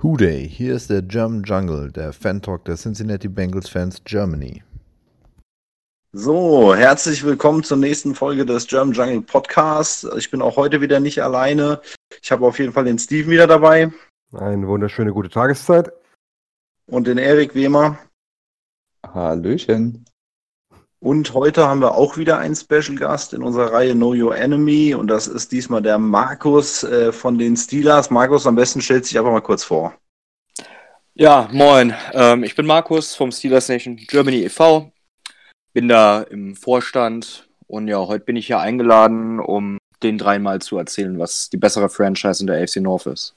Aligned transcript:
Hooday, 0.00 0.48
hier 0.48 0.76
ist 0.76 0.90
der 0.90 1.02
German 1.02 1.42
Jungle, 1.42 1.90
der 1.90 2.12
Fan-Talk 2.12 2.64
der 2.66 2.76
Cincinnati 2.76 3.26
Bengals 3.26 3.68
Fans 3.68 4.00
Germany. 4.04 4.62
So, 6.12 6.72
herzlich 6.72 7.24
willkommen 7.24 7.64
zur 7.64 7.78
nächsten 7.78 8.14
Folge 8.14 8.46
des 8.46 8.68
German 8.68 8.94
Jungle 8.94 9.22
Podcasts. 9.22 10.06
Ich 10.16 10.30
bin 10.30 10.40
auch 10.40 10.56
heute 10.56 10.80
wieder 10.80 11.00
nicht 11.00 11.20
alleine. 11.20 11.80
Ich 12.22 12.30
habe 12.30 12.46
auf 12.46 12.60
jeden 12.60 12.72
Fall 12.72 12.84
den 12.84 13.00
Steven 13.00 13.28
wieder 13.28 13.48
dabei. 13.48 13.90
Eine 14.32 14.68
wunderschöne 14.68 15.12
gute 15.12 15.30
Tageszeit. 15.30 15.90
Und 16.86 17.08
den 17.08 17.18
Erik 17.18 17.56
Wehmer. 17.56 17.98
Hallöchen. 19.04 20.04
Und 21.00 21.32
heute 21.32 21.66
haben 21.68 21.80
wir 21.80 21.94
auch 21.94 22.16
wieder 22.16 22.38
einen 22.38 22.56
Special 22.56 22.96
Gast 22.96 23.32
in 23.32 23.42
unserer 23.42 23.72
Reihe 23.72 23.94
Know 23.94 24.14
Your 24.14 24.36
Enemy 24.36 24.94
und 24.94 25.06
das 25.06 25.28
ist 25.28 25.52
diesmal 25.52 25.80
der 25.80 25.96
Markus 25.98 26.82
äh, 26.82 27.12
von 27.12 27.38
den 27.38 27.56
Steelers. 27.56 28.10
Markus, 28.10 28.46
am 28.48 28.56
besten 28.56 28.80
stellt 28.80 29.06
sich 29.06 29.16
einfach 29.16 29.30
mal 29.30 29.40
kurz 29.40 29.62
vor. 29.62 29.94
Ja, 31.14 31.48
moin. 31.52 31.94
Ähm, 32.12 32.42
ich 32.42 32.56
bin 32.56 32.66
Markus 32.66 33.14
vom 33.14 33.30
Steelers 33.30 33.68
Nation 33.68 33.96
Germany 33.96 34.42
e.V. 34.44 34.90
Bin 35.72 35.86
da 35.86 36.22
im 36.22 36.56
Vorstand 36.56 37.48
und 37.68 37.86
ja, 37.86 37.98
heute 37.98 38.24
bin 38.24 38.34
ich 38.34 38.48
hier 38.48 38.58
eingeladen, 38.58 39.38
um 39.38 39.78
den 40.02 40.18
dreimal 40.18 40.60
zu 40.60 40.78
erzählen, 40.78 41.16
was 41.18 41.48
die 41.48 41.58
bessere 41.58 41.88
Franchise 41.88 42.42
in 42.42 42.48
der 42.48 42.60
AFC 42.60 42.76
North 42.76 43.06
ist. 43.06 43.36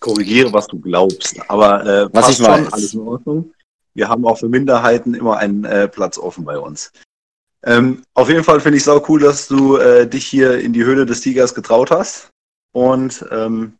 Korrigiere, 0.00 0.52
was 0.52 0.66
du 0.66 0.80
glaubst, 0.80 1.38
aber 1.48 1.86
äh, 1.86 2.08
was 2.12 2.30
ich 2.30 2.36
schon, 2.38 2.46
weiß. 2.46 2.72
alles 2.72 2.94
in 2.94 3.00
Ordnung. 3.00 3.54
Wir 3.94 4.08
haben 4.08 4.26
auch 4.26 4.38
für 4.38 4.48
Minderheiten 4.48 5.14
immer 5.14 5.38
einen 5.38 5.64
äh, 5.64 5.88
Platz 5.88 6.18
offen 6.18 6.44
bei 6.44 6.58
uns. 6.58 6.92
Ähm, 7.64 8.02
auf 8.14 8.28
jeden 8.28 8.44
Fall 8.44 8.60
finde 8.60 8.76
ich 8.76 8.82
es 8.82 8.88
auch 8.88 9.08
cool, 9.08 9.20
dass 9.20 9.46
du 9.48 9.76
äh, 9.76 10.06
dich 10.06 10.26
hier 10.26 10.58
in 10.58 10.72
die 10.72 10.84
Höhle 10.84 11.06
des 11.06 11.20
Tigers 11.20 11.54
getraut 11.54 11.90
hast. 11.90 12.30
Und 12.72 13.24
ähm, 13.30 13.74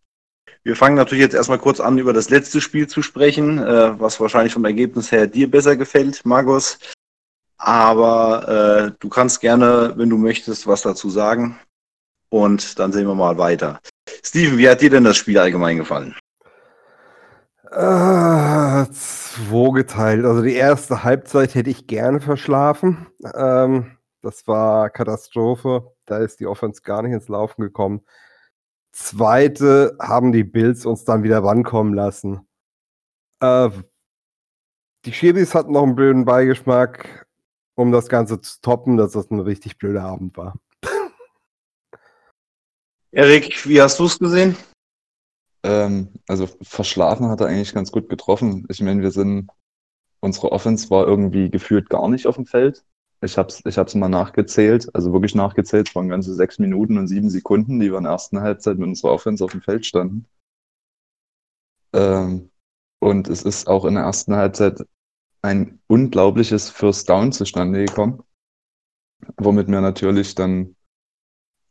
wir 0.65 0.77
fangen 0.77 0.95
natürlich 0.95 1.23
jetzt 1.23 1.35
erstmal 1.35 1.59
kurz 1.59 1.81
an, 1.81 1.99
über 1.99 2.13
das 2.13 2.31
letzte 2.31 2.61
Spiel 2.61 2.87
zu 2.87 3.03
sprechen, 3.03 3.59
äh, 3.59 3.99
was 3.99 4.21
wahrscheinlich 4.21 4.53
vom 4.53 4.65
Ergebnis 4.65 5.11
her 5.11 5.27
dir 5.27 5.51
besser 5.51 5.77
gefällt, 5.77 6.25
Markus. 6.25 6.79
Aber 7.57 8.93
äh, 8.93 8.97
du 9.01 9.09
kannst 9.09 9.41
gerne, 9.41 9.95
wenn 9.97 10.11
du 10.11 10.19
möchtest, 10.19 10.67
was 10.67 10.83
dazu 10.83 11.11
sagen. 11.11 11.59
Und 12.29 12.79
dann 12.79 12.93
sehen 12.93 13.07
wir 13.07 13.15
mal 13.15 13.39
weiter. 13.39 13.81
Steven, 14.25 14.59
wie 14.59 14.69
hat 14.69 14.81
dir 14.81 14.91
denn 14.91 15.05
das 15.05 15.17
Spiel 15.17 15.39
allgemein 15.39 15.77
gefallen? 15.77 16.15
Äh, 17.73 18.91
zweigeteilt. 18.93 20.27
Also 20.27 20.43
die 20.43 20.55
erste 20.55 21.05
Halbzeit 21.05 21.55
hätte 21.55 21.71
ich 21.71 21.87
gerne 21.87 22.21
verschlafen. 22.21 23.07
Ähm, 23.35 23.97
das 24.21 24.47
war 24.47 24.91
Katastrophe. 24.91 25.91
Da 26.05 26.19
ist 26.19 26.39
die 26.41 26.47
Offense 26.47 26.83
gar 26.83 27.03
nicht 27.03 27.13
ins 27.13 27.29
Laufen 27.29 27.63
gekommen. 27.63 28.03
Zweite 28.93 29.97
haben 29.99 30.33
die 30.33 30.45
Bills 30.45 30.85
uns 30.85 31.05
dann 31.05 31.23
wieder 31.23 31.43
rankommen 31.43 31.95
lassen. 31.95 32.47
Äh, 33.41 33.71
die 35.07 35.13
Schiris 35.15 35.55
hatten 35.55 35.73
noch 35.73 35.85
einen 35.85 35.95
blöden 35.95 36.27
Beigeschmack, 36.27 37.27
um 37.75 37.91
das 37.91 38.09
Ganze 38.09 38.41
zu 38.43 38.61
toppen, 38.61 38.99
dass 38.99 39.13
das 39.13 39.31
ein 39.31 39.41
richtig 39.41 39.79
blöder 39.79 40.03
Abend 40.03 40.37
war. 40.37 40.57
Erik, 43.13 43.67
wie 43.67 43.81
hast 43.81 43.99
du 43.99 44.05
es 44.05 44.19
gesehen? 44.19 44.57
Ähm, 45.65 46.09
also 46.29 46.49
verschlafen 46.63 47.29
hat 47.29 47.41
er 47.41 47.47
eigentlich 47.49 47.75
ganz 47.75 47.93
gut 47.93 48.09
getroffen. 48.09 48.67
Ich 48.69 48.81
meine, 48.81 49.03
wir 49.03 49.11
sind, 49.11 49.51
unsere 50.21 50.53
Offense 50.53 50.91
war 50.91 51.07
irgendwie 51.07 51.51
gefühlt 51.51 51.89
gar 51.89 52.09
nicht 52.09 52.27
auf 52.27 52.37
dem 52.37 52.47
Feld. 52.47 52.85
Ich 53.25 53.39
hab's, 53.39 53.63
ich 53.65 53.79
hab's 53.79 53.95
mal 53.95 54.09
nachgezählt, 54.09 54.93
also 54.95 55.13
wirklich 55.13 55.37
nachgezählt. 55.37 55.89
Es 55.89 55.95
waren 55.95 56.09
ganze 56.09 56.35
sechs 56.35 56.59
Minuten 56.59 56.99
und 56.99 57.07
sieben 57.07 57.31
Sekunden, 57.31 57.79
die 57.79 57.91
wir 57.91 57.99
in 57.99 58.05
der 58.05 58.13
ersten 58.13 58.41
Halbzeit 58.41 58.79
mit 58.79 58.89
unserer 58.89 59.13
Offense 59.13 59.45
auf 59.45 59.53
dem 59.53 59.63
Feld 59.63 59.87
standen. 59.87 60.27
Ähm, 61.93 62.51
und 63.01 63.29
es 63.29 63.43
ist 63.43 63.69
auch 63.69 63.85
in 63.85 63.95
der 63.95 64.05
ersten 64.05 64.35
Halbzeit 64.35 64.85
ein 65.43 65.81
unglaubliches 65.87 66.71
First 66.71 67.09
Down 67.09 67.33
zustande 67.33 67.85
gekommen, 67.85 68.23
womit 69.37 69.69
wir 69.69 69.81
natürlich 69.81 70.35
dann 70.35 70.77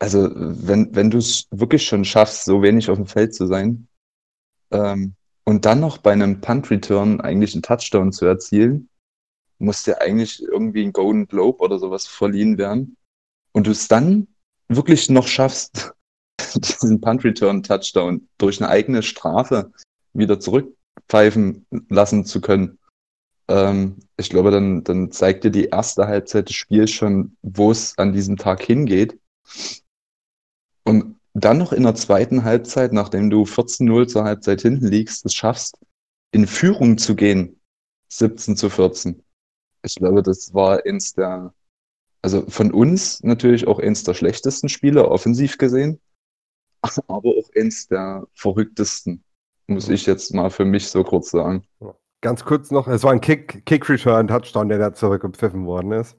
also 0.01 0.31
wenn, 0.34 0.95
wenn 0.95 1.12
du 1.12 1.19
es 1.19 1.47
wirklich 1.51 1.85
schon 1.85 2.06
schaffst, 2.06 2.45
so 2.45 2.63
wenig 2.63 2.89
auf 2.89 2.97
dem 2.97 3.06
Feld 3.06 3.35
zu 3.35 3.45
sein, 3.45 3.88
ähm, 4.72 5.13
und 5.44 5.66
dann 5.66 5.79
noch 5.79 6.00
bei 6.00 6.12
einem 6.12 6.41
Punt-Return 6.41 7.22
eigentlich 7.22 7.53
einen 7.53 7.62
Touchdown 7.62 8.11
zu 8.11 8.25
erzielen, 8.25 8.90
muss 9.59 9.84
dir 9.84 10.01
eigentlich 10.01 10.41
irgendwie 10.41 10.84
ein 10.84 10.91
Golden 10.91 11.28
Globe 11.28 11.59
oder 11.59 11.78
sowas 11.78 12.07
verliehen 12.07 12.57
werden. 12.57 12.97
Und 13.51 13.67
du 13.67 13.72
es 13.72 13.88
dann 13.88 14.28
wirklich 14.69 15.07
noch 15.09 15.28
schaffst, 15.28 15.94
diesen 16.56 17.00
Punt-Return-Touchdown 17.00 18.28
durch 18.40 18.59
eine 18.59 18.72
eigene 18.72 19.03
Strafe 19.03 19.72
wieder 20.13 20.40
zurückpfeifen 20.40 21.67
lassen 21.90 22.25
zu 22.25 22.41
können. 22.41 22.79
Ähm, 23.47 23.97
ich 24.17 24.31
glaube, 24.31 24.50
dann, 24.50 24.84
dann 24.84 25.11
zeigt 25.11 25.44
dir 25.44 25.51
die 25.51 25.66
erste 25.66 26.07
Halbzeit 26.07 26.50
des 26.50 26.56
Spiels 26.56 26.90
schon, 26.90 27.38
wo 27.44 27.69
es 27.69 27.95
an 28.00 28.13
diesem 28.13 28.38
Tag 28.38 28.63
hingeht. 28.63 29.19
Dann 31.33 31.57
noch 31.57 31.71
in 31.71 31.83
der 31.83 31.95
zweiten 31.95 32.43
Halbzeit, 32.43 32.91
nachdem 32.91 33.29
du 33.29 33.43
14-0 33.43 34.07
zur 34.07 34.23
Halbzeit 34.23 34.61
hinten 34.61 34.87
liegst, 34.87 35.25
es 35.25 35.33
schaffst, 35.33 35.77
in 36.31 36.47
Führung 36.47 36.97
zu 36.97 37.15
gehen, 37.15 37.59
17 38.09 38.57
zu 38.57 38.69
14. 38.69 39.23
Ich 39.83 39.95
glaube, 39.95 40.23
das 40.23 40.53
war 40.53 40.85
eins 40.85 41.13
der, 41.13 41.53
also 42.21 42.45
von 42.49 42.71
uns 42.71 43.23
natürlich 43.23 43.67
auch 43.67 43.79
eins 43.79 44.03
der 44.03 44.13
schlechtesten 44.13 44.69
Spiele, 44.69 45.09
offensiv 45.09 45.57
gesehen, 45.57 45.99
aber 46.81 47.29
auch 47.29 47.49
eins 47.55 47.87
der 47.87 48.27
verrücktesten, 48.33 49.23
muss 49.67 49.89
ich 49.89 50.05
jetzt 50.05 50.33
mal 50.33 50.49
für 50.49 50.65
mich 50.65 50.89
so 50.89 51.03
kurz 51.03 51.31
sagen. 51.31 51.63
Ganz 52.19 52.43
kurz 52.43 52.69
noch, 52.69 52.87
es 52.87 53.03
war 53.03 53.13
ein 53.13 53.21
Kick, 53.21 53.65
Kick-Return-Touchdown, 53.65 54.69
der 54.69 54.77
da 54.77 54.93
zurückgepfiffen 54.93 55.65
worden 55.65 55.93
ist. 55.93 56.17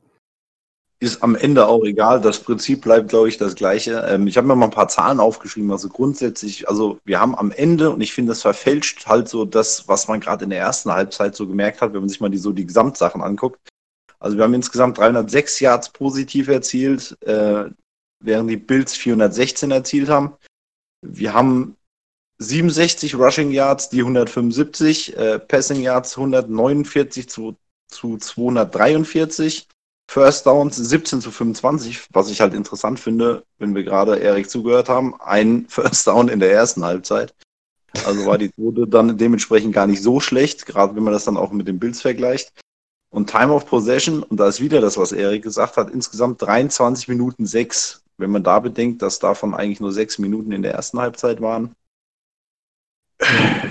Ist 1.03 1.21
am 1.25 1.35
Ende 1.35 1.67
auch 1.67 1.83
egal. 1.83 2.21
Das 2.21 2.39
Prinzip 2.39 2.83
bleibt, 2.83 3.09
glaube 3.09 3.29
ich, 3.29 3.37
das 3.37 3.57
gleiche. 3.57 4.07
Ähm, 4.09 4.29
ich 4.29 4.37
habe 4.37 4.47
mir 4.47 4.55
mal 4.55 4.67
ein 4.67 4.71
paar 4.71 4.87
Zahlen 4.87 5.19
aufgeschrieben. 5.19 5.73
Also 5.73 5.89
grundsätzlich, 5.89 6.69
also 6.69 7.01
wir 7.05 7.19
haben 7.19 7.35
am 7.35 7.51
Ende, 7.51 7.91
und 7.91 8.01
ich 8.01 8.13
finde, 8.13 8.31
das 8.31 8.43
verfälscht 8.43 9.09
halt 9.09 9.29
so 9.29 9.45
das, 9.45 9.89
was 9.89 10.07
man 10.07 10.21
gerade 10.21 10.45
in 10.45 10.51
der 10.51 10.61
ersten 10.61 10.93
Halbzeit 10.93 11.35
so 11.35 11.49
gemerkt 11.49 11.81
hat, 11.81 11.93
wenn 11.93 12.03
man 12.03 12.09
sich 12.09 12.21
mal 12.21 12.31
die, 12.31 12.39
so 12.39 12.53
die 12.53 12.67
Gesamtsachen 12.67 13.21
anguckt. 13.21 13.59
Also 14.21 14.37
wir 14.37 14.45
haben 14.45 14.55
insgesamt 14.55 14.97
306 14.97 15.59
Yards 15.59 15.89
positiv 15.89 16.47
erzielt, 16.47 17.17
äh, 17.23 17.65
während 18.21 18.49
die 18.49 18.57
Bills 18.57 18.95
416 18.95 19.73
erzielt 19.73 20.09
haben. 20.09 20.35
Wir 21.01 21.35
haben 21.35 21.77
67 22.39 23.17
Rushing 23.17 23.51
Yards, 23.51 23.89
die 23.89 24.03
175, 24.03 25.17
äh, 25.17 25.41
Passing 25.41 25.81
Yards 25.81 26.17
149 26.17 27.29
zu, 27.29 27.57
zu 27.89 28.19
243. 28.19 29.67
First 30.09 30.47
Downs 30.47 30.77
17 30.77 31.21
zu 31.21 31.31
25, 31.31 32.09
was 32.13 32.31
ich 32.31 32.41
halt 32.41 32.55
interessant 32.55 33.01
finde, 33.01 33.45
wenn 33.59 33.75
wir 33.75 33.83
gerade 33.83 34.17
Erik 34.19 34.51
zugehört 34.51 34.89
haben. 34.89 35.15
Ein 35.21 35.67
First 35.69 36.07
Down 36.07 36.29
in 36.29 36.41
der 36.41 36.53
ersten 36.53 36.85
Halbzeit. 36.85 37.35
Also 38.07 38.25
war 38.25 38.39
die 38.39 38.49
Quote 38.49 38.87
dann 38.87 39.19
dementsprechend 39.19 39.75
gar 39.75 39.87
nicht 39.87 40.03
so 40.03 40.19
schlecht, 40.21 40.67
gerade 40.67 40.97
wenn 40.97 41.03
man 41.03 41.13
das 41.13 41.25
dann 41.25 41.37
auch 41.37 41.53
mit 41.53 41.69
den 41.69 41.79
Bills 41.79 42.01
vergleicht. 42.01 42.53
Und 43.11 43.29
Time 43.29 43.53
of 43.53 43.67
Possession, 43.67 44.23
und 44.23 44.39
da 44.39 44.49
ist 44.49 44.61
wieder 44.61 44.81
das, 44.81 44.97
was 44.97 45.13
Erik 45.13 45.43
gesagt 45.43 45.77
hat, 45.77 45.91
insgesamt 45.91 46.41
23 46.41 47.09
Minuten 47.09 47.45
6. 47.45 48.03
Wenn 48.17 48.31
man 48.31 48.43
da 48.43 48.59
bedenkt, 48.61 49.03
dass 49.03 49.19
davon 49.19 49.55
eigentlich 49.55 49.81
nur 49.81 49.93
6 49.93 50.19
Minuten 50.19 50.53
in 50.53 50.63
der 50.63 50.73
ersten 50.73 50.99
Halbzeit 50.99 51.41
waren. 51.41 51.75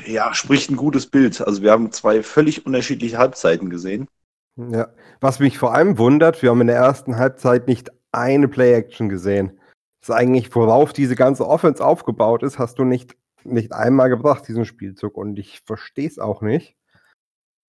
Ja, 0.05 0.33
spricht 0.33 0.69
ein 0.69 0.75
gutes 0.75 1.07
Bild. 1.07 1.41
Also 1.41 1.61
wir 1.61 1.71
haben 1.71 1.91
zwei 1.91 2.23
völlig 2.23 2.65
unterschiedliche 2.65 3.17
Halbzeiten 3.17 3.69
gesehen. 3.69 4.07
Ja, 4.55 4.89
was 5.21 5.39
mich 5.39 5.57
vor 5.57 5.73
allem 5.73 5.97
wundert, 5.99 6.41
wir 6.41 6.49
haben 6.49 6.61
in 6.61 6.67
der 6.67 6.77
ersten 6.77 7.15
Halbzeit 7.15 7.67
nicht 7.67 7.91
eine 8.11 8.47
Play-Action 8.47 9.07
gesehen. 9.07 9.59
Das 10.01 10.09
ist 10.09 10.15
eigentlich, 10.15 10.53
worauf 10.55 10.93
diese 10.93 11.15
ganze 11.15 11.47
Offense 11.47 11.85
aufgebaut 11.85 12.41
ist, 12.41 12.57
hast 12.57 12.79
du 12.79 12.83
nicht, 12.83 13.15
nicht 13.43 13.71
einmal 13.71 14.09
gebracht, 14.09 14.47
diesen 14.47 14.65
Spielzug. 14.65 15.15
Und 15.15 15.37
ich 15.37 15.61
verstehe 15.61 16.07
es 16.07 16.17
auch 16.17 16.41
nicht. 16.41 16.75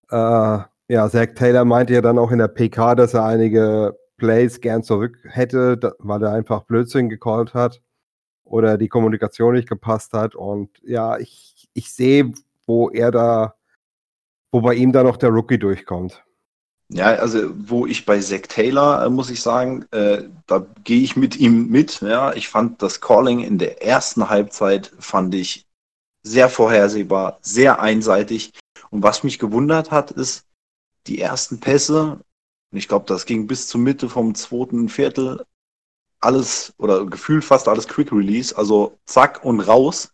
Äh, 0.09 0.59
ja, 0.87 1.09
Zach 1.09 1.27
Taylor 1.35 1.63
meinte 1.63 1.93
ja 1.93 2.01
dann 2.01 2.17
auch 2.17 2.31
in 2.31 2.39
der 2.39 2.47
PK, 2.47 2.95
dass 2.95 3.13
er 3.13 3.25
einige 3.25 3.97
Plays 4.17 4.59
gern 4.59 4.83
zurück 4.83 5.19
hätte, 5.23 5.95
weil 5.99 6.23
er 6.23 6.33
einfach 6.33 6.63
Blödsinn 6.63 7.07
gecallt 7.07 7.53
hat 7.53 7.81
oder 8.43 8.79
die 8.79 8.89
Kommunikation 8.89 9.53
nicht 9.53 9.69
gepasst 9.69 10.13
hat. 10.13 10.33
Und 10.33 10.69
ja, 10.83 11.19
ich, 11.19 11.69
ich 11.73 11.93
sehe, 11.93 12.31
wo 12.65 12.89
er 12.89 13.11
da, 13.11 13.55
wo 14.51 14.61
bei 14.61 14.73
ihm 14.73 14.91
da 14.91 15.03
noch 15.03 15.17
der 15.17 15.29
Rookie 15.29 15.59
durchkommt. 15.59 16.23
Ja, 16.93 17.07
also 17.15 17.49
wo 17.55 17.87
ich 17.87 18.05
bei 18.05 18.19
Zack 18.19 18.49
Taylor, 18.49 19.03
äh, 19.03 19.09
muss 19.09 19.31
ich 19.31 19.41
sagen, 19.41 19.85
äh, 19.91 20.23
da 20.45 20.65
gehe 20.83 21.01
ich 21.01 21.15
mit 21.15 21.35
ihm 21.35 21.69
mit. 21.69 22.01
Ja, 22.01 22.33
ich 22.33 22.49
fand 22.49 22.83
das 22.83 23.01
Calling 23.01 23.39
in 23.39 23.57
der 23.57 23.83
ersten 23.83 24.29
Halbzeit 24.29 24.91
fand 24.99 25.33
ich 25.33 25.65
sehr 26.21 26.49
vorhersehbar, 26.49 27.39
sehr 27.41 27.79
einseitig. 27.81 28.53
Und 28.91 29.01
was 29.01 29.23
mich 29.23 29.39
gewundert 29.39 29.89
hat, 29.89 30.11
ist 30.11 30.45
die 31.07 31.19
ersten 31.19 31.59
Pässe. 31.59 32.19
Und 32.71 32.77
ich 32.77 32.87
glaube, 32.87 33.05
das 33.07 33.25
ging 33.25 33.47
bis 33.47 33.67
zur 33.67 33.81
Mitte 33.81 34.07
vom 34.07 34.35
zweiten 34.35 34.87
Viertel. 34.87 35.45
Alles 36.19 36.73
oder 36.77 37.05
gefühlt 37.05 37.43
fast 37.43 37.67
alles 37.67 37.87
Quick 37.87 38.11
Release, 38.11 38.55
also 38.55 38.99
zack 39.05 39.43
und 39.43 39.61
raus. 39.61 40.13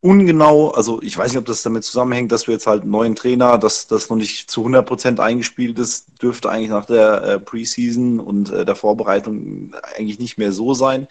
Ungenau, 0.00 0.70
also 0.70 1.02
ich 1.02 1.16
weiß 1.16 1.32
nicht, 1.32 1.38
ob 1.38 1.46
das 1.46 1.62
damit 1.62 1.84
zusammenhängt, 1.84 2.30
dass 2.30 2.46
wir 2.46 2.54
jetzt 2.54 2.66
halt 2.66 2.82
einen 2.82 2.90
neuen 2.90 3.16
Trainer, 3.16 3.58
dass 3.58 3.86
das 3.86 4.08
noch 4.08 4.16
nicht 4.16 4.50
zu 4.50 4.64
100% 4.64 5.18
eingespielt 5.18 5.78
ist, 5.78 6.22
dürfte 6.22 6.50
eigentlich 6.50 6.70
nach 6.70 6.86
der 6.86 7.22
äh, 7.22 7.40
Preseason 7.40 8.20
und 8.20 8.50
äh, 8.50 8.64
der 8.64 8.76
Vorbereitung 8.76 9.74
eigentlich 9.96 10.18
nicht 10.18 10.38
mehr 10.38 10.52
so 10.52 10.74
sein. 10.74 11.08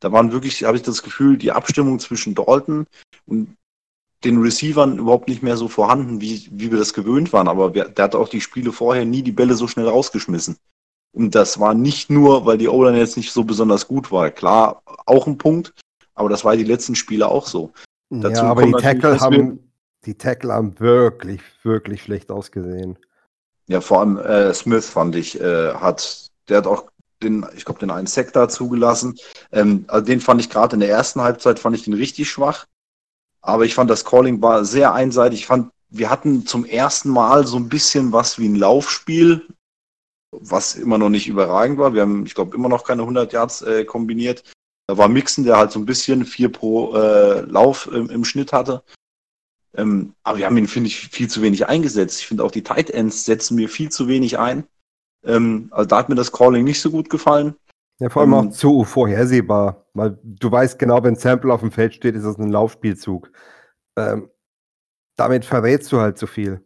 Da 0.00 0.12
waren 0.12 0.32
wirklich, 0.32 0.64
habe 0.64 0.76
ich 0.76 0.82
das 0.82 1.02
Gefühl, 1.02 1.38
die 1.38 1.52
Abstimmung 1.52 1.98
zwischen 1.98 2.34
Dalton 2.34 2.86
und 3.26 3.56
den 4.24 4.40
Receivern 4.40 4.98
überhaupt 4.98 5.28
nicht 5.28 5.42
mehr 5.42 5.56
so 5.56 5.68
vorhanden, 5.68 6.20
wie, 6.20 6.48
wie 6.50 6.70
wir 6.70 6.78
das 6.78 6.94
gewöhnt 6.94 7.32
waren. 7.32 7.48
Aber 7.48 7.74
wir, 7.74 7.84
der 7.84 8.04
hat 8.04 8.14
auch 8.14 8.28
die 8.28 8.40
Spiele 8.40 8.72
vorher 8.72 9.04
nie 9.04 9.22
die 9.22 9.32
Bälle 9.32 9.54
so 9.54 9.68
schnell 9.68 9.88
rausgeschmissen. 9.88 10.56
Und 11.14 11.34
das 11.34 11.60
war 11.60 11.74
nicht 11.74 12.10
nur, 12.10 12.44
weil 12.44 12.58
die 12.58 12.68
O-Line 12.68 12.98
jetzt 12.98 13.16
nicht 13.16 13.32
so 13.32 13.44
besonders 13.44 13.86
gut 13.86 14.10
war. 14.10 14.30
Klar, 14.30 14.82
auch 15.06 15.26
ein 15.26 15.38
Punkt, 15.38 15.72
aber 16.14 16.28
das 16.28 16.44
war 16.44 16.56
die 16.56 16.64
letzten 16.64 16.96
Spiele 16.96 17.28
auch 17.28 17.46
so. 17.46 17.72
Dazu 18.20 18.42
ja, 18.42 18.50
aber 18.50 18.64
die 18.64 18.72
Tackle, 18.72 19.20
haben, 19.20 19.72
die 20.04 20.14
Tackle 20.16 20.52
haben 20.52 20.78
wirklich, 20.80 21.40
wirklich 21.62 22.02
schlecht 22.02 22.30
ausgesehen. 22.30 22.98
Ja, 23.66 23.80
vor 23.80 24.00
allem 24.00 24.18
äh, 24.18 24.52
Smith 24.52 24.88
fand 24.88 25.16
ich, 25.16 25.40
äh, 25.40 25.74
hat, 25.74 26.30
der 26.48 26.58
hat 26.58 26.66
auch 26.66 26.90
den, 27.22 27.46
ich 27.56 27.64
glaube, 27.64 27.80
den 27.80 27.90
einen 27.90 28.06
Sektor 28.06 28.48
zugelassen. 28.48 29.16
Ähm, 29.52 29.84
also 29.88 30.04
den 30.04 30.20
fand 30.20 30.40
ich 30.40 30.50
gerade 30.50 30.74
in 30.74 30.80
der 30.80 30.90
ersten 30.90 31.22
Halbzeit, 31.22 31.58
fand 31.58 31.76
ich 31.76 31.84
den 31.84 31.94
richtig 31.94 32.28
schwach. 32.28 32.66
Aber 33.40 33.64
ich 33.64 33.74
fand, 33.74 33.90
das 33.90 34.04
Calling 34.04 34.40
war 34.42 34.64
sehr 34.64 34.94
einseitig. 34.94 35.40
Ich 35.40 35.46
fand, 35.46 35.70
wir 35.90 36.10
hatten 36.10 36.46
zum 36.46 36.64
ersten 36.64 37.10
Mal 37.10 37.46
so 37.46 37.56
ein 37.56 37.68
bisschen 37.68 38.12
was 38.12 38.38
wie 38.38 38.48
ein 38.48 38.56
Laufspiel, 38.56 39.46
was 40.30 40.74
immer 40.74 40.98
noch 40.98 41.10
nicht 41.10 41.28
überragend 41.28 41.78
war. 41.78 41.94
Wir 41.94 42.02
haben, 42.02 42.26
ich 42.26 42.34
glaube, 42.34 42.56
immer 42.56 42.68
noch 42.68 42.84
keine 42.84 43.02
100 43.02 43.32
Yards 43.32 43.62
äh, 43.62 43.84
kombiniert. 43.84 44.44
Da 44.86 44.98
war 44.98 45.08
Mixen, 45.08 45.44
der 45.44 45.56
halt 45.56 45.72
so 45.72 45.78
ein 45.78 45.86
bisschen 45.86 46.24
vier 46.24 46.52
pro 46.52 46.94
äh, 46.94 47.40
Lauf 47.42 47.86
im, 47.86 48.10
im, 48.10 48.24
Schnitt 48.24 48.52
hatte. 48.52 48.82
Ähm, 49.76 50.14
aber 50.22 50.38
wir 50.38 50.46
haben 50.46 50.58
ihn, 50.58 50.68
finde 50.68 50.88
ich, 50.88 51.08
viel 51.08 51.28
zu 51.28 51.40
wenig 51.42 51.66
eingesetzt. 51.66 52.20
Ich 52.20 52.26
finde 52.26 52.44
auch 52.44 52.50
die 52.50 52.62
Tight 52.62 52.90
Ends 52.90 53.24
setzen 53.24 53.56
mir 53.56 53.68
viel 53.68 53.90
zu 53.90 54.08
wenig 54.08 54.38
ein. 54.38 54.64
Ähm, 55.24 55.68
also 55.70 55.88
da 55.88 55.98
hat 55.98 56.08
mir 56.08 56.14
das 56.14 56.32
Calling 56.32 56.64
nicht 56.64 56.80
so 56.80 56.90
gut 56.90 57.08
gefallen. 57.08 57.54
Ja, 58.00 58.10
vor 58.10 58.22
allem 58.22 58.32
ähm, 58.32 58.48
auch 58.48 58.50
zu 58.50 58.84
vorhersehbar, 58.84 59.86
weil 59.94 60.18
du 60.22 60.50
weißt 60.50 60.78
genau, 60.78 61.02
wenn 61.02 61.16
Sample 61.16 61.52
auf 61.52 61.60
dem 61.60 61.70
Feld 61.70 61.94
steht, 61.94 62.14
ist 62.14 62.24
das 62.24 62.38
ein 62.38 62.50
Laufspielzug. 62.50 63.30
Ähm, 63.96 64.28
damit 65.16 65.44
verrätst 65.44 65.92
du 65.92 66.00
halt 66.00 66.18
zu 66.18 66.26
viel. 66.26 66.60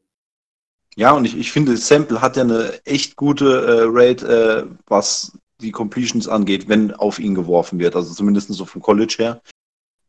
Ja, 0.97 1.13
und 1.13 1.25
ich, 1.27 1.37
ich 1.37 1.53
finde, 1.53 1.77
Sample 1.77 2.21
hat 2.21 2.37
ja 2.37 2.43
eine 2.43 2.85
echt 2.85 3.15
gute 3.15 3.45
äh, 3.47 3.83
Rate, 3.87 4.67
äh, 4.67 4.77
was 4.87 5.39
die 5.61 5.73
Completions 5.73 6.29
angeht, 6.29 6.69
wenn 6.69 6.95
auf 6.95 7.19
ihn 7.19 7.35
geworfen 7.35 7.79
wird. 7.79 7.97
Also 7.97 8.15
zumindest 8.15 8.53
so 8.53 8.65
vom 8.65 8.83
College 8.83 9.17
her. 9.19 9.43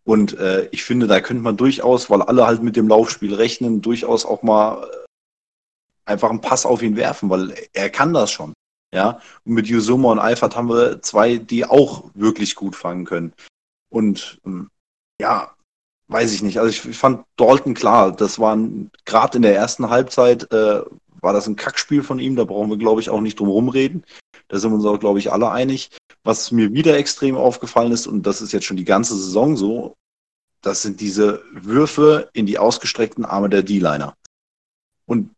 Und 0.03 0.37
äh, 0.37 0.67
ich 0.71 0.83
finde, 0.83 1.07
da 1.07 1.21
könnte 1.21 1.43
man 1.43 1.57
durchaus, 1.57 2.09
weil 2.09 2.21
alle 2.21 2.45
halt 2.47 2.63
mit 2.63 2.75
dem 2.75 2.87
Laufspiel 2.87 3.33
rechnen, 3.33 3.81
durchaus 3.81 4.25
auch 4.25 4.43
mal 4.43 4.83
äh, 4.83 5.05
einfach 6.05 6.29
einen 6.29 6.41
Pass 6.41 6.65
auf 6.65 6.81
ihn 6.81 6.95
werfen, 6.95 7.29
weil 7.29 7.53
er 7.73 7.89
kann 7.89 8.13
das 8.13 8.31
schon. 8.31 8.53
Ja, 8.91 9.19
und 9.45 9.53
mit 9.53 9.67
Yusuma 9.67 10.11
und 10.11 10.19
Alfred 10.19 10.55
haben 10.55 10.69
wir 10.69 11.01
zwei, 11.03 11.37
die 11.37 11.63
auch 11.63 12.09
wirklich 12.15 12.55
gut 12.55 12.75
fangen 12.75 13.05
können. 13.05 13.33
Und 13.89 14.39
ähm, 14.45 14.71
ja, 15.21 15.51
weiß 16.07 16.33
ich 16.33 16.41
nicht. 16.41 16.57
Also 16.57 16.69
ich, 16.69 16.83
ich 16.85 16.97
fand 16.97 17.23
Dalton 17.37 17.75
klar, 17.75 18.11
das 18.11 18.39
waren 18.39 18.89
gerade 19.05 19.37
in 19.37 19.43
der 19.43 19.55
ersten 19.55 19.91
Halbzeit 19.91 20.51
äh, 20.51 20.81
war 21.21 21.33
das 21.33 21.47
ein 21.47 21.55
Kackspiel 21.55 22.03
von 22.03 22.19
ihm, 22.19 22.35
da 22.35 22.45
brauchen 22.45 22.69
wir, 22.69 22.77
glaube 22.77 23.01
ich, 23.01 23.09
auch 23.09 23.21
nicht 23.21 23.39
drum 23.39 23.49
rumreden. 23.49 24.03
Da 24.49 24.59
sind 24.59 24.71
wir 24.71 24.75
uns 24.75 24.85
auch, 24.85 24.99
glaube 24.99 25.19
ich, 25.19 25.31
alle 25.31 25.51
einig. 25.51 25.89
Was 26.23 26.51
mir 26.51 26.73
wieder 26.73 26.97
extrem 26.97 27.37
aufgefallen 27.37 27.93
ist, 27.93 28.07
und 28.07 28.23
das 28.25 28.41
ist 28.41 28.51
jetzt 28.51 28.65
schon 28.65 28.77
die 28.77 28.85
ganze 28.85 29.15
Saison 29.15 29.55
so, 29.55 29.95
das 30.61 30.81
sind 30.81 30.99
diese 30.99 31.41
Würfe 31.53 32.29
in 32.33 32.45
die 32.45 32.59
ausgestreckten 32.59 33.23
Arme 33.23 33.49
der 33.49 33.63
D-Liner. 33.63 34.15
Und 35.05 35.33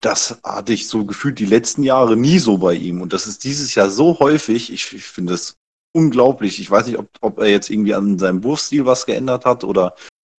das 0.00 0.38
hatte 0.44 0.72
ich 0.72 0.88
so 0.88 1.04
gefühlt 1.06 1.38
die 1.38 1.46
letzten 1.46 1.82
Jahre 1.82 2.16
nie 2.16 2.38
so 2.38 2.58
bei 2.58 2.74
ihm. 2.74 3.00
Und 3.00 3.12
das 3.12 3.26
ist 3.26 3.44
dieses 3.44 3.74
Jahr 3.74 3.88
so 3.88 4.18
häufig. 4.18 4.70
Ich, 4.70 4.92
ich 4.92 5.04
finde 5.04 5.32
das 5.32 5.56
unglaublich. 5.92 6.60
Ich 6.60 6.70
weiß 6.70 6.86
nicht, 6.86 6.98
ob, 6.98 7.08
ob 7.22 7.38
er 7.38 7.48
jetzt 7.48 7.70
irgendwie 7.70 7.94
an 7.94 8.18
seinem 8.18 8.44
Wurfstil 8.44 8.84
was 8.84 9.06
geändert 9.06 9.46
hat 9.46 9.64
oder 9.64 9.94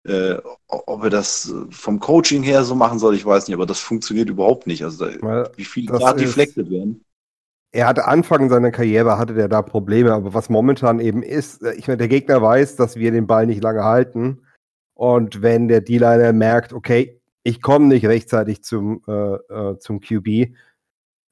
äh, 0.06 0.36
ob 0.68 1.02
er 1.02 1.10
das 1.10 1.52
vom 1.70 1.98
Coaching 1.98 2.42
her 2.42 2.64
so 2.64 2.74
machen 2.74 2.98
soll. 2.98 3.14
Ich 3.14 3.24
weiß 3.24 3.48
nicht, 3.48 3.54
aber 3.54 3.66
das 3.66 3.80
funktioniert 3.80 4.28
überhaupt 4.28 4.66
nicht. 4.66 4.84
Also 4.84 5.06
da, 5.06 5.50
wie 5.56 5.64
viel 5.64 5.86
da 5.86 6.12
deflected 6.12 6.70
werden. 6.70 7.02
Er 7.72 7.86
hatte 7.86 8.06
Anfang 8.06 8.48
seiner 8.48 8.70
Karriere 8.70 9.18
hatte 9.18 9.34
der 9.34 9.48
da 9.48 9.62
Probleme, 9.62 10.12
aber 10.12 10.32
was 10.34 10.48
momentan 10.48 11.00
eben 11.00 11.22
ist, 11.22 11.62
äh, 11.62 11.74
ich 11.74 11.88
meine, 11.88 11.98
der 11.98 12.08
Gegner 12.08 12.40
weiß, 12.40 12.76
dass 12.76 12.96
wir 12.96 13.10
den 13.10 13.26
Ball 13.26 13.46
nicht 13.46 13.62
lange 13.62 13.84
halten. 13.84 14.42
Und 14.94 15.42
wenn 15.42 15.68
der 15.68 15.82
D-Liner 15.82 16.32
merkt, 16.32 16.72
okay, 16.72 17.20
ich 17.42 17.60
komme 17.62 17.86
nicht 17.86 18.06
rechtzeitig 18.06 18.64
zum, 18.64 19.02
äh, 19.06 19.12
äh, 19.12 19.78
zum 19.78 20.00
QB, 20.00 20.56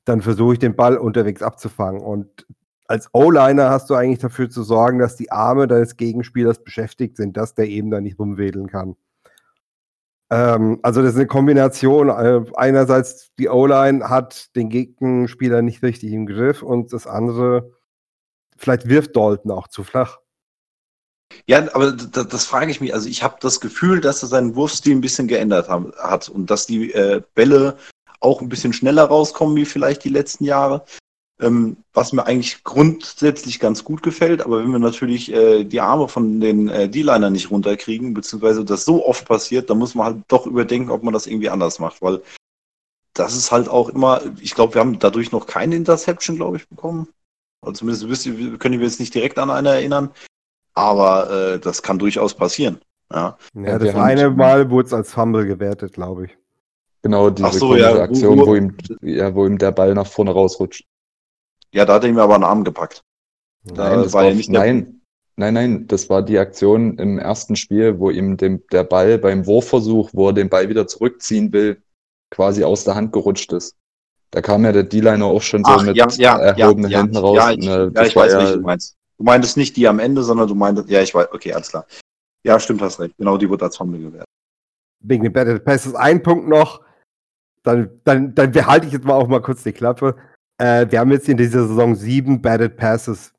dann 0.05 0.21
versuche 0.21 0.55
ich 0.55 0.59
den 0.59 0.77
Ball 0.77 0.99
unterwegs 0.99 1.43
abzufangen. 1.43 2.03
Und 2.03 2.47
als 2.87 3.09
O-Liner 3.13 3.71
hast 3.71 3.89
du 3.89 3.95
eigentlich 3.95 4.19
dafür 4.19 4.51
zu 4.51 4.63
sorgen, 4.63 4.99
dass 4.99 5.17
die 5.17 5.33
Arme 5.33 5.67
deines 5.67 5.97
Gegenspielers 5.97 6.63
beschäftigt 6.63 7.17
sind, 7.17 7.37
dass 7.37 7.55
der 7.55 7.69
eben 7.69 7.91
da 7.91 8.01
nicht 8.01 8.19
rumwedeln 8.19 8.69
kann. 8.69 8.97
Ähm, 10.31 10.79
also 10.83 11.03
das 11.03 11.13
ist 11.13 11.17
eine 11.17 11.27
Kombination. 11.27 12.09
Äh, 12.09 12.43
einerseits 12.57 13.33
die 13.39 13.49
O-Line 13.49 14.09
hat 14.09 14.55
den 14.57 14.69
Gegenspieler 14.69 15.63
nicht 15.63 15.83
richtig 15.83 16.13
im 16.13 16.27
Griff 16.27 16.63
und 16.63 16.93
das 16.93 17.07
andere, 17.07 17.73
vielleicht 18.57 18.89
wirft 18.89 19.17
Dalton 19.17 19.51
auch 19.51 19.69
zu 19.69 19.85
flach. 19.85 20.19
Ja, 21.47 21.67
aber 21.75 21.93
das, 21.93 22.29
das 22.29 22.47
frage 22.47 22.71
ich 22.71 22.81
mich. 22.81 22.95
Also 22.95 23.09
ich 23.09 23.23
habe 23.23 23.37
das 23.41 23.61
Gefühl, 23.61 24.01
dass 24.01 24.23
er 24.23 24.29
seinen 24.29 24.55
Wurfstil 24.55 24.95
ein 24.95 25.01
bisschen 25.01 25.29
geändert 25.29 25.69
haben, 25.69 25.93
hat 25.99 26.29
und 26.29 26.51
dass 26.51 26.67
die 26.67 26.93
äh, 26.93 27.23
Bälle 27.35 27.77
auch 28.21 28.41
ein 28.41 28.49
bisschen 28.49 28.73
schneller 28.73 29.05
rauskommen 29.05 29.57
wie 29.57 29.65
vielleicht 29.65 30.05
die 30.05 30.11
letzten 30.11 30.45
Jahre. 30.45 30.85
Ähm, 31.41 31.79
was 31.93 32.13
mir 32.13 32.27
eigentlich 32.27 32.63
grundsätzlich 32.63 33.59
ganz 33.59 33.83
gut 33.83 34.05
gefällt, 34.05 34.43
aber 34.43 34.61
wenn 34.61 34.71
wir 34.71 34.79
natürlich 34.79 35.33
äh, 35.33 35.65
die 35.65 35.81
Arme 35.81 36.07
von 36.07 36.41
den 36.41 36.69
äh, 36.69 36.89
D-Liner 36.89 37.29
nicht 37.29 37.51
runterkriegen, 37.51 38.15
beziehungsweise 38.15 38.65
das 38.65 38.85
so 38.85 39.05
oft 39.05 39.27
passiert, 39.27 39.69
dann 39.69 39.79
muss 39.79 39.97
man 39.97 40.07
halt 40.07 40.25
doch 40.29 40.47
überdenken, 40.47 40.91
ob 40.91 41.03
man 41.03 41.13
das 41.13 41.27
irgendwie 41.27 41.51
anders 41.51 41.81
macht, 41.81 42.01
weil 42.03 42.23
das 43.15 43.35
ist 43.35 43.51
halt 43.51 43.69
auch 43.69 43.89
immer, 43.89 44.21
ich 44.41 44.55
glaube, 44.55 44.75
wir 44.75 44.81
haben 44.81 44.99
dadurch 44.99 45.33
noch 45.33 45.47
keine 45.47 45.77
Interception, 45.77 46.37
glaube 46.37 46.59
ich, 46.59 46.69
bekommen. 46.69 47.09
Also 47.63 47.79
zumindest 47.79 48.09
wisst 48.09 48.27
ihr, 48.27 48.59
können 48.59 48.79
wir 48.79 48.87
jetzt 48.87 49.01
nicht 49.01 49.15
direkt 49.15 49.39
an 49.39 49.51
eine 49.51 49.71
erinnern. 49.71 50.11
Aber 50.75 51.31
äh, 51.31 51.59
das 51.61 51.83
kann 51.83 51.99
durchaus 51.99 52.35
passieren. 52.35 52.81
Ja, 53.13 53.39
ja 53.55 53.79
das 53.79 53.95
eine 53.95 54.31
Mal 54.31 54.71
wurde 54.71 54.87
es 54.87 54.93
als 54.93 55.13
Fumble 55.13 55.47
gewertet, 55.47 55.93
glaube 55.93 56.27
ich. 56.27 56.37
Genau, 57.03 57.31
diese 57.31 57.59
so, 57.59 57.77
ja, 57.77 57.95
Aktion, 58.03 58.41
wo, 58.41 58.47
wo, 58.47 58.55
ihm, 58.57 58.77
ja, 59.03 59.35
wo 59.35 59.47
ihm 59.47 59.59
der 59.59 59.73
Ball 59.73 59.95
nach 59.95 60.07
vorne 60.07 60.33
rausrutscht. 60.33 60.85
Ja, 61.75 61.85
da 61.85 61.95
hat 61.95 62.05
er 62.05 62.11
ihm 62.11 62.19
aber 62.19 62.37
einen 62.37 62.45
Arm 62.45 62.63
gepackt. 62.63 63.03
Da 63.65 63.97
nein, 63.97 64.13
war 64.13 64.25
ja 64.25 64.35
nicht 64.35 64.49
nein, 64.49 65.01
nein, 65.37 65.55
nein, 65.55 65.87
das 65.89 66.09
war 66.09 66.23
die 66.23 66.39
Aktion 66.39 66.99
im 66.99 67.19
ersten 67.19 67.57
Spiel, 67.57 67.99
wo 67.99 68.11
ihm 68.11 68.37
dem, 68.37 68.63
der 68.71 68.85
Ball 68.85 69.19
beim 69.19 69.45
Wurfversuch, 69.47 70.11
wo 70.13 70.29
er 70.29 70.35
den 70.35 70.49
Ball 70.49 70.69
wieder 70.69 70.87
zurückziehen 70.87 71.53
will, 71.53 71.83
quasi 72.31 72.63
aus 72.63 72.85
der 72.85 72.95
Hand 72.95 73.13
gerutscht 73.13 73.53
ist. 73.53 73.77
Da 74.31 74.41
kam 74.41 74.65
ja 74.65 74.71
der 74.71 74.85
D-Liner 74.85 75.25
auch 75.25 75.43
schon 75.43 75.65
so 75.65 75.73
Ach, 75.73 75.83
mit 75.83 75.97
ja, 75.97 76.07
ja, 76.17 76.39
erhobenen 76.39 76.91
ja, 76.91 77.01
Händen 77.01 77.17
raus. 77.17 77.37
Ja, 77.37 77.51
ich, 77.51 77.59
ne, 77.59 77.91
ja, 77.95 78.03
ich 78.05 78.15
weiß, 78.15 78.33
ja, 78.33 78.53
du 78.53 78.61
meinst. 78.61 78.97
Du 79.19 79.25
meintest 79.25 79.57
nicht 79.57 79.77
die 79.77 79.89
am 79.89 79.99
Ende, 79.99 80.23
sondern 80.23 80.47
du 80.47 80.55
meintest, 80.55 80.89
ja, 80.89 81.01
ich 81.03 81.15
weiß, 81.15 81.33
okay, 81.33 81.53
alles 81.53 81.71
klar. 81.71 81.87
Ja, 82.45 82.61
stimmt, 82.61 82.83
hast 82.83 83.01
recht. 83.01 83.17
Genau, 83.17 83.37
die 83.37 83.49
wurde 83.49 83.65
als 83.65 83.77
Fumble 83.77 84.01
gewährt. 84.01 84.27
Wegen 85.01 85.25
dem 85.25 85.33
Battle 85.33 85.59
Pass 85.59 85.87
ist 85.87 85.95
ein 85.95 86.23
Punkt 86.23 86.49
noch. 86.49 86.83
Dann, 87.63 88.01
dann, 88.05 88.35
dann 88.35 88.53
behalte 88.53 88.87
ich 88.87 88.93
jetzt 88.93 89.05
mal 89.05 89.15
auch 89.15 89.29
mal 89.29 89.41
kurz 89.41 89.63
die 89.63 89.73
Klappe. 89.73 90.17
Äh, 90.59 90.87
wir 90.91 91.01
haben 91.01 91.11
jetzt 91.11 91.29
in 91.29 91.37
dieser 91.37 91.67
Saison 91.67 91.95
sieben 91.95 92.41
Batted 92.41 92.77
Passes. 92.77 93.33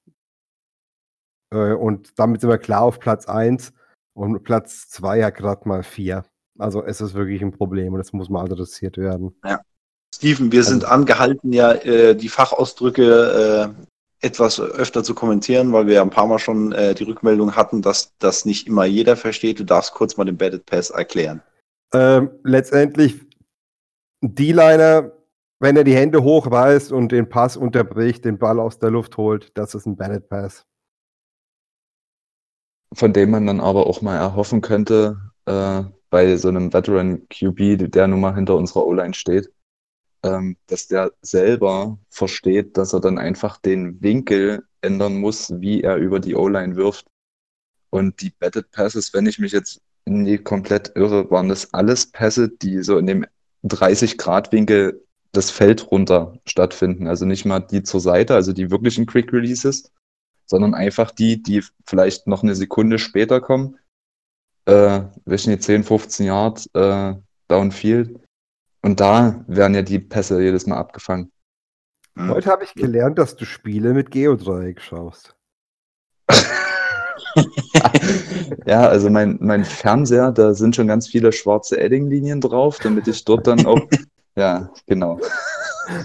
Äh, 1.53 1.73
und 1.73 2.17
damit 2.19 2.41
sind 2.41 2.49
wir 2.49 2.57
klar 2.57 2.81
auf 2.81 2.99
Platz 2.99 3.27
1. 3.27 3.73
Und 4.13 4.43
Platz 4.43 4.89
2 4.89 5.19
ja 5.19 5.29
gerade 5.29 5.67
mal 5.67 5.83
4. 5.83 6.23
Also 6.57 6.83
es 6.83 7.01
ist 7.01 7.13
wirklich 7.13 7.41
ein 7.41 7.51
Problem 7.51 7.93
und 7.93 7.99
es 7.99 8.13
muss 8.13 8.29
mal 8.29 8.43
adressiert 8.43 8.97
werden. 8.97 9.35
Ja. 9.43 9.61
Steven, 10.13 10.51
wir 10.51 10.59
also, 10.59 10.71
sind 10.71 10.85
angehalten, 10.85 11.51
ja 11.51 11.73
äh, 11.73 12.15
die 12.15 12.29
Fachausdrücke 12.29 13.73
äh, 13.75 14.25
etwas 14.25 14.59
öfter 14.59 15.03
zu 15.03 15.13
kommentieren, 15.13 15.73
weil 15.73 15.87
wir 15.87 15.95
ja 15.95 16.01
ein 16.01 16.09
paar 16.09 16.27
Mal 16.27 16.39
schon 16.39 16.71
äh, 16.71 16.95
die 16.95 17.03
Rückmeldung 17.03 17.55
hatten, 17.55 17.81
dass 17.81 18.13
das 18.19 18.45
nicht 18.45 18.67
immer 18.67 18.85
jeder 18.85 19.17
versteht. 19.17 19.59
Du 19.59 19.65
darfst 19.65 19.93
kurz 19.93 20.15
mal 20.15 20.23
den 20.23 20.37
Batted 20.37 20.65
Pass 20.65 20.89
erklären. 20.89 21.41
Ähm, 21.93 22.31
letztendlich, 22.43 23.19
D-Liner, 24.21 25.11
wenn 25.59 25.77
er 25.77 25.83
die 25.83 25.95
Hände 25.95 26.23
hochreißt 26.23 26.91
und 26.91 27.11
den 27.11 27.29
Pass 27.29 27.57
unterbricht, 27.57 28.25
den 28.25 28.37
Ball 28.37 28.59
aus 28.59 28.79
der 28.79 28.91
Luft 28.91 29.17
holt, 29.17 29.51
das 29.55 29.75
ist 29.75 29.85
ein 29.85 29.95
Batted 29.95 30.29
Pass. 30.29 30.65
Von 32.93 33.13
dem 33.13 33.31
man 33.31 33.47
dann 33.47 33.59
aber 33.59 33.87
auch 33.87 34.01
mal 34.01 34.17
erhoffen 34.17 34.61
könnte, 34.61 35.19
äh, 35.45 35.83
bei 36.09 36.37
so 36.37 36.47
einem 36.47 36.71
Veteran 36.71 37.27
QB, 37.29 37.91
der 37.91 38.07
nun 38.07 38.21
mal 38.21 38.35
hinter 38.35 38.55
unserer 38.55 38.85
O-Line 38.85 39.13
steht, 39.13 39.51
ähm, 40.23 40.55
dass 40.67 40.87
der 40.87 41.11
selber 41.21 41.99
versteht, 42.09 42.77
dass 42.77 42.93
er 42.93 43.01
dann 43.01 43.17
einfach 43.17 43.57
den 43.57 44.01
Winkel 44.01 44.63
ändern 44.81 45.19
muss, 45.19 45.59
wie 45.59 45.81
er 45.81 45.97
über 45.97 46.19
die 46.19 46.35
O-Line 46.35 46.75
wirft. 46.75 47.07
Und 47.89 48.21
die 48.21 48.31
Batted 48.31 48.71
Passes, 48.71 49.13
wenn 49.13 49.25
ich 49.25 49.39
mich 49.39 49.51
jetzt 49.51 49.81
Nee, 50.07 50.37
komplett 50.37 50.91
irre. 50.95 51.29
Waren 51.31 51.49
das 51.49 51.73
alles 51.73 52.05
Pässe, 52.11 52.49
die 52.49 52.83
so 52.83 52.97
in 52.97 53.07
dem 53.07 53.25
30-Grad-Winkel 53.63 55.04
das 55.35 55.51
Feld 55.51 55.91
runter 55.91 56.33
stattfinden? 56.45 57.07
Also 57.07 57.25
nicht 57.25 57.45
mal 57.45 57.59
die 57.59 57.83
zur 57.83 57.99
Seite, 57.99 58.35
also 58.35 58.53
die 58.53 58.71
wirklichen 58.71 59.05
Quick 59.05 59.31
Releases, 59.33 59.91
sondern 60.45 60.73
einfach 60.73 61.11
die, 61.11 61.41
die 61.41 61.63
vielleicht 61.85 62.27
noch 62.27 62.43
eine 62.43 62.55
Sekunde 62.55 62.99
später 62.99 63.41
kommen. 63.41 63.77
Äh, 64.65 65.01
welchen 65.25 65.51
die 65.51 65.59
10, 65.59 65.83
15 65.83 66.25
Yard 66.25 66.69
äh, 66.73 67.13
Downfield. 67.47 68.19
Und 68.81 68.99
da 68.99 69.43
werden 69.47 69.75
ja 69.75 69.83
die 69.83 69.99
Pässe 69.99 70.41
jedes 70.41 70.65
Mal 70.65 70.77
abgefangen. 70.77 71.31
Hm. 72.17 72.29
Heute 72.29 72.49
habe 72.49 72.63
ich 72.63 72.73
gelernt, 72.73 73.19
dass 73.19 73.35
du 73.35 73.45
Spiele 73.45 73.93
mit 73.93 74.09
Geodreieck 74.11 74.81
schaust. 74.81 75.35
Ja, 78.65 78.87
also 78.87 79.09
mein, 79.09 79.37
mein 79.41 79.65
Fernseher, 79.65 80.31
da 80.31 80.53
sind 80.53 80.75
schon 80.75 80.87
ganz 80.87 81.07
viele 81.07 81.31
schwarze 81.31 81.79
Edding-Linien 81.79 82.41
drauf, 82.41 82.79
damit 82.79 83.07
ich 83.07 83.23
dort 83.25 83.47
dann 83.47 83.65
auch. 83.65 83.81
Ja, 84.35 84.69
genau. 84.85 85.19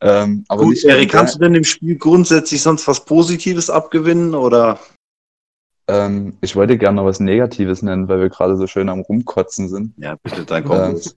ähm, 0.00 0.44
aber 0.48 0.62
Gut, 0.62 0.84
Erik, 0.84 1.10
kannst 1.10 1.34
du 1.34 1.38
denn 1.40 1.54
dem 1.54 1.64
Spiel 1.64 1.96
grundsätzlich 1.96 2.62
sonst 2.62 2.86
was 2.86 3.04
Positives 3.04 3.70
abgewinnen 3.70 4.34
oder? 4.34 4.78
ähm, 5.90 6.38
ich 6.40 6.56
wollte 6.56 6.78
gerne 6.78 6.96
noch 6.96 7.04
was 7.04 7.20
Negatives 7.20 7.82
nennen, 7.82 8.08
weil 8.08 8.20
wir 8.20 8.28
gerade 8.28 8.56
so 8.56 8.66
schön 8.66 8.88
am 8.88 9.00
Rumkotzen 9.00 9.68
sind. 9.68 9.94
Ja, 9.96 10.16
bitte, 10.22 10.44
dann 10.44 10.64
kommt 10.64 10.92
los. 10.92 11.16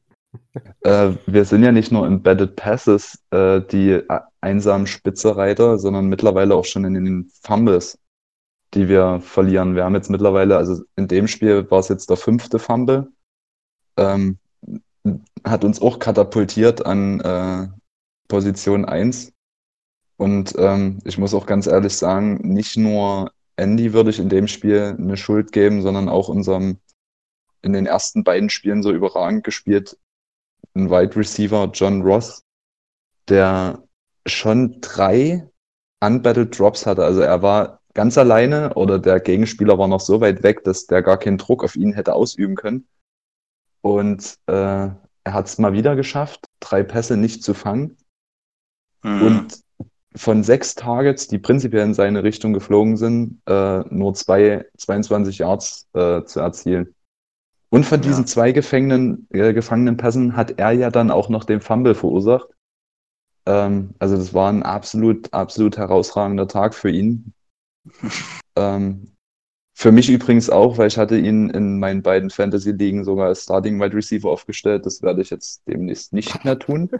Äh, 0.81 1.11
wir 1.27 1.45
sind 1.45 1.63
ja 1.63 1.71
nicht 1.71 1.91
nur 1.91 2.07
Embedded 2.07 2.55
Passes, 2.55 3.19
äh, 3.29 3.61
die 3.61 3.91
äh, 3.91 4.19
einsamen 4.41 4.87
Spitzereiter, 4.87 5.77
sondern 5.77 6.07
mittlerweile 6.07 6.55
auch 6.55 6.65
schon 6.65 6.85
in 6.85 6.95
den 6.95 7.31
Fumbles, 7.43 7.99
die 8.73 8.89
wir 8.89 9.21
verlieren. 9.21 9.75
Wir 9.75 9.83
haben 9.83 9.93
jetzt 9.93 10.09
mittlerweile, 10.09 10.57
also 10.57 10.83
in 10.95 11.07
dem 11.07 11.27
Spiel 11.27 11.69
war 11.69 11.79
es 11.79 11.87
jetzt 11.87 12.09
der 12.09 12.17
fünfte 12.17 12.57
Fumble, 12.57 13.11
ähm, 13.97 14.39
hat 15.43 15.63
uns 15.63 15.81
auch 15.81 15.99
katapultiert 15.99 16.85
an 16.85 17.19
äh, 17.19 17.67
Position 18.27 18.85
1. 18.85 19.33
Und 20.17 20.53
ähm, 20.57 20.99
ich 21.03 21.17
muss 21.17 21.33
auch 21.33 21.45
ganz 21.45 21.67
ehrlich 21.67 21.95
sagen, 21.97 22.37
nicht 22.43 22.77
nur 22.77 23.31
Andy 23.55 23.93
würde 23.93 24.09
ich 24.09 24.19
in 24.19 24.29
dem 24.29 24.47
Spiel 24.47 24.95
eine 24.97 25.17
Schuld 25.17 25.51
geben, 25.51 25.81
sondern 25.81 26.09
auch 26.09 26.29
unserem 26.29 26.77
in 27.61 27.73
den 27.73 27.85
ersten 27.85 28.23
beiden 28.23 28.49
Spielen 28.49 28.83
so 28.83 28.91
überragend 28.91 29.43
gespielt 29.43 29.97
ein 30.75 30.89
Wide 30.89 31.15
Receiver 31.15 31.69
John 31.73 32.01
Ross, 32.01 32.43
der 33.27 33.83
schon 34.25 34.81
drei 34.81 35.47
unbattled 36.01 36.57
Drops 36.57 36.85
hatte. 36.85 37.03
Also 37.03 37.21
er 37.21 37.41
war 37.41 37.81
ganz 37.93 38.17
alleine 38.17 38.73
oder 38.73 38.99
der 38.99 39.19
Gegenspieler 39.19 39.77
war 39.77 39.87
noch 39.87 39.99
so 39.99 40.19
weit 40.21 40.43
weg, 40.43 40.63
dass 40.63 40.87
der 40.87 41.01
gar 41.01 41.17
keinen 41.17 41.37
Druck 41.37 41.63
auf 41.63 41.75
ihn 41.75 41.93
hätte 41.93 42.13
ausüben 42.13 42.55
können. 42.55 42.87
Und 43.83 44.37
äh, 44.47 44.53
er 45.25 45.33
hat 45.33 45.47
es 45.47 45.57
mal 45.57 45.73
wieder 45.73 45.95
geschafft, 45.95 46.45
drei 46.59 46.83
Pässe 46.83 47.17
nicht 47.17 47.43
zu 47.43 47.53
fangen. 47.53 47.97
Mhm. 49.03 49.21
Und 49.21 49.59
von 50.15 50.43
sechs 50.43 50.75
Targets, 50.75 51.27
die 51.27 51.39
prinzipiell 51.39 51.83
in 51.83 51.93
seine 51.93 52.23
Richtung 52.23 52.53
geflogen 52.53 52.97
sind, 52.97 53.41
äh, 53.45 53.79
nur 53.89 54.13
zwei, 54.13 54.65
22 54.77 55.39
Yards 55.39 55.87
äh, 55.93 56.23
zu 56.23 56.39
erzielen. 56.39 56.95
Und 57.69 57.85
von 57.85 57.99
diesen 57.99 58.23
Ja. 58.23 58.27
zwei 58.27 58.51
gefangenen, 58.51 59.27
äh, 59.31 59.53
gefangenen 59.53 59.97
Pässen 59.97 60.35
hat 60.35 60.59
er 60.59 60.71
ja 60.71 60.91
dann 60.91 61.11
auch 61.11 61.29
noch 61.29 61.43
den 61.43 61.59
Fumble 61.59 61.95
verursacht. 61.95 62.47
Ähm, 63.45 63.95
also 63.99 64.15
das 64.15 64.33
war 64.33 64.49
ein 64.49 64.63
absolut, 64.63 65.33
absolut 65.33 65.77
herausragender 65.77 66.47
Tag 66.47 66.75
für 66.75 66.91
ihn. 66.91 67.33
ähm, 68.55 69.12
für 69.75 69.91
mich 69.91 70.09
übrigens 70.09 70.49
auch, 70.49 70.77
weil 70.77 70.87
ich 70.87 70.97
hatte 70.97 71.17
ihn 71.17 71.49
in 71.49 71.79
meinen 71.79 72.03
beiden 72.03 72.29
Fantasy-Ligen 72.29 73.03
sogar 73.03 73.27
als 73.27 73.43
Starting 73.43 73.79
Wide 73.81 73.95
Receiver 73.95 74.29
aufgestellt. 74.29 74.85
Das 74.85 75.01
werde 75.01 75.21
ich 75.21 75.29
jetzt 75.31 75.63
demnächst 75.67 76.13
nicht 76.13 76.43
mehr 76.45 76.57
tun. 76.59 76.89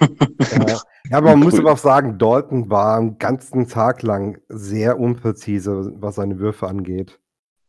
Ja, 0.00 0.80
ja 1.10 1.16
aber 1.18 1.30
man 1.30 1.40
muss 1.40 1.54
Cool. 1.54 1.60
aber 1.60 1.72
auch 1.72 1.78
sagen, 1.78 2.16
Dalton 2.16 2.70
war 2.70 2.98
einen 2.98 3.18
ganzen 3.18 3.66
Tag 3.66 4.02
lang 4.02 4.38
sehr 4.48 4.98
unpräzise, 5.00 5.92
was 5.96 6.14
seine 6.14 6.38
Würfe 6.38 6.68
angeht. 6.68 7.18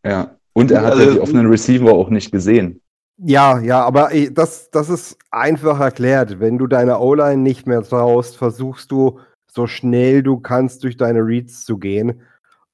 Ja. 0.06 0.38
Und 0.54 0.70
er 0.70 0.82
hat 0.84 0.94
ja 0.94 1.00
Also- 1.00 1.14
die 1.14 1.20
offenen 1.20 1.48
Receiver 1.48 1.92
auch 1.92 2.10
nicht 2.10 2.32
gesehen. 2.32 2.82
Ja, 3.18 3.60
ja, 3.60 3.84
aber 3.84 4.12
das, 4.32 4.70
das 4.70 4.90
ist 4.90 5.18
einfach 5.32 5.80
erklärt. 5.80 6.40
Wenn 6.40 6.58
du 6.58 6.68
deiner 6.68 7.00
O-Line 7.02 7.42
nicht 7.42 7.66
mehr 7.68 7.82
traust, 7.82 8.38
versuchst 8.38 8.92
du 8.92 9.20
so 9.48 9.68
schnell 9.68 10.24
du 10.24 10.40
kannst 10.40 10.84
durch 10.84 10.98
deine 10.98 11.20
Reads 11.20 11.66
zu 11.66 11.78
gehen. 11.78 12.22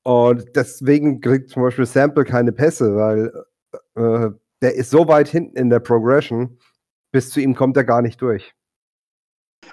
Und 0.10 0.56
deswegen 0.56 1.22
kriegt 1.22 1.52
zum 1.52 1.62
Beispiel 1.62 1.86
Sample 1.86 2.24
keine 2.24 2.52
Pässe, 2.52 2.96
weil 2.96 3.32
äh, 3.94 4.32
der 4.60 4.74
ist 4.74 4.90
so 4.90 5.08
weit 5.08 5.28
hinten 5.28 5.56
in 5.56 5.70
der 5.70 5.82
Progression, 5.82 6.58
bis 7.12 7.30
zu 7.30 7.40
ihm 7.40 7.54
kommt 7.54 7.78
er 7.78 7.84
gar 7.84 8.02
nicht 8.02 8.20
durch. 8.20 8.56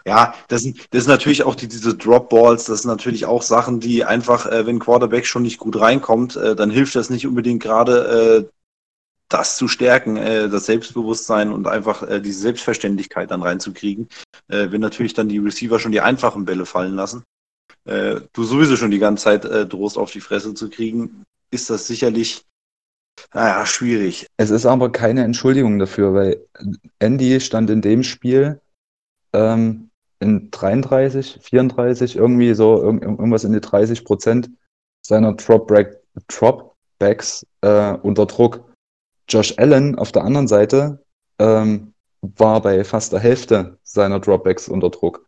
Ja, 0.05 0.35
das 0.49 0.61
sind, 0.61 0.93
das 0.93 1.05
sind 1.05 1.11
natürlich 1.11 1.45
auch 1.45 1.55
die, 1.55 1.69
diese 1.69 1.97
Drop 1.97 2.29
Balls, 2.29 2.67
das 2.67 2.83
sind 2.83 2.91
natürlich 2.91 3.25
auch 3.25 3.41
Sachen, 3.41 3.81
die 3.81 4.05
einfach, 4.05 4.45
äh, 4.45 4.67
wenn 4.67 4.79
Quarterback 4.79 5.25
schon 5.25 5.41
nicht 5.41 5.57
gut 5.57 5.81
reinkommt, 5.81 6.37
äh, 6.37 6.55
dann 6.55 6.69
hilft 6.69 6.97
das 6.97 7.09
nicht 7.09 7.27
unbedingt 7.27 7.63
gerade, 7.63 8.45
äh, 8.45 8.51
das 9.31 9.57
zu 9.57 9.69
stärken, 9.69 10.19
äh, 10.19 10.51
das 10.51 10.67
Selbstbewusstsein 10.67 11.51
und 11.51 11.67
einfach 11.67 12.03
äh, 12.03 12.21
diese 12.21 12.41
Selbstverständlichkeit 12.41 13.31
dann 13.31 13.41
reinzukriegen. 13.41 14.11
Äh, 14.49 14.71
wenn 14.71 14.83
natürlich 14.83 15.15
dann 15.15 15.31
die 15.31 15.39
Receiver 15.39 15.79
schon 15.79 15.93
die 15.93 16.03
einfachen 16.03 16.45
Bälle 16.45 16.67
fallen 16.67 16.95
lassen, 16.95 17.25
äh, 17.87 18.21
du 18.33 18.45
sowieso 18.45 18.77
schon 18.77 18.91
die 18.91 18.99
ganze 18.99 19.25
Zeit 19.25 19.45
äh, 19.45 19.67
drohst 19.67 19.99
auf 19.99 20.11
die 20.11 20.21
Fresse 20.21 20.55
zu 20.55 20.69
kriegen, 20.69 21.25
ist 21.51 21.71
das 21.71 21.87
sicherlich, 21.87 22.45
naja, 23.33 23.65
schwierig. 23.65 24.27
Es 24.37 24.51
ist 24.51 24.67
aber 24.67 24.91
keine 24.91 25.25
Entschuldigung 25.25 25.79
dafür, 25.79 26.15
weil 26.15 26.47
Andy 26.99 27.41
stand 27.41 27.71
in 27.71 27.81
dem 27.81 28.03
Spiel 28.03 28.61
ähm, 29.33 29.91
in 30.21 30.51
33, 30.51 31.39
34, 31.43 32.17
irgendwie 32.17 32.55
so 32.55 32.83
irg- 32.83 33.03
irgendwas 33.03 33.45
in 33.45 33.53
die 33.53 33.61
30 33.61 34.05
Prozent 34.05 34.51
seiner 35.07 35.35
Dropback, 35.35 36.01
Dropbacks 36.29 37.47
äh, 37.61 37.93
unter 37.93 38.27
Druck. 38.27 38.65
Josh 39.29 39.55
Allen 39.59 39.97
auf 39.99 40.13
der 40.13 40.25
anderen 40.25 40.49
Seite 40.49 41.05
ähm, 41.39 41.93
war 42.23 42.61
bei 42.63 42.83
fast 42.85 43.13
der 43.13 43.21
Hälfte 43.21 43.79
seiner 43.83 44.21
Dropbacks 44.21 44.69
unter 44.69 44.91
Druck. 44.91 45.27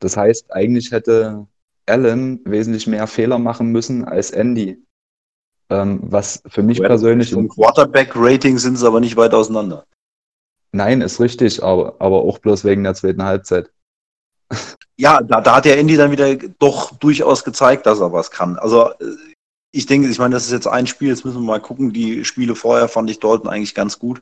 Das 0.00 0.16
heißt, 0.16 0.52
eigentlich 0.52 0.92
hätte 0.92 1.46
Allen 1.88 2.40
wesentlich 2.44 2.86
mehr 2.86 3.06
Fehler 3.06 3.38
machen 3.38 3.72
müssen 3.72 4.04
als 4.04 4.30
Andy. 4.30 4.82
Ähm, 5.70 6.00
was 6.02 6.42
für 6.46 6.62
mich 6.62 6.80
persönlich 6.80 7.32
Vom 7.32 7.48
Quarterback-Rating 7.48 8.58
sind 8.58 8.76
sie 8.76 8.86
aber 8.86 9.00
nicht 9.00 9.16
weit 9.16 9.34
auseinander. 9.34 9.84
Nein, 10.72 11.00
ist 11.00 11.20
richtig, 11.20 11.62
aber, 11.62 11.96
aber 11.98 12.22
auch 12.22 12.38
bloß 12.38 12.64
wegen 12.64 12.84
der 12.84 12.94
zweiten 12.94 13.24
Halbzeit. 13.24 13.70
Ja, 15.00 15.20
da, 15.22 15.40
da 15.40 15.54
hat 15.54 15.64
der 15.64 15.78
Andy 15.78 15.96
dann 15.96 16.10
wieder 16.10 16.34
doch 16.58 16.90
durchaus 16.96 17.44
gezeigt, 17.44 17.86
dass 17.86 18.00
er 18.00 18.12
was 18.12 18.32
kann. 18.32 18.58
Also 18.58 18.90
ich 19.70 19.86
denke, 19.86 20.08
ich 20.08 20.18
meine, 20.18 20.34
das 20.34 20.46
ist 20.46 20.50
jetzt 20.50 20.66
ein 20.66 20.88
Spiel, 20.88 21.10
jetzt 21.10 21.24
müssen 21.24 21.40
wir 21.40 21.46
mal 21.46 21.60
gucken. 21.60 21.92
Die 21.92 22.24
Spiele 22.24 22.56
vorher 22.56 22.88
fand 22.88 23.08
ich 23.08 23.20
Dalton 23.20 23.48
eigentlich 23.48 23.76
ganz 23.76 24.00
gut. 24.00 24.20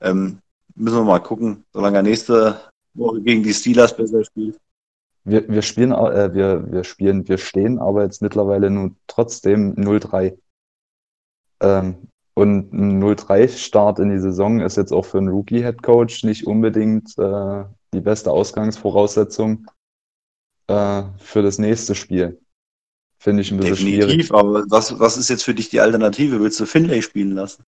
Ähm, 0.00 0.38
müssen 0.76 0.98
wir 0.98 1.04
mal 1.04 1.18
gucken, 1.18 1.64
solange 1.72 1.96
er 1.96 2.02
nächste 2.04 2.60
Woche 2.94 3.20
gegen 3.20 3.42
die 3.42 3.52
Steelers 3.52 3.96
besser 3.96 4.24
spielt. 4.24 4.58
Wir, 5.24 5.48
wir 5.48 5.62
spielen, 5.62 5.92
äh, 5.92 6.34
wir, 6.34 6.70
wir 6.72 6.84
spielen, 6.84 7.28
wir 7.28 7.38
stehen 7.38 7.78
aber 7.78 8.02
jetzt 8.02 8.22
mittlerweile 8.22 8.70
nun 8.70 8.96
trotzdem 9.06 9.74
0-3. 9.74 10.36
Ähm, 11.60 12.08
und 12.34 12.72
ein 12.72 13.02
0-3-Start 13.02 13.98
in 13.98 14.10
die 14.10 14.18
Saison 14.18 14.60
ist 14.60 14.76
jetzt 14.76 14.92
auch 14.92 15.04
für 15.04 15.18
einen 15.18 15.28
Rookie-Headcoach 15.28 16.24
nicht 16.24 16.46
unbedingt 16.46 17.16
äh, 17.18 17.64
die 17.92 18.00
beste 18.00 18.30
Ausgangsvoraussetzung 18.30 19.66
äh, 20.66 21.02
für 21.18 21.42
das 21.42 21.58
nächste 21.58 21.94
Spiel. 21.94 22.40
Finde 23.18 23.42
ich 23.42 23.52
ein 23.52 23.58
bisschen 23.58 23.76
schwierig. 23.76 24.00
Definitiv, 24.00 24.32
aber 24.32 24.64
was, 24.68 24.98
was 24.98 25.16
ist 25.16 25.28
jetzt 25.28 25.44
für 25.44 25.54
dich 25.54 25.68
die 25.68 25.80
Alternative? 25.80 26.40
Willst 26.40 26.58
du 26.58 26.66
Finlay 26.66 27.02
spielen 27.02 27.32
lassen? 27.32 27.62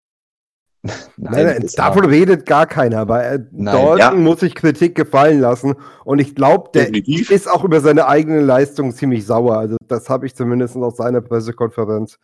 Nein, 0.83 1.45
nein, 1.47 1.71
davon 1.77 2.07
redet 2.07 2.47
gar 2.47 2.67
keiner. 2.67 3.05
Bei 3.05 3.23
äh, 3.23 3.39
Nein, 3.51 3.75
Dalton 3.75 3.99
ja. 3.99 4.13
muss 4.13 4.41
sich 4.41 4.55
Kritik 4.55 4.95
gefallen 4.95 5.41
lassen. 5.41 5.75
Und 6.05 6.21
ich 6.21 6.35
glaube, 6.35 6.71
der 6.73 6.85
Definitiv. 6.85 7.31
ist 7.31 7.51
auch 7.51 7.65
über 7.65 7.81
seine 7.81 8.07
eigene 8.07 8.41
Leistung 8.41 8.93
ziemlich 8.93 9.27
sauer. 9.27 9.59
Also, 9.59 9.77
das 9.89 10.09
habe 10.09 10.25
ich 10.27 10.35
zumindest 10.35 10.77
aus 10.77 10.97
seiner 10.97 11.21
Pressekonferenz 11.21 12.19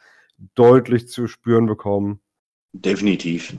deutlich 0.55 1.09
zu 1.09 1.27
spüren 1.27 1.67
bekommen. 1.67 2.21
Definitiv. 2.73 3.57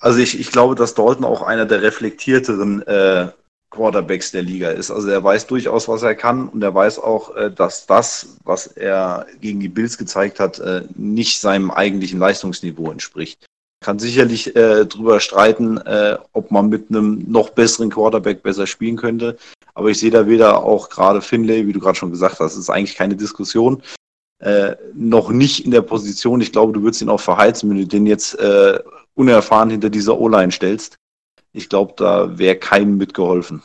Also 0.00 0.20
ich, 0.20 0.38
ich 0.38 0.52
glaube, 0.52 0.74
dass 0.74 0.94
Dalton 0.94 1.24
auch 1.24 1.42
einer 1.42 1.66
der 1.66 1.82
reflektierteren 1.82 2.82
äh, 2.86 3.28
Quarterbacks 3.70 4.30
der 4.30 4.42
Liga 4.42 4.70
ist. 4.70 4.90
Also 4.90 5.08
er 5.08 5.22
weiß 5.22 5.46
durchaus, 5.46 5.88
was 5.88 6.02
er 6.02 6.14
kann 6.14 6.48
und 6.48 6.62
er 6.62 6.74
weiß 6.74 6.98
auch, 7.00 7.34
äh, 7.36 7.50
dass 7.50 7.86
das, 7.86 8.36
was 8.44 8.66
er 8.68 9.26
gegen 9.40 9.60
die 9.60 9.68
Bills 9.68 9.98
gezeigt 9.98 10.40
hat, 10.40 10.58
äh, 10.60 10.82
nicht 10.94 11.40
seinem 11.40 11.70
eigentlichen 11.70 12.18
Leistungsniveau 12.18 12.90
entspricht. 12.90 13.47
Kann 13.80 13.98
sicherlich 13.98 14.56
äh, 14.56 14.86
drüber 14.86 15.20
streiten, 15.20 15.78
äh, 15.78 16.18
ob 16.32 16.50
man 16.50 16.68
mit 16.68 16.90
einem 16.90 17.24
noch 17.28 17.50
besseren 17.50 17.90
Quarterback 17.90 18.42
besser 18.42 18.66
spielen 18.66 18.96
könnte. 18.96 19.36
Aber 19.74 19.90
ich 19.90 20.00
sehe 20.00 20.10
da 20.10 20.26
weder 20.26 20.64
auch 20.64 20.88
gerade 20.88 21.20
Finlay, 21.22 21.66
wie 21.66 21.72
du 21.72 21.80
gerade 21.80 21.96
schon 21.96 22.10
gesagt 22.10 22.40
hast, 22.40 22.56
ist 22.56 22.70
eigentlich 22.70 22.96
keine 22.96 23.14
Diskussion. 23.16 23.82
äh, 24.40 24.76
noch 24.94 25.30
nicht 25.30 25.64
in 25.64 25.70
der 25.72 25.82
Position. 25.82 26.40
Ich 26.40 26.52
glaube, 26.52 26.72
du 26.72 26.82
würdest 26.82 27.02
ihn 27.02 27.08
auch 27.08 27.20
verheizen, 27.20 27.70
wenn 27.70 27.78
du 27.78 27.86
den 27.86 28.06
jetzt 28.06 28.38
äh, 28.38 28.78
unerfahren 29.14 29.70
hinter 29.70 29.90
dieser 29.90 30.18
O-Line 30.18 30.52
stellst. 30.52 30.96
Ich 31.52 31.68
glaube, 31.68 31.94
da 31.96 32.38
wäre 32.38 32.56
keinem 32.56 32.96
mitgeholfen. 32.96 33.62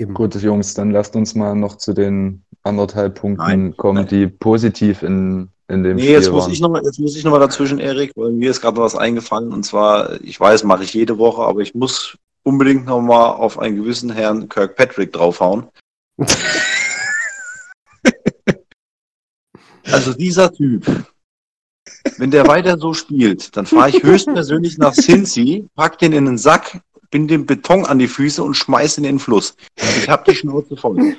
Eben. 0.00 0.14
Gut, 0.14 0.34
Jungs, 0.34 0.74
dann 0.74 0.90
lasst 0.90 1.14
uns 1.14 1.34
mal 1.34 1.54
noch 1.54 1.76
zu 1.76 1.92
den 1.92 2.44
anderthalb 2.64 3.20
Punkten 3.20 3.44
Nein, 3.44 3.76
kommen, 3.76 3.98
nein. 3.98 4.08
die 4.08 4.26
positiv 4.26 5.02
in, 5.02 5.50
in 5.72 5.82
dem 5.82 5.96
Nee, 5.96 6.02
Spiel 6.02 6.12
jetzt 6.12 6.30
muss, 6.30 6.44
waren. 6.44 6.52
ich 6.52 6.60
noch 6.60 6.68
mal, 6.68 6.82
jetzt 6.84 6.98
muss 6.98 7.16
ich 7.16 7.24
noch 7.24 7.30
mal 7.32 7.38
dazwischen, 7.38 7.78
Erik, 7.78 8.12
weil 8.14 8.30
mir 8.30 8.50
ist 8.50 8.60
gerade 8.60 8.76
was 8.76 8.94
eingefallen. 8.94 9.52
Und 9.52 9.64
zwar, 9.64 10.20
ich 10.20 10.38
weiß, 10.38 10.64
mache 10.64 10.84
ich 10.84 10.92
jede 10.92 11.16
Woche, 11.18 11.42
aber 11.42 11.60
ich 11.60 11.74
muss 11.74 12.18
unbedingt 12.42 12.84
noch 12.86 13.00
mal 13.00 13.30
auf 13.30 13.58
einen 13.58 13.76
gewissen 13.76 14.12
Herrn 14.12 14.48
Kirkpatrick 14.48 15.12
draufhauen. 15.12 15.68
Also 19.90 20.14
dieser 20.14 20.50
Typ, 20.52 20.86
wenn 22.16 22.30
der 22.30 22.46
weiter 22.46 22.78
so 22.78 22.94
spielt, 22.94 23.54
dann 23.56 23.66
fahre 23.66 23.90
ich 23.90 24.02
höchstpersönlich 24.02 24.78
nach 24.78 24.94
Cincy, 24.94 25.66
pack 25.74 25.98
den 25.98 26.12
in 26.12 26.24
den 26.24 26.38
Sack, 26.38 26.80
bin 27.10 27.28
dem 27.28 27.46
Beton 27.46 27.84
an 27.84 27.98
die 27.98 28.08
Füße 28.08 28.42
und 28.42 28.54
schmeiß 28.54 28.98
ihn 28.98 29.04
in 29.04 29.16
den 29.16 29.18
Fluss. 29.18 29.54
Ich 29.76 30.08
habe 30.08 30.30
die 30.30 30.36
Schnauze 30.36 30.76
voll. 30.76 31.16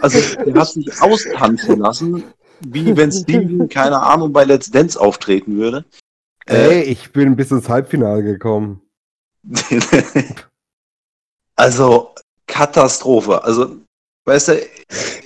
Also 0.00 0.18
der 0.44 0.54
hat 0.54 0.68
sich 0.68 1.02
austanzen 1.02 1.80
lassen, 1.80 2.24
wie 2.60 2.96
wenn 2.96 3.12
Steven, 3.12 3.68
keine 3.68 4.00
Ahnung, 4.00 4.32
bei 4.32 4.44
Let's 4.44 4.70
Dance 4.70 5.00
auftreten 5.00 5.56
würde. 5.56 5.84
Ey, 6.46 6.82
ich 6.82 7.12
bin 7.12 7.36
bis 7.36 7.50
ins 7.50 7.68
Halbfinale 7.68 8.22
gekommen. 8.22 8.80
also 11.56 12.14
Katastrophe. 12.46 13.42
Also, 13.42 13.76
weißt 14.24 14.48
du, 14.48 14.66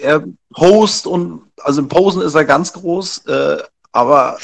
er 0.03 0.25
post 0.53 1.07
und 1.07 1.43
also 1.59 1.83
im 1.83 1.89
Posen 1.89 2.23
ist 2.23 2.35
er 2.35 2.45
ganz 2.45 2.73
groß, 2.73 3.27
äh, 3.27 3.63
aber 3.93 4.39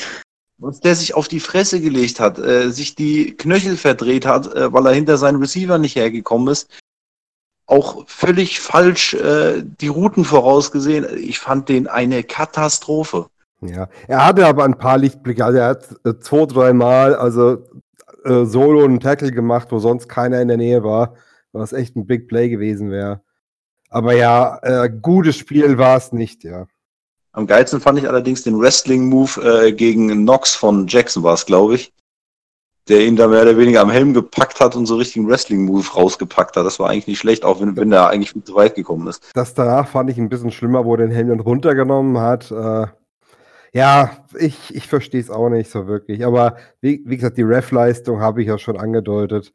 was 0.59 0.81
der 0.81 0.95
sich 0.95 1.14
auf 1.14 1.28
die 1.28 1.40
Fresse 1.40 1.81
gelegt 1.81 2.21
hat, 2.21 2.38
äh, 2.38 2.71
sich 2.71 2.95
die 2.95 3.37
Knöchel 3.37 3.76
verdreht 3.76 4.26
hat, 4.26 4.55
äh, 4.55 4.73
weil 4.73 4.87
er 4.87 4.95
hinter 4.95 5.19
seinen 5.19 5.40
Receiver 5.40 5.78
nicht 5.78 5.97
hergekommen 5.97 6.49
ist, 6.49 6.69
auch 7.66 8.04
völlig 8.06 8.61
falsch 8.61 9.14
äh, 9.14 9.62
die 9.62 9.88
Routen 9.88 10.25
vorausgesehen. 10.25 11.06
Ich 11.18 11.38
fand 11.38 11.68
den 11.68 11.88
eine 11.88 12.23
Katastrophe. 12.23 13.26
Ja, 13.61 13.88
er 14.06 14.26
hatte 14.26 14.46
aber 14.46 14.64
ein 14.64 14.78
paar 14.78 14.99
Lichtblicke. 14.99 15.44
Also 15.44 15.58
er 15.58 15.68
hat 15.68 15.88
äh, 16.04 16.14
zwei, 16.20 16.46
dreimal 16.46 17.14
also 17.14 17.64
äh, 18.25 18.44
Solo 18.44 18.85
und 18.85 19.02
Tackle 19.02 19.32
gemacht, 19.32 19.68
wo 19.70 19.78
sonst 19.78 20.08
keiner 20.08 20.40
in 20.40 20.49
der 20.49 20.56
Nähe 20.56 20.85
war, 20.85 21.14
was 21.52 21.73
echt 21.73 21.96
ein 21.96 22.06
Big 22.06 22.28
Play 22.28 22.49
gewesen 22.49 22.90
wäre. 22.90 23.20
Aber 23.88 24.14
ja, 24.14 24.58
äh, 24.62 24.90
gutes 24.90 25.37
Spiel 25.37 25.78
war 25.78 25.96
es 25.96 26.12
nicht, 26.12 26.44
ja. 26.44 26.66
Am 27.32 27.46
geilsten 27.46 27.80
fand 27.80 27.99
ich 27.99 28.08
allerdings 28.08 28.42
den 28.42 28.58
Wrestling-Move 28.58 29.66
äh, 29.66 29.73
gegen 29.73 30.08
Knox 30.08 30.54
von 30.54 30.87
Jackson 30.87 31.23
war 31.23 31.35
es, 31.35 31.44
glaube 31.44 31.75
ich. 31.75 31.92
Der 32.88 33.00
ihn 33.00 33.16
da 33.16 33.26
mehr 33.26 33.43
oder 33.43 33.57
weniger 33.57 33.81
am 33.81 33.90
Helm 33.90 34.14
gepackt 34.14 34.61
hat 34.61 34.76
und 34.76 34.87
so 34.87 34.97
richtig 34.97 35.16
einen 35.16 35.28
Wrestling-Move 35.28 35.88
rausgepackt 35.95 36.57
hat. 36.57 36.64
Das 36.64 36.78
war 36.78 36.88
eigentlich 36.88 37.09
nicht 37.09 37.19
schlecht, 37.19 37.45
auch 37.45 37.61
wenn, 37.61 37.76
wenn 37.76 37.90
der 37.90 38.09
eigentlich 38.09 38.33
viel 38.33 38.45
zu 38.45 38.55
weit 38.55 38.76
gekommen 38.76 39.09
ist. 39.09 39.23
Das 39.35 39.55
danach 39.55 39.88
fand 39.88 40.11
ich 40.11 40.19
ein 40.19 40.28
bisschen 40.28 40.52
schlimmer, 40.52 40.85
wo 40.85 40.95
er 40.95 40.99
den 40.99 41.11
Helm 41.11 41.28
dann 41.28 41.40
runtergenommen 41.40 42.19
hat. 42.19 42.50
Äh, 42.50 42.87
ja, 43.73 44.11
ich, 44.38 44.75
ich 44.75 44.87
verstehe 44.87 45.21
es 45.21 45.31
auch 45.31 45.49
nicht 45.49 45.71
so 45.71 45.87
wirklich. 45.87 46.25
Aber 46.25 46.57
wie, 46.81 47.02
wie 47.05 47.16
gesagt, 47.16 47.37
die 47.37 47.43
Ref-Leistung 47.43 48.21
habe 48.21 48.40
ich 48.40 48.49
ja 48.49 48.57
schon 48.57 48.78
angedeutet. 48.78 49.52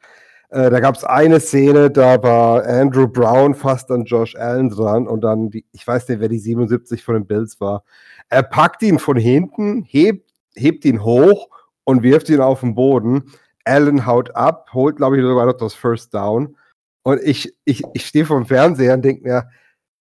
Äh, 0.52 0.70
da 0.70 0.80
gab 0.82 0.96
es 0.96 1.06
eine 1.06 1.40
Szene, 1.40 1.90
da 1.90 2.22
war 2.22 2.66
Andrew 2.66 3.08
Brown 3.08 3.56
fast 3.56 3.90
an 3.90 4.04
Josh 4.04 4.36
Allen 4.36 4.70
dran 4.70 5.08
und 5.08 5.22
dann, 5.22 5.50
die, 5.50 5.66
ich 5.72 5.88
weiß 5.88 6.10
nicht, 6.10 6.20
wer 6.20 6.28
die 6.28 6.40
77 6.40 7.04
von 7.04 7.16
den 7.16 7.26
Bills 7.26 7.62
war. 7.62 7.84
Er 8.30 8.44
packt 8.44 8.84
ihn 8.84 9.00
von 9.00 9.16
hinten, 9.16 9.84
hebt, 9.88 10.30
hebt 10.56 10.84
ihn 10.84 11.04
hoch 11.04 11.48
und 11.91 12.03
wirft 12.03 12.29
ihn 12.29 12.41
auf 12.41 12.62
den 12.62 12.74
Boden. 12.74 13.31
Allen 13.65 14.05
haut 14.05 14.36
ab, 14.36 14.69
holt, 14.74 14.95
glaube 14.95 15.17
ich, 15.17 15.24
sogar 15.24 15.45
noch 15.45 15.57
das 15.57 15.73
First 15.73 16.13
Down. 16.13 16.58
Und 17.04 17.21
ich, 17.21 17.56
ich, 17.65 17.84
ich 17.93 18.08
stehe 18.08 18.25
vom 18.25 18.45
Fernseher 18.45 18.93
und 18.93 19.04
denke 19.04 19.27
mir, 19.27 19.49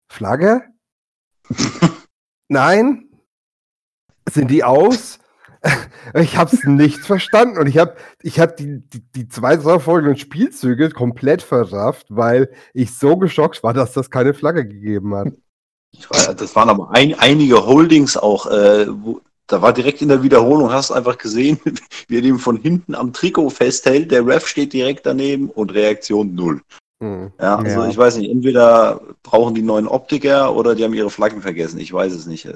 Flagge? 0.10 0.64
Nein? 2.50 3.10
Sind 4.30 4.50
die 4.50 4.64
aus? 4.64 5.20
Ich 6.14 6.38
habe 6.38 6.56
es 6.56 6.64
nicht 6.64 7.00
verstanden 7.00 7.58
und 7.58 7.66
ich 7.66 7.80
habe 7.80 7.96
ich 8.22 8.40
hab 8.40 8.56
die, 8.56 8.88
die, 8.88 9.02
die 9.16 9.28
zwei 9.28 9.58
folgenden 9.58 10.16
Spielzüge 10.16 10.92
komplett 10.92 11.42
verrafft, 11.42 12.06
weil 12.12 12.52
ich 12.76 12.96
so 12.96 13.18
geschockt 13.18 13.64
war, 13.64 13.74
dass 13.74 13.94
das 13.94 14.12
keine 14.12 14.36
Flagge 14.36 14.68
gegeben 14.68 15.16
hat. 15.16 15.30
Das 16.38 16.56
waren 16.56 16.70
aber 16.70 16.92
ein, 16.92 17.18
einige 17.18 17.66
Holdings 17.66 18.16
auch. 18.16 18.46
Äh, 18.46 18.86
wo, 18.90 19.22
da 19.48 19.62
war 19.62 19.74
direkt 19.74 20.02
in 20.02 20.10
der 20.10 20.24
Wiederholung, 20.24 20.72
hast 20.72 20.90
du 20.90 20.94
einfach 20.96 21.18
gesehen, 21.18 21.60
wie 22.08 22.18
er 22.18 22.22
dem 22.22 22.40
von 22.40 22.58
hinten 22.58 22.96
am 22.96 23.14
Trikot 23.14 23.50
festhält. 23.50 24.12
Der 24.12 24.26
Ref 24.26 24.48
steht 24.48 24.74
direkt 24.74 25.06
daneben 25.06 25.50
und 25.50 25.74
Reaktion 25.74 26.34
null. 26.36 26.62
Hm. 27.02 27.30
Ja, 27.42 27.58
also 27.58 27.82
Ja. 27.82 27.88
ich 27.90 27.98
weiß 27.98 28.16
nicht, 28.18 28.32
entweder 28.32 29.02
brauchen 29.22 29.54
die 29.54 29.62
neuen 29.62 29.86
Optiker 29.86 30.56
oder 30.56 30.76
die 30.76 30.84
haben 30.86 30.94
ihre 30.94 31.10
Flaggen 31.10 31.42
vergessen. 31.42 31.78
Ich 31.78 31.92
weiß 31.92 32.14
es 32.14 32.26
nicht. 32.26 32.46
Ja. 32.46 32.54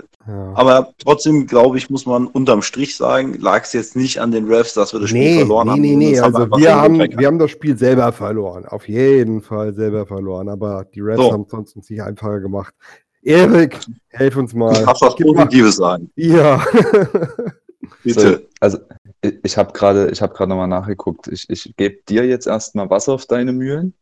Aber 0.56 0.94
trotzdem, 0.98 1.46
glaube 1.46 1.78
ich, 1.78 1.90
muss 1.90 2.06
man 2.06 2.26
unterm 2.26 2.62
Strich 2.62 2.96
sagen, 2.96 3.38
lag 3.38 3.64
es 3.64 3.74
jetzt 3.74 3.98
nicht 3.98 4.20
an 4.22 4.32
den 4.32 4.48
Refs, 4.48 4.74
dass 4.76 4.94
wir 4.94 5.02
das 5.02 5.10
Spiel 5.10 5.20
Nee, 5.22 5.40
verloren 5.40 5.68
nee, 5.68 5.72
haben. 5.74 5.82
nee, 5.82 5.96
nee. 5.98 6.14
es 6.14 6.22
Also 6.22 6.38
einfach 6.44 6.58
wir 6.58 6.74
haben, 6.74 7.00
wir 7.00 7.28
haben 7.28 7.38
das 7.38 7.52
Spiel 7.52 7.78
selber 7.78 8.14
verloren. 8.14 8.66
Auf 8.66 8.88
jeden 8.88 9.42
Fall 9.42 9.74
selber 9.74 10.06
verloren. 10.08 10.48
Aber 10.48 10.86
die 10.86 11.02
Refs 11.02 11.22
So. 11.22 11.34
haben 11.34 11.46
es 11.66 11.74
uns 11.76 11.90
nicht 11.90 12.02
einfacher 12.02 12.40
gemacht. 12.40 12.74
Erik, 13.22 13.80
helf 14.10 14.36
uns 14.38 14.54
mal. 14.54 14.74
Ich 14.74 14.80
darf 14.80 15.02
was 15.02 15.16
Positives 15.16 15.76
sagen. 15.76 16.12
Ja. 16.16 16.64
Bitte. 18.04 18.38
So, 18.38 18.48
also 18.60 18.80
ich, 19.22 19.58
habe 19.58 19.74
gerade 19.74 20.10
ich 20.10 20.22
hab 20.22 20.34
gerade 20.34 20.50
nochmal 20.50 20.68
nachgeguckt. 20.68 21.28
Ich, 21.28 21.50
ich 21.50 21.74
gebe 21.76 22.02
dir 22.08 22.26
jetzt 22.26 22.48
erstmal 22.48 22.90
Wasser 22.90 23.14
auf 23.14 23.26
deine 23.26 23.52
Mühlen 23.52 23.94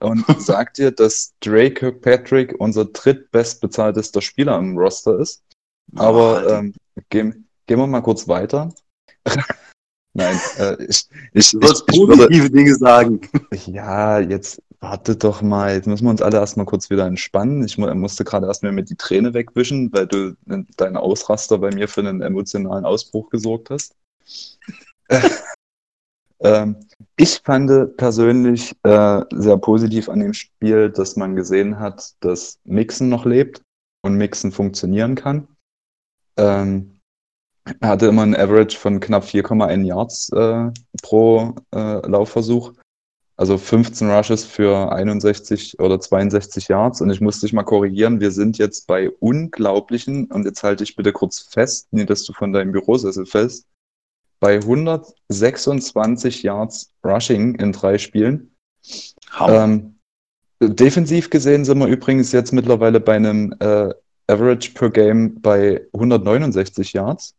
und 0.00 0.24
sag 0.38 0.74
dir, 0.74 0.90
dass 0.90 1.34
Drake 1.40 1.74
Kirkpatrick 1.74 2.54
unser 2.58 2.84
drittbestbezahltester 2.84 4.20
Spieler 4.20 4.58
im 4.58 4.76
Roster 4.78 5.18
ist. 5.18 5.42
Aber 5.94 6.44
Oh, 6.46 6.50
ähm, 6.50 6.74
gehen, 7.10 7.48
gehen 7.66 7.78
wir 7.78 7.86
mal 7.86 8.00
kurz 8.00 8.28
weiter. 8.28 8.72
Nein, 10.14 10.40
äh, 10.58 10.82
ich, 10.84 11.06
ich, 11.32 11.50
du 11.50 11.58
ich, 11.60 11.66
sollst 11.66 11.84
ich 11.92 11.98
würde, 11.98 12.16
positive 12.16 12.50
Dinge 12.50 12.74
sagen. 12.74 13.20
ja, 13.66 14.18
jetzt 14.18 14.62
warte 14.80 15.16
doch 15.16 15.42
mal. 15.42 15.74
Jetzt 15.74 15.86
müssen 15.86 16.04
wir 16.04 16.10
uns 16.10 16.22
alle 16.22 16.38
erstmal 16.38 16.66
kurz 16.66 16.90
wieder 16.90 17.06
entspannen. 17.06 17.64
Ich 17.64 17.78
mu 17.78 17.92
musste 17.94 18.24
gerade 18.24 18.46
erstmal 18.46 18.72
mit 18.72 18.90
die 18.90 18.96
Träne 18.96 19.34
wegwischen, 19.34 19.92
weil 19.92 20.06
du 20.06 20.36
äh, 20.48 20.62
deine 20.76 21.00
Ausraster 21.00 21.58
bei 21.58 21.74
mir 21.74 21.88
für 21.88 22.00
einen 22.00 22.22
emotionalen 22.22 22.84
Ausbruch 22.84 23.30
gesorgt 23.30 23.70
hast. 23.70 23.94
ähm, 26.40 26.76
ich 27.16 27.40
fand 27.44 27.96
persönlich 27.96 28.74
äh, 28.82 29.22
sehr 29.32 29.56
positiv 29.58 30.08
an 30.08 30.20
dem 30.20 30.34
Spiel, 30.34 30.90
dass 30.90 31.16
man 31.16 31.36
gesehen 31.36 31.78
hat, 31.78 32.14
dass 32.20 32.58
Mixen 32.64 33.08
noch 33.08 33.24
lebt 33.24 33.62
und 34.02 34.16
Mixen 34.16 34.52
funktionieren 34.52 35.14
kann. 35.14 35.48
Ähm, 36.36 37.00
er 37.80 37.88
hatte 37.88 38.06
immer 38.06 38.22
ein 38.22 38.36
Average 38.36 38.78
von 38.78 39.00
knapp 39.00 39.24
4,1 39.24 39.84
Yards 39.84 40.28
äh, 40.30 40.70
pro 41.02 41.54
äh, 41.74 42.06
Laufversuch. 42.06 42.72
Also 43.38 43.58
15 43.58 44.10
Rushes 44.10 44.44
für 44.44 44.90
61 44.92 45.78
oder 45.78 46.00
62 46.00 46.68
Yards. 46.68 47.02
Und 47.02 47.10
ich 47.10 47.20
muss 47.20 47.40
dich 47.40 47.52
mal 47.52 47.64
korrigieren, 47.64 48.20
wir 48.20 48.30
sind 48.30 48.56
jetzt 48.56 48.86
bei 48.86 49.10
unglaublichen, 49.10 50.26
und 50.26 50.46
jetzt 50.46 50.62
halte 50.62 50.84
ich 50.84 50.96
bitte 50.96 51.12
kurz 51.12 51.40
fest, 51.40 51.92
nie, 51.92 52.06
dass 52.06 52.24
du 52.24 52.32
von 52.32 52.52
deinem 52.52 52.72
Bürosessel 52.72 53.26
fällst, 53.26 53.66
bei 54.40 54.56
126 54.56 56.42
Yards 56.42 56.92
Rushing 57.04 57.56
in 57.56 57.72
drei 57.72 57.98
Spielen. 57.98 58.54
Ähm, 59.38 59.96
defensiv 60.62 61.28
gesehen 61.28 61.64
sind 61.64 61.78
wir 61.78 61.88
übrigens 61.88 62.32
jetzt 62.32 62.52
mittlerweile 62.52 63.00
bei 63.00 63.16
einem 63.16 63.54
äh, 63.60 63.92
Average 64.28 64.72
per 64.72 64.90
Game 64.90 65.40
bei 65.40 65.86
169 65.92 66.94
Yards. 66.94 67.34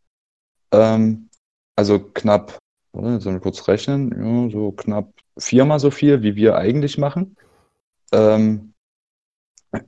Ähm, 0.71 1.29
also 1.75 1.99
knapp, 1.99 2.57
warte, 2.93 3.13
jetzt 3.13 3.23
sollen 3.23 3.35
wir 3.35 3.41
kurz 3.41 3.67
rechnen, 3.67 4.11
ja, 4.11 4.49
so 4.51 4.71
knapp 4.71 5.11
viermal 5.37 5.79
so 5.79 5.91
viel, 5.91 6.21
wie 6.21 6.35
wir 6.35 6.55
eigentlich 6.55 6.97
machen. 6.97 7.35
Ähm, 8.11 8.73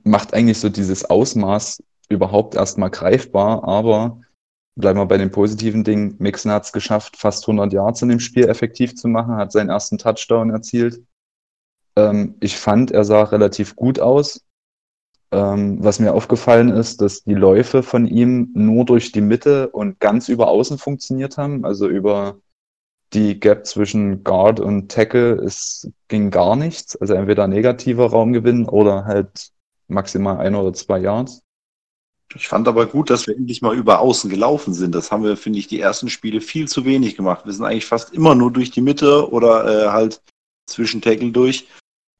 macht 0.04 0.34
eigentlich 0.34 0.58
so 0.58 0.68
dieses 0.68 1.04
Ausmaß 1.08 1.82
überhaupt 2.08 2.54
erstmal 2.54 2.90
greifbar, 2.90 3.64
aber 3.64 4.20
bleiben 4.76 4.98
wir 4.98 5.06
bei 5.06 5.18
den 5.18 5.30
positiven 5.30 5.84
Dingen. 5.84 6.16
Mixon 6.18 6.52
hat 6.52 6.64
es 6.64 6.72
geschafft, 6.72 7.16
fast 7.16 7.44
100 7.44 7.72
Yards 7.72 8.02
in 8.02 8.08
dem 8.08 8.20
Spiel 8.20 8.48
effektiv 8.48 8.96
zu 8.96 9.08
machen, 9.08 9.36
hat 9.36 9.52
seinen 9.52 9.70
ersten 9.70 9.98
Touchdown 9.98 10.50
erzielt. 10.50 11.02
Ähm, 11.96 12.36
ich 12.40 12.56
fand, 12.56 12.90
er 12.90 13.04
sah 13.04 13.22
relativ 13.24 13.76
gut 13.76 14.00
aus. 14.00 14.44
Ähm, 15.32 15.82
was 15.82 16.00
mir 16.00 16.12
aufgefallen 16.12 16.70
ist, 16.70 17.00
dass 17.00 17.22
die 17.22 17.34
Läufe 17.34 17.84
von 17.84 18.06
ihm 18.06 18.50
nur 18.54 18.84
durch 18.84 19.12
die 19.12 19.20
Mitte 19.20 19.70
und 19.70 20.00
ganz 20.00 20.28
über 20.28 20.48
außen 20.48 20.78
funktioniert 20.78 21.38
haben. 21.38 21.64
Also 21.64 21.88
über 21.88 22.38
die 23.12 23.40
Gap 23.40 23.66
zwischen 23.66 24.22
Guard 24.22 24.60
und 24.60 24.90
Tackle 24.90 25.34
es 25.34 25.90
ging 26.08 26.30
gar 26.30 26.56
nichts. 26.56 26.96
Also 26.96 27.14
entweder 27.14 27.48
negativer 27.48 28.06
Raumgewinn 28.10 28.68
oder 28.68 29.04
halt 29.04 29.50
maximal 29.88 30.38
ein 30.38 30.54
oder 30.54 30.72
zwei 30.72 30.98
Yards. 30.98 31.42
Ich 32.36 32.46
fand 32.46 32.68
aber 32.68 32.86
gut, 32.86 33.10
dass 33.10 33.26
wir 33.26 33.36
endlich 33.36 33.60
mal 33.60 33.76
über 33.76 33.98
außen 33.98 34.30
gelaufen 34.30 34.72
sind. 34.72 34.94
Das 34.94 35.10
haben 35.10 35.24
wir, 35.24 35.36
finde 35.36 35.58
ich, 35.58 35.66
die 35.66 35.80
ersten 35.80 36.08
Spiele 36.08 36.40
viel 36.40 36.68
zu 36.68 36.84
wenig 36.84 37.16
gemacht. 37.16 37.44
Wir 37.44 37.52
sind 37.52 37.64
eigentlich 37.64 37.86
fast 37.86 38.12
immer 38.14 38.36
nur 38.36 38.52
durch 38.52 38.70
die 38.70 38.82
Mitte 38.82 39.28
oder 39.32 39.86
äh, 39.86 39.90
halt 39.90 40.22
zwischen 40.66 41.02
Tackle 41.02 41.32
durch. 41.32 41.66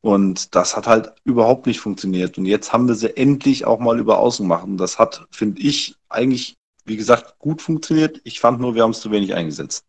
Und 0.03 0.55
das 0.57 0.77
hat 0.77 0.89
halt 0.89 1.13
überhaupt 1.25 1.67
nicht 1.67 1.79
funktioniert. 1.79 2.39
Und 2.39 2.47
jetzt 2.47 2.73
haben 2.73 2.89
wir 2.89 2.97
sie 2.97 3.17
endlich 3.17 3.67
auch 3.67 3.79
mal 3.79 4.01
über 4.01 4.19
außen 4.19 4.45
gemacht. 4.45 4.65
Und 4.65 4.79
das 4.79 4.99
hat, 4.99 5.27
finde 5.31 5.61
ich, 5.61 5.95
eigentlich, 6.09 6.57
wie 6.85 6.97
gesagt, 6.97 7.39
gut 7.39 7.63
funktioniert. 7.63 8.21
Ich 8.25 8.41
fand 8.41 8.61
nur, 8.61 8.75
wir 8.75 8.83
haben 8.83 8.91
es 8.91 9.01
zu 9.01 9.13
wenig 9.13 9.35
eingesetzt. 9.35 9.85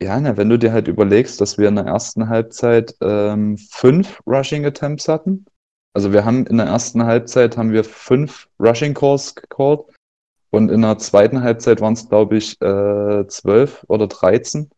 Ja, 0.00 0.20
na, 0.20 0.36
wenn 0.36 0.48
du 0.48 0.58
dir 0.58 0.72
halt 0.72 0.88
überlegst, 0.88 1.40
dass 1.40 1.58
wir 1.58 1.68
in 1.68 1.76
der 1.76 1.86
ersten 1.86 2.28
Halbzeit 2.28 2.94
ähm, 3.00 3.58
fünf 3.58 4.20
Rushing 4.26 4.64
Attempts 4.64 5.08
hatten 5.08 5.44
also 5.98 6.12
wir 6.12 6.24
haben 6.24 6.46
in 6.46 6.58
der 6.58 6.66
ersten 6.66 7.04
Halbzeit 7.04 7.56
haben 7.56 7.72
wir 7.72 7.82
fünf 7.82 8.48
Rushing 8.60 8.94
Calls 8.94 9.34
gecallt 9.34 9.80
und 10.50 10.70
in 10.70 10.82
der 10.82 10.98
zweiten 10.98 11.42
Halbzeit 11.42 11.80
waren 11.80 11.94
es, 11.94 12.08
glaube 12.08 12.36
ich, 12.36 12.52
äh, 12.62 13.26
zwölf 13.26 13.84
oder 13.88 14.06
dreizehn. 14.06 14.70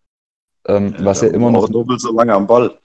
Ähm, 0.67 0.95
ja, 0.97 1.05
was 1.05 1.21
ja 1.21 1.29
immer 1.29 1.51
noch. 1.51 1.69
doppelt 1.69 2.01
so 2.01 2.13
lange 2.13 2.33
am 2.33 2.47
Ball. 2.47 2.79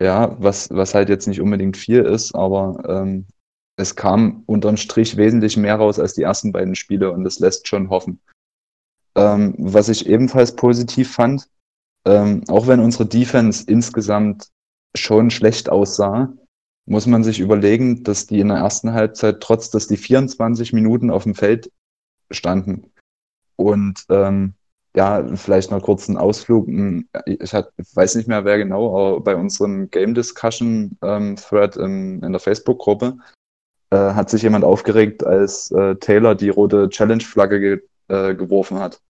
Ja, 0.00 0.36
was, 0.40 0.70
was 0.70 0.94
halt 0.94 1.08
jetzt 1.08 1.26
nicht 1.26 1.40
unbedingt 1.40 1.76
viel 1.76 2.02
ist, 2.02 2.36
aber 2.36 2.84
ähm, 2.86 3.26
es 3.76 3.96
kam 3.96 4.44
unterm 4.46 4.76
Strich 4.76 5.16
wesentlich 5.16 5.56
mehr 5.56 5.74
raus 5.74 5.98
als 5.98 6.14
die 6.14 6.22
ersten 6.22 6.52
beiden 6.52 6.76
Spiele 6.76 7.10
und 7.10 7.24
das 7.24 7.40
lässt 7.40 7.66
schon 7.66 7.90
hoffen. 7.90 8.20
Ähm, 9.16 9.56
was 9.58 9.88
ich 9.88 10.06
ebenfalls 10.06 10.54
positiv 10.54 11.12
fand, 11.12 11.48
ähm, 12.06 12.44
auch 12.48 12.66
wenn 12.68 12.80
unsere 12.80 13.04
Defense 13.04 13.64
insgesamt 13.66 14.48
schon 14.96 15.30
schlecht 15.30 15.68
aussah, 15.68 16.32
muss 16.86 17.06
man 17.06 17.24
sich 17.24 17.40
überlegen, 17.40 18.04
dass 18.04 18.26
die 18.26 18.38
in 18.38 18.48
der 18.48 18.58
ersten 18.58 18.92
Halbzeit, 18.92 19.40
trotz 19.40 19.70
dass 19.70 19.88
die 19.88 19.96
24 19.96 20.72
Minuten 20.72 21.10
auf 21.10 21.24
dem 21.24 21.34
Feld 21.34 21.70
standen 22.30 22.92
und 23.56 24.04
ähm, 24.08 24.54
ja, 24.94 25.26
vielleicht 25.36 25.70
noch 25.72 25.82
kurz 25.82 26.08
einen 26.08 26.16
Ausflug. 26.16 26.68
Ich, 27.26 27.52
hat, 27.52 27.70
ich 27.76 27.94
weiß 27.94 28.14
nicht 28.14 28.28
mehr, 28.28 28.46
wer 28.46 28.56
genau, 28.56 28.96
aber 28.96 29.20
bei 29.20 29.36
unserem 29.36 29.90
Game 29.90 30.14
Discussion 30.14 30.96
ähm, 31.02 31.36
Thread 31.36 31.76
in, 31.76 32.22
in 32.22 32.32
der 32.32 32.40
Facebook-Gruppe 32.40 33.18
äh, 33.90 33.96
hat 33.96 34.30
sich 34.30 34.42
jemand 34.42 34.64
aufgeregt, 34.64 35.26
als 35.26 35.70
äh, 35.72 35.96
Taylor 35.96 36.34
die 36.34 36.48
rote 36.48 36.88
Challenge-Flagge 36.88 37.60
ge 37.60 37.82
äh, 38.08 38.34
geworfen 38.34 38.78
hat 38.78 39.02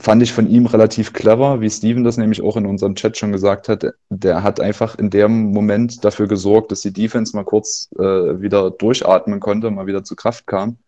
fand 0.00 0.22
ich 0.22 0.32
von 0.32 0.48
ihm 0.48 0.66
relativ 0.66 1.12
clever, 1.12 1.60
wie 1.60 1.68
Steven 1.68 2.04
das 2.04 2.16
nämlich 2.16 2.42
auch 2.42 2.56
in 2.56 2.64
unserem 2.64 2.94
Chat 2.94 3.18
schon 3.18 3.32
gesagt 3.32 3.68
hat. 3.68 3.84
Der 4.08 4.42
hat 4.42 4.58
einfach 4.58 4.96
in 4.98 5.10
dem 5.10 5.52
Moment 5.52 6.04
dafür 6.04 6.26
gesorgt, 6.26 6.72
dass 6.72 6.80
die 6.80 6.92
Defense 6.92 7.36
mal 7.36 7.44
kurz 7.44 7.90
äh, 7.98 8.02
wieder 8.40 8.70
durchatmen 8.70 9.40
konnte, 9.40 9.70
mal 9.70 9.86
wieder 9.86 10.02
zu 10.02 10.16
Kraft 10.16 10.46
kam. 10.46 10.78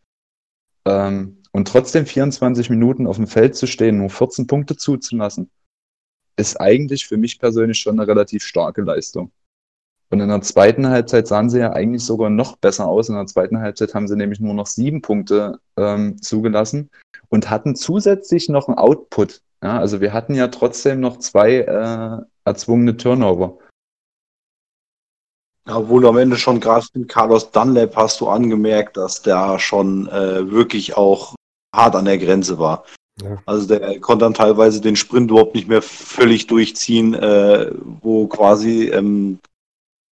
Ähm, 0.87 1.43
und 1.53 1.69
trotzdem 1.69 2.07
24 2.07 2.71
Minuten 2.71 3.07
auf 3.07 3.17
dem 3.17 3.27
Feld 3.27 3.55
zu 3.55 3.67
stehen, 3.67 3.99
nur 3.99 4.09
14 4.09 4.47
Punkte 4.47 4.77
zuzulassen, 4.77 5.51
ist 6.37 6.59
eigentlich 6.59 7.07
für 7.07 7.19
mich 7.19 7.39
persönlich 7.39 7.79
schon 7.79 8.01
eine 8.01 8.09
relativ 8.09 8.43
starke 8.43 8.81
Leistung. 8.81 9.31
Und 10.09 10.21
in 10.21 10.29
der 10.29 10.41
zweiten 10.41 10.89
Halbzeit 10.89 11.27
sahen 11.27 11.51
sie 11.51 11.59
ja 11.59 11.73
eigentlich 11.73 12.05
sogar 12.05 12.31
noch 12.31 12.57
besser 12.57 12.87
aus. 12.87 13.11
In 13.11 13.15
der 13.15 13.27
zweiten 13.27 13.61
Halbzeit 13.61 13.95
haben 13.95 14.09
sie 14.09 14.17
nämlich 14.17 14.41
nur 14.41 14.55
noch 14.55 14.67
sieben 14.67 15.03
Punkte 15.03 15.59
ähm, 15.77 16.21
zugelassen 16.21 16.91
und 17.33 17.49
hatten 17.49 17.75
zusätzlich 17.75 18.49
noch 18.49 18.69
einen 18.69 18.77
Output. 18.77 19.41
Ja, 19.63 19.79
also 19.79 20.01
wir 20.01 20.13
hatten 20.13 20.35
ja 20.35 20.49
trotzdem 20.49 21.01
noch 21.01 21.19
zwei 21.19 21.57
äh, 21.61 22.25
erzwungene 22.45 22.97
Turnover. 22.97 23.59
Ja, 25.67 25.79
obwohl 25.79 26.03
du 26.03 26.09
am 26.09 26.19
Ende 26.19 26.37
schon 26.37 26.61
gerade 26.61 26.85
in 26.95 27.07
Carlos 27.07 27.51
Dunlap 27.51 27.97
hast 27.97 28.21
du 28.21 28.29
angemerkt, 28.29 28.97
dass 28.97 29.23
der 29.23 29.59
schon 29.59 30.09
äh, 30.09 30.51
wirklich 30.51 30.97
auch 30.97 31.35
hart 31.75 31.97
an 31.97 32.05
der 32.05 32.19
Grenze 32.19 32.59
war. 32.59 32.85
Ja. 33.23 33.39
Also 33.47 33.67
der 33.67 34.01
konnte 34.01 34.25
dann 34.25 34.35
teilweise 34.35 34.81
den 34.81 34.97
Sprint 34.97 35.31
überhaupt 35.31 35.55
nicht 35.55 35.69
mehr 35.69 35.83
völlig 35.83 36.49
durchziehen, 36.49 37.15
äh, 37.15 37.71
wo 38.03 38.27
quasi 38.27 38.89
ähm, 38.89 39.39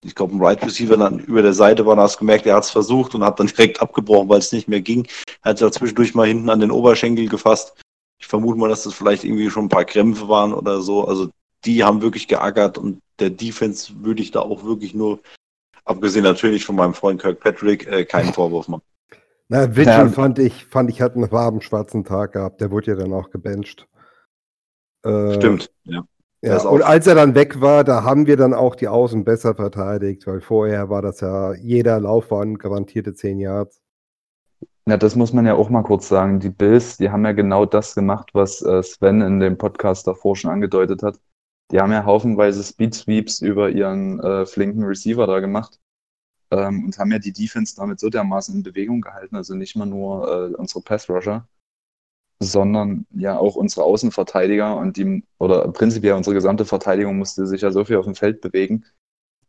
ich 0.04 0.14
glaube, 0.14 0.34
ein 0.34 0.42
Right 0.42 0.62
Receiver 0.64 0.96
dann 0.96 1.18
über 1.18 1.42
der 1.42 1.52
Seite 1.52 1.84
war, 1.84 1.96
da 1.96 2.02
hast 2.02 2.16
du 2.16 2.20
gemerkt, 2.20 2.46
er 2.46 2.56
hat 2.56 2.64
es 2.64 2.70
versucht 2.70 3.14
und 3.14 3.22
hat 3.22 3.38
dann 3.38 3.46
direkt 3.46 3.82
abgebrochen, 3.82 4.28
weil 4.28 4.38
es 4.38 4.52
nicht 4.52 4.68
mehr 4.68 4.80
ging. 4.80 5.06
Er 5.42 5.50
hat 5.50 5.58
sich 5.58 5.70
zwischendurch 5.72 6.14
mal 6.14 6.26
hinten 6.26 6.48
an 6.48 6.60
den 6.60 6.70
Oberschenkel 6.70 7.28
gefasst. 7.28 7.74
Ich 8.18 8.26
vermute 8.26 8.58
mal, 8.58 8.68
dass 8.68 8.84
das 8.84 8.94
vielleicht 8.94 9.24
irgendwie 9.24 9.50
schon 9.50 9.66
ein 9.66 9.70
paar 9.70 9.84
Krämpfe 9.84 10.28
waren 10.28 10.52
oder 10.54 10.80
so. 10.80 11.06
Also 11.06 11.28
die 11.64 11.84
haben 11.84 12.00
wirklich 12.00 12.28
geackert 12.28 12.78
und 12.78 13.00
der 13.18 13.30
Defense 13.30 13.92
würde 14.00 14.22
ich 14.22 14.30
da 14.30 14.40
auch 14.40 14.64
wirklich 14.64 14.94
nur, 14.94 15.20
abgesehen 15.84 16.24
natürlich 16.24 16.64
von 16.64 16.76
meinem 16.76 16.94
Freund 16.94 17.20
Kirkpatrick, 17.20 17.86
äh, 17.86 18.04
keinen 18.04 18.32
Vorwurf 18.32 18.68
machen. 18.68 18.82
Na, 19.48 19.66
Mitchell 19.66 19.86
ja. 19.86 20.08
fand 20.08 20.38
ich, 20.38 20.64
fand 20.66 20.90
ich, 20.90 21.02
hat 21.02 21.16
einen 21.16 21.30
warmen 21.32 21.60
schwarzen 21.60 22.04
Tag 22.04 22.32
gehabt. 22.32 22.60
Der 22.60 22.70
wurde 22.70 22.92
ja 22.92 22.96
dann 22.96 23.12
auch 23.12 23.30
gebencht. 23.30 23.86
Äh, 25.02 25.34
Stimmt, 25.34 25.70
ja. 25.84 26.04
Ja, 26.42 26.62
und 26.62 26.82
als 26.82 27.06
er 27.06 27.14
dann 27.14 27.34
weg 27.34 27.60
war, 27.60 27.84
da 27.84 28.02
haben 28.02 28.26
wir 28.26 28.38
dann 28.38 28.54
auch 28.54 28.74
die 28.74 28.88
Außen 28.88 29.24
besser 29.24 29.54
verteidigt, 29.54 30.26
weil 30.26 30.40
vorher 30.40 30.88
war 30.88 31.02
das 31.02 31.20
ja, 31.20 31.52
jeder 31.54 32.00
Lauf 32.00 32.30
waren 32.30 32.56
garantierte 32.56 33.12
10 33.12 33.38
Yards. 33.38 33.82
Ja, 34.86 34.96
das 34.96 35.16
muss 35.16 35.34
man 35.34 35.44
ja 35.44 35.54
auch 35.54 35.68
mal 35.68 35.82
kurz 35.82 36.08
sagen. 36.08 36.40
Die 36.40 36.48
Bills, 36.48 36.96
die 36.96 37.10
haben 37.10 37.24
ja 37.26 37.32
genau 37.32 37.66
das 37.66 37.94
gemacht, 37.94 38.30
was 38.32 38.62
äh, 38.62 38.82
Sven 38.82 39.20
in 39.20 39.38
dem 39.38 39.58
Podcast 39.58 40.06
davor 40.06 40.34
schon 40.34 40.50
angedeutet 40.50 41.02
hat. 41.02 41.20
Die 41.70 41.78
haben 41.78 41.92
ja 41.92 42.04
haufenweise 42.04 42.64
Speed 42.64 42.94
Sweeps 42.94 43.42
über 43.42 43.68
ihren 43.68 44.18
äh, 44.20 44.46
flinken 44.46 44.82
Receiver 44.82 45.26
da 45.26 45.40
gemacht 45.40 45.78
ähm, 46.50 46.86
und 46.86 46.98
haben 46.98 47.12
ja 47.12 47.18
die 47.18 47.32
Defense 47.32 47.76
damit 47.76 48.00
so 48.00 48.08
dermaßen 48.08 48.54
in 48.54 48.62
Bewegung 48.62 49.02
gehalten, 49.02 49.36
also 49.36 49.54
nicht 49.54 49.76
mal 49.76 49.86
nur 49.86 50.26
äh, 50.28 50.54
unsere 50.54 50.80
Pass 50.80 51.08
Rusher 51.08 51.46
sondern 52.40 53.06
ja 53.14 53.38
auch 53.38 53.54
unsere 53.54 53.84
Außenverteidiger 53.84 54.76
und 54.76 54.96
die, 54.96 55.22
oder 55.38 55.68
prinzipiell 55.68 56.14
unsere 56.14 56.34
gesamte 56.34 56.64
Verteidigung 56.64 57.18
musste 57.18 57.46
sich 57.46 57.60
ja 57.60 57.70
so 57.70 57.84
viel 57.84 57.96
auf 57.96 58.06
dem 58.06 58.14
Feld 58.14 58.40
bewegen, 58.40 58.86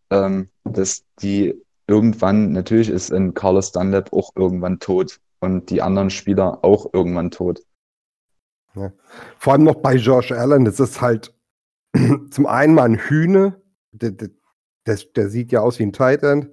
ähm, 0.10 0.50
dass 0.66 1.06
die 1.22 1.56
irgendwann, 1.88 2.52
natürlich 2.52 2.90
ist 2.90 3.12
ein 3.12 3.34
Carlos 3.34 3.72
Dunlap 3.72 4.12
auch 4.12 4.32
irgendwann 4.36 4.80
tot 4.80 5.20
und 5.40 5.70
die 5.70 5.82
anderen 5.82 6.10
Spieler 6.10 6.64
auch 6.64 6.94
irgendwann 6.94 7.32
tot. 7.32 7.64
Ja. 8.76 8.92
Vor 9.38 9.54
allem 9.54 9.64
noch 9.64 9.76
bei 9.76 9.96
Josh 9.96 10.32
Allen, 10.32 10.66
das 10.66 10.80
ist 10.80 11.02
halt 11.02 11.34
zum 12.30 12.46
einen 12.46 12.74
mal 12.74 12.84
ein 12.84 12.98
Hühne, 12.98 13.62
der, 13.92 14.12
der, 14.12 14.30
der, 14.86 15.30
sieht 15.30 15.52
ja 15.52 15.62
aus 15.62 15.80
wie 15.80 15.84
ein 15.84 15.94
Tight 15.94 16.24
End. 16.24 16.50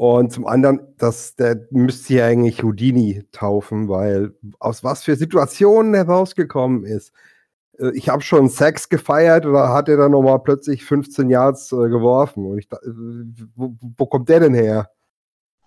Und 0.00 0.32
zum 0.32 0.46
anderen, 0.46 0.80
das, 0.96 1.36
der 1.36 1.66
müsste 1.72 2.14
ja 2.14 2.24
eigentlich 2.24 2.62
Houdini 2.62 3.22
taufen, 3.32 3.86
weil 3.90 4.32
aus 4.58 4.82
was 4.82 5.04
für 5.04 5.14
Situationen 5.14 5.92
er 5.92 6.06
rausgekommen 6.08 6.84
ist. 6.86 7.12
Äh, 7.78 7.90
ich 7.90 8.08
habe 8.08 8.22
schon 8.22 8.48
Sex 8.48 8.88
gefeiert 8.88 9.44
oder 9.44 9.74
hat 9.74 9.90
er 9.90 9.98
dann 9.98 10.12
nochmal 10.12 10.38
plötzlich 10.38 10.86
15 10.86 11.28
Yards 11.28 11.70
äh, 11.72 11.90
geworfen. 11.90 12.46
Und 12.46 12.56
ich, 12.60 12.72
äh, 12.72 12.78
wo, 13.54 13.76
wo, 13.98 14.06
kommt 14.06 14.30
der 14.30 14.40
denn 14.40 14.54
her? 14.54 14.88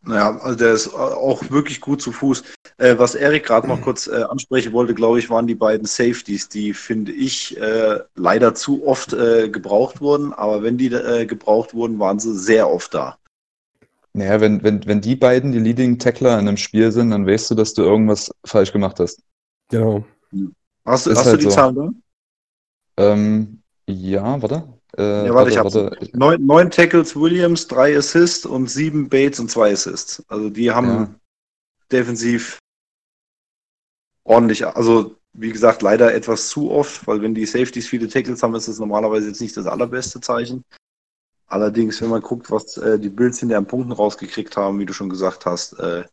Naja, 0.01 0.35
also 0.39 0.57
der 0.57 0.73
ist 0.73 0.95
auch 0.95 1.51
wirklich 1.51 1.79
gut 1.79 2.01
zu 2.01 2.11
Fuß. 2.11 2.41
Äh, 2.77 2.97
was 2.97 3.13
Erik 3.13 3.45
gerade 3.45 3.67
noch 3.67 3.81
kurz 3.83 4.07
äh, 4.07 4.23
ansprechen 4.23 4.73
wollte, 4.73 4.95
glaube 4.95 5.19
ich, 5.19 5.29
waren 5.29 5.45
die 5.45 5.53
beiden 5.53 5.85
Safeties, 5.85 6.49
die, 6.49 6.73
finde 6.73 7.11
ich, 7.11 7.55
äh, 7.61 7.99
leider 8.15 8.55
zu 8.55 8.83
oft 8.87 9.11
gebraucht 9.11 10.01
wurden. 10.01 10.33
Aber 10.33 10.63
wenn 10.63 10.79
die 10.79 10.89
gebraucht 10.89 11.75
wurden, 11.75 11.99
waren 11.99 12.17
sie 12.17 12.35
sehr 12.35 12.67
oft 12.67 12.95
da. 12.95 13.19
Naja, 14.15 14.39
wenn, 14.41 14.61
wenn, 14.63 14.85
wenn 14.85 15.01
die 15.01 15.15
beiden 15.15 15.51
die 15.51 15.59
Leading 15.59 15.97
Tackler 15.97 16.39
in 16.39 16.47
einem 16.47 16.57
Spiel 16.57 16.91
sind, 16.91 17.09
dann 17.11 17.25
weißt 17.25 17.51
du, 17.51 17.55
dass 17.55 17.73
du 17.73 17.81
irgendwas 17.81 18.31
falsch 18.45 18.71
gemacht 18.71 18.99
hast. 18.99 19.23
Genau. 19.69 20.05
Hast, 20.85 21.07
hast 21.07 21.25
halt 21.25 21.33
du 21.33 21.37
die 21.37 21.43
so. 21.45 21.49
Zahlen 21.49 21.75
da? 21.75 21.91
Ähm, 22.97 23.63
ja, 23.87 24.39
warte. 24.41 24.67
Äh, 24.95 25.25
ja, 25.25 25.33
warte, 25.33 25.49
ich 25.49 25.57
habe 25.57 25.97
neun, 26.13 26.45
neun, 26.45 26.69
Tackles 26.69 27.15
Williams, 27.15 27.67
drei 27.67 27.97
Assists 27.97 28.45
und 28.45 28.69
sieben 28.69 29.09
Bates 29.09 29.39
und 29.39 29.49
zwei 29.49 29.73
Assists. 29.73 30.23
Also 30.27 30.51
die 30.51 30.69
haben 30.69 30.87
ja. 30.87 31.15
defensiv 31.91 32.59
ordentlich, 34.23 34.65
also 34.67 35.15
wie 35.33 35.51
gesagt, 35.51 35.81
leider 35.81 36.13
etwas 36.13 36.49
zu 36.49 36.69
oft, 36.69 37.07
weil 37.07 37.23
wenn 37.23 37.33
die 37.33 37.47
Safeties 37.47 37.87
viele 37.87 38.07
Tackles 38.07 38.43
haben, 38.43 38.53
ist 38.53 38.67
das 38.67 38.77
normalerweise 38.77 39.29
jetzt 39.29 39.41
nicht 39.41 39.57
das 39.57 39.65
allerbeste 39.65 40.21
Zeichen. 40.21 40.63
Allerdings, 41.53 42.01
wenn 42.01 42.09
man 42.09 42.23
guckt, 42.23 42.49
was 42.49 42.77
äh, 42.77 42.97
die 42.97 43.09
Bills 43.09 43.39
hinter 43.39 43.59
an 43.59 43.67
Punkten 43.67 43.91
rausgekriegt 43.91 44.57
haben, 44.57 44.79
wie 44.79 44.87
du 44.87 44.93
schon 44.93 45.09
gesagt 45.09 45.45
hast, 45.45 45.73
äh, 45.73 46.03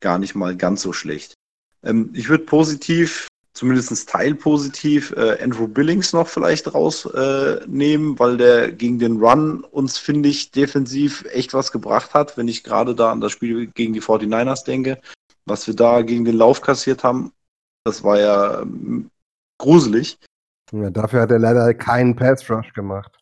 gar 0.00 0.18
nicht 0.18 0.34
mal 0.34 0.56
ganz 0.56 0.80
so 0.80 0.94
schlecht. 0.94 1.34
Ähm, 1.82 2.08
ich 2.14 2.30
würde 2.30 2.46
positiv, 2.46 3.28
zumindest 3.52 4.08
teilpositiv, 4.08 5.12
äh, 5.12 5.42
Andrew 5.42 5.68
Billings 5.68 6.14
noch 6.14 6.26
vielleicht 6.26 6.72
rausnehmen, 6.72 8.14
äh, 8.14 8.18
weil 8.18 8.38
der 8.38 8.72
gegen 8.72 8.98
den 8.98 9.22
Run 9.22 9.62
uns, 9.62 9.98
finde 9.98 10.30
ich, 10.30 10.52
defensiv 10.52 11.22
echt 11.32 11.52
was 11.52 11.70
gebracht 11.70 12.14
hat, 12.14 12.38
wenn 12.38 12.48
ich 12.48 12.64
gerade 12.64 12.94
da 12.94 13.12
an 13.12 13.20
das 13.20 13.32
Spiel 13.32 13.66
gegen 13.66 13.92
die 13.92 14.00
49ers 14.00 14.64
denke. 14.64 15.02
Was 15.44 15.66
wir 15.66 15.76
da 15.76 16.00
gegen 16.00 16.24
den 16.24 16.38
Lauf 16.38 16.62
kassiert 16.62 17.04
haben, 17.04 17.32
das 17.84 18.02
war 18.02 18.18
ja 18.18 18.62
ähm, 18.62 19.10
gruselig. 19.58 20.18
Ja, 20.72 20.88
dafür 20.88 21.20
hat 21.20 21.30
er 21.30 21.40
leider 21.40 21.74
keinen 21.74 22.16
Pass 22.16 22.48
Rush 22.48 22.72
gemacht. 22.72 23.18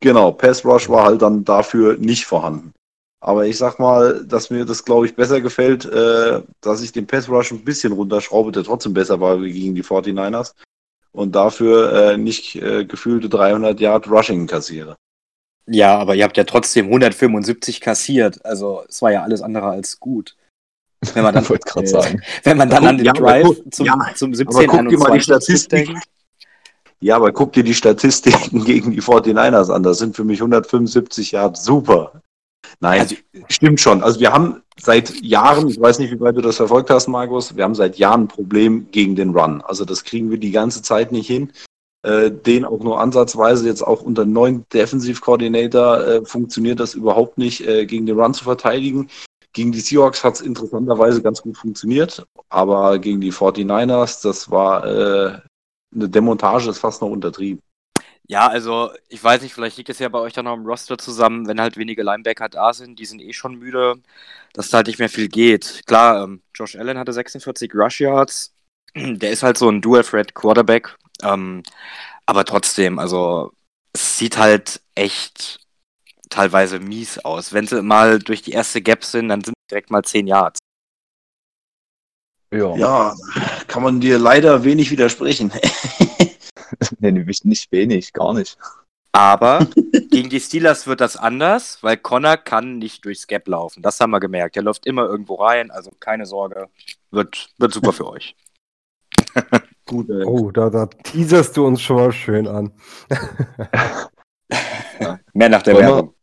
Genau, 0.00 0.32
Pass 0.32 0.64
Rush 0.64 0.88
war 0.88 1.04
halt 1.06 1.22
dann 1.22 1.44
dafür 1.44 1.96
nicht 1.96 2.26
vorhanden. 2.26 2.72
Aber 3.20 3.46
ich 3.46 3.56
sag 3.56 3.78
mal, 3.78 4.24
dass 4.26 4.50
mir 4.50 4.64
das, 4.66 4.84
glaube 4.84 5.06
ich, 5.06 5.16
besser 5.16 5.40
gefällt, 5.40 5.84
äh, 5.86 6.42
dass 6.60 6.82
ich 6.82 6.92
den 6.92 7.06
Pass 7.06 7.28
Rush 7.28 7.50
ein 7.50 7.64
bisschen 7.64 7.92
runterschraube, 7.92 8.52
der 8.52 8.62
trotzdem 8.62 8.92
besser 8.94 9.20
war 9.20 9.40
wie 9.42 9.52
gegen 9.52 9.74
die 9.74 9.82
49ers. 9.82 10.52
Und 11.12 11.34
dafür 11.34 11.92
äh, 12.12 12.16
nicht 12.18 12.56
äh, 12.56 12.84
gefühlte 12.84 13.28
300 13.30 13.80
Yard 13.80 14.08
Rushing 14.10 14.46
kassiere. 14.46 14.96
Ja, 15.66 15.96
aber 15.98 16.14
ihr 16.14 16.24
habt 16.24 16.36
ja 16.36 16.44
trotzdem 16.44 16.86
175 16.86 17.80
kassiert. 17.80 18.44
Also 18.44 18.84
es 18.88 19.00
war 19.02 19.10
ja 19.12 19.22
alles 19.22 19.40
andere 19.40 19.66
als 19.68 19.98
gut. 19.98 20.36
Wenn 21.14 21.24
man 21.24 21.34
dann, 21.34 21.44
äh, 21.76 21.86
sagen. 21.86 22.22
wenn 22.44 22.56
man 22.58 22.68
dann 22.70 22.82
Ja, 22.84 22.88
an 22.90 22.98
den 22.98 23.08
aber 23.08 23.18
Drive 23.20 23.44
guck- 23.46 23.74
zum, 23.74 23.86
ja, 23.86 23.98
zum 24.14 24.28
aber 24.28 24.36
17 24.36 24.66
guck 24.68 24.88
dir 24.88 24.98
mal 24.98 25.12
die 25.18 25.20
Statistik- 25.24 25.86
denkt. 25.86 26.04
Ja, 27.06 27.14
aber 27.14 27.30
guck 27.30 27.52
dir 27.52 27.62
die 27.62 27.72
Statistiken 27.72 28.64
gegen 28.64 28.90
die 28.90 29.00
49ers 29.00 29.70
an. 29.70 29.84
Das 29.84 29.98
sind 29.98 30.16
für 30.16 30.24
mich 30.24 30.40
175 30.40 31.30
Yard 31.30 31.56
super. 31.56 32.20
Nein, 32.80 33.02
Also- 33.02 33.14
stimmt 33.46 33.80
schon. 33.80 34.02
Also 34.02 34.18
wir 34.18 34.32
haben 34.32 34.60
seit 34.76 35.22
Jahren, 35.22 35.68
ich 35.68 35.80
weiß 35.80 36.00
nicht, 36.00 36.10
wie 36.10 36.18
weit 36.18 36.36
du 36.36 36.40
das 36.40 36.56
verfolgt 36.56 36.90
hast, 36.90 37.06
Markus, 37.06 37.54
wir 37.54 37.62
haben 37.62 37.76
seit 37.76 37.96
Jahren 37.96 38.22
ein 38.22 38.28
Problem 38.28 38.88
gegen 38.90 39.14
den 39.14 39.30
Run. 39.30 39.62
Also 39.62 39.84
das 39.84 40.02
kriegen 40.02 40.32
wir 40.32 40.38
die 40.38 40.50
ganze 40.50 40.82
Zeit 40.82 41.12
nicht 41.12 41.28
hin. 41.28 41.52
Äh, 42.02 42.32
den 42.32 42.64
auch 42.64 42.80
nur 42.80 42.98
ansatzweise 43.00 43.66
jetzt 43.68 43.82
auch 43.82 44.02
unter 44.02 44.24
neuen 44.24 44.64
Defensive 44.72 45.20
Coordinator 45.20 46.04
äh, 46.04 46.24
funktioniert 46.24 46.80
das 46.80 46.94
überhaupt 46.94 47.38
nicht, 47.38 47.64
äh, 47.64 47.86
gegen 47.86 48.06
den 48.06 48.18
Run 48.18 48.34
zu 48.34 48.42
verteidigen. 48.42 49.08
Gegen 49.52 49.70
die 49.70 49.80
Seahawks 49.80 50.24
hat 50.24 50.34
es 50.34 50.40
interessanterweise 50.40 51.22
ganz 51.22 51.40
gut 51.40 51.56
funktioniert, 51.56 52.26
aber 52.48 52.98
gegen 52.98 53.20
die 53.20 53.32
49ers, 53.32 54.22
das 54.24 54.50
war 54.50 54.84
äh, 54.86 55.38
eine 55.96 56.08
Demontage, 56.08 56.70
ist 56.70 56.78
fast 56.78 57.02
noch 57.02 57.08
untertrieben. 57.08 57.60
Ja, 58.28 58.48
also 58.48 58.90
ich 59.08 59.22
weiß 59.22 59.42
nicht, 59.42 59.54
vielleicht 59.54 59.76
liegt 59.76 59.88
es 59.88 60.00
ja 60.00 60.08
bei 60.08 60.18
euch 60.18 60.32
dann 60.32 60.46
noch 60.46 60.54
im 60.54 60.66
Roster 60.66 60.98
zusammen, 60.98 61.46
wenn 61.46 61.60
halt 61.60 61.76
wenige 61.76 62.02
Linebacker 62.02 62.48
da 62.48 62.72
sind, 62.72 62.98
die 62.98 63.04
sind 63.04 63.20
eh 63.22 63.32
schon 63.32 63.54
müde, 63.56 63.96
dass 64.52 64.70
da 64.70 64.78
halt 64.78 64.88
nicht 64.88 64.98
mehr 64.98 65.08
viel 65.08 65.28
geht. 65.28 65.82
Klar, 65.86 66.24
ähm, 66.24 66.42
Josh 66.54 66.74
Allen 66.76 66.98
hatte 66.98 67.12
46 67.12 67.72
Rush 67.74 68.00
Yards, 68.00 68.52
der 68.96 69.30
ist 69.30 69.44
halt 69.44 69.58
so 69.58 69.68
ein 69.68 69.80
Dual-Threat-Quarterback, 69.80 70.96
ähm, 71.22 71.62
aber 72.26 72.44
trotzdem, 72.44 72.98
also 72.98 73.52
es 73.92 74.18
sieht 74.18 74.36
halt 74.38 74.82
echt 74.96 75.60
teilweise 76.28 76.80
mies 76.80 77.18
aus. 77.20 77.52
Wenn 77.52 77.66
sie 77.66 77.82
mal 77.82 78.18
durch 78.18 78.42
die 78.42 78.52
erste 78.52 78.82
Gap 78.82 79.04
sind, 79.04 79.28
dann 79.28 79.42
sind 79.42 79.54
direkt 79.70 79.90
mal 79.90 80.02
10 80.02 80.26
Yards. 80.26 80.58
Ja. 82.52 82.76
Ja, 82.76 83.14
kann 83.66 83.82
man 83.82 84.00
dir 84.00 84.18
leider 84.18 84.64
wenig 84.64 84.90
widersprechen. 84.90 85.52
Nee, 86.98 87.12
nicht 87.12 87.44
nicht 87.44 87.70
wenig, 87.70 88.12
gar 88.12 88.34
nicht. 88.34 88.58
Aber 89.12 89.66
gegen 90.10 90.28
die 90.28 90.40
Steelers 90.40 90.86
wird 90.86 91.00
das 91.00 91.16
anders, 91.16 91.82
weil 91.82 91.96
Connor 91.96 92.36
kann 92.36 92.78
nicht 92.78 93.04
durchs 93.04 93.26
Gap 93.26 93.48
laufen. 93.48 93.82
Das 93.82 94.00
haben 94.00 94.10
wir 94.10 94.20
gemerkt. 94.20 94.56
Er 94.56 94.62
läuft 94.62 94.84
immer 94.84 95.06
irgendwo 95.06 95.36
rein, 95.36 95.70
also 95.70 95.90
keine 96.00 96.26
Sorge. 96.26 96.68
Wird, 97.10 97.48
wird 97.58 97.72
super 97.72 97.92
für 97.92 98.08
euch. 98.08 98.36
Gut, 99.86 100.10
äh, 100.10 100.24
Oh, 100.24 100.50
da, 100.50 100.68
da 100.68 100.86
teaserst 100.86 101.56
du 101.56 101.66
uns 101.66 101.80
schon 101.80 101.96
mal 101.96 102.12
schön 102.12 102.46
an. 102.48 102.72
Mehr 105.32 105.48
nach 105.48 105.62
der 105.62 105.78
Werbung. 105.78 106.15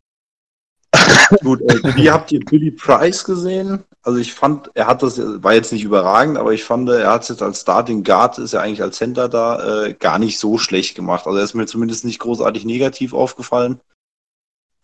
Gut, 1.42 1.60
äh, 1.62 1.96
wie 1.96 2.10
habt 2.10 2.32
ihr 2.32 2.40
Billy 2.40 2.70
Price 2.70 3.24
gesehen? 3.24 3.84
Also 4.02 4.18
ich 4.18 4.34
fand, 4.34 4.70
er 4.74 4.86
hat 4.86 5.02
das, 5.02 5.18
war 5.42 5.54
jetzt 5.54 5.72
nicht 5.72 5.84
überragend, 5.84 6.36
aber 6.36 6.52
ich 6.52 6.64
fand, 6.64 6.88
er 6.88 7.10
hat 7.10 7.22
es 7.22 7.28
jetzt 7.28 7.42
als 7.42 7.60
Starting 7.60 8.02
Guard, 8.04 8.38
ist 8.38 8.52
ja 8.52 8.60
eigentlich 8.60 8.82
als 8.82 8.96
Center 8.96 9.28
da, 9.28 9.84
äh, 9.84 9.94
gar 9.94 10.18
nicht 10.18 10.38
so 10.38 10.58
schlecht 10.58 10.94
gemacht. 10.94 11.26
Also 11.26 11.38
er 11.38 11.44
ist 11.44 11.54
mir 11.54 11.66
zumindest 11.66 12.04
nicht 12.04 12.18
großartig 12.18 12.64
negativ 12.64 13.14
aufgefallen. 13.14 13.80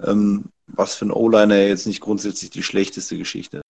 Ähm, 0.03 0.47
was 0.67 0.95
für 0.95 1.07
ein 1.07 1.13
O-Liner 1.13 1.57
jetzt 1.57 1.87
nicht 1.87 2.01
grundsätzlich 2.01 2.51
die 2.51 2.63
schlechteste 2.63 3.19
Geschichte. 3.19 3.61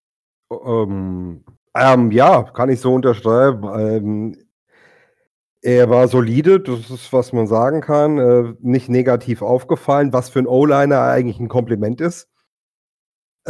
Ähm, 0.51 1.45
ähm, 1.75 2.11
ja, 2.13 2.43
kann 2.43 2.69
ich 2.69 2.81
so 2.81 2.95
unterschreiben. 2.95 3.69
Ähm, 3.75 4.37
er 5.63 5.91
war 5.91 6.09
solide, 6.09 6.61
das 6.61 6.91
ist, 6.91 7.13
was 7.13 7.33
man 7.33 7.47
sagen 7.47 7.81
kann. 7.81 8.19
Äh, 8.19 8.55
nicht 8.61 8.89
negativ 8.89 9.43
aufgefallen, 9.43 10.13
was 10.13 10.31
für 10.31 10.39
ein 10.39 10.47
O-Liner 10.47 11.03
eigentlich 11.03 11.39
ein 11.39 11.49
Kompliment 11.49 12.01
ist. 12.01 12.30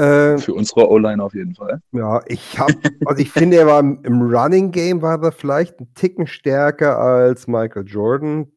Äh, 0.01 0.39
Für 0.39 0.55
unsere 0.55 0.91
O-Line 0.91 1.23
auf 1.23 1.35
jeden 1.35 1.55
Fall. 1.55 1.83
ja, 1.93 2.23
ich 2.27 2.59
habe, 2.59 2.73
also 3.05 3.21
ich 3.21 3.31
finde, 3.31 3.59
er 3.59 3.67
war 3.67 3.81
im, 3.81 4.03
im 4.03 4.23
Running 4.23 4.71
Game 4.71 5.03
war 5.03 5.23
er 5.23 5.31
vielleicht 5.31 5.79
ein 5.79 5.93
Ticken 5.95 6.27
stärker 6.27 6.99
als 6.99 7.47
Michael 7.47 7.87
Jordan, 7.87 8.51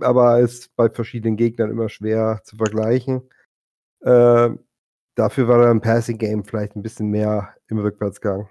aber 0.00 0.40
ist 0.40 0.74
bei 0.74 0.88
verschiedenen 0.88 1.36
Gegnern 1.36 1.70
immer 1.70 1.90
schwer 1.90 2.40
zu 2.44 2.56
vergleichen. 2.56 3.28
Äh, 4.00 4.50
dafür 5.16 5.48
war 5.48 5.64
er 5.64 5.70
im 5.70 5.82
Passing 5.82 6.16
Game 6.16 6.44
vielleicht 6.44 6.76
ein 6.76 6.82
bisschen 6.82 7.10
mehr 7.10 7.50
im 7.68 7.78
Rückwärtsgang. 7.78 8.48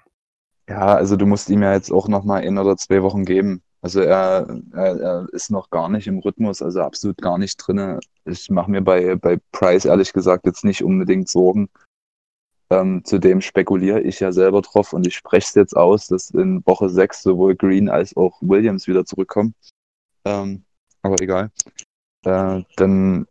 Ja, 0.70 0.94
also 0.96 1.16
du 1.16 1.26
musst 1.26 1.50
ihm 1.50 1.64
ja 1.64 1.74
jetzt 1.74 1.92
auch 1.92 2.08
noch 2.08 2.24
mal 2.26 2.42
ein 2.42 2.60
oder 2.60 2.78
zwei 2.78 3.02
Wochen 3.02 3.26
geben. 3.26 3.64
Also 3.82 4.02
er, 4.02 4.48
er, 4.74 5.00
er 5.00 5.28
ist 5.32 5.50
noch 5.50 5.72
gar 5.72 5.90
nicht 5.90 6.06
im 6.06 6.20
Rhythmus, 6.20 6.62
also 6.62 6.82
absolut 6.82 7.18
gar 7.18 7.40
nicht 7.40 7.58
drinne. 7.58 8.00
Ich 8.26 8.52
mache 8.52 8.70
mir 8.70 8.82
bei, 8.82 9.16
bei 9.16 9.40
Price 9.52 9.86
ehrlich 9.86 10.14
gesagt 10.14 10.46
jetzt 10.46 10.64
nicht 10.64 10.84
unbedingt 10.84 11.28
Sorgen. 11.28 11.70
Ähm, 12.72 13.04
zudem 13.06 13.42
spekuliere 13.42 14.02
ich 14.02 14.20
ja 14.20 14.32
selber 14.32 14.62
drauf 14.62 14.94
und 14.94 15.06
ich 15.06 15.16
spreche 15.16 15.48
es 15.48 15.54
jetzt 15.54 15.78
aus, 15.78 16.08
dass 16.08 16.32
in 16.32 16.66
Woche 16.66 16.90
6 16.90 17.22
sowohl 17.22 17.56
Green 17.56 17.90
als 17.90 18.18
auch 18.18 18.40
Williams 18.42 18.88
wieder 18.88 19.06
zurückkommen. 19.06 19.54
Ähm, 20.26 20.64
aber 21.04 21.22
egal. 21.22 21.52
Äh, 22.26 22.64
dann, 22.78 23.28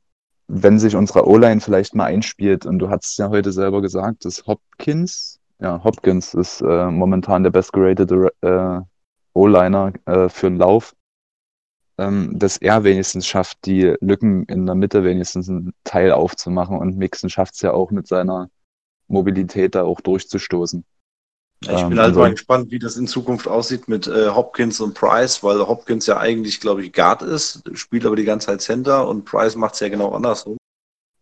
wenn 0.46 0.78
sich 0.78 0.94
unsere 0.94 1.26
O-Line 1.26 1.60
vielleicht 1.60 1.96
mal 1.96 2.04
einspielt, 2.04 2.64
und 2.64 2.78
du 2.78 2.90
hast 2.90 3.18
ja 3.18 3.28
heute 3.28 3.50
selber 3.50 3.82
gesagt, 3.82 4.24
dass 4.24 4.46
Hopkins, 4.46 5.40
ja, 5.58 5.82
Hopkins 5.82 6.34
ist 6.34 6.60
äh, 6.60 6.90
momentan 6.90 7.42
der 7.42 7.50
bestgeratete 7.50 8.32
äh, 8.40 8.80
O-Liner 9.32 9.92
äh, 10.06 10.28
für 10.28 10.48
den 10.48 10.58
Lauf, 10.58 10.94
ähm, 11.98 12.38
dass 12.38 12.56
er 12.58 12.84
wenigstens 12.84 13.26
schafft, 13.26 13.66
die 13.66 13.94
Lücken 14.00 14.44
in 14.44 14.66
der 14.66 14.76
Mitte 14.76 15.02
wenigstens 15.02 15.48
einen 15.48 15.74
Teil 15.82 16.12
aufzumachen 16.12 16.78
und 16.78 16.96
Mixon 16.96 17.30
schafft 17.30 17.54
es 17.54 17.62
ja 17.62 17.72
auch 17.72 17.90
mit 17.90 18.06
seiner 18.06 18.48
Mobilität 19.14 19.74
da 19.74 19.84
auch 19.84 20.00
durchzustoßen. 20.02 20.84
Ich 21.62 21.68
Ähm, 21.70 21.88
bin 21.88 21.98
halt 21.98 22.08
also- 22.08 22.20
mal 22.20 22.30
gespannt, 22.32 22.70
wie 22.70 22.78
das 22.78 22.96
in 22.98 23.06
Zukunft 23.06 23.48
aussieht 23.48 23.88
mit 23.88 24.06
äh, 24.06 24.28
Hopkins 24.28 24.80
und 24.80 24.92
Price, 24.92 25.42
weil 25.42 25.66
Hopkins 25.66 26.06
ja 26.06 26.18
eigentlich, 26.18 26.60
glaube 26.60 26.84
ich, 26.84 26.92
Guard 26.92 27.22
ist, 27.22 27.62
spielt 27.72 28.04
aber 28.04 28.16
die 28.16 28.24
ganze 28.24 28.48
Zeit 28.48 28.60
Center 28.60 29.08
und 29.08 29.24
Price 29.24 29.56
macht 29.56 29.74
es 29.74 29.80
ja 29.80 29.88
genau 29.88 30.10
andersrum. 30.12 30.58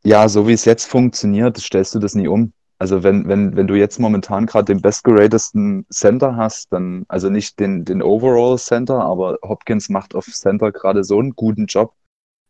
Ja, 0.03 0.29
so 0.29 0.49
wie 0.49 0.53
es 0.53 0.65
jetzt 0.65 0.87
funktioniert, 0.87 1.59
stellst 1.59 1.95
du 1.95 2.01
das 2.01 2.17
nie 2.17 2.27
um. 2.27 2.53
Also 2.81 3.05
wenn, 3.05 3.29
wenn, 3.29 3.55
wenn 3.55 3.69
du 3.69 3.75
jetzt 3.77 4.01
momentan 4.01 4.47
gerade 4.47 4.65
den 4.65 4.83
bestgeratesten 4.83 5.87
Center 5.91 6.35
hast, 6.35 6.73
dann, 6.73 7.05
also 7.07 7.31
nicht 7.31 7.61
den, 7.61 7.85
den 7.85 8.03
Overall 8.03 8.59
Center, 8.59 9.01
aber 9.01 9.39
Hopkins 9.45 9.89
macht 9.89 10.17
auf 10.17 10.25
Center 10.27 10.73
gerade 10.73 11.05
so 11.05 11.21
einen 11.21 11.37
guten 11.37 11.67
Job, 11.67 11.95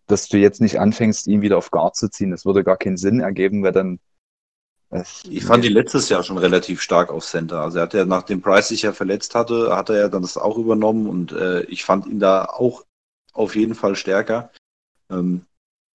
dass 0.06 0.28
du 0.28 0.38
jetzt 0.38 0.62
nicht 0.62 0.80
anfängst, 0.80 1.26
ihn 1.26 1.42
wieder 1.42 1.58
auf 1.58 1.70
Guard 1.70 1.96
zu 1.96 2.08
ziehen. 2.08 2.30
Das 2.30 2.46
würde 2.46 2.64
gar 2.64 2.78
keinen 2.78 2.96
Sinn 2.96 3.20
ergeben, 3.20 3.62
weil 3.62 3.72
dann. 3.72 3.98
Ich 5.28 5.44
fand 5.44 5.64
ihn 5.64 5.72
letztes 5.72 6.10
Jahr 6.10 6.22
schon 6.22 6.36
relativ 6.36 6.82
stark 6.82 7.10
auf 7.10 7.24
Center. 7.24 7.60
Also 7.60 7.78
er 7.78 7.84
hat 7.84 7.94
ja, 7.94 8.04
nachdem 8.04 8.42
Price 8.42 8.68
sich 8.68 8.82
ja 8.82 8.92
verletzt 8.92 9.34
hatte, 9.34 9.74
hat 9.74 9.88
er 9.88 9.98
ja 9.98 10.08
dann 10.08 10.22
das 10.22 10.36
auch 10.36 10.58
übernommen 10.58 11.06
und 11.08 11.32
äh, 11.32 11.62
ich 11.62 11.84
fand 11.84 12.06
ihn 12.06 12.20
da 12.20 12.44
auch 12.44 12.84
auf 13.32 13.56
jeden 13.56 13.74
Fall 13.74 13.96
stärker. 13.96 14.50
Ähm, 15.10 15.46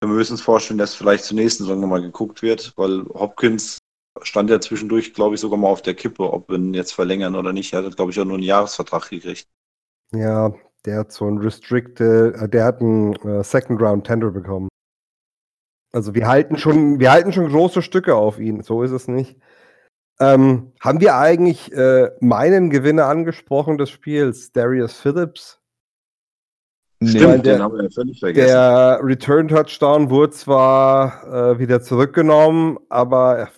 wir 0.01 0.09
müssen 0.09 0.33
uns 0.33 0.41
vorstellen, 0.41 0.79
dass 0.79 0.95
vielleicht 0.95 1.25
zur 1.25 1.35
nächsten 1.35 1.63
Saison 1.63 1.79
nochmal 1.79 2.01
geguckt 2.01 2.41
wird, 2.41 2.73
weil 2.75 3.05
Hopkins 3.09 3.77
stand 4.23 4.49
ja 4.49 4.59
zwischendurch, 4.59 5.13
glaube 5.13 5.35
ich, 5.35 5.41
sogar 5.41 5.59
mal 5.59 5.69
auf 5.69 5.83
der 5.83 5.93
Kippe, 5.93 6.31
ob 6.31 6.49
wir 6.49 6.57
ihn 6.57 6.73
jetzt 6.73 6.93
verlängern 6.93 7.35
oder 7.35 7.53
nicht. 7.53 7.73
Er 7.73 7.83
hat, 7.83 7.95
glaube 7.95 8.11
ich, 8.11 8.19
auch 8.19 8.25
nur 8.25 8.35
einen 8.35 8.43
Jahresvertrag 8.43 9.09
gekriegt. 9.09 9.47
Ja, 10.11 10.53
der 10.85 10.99
hat 10.99 11.11
so 11.11 11.27
ein 11.27 11.37
Restricted, 11.37 12.35
äh, 12.35 12.49
der 12.49 12.65
hat 12.65 12.81
einen 12.81 13.15
äh, 13.17 13.43
Second 13.43 13.81
Round 13.81 14.07
Tender 14.07 14.31
bekommen. 14.31 14.69
Also 15.91 16.13
wir 16.13 16.27
halten 16.27 16.57
schon, 16.57 16.99
wir 16.99 17.11
halten 17.11 17.31
schon 17.33 17.49
große 17.49 17.81
Stücke 17.81 18.15
auf 18.15 18.39
ihn, 18.39 18.61
so 18.61 18.83
ist 18.83 18.91
es 18.91 19.07
nicht. 19.07 19.37
Ähm, 20.19 20.73
haben 20.81 20.99
wir 20.99 21.15
eigentlich 21.15 21.71
äh, 21.73 22.09
meinen 22.19 22.69
Gewinner 22.69 23.05
angesprochen 23.05 23.77
des 23.77 23.89
Spiels, 23.89 24.51
Darius 24.51 24.93
Phillips? 24.93 25.61
Nee, 26.99 27.09
Stimmt, 27.09 27.45
der- 27.45 27.57
den 27.57 27.61
haben 27.61 27.75
wir 27.75 27.83
ja 27.83 27.89
völlig 27.91 28.19
vergessen. 28.19 28.47
Der 28.47 28.99
Return 29.03 29.47
Touchdown 29.47 30.09
wurde 30.09 30.31
zwar 30.33 31.51
äh, 31.51 31.59
wieder 31.59 31.81
zurückgenommen, 31.81 32.79
aber 32.89 33.49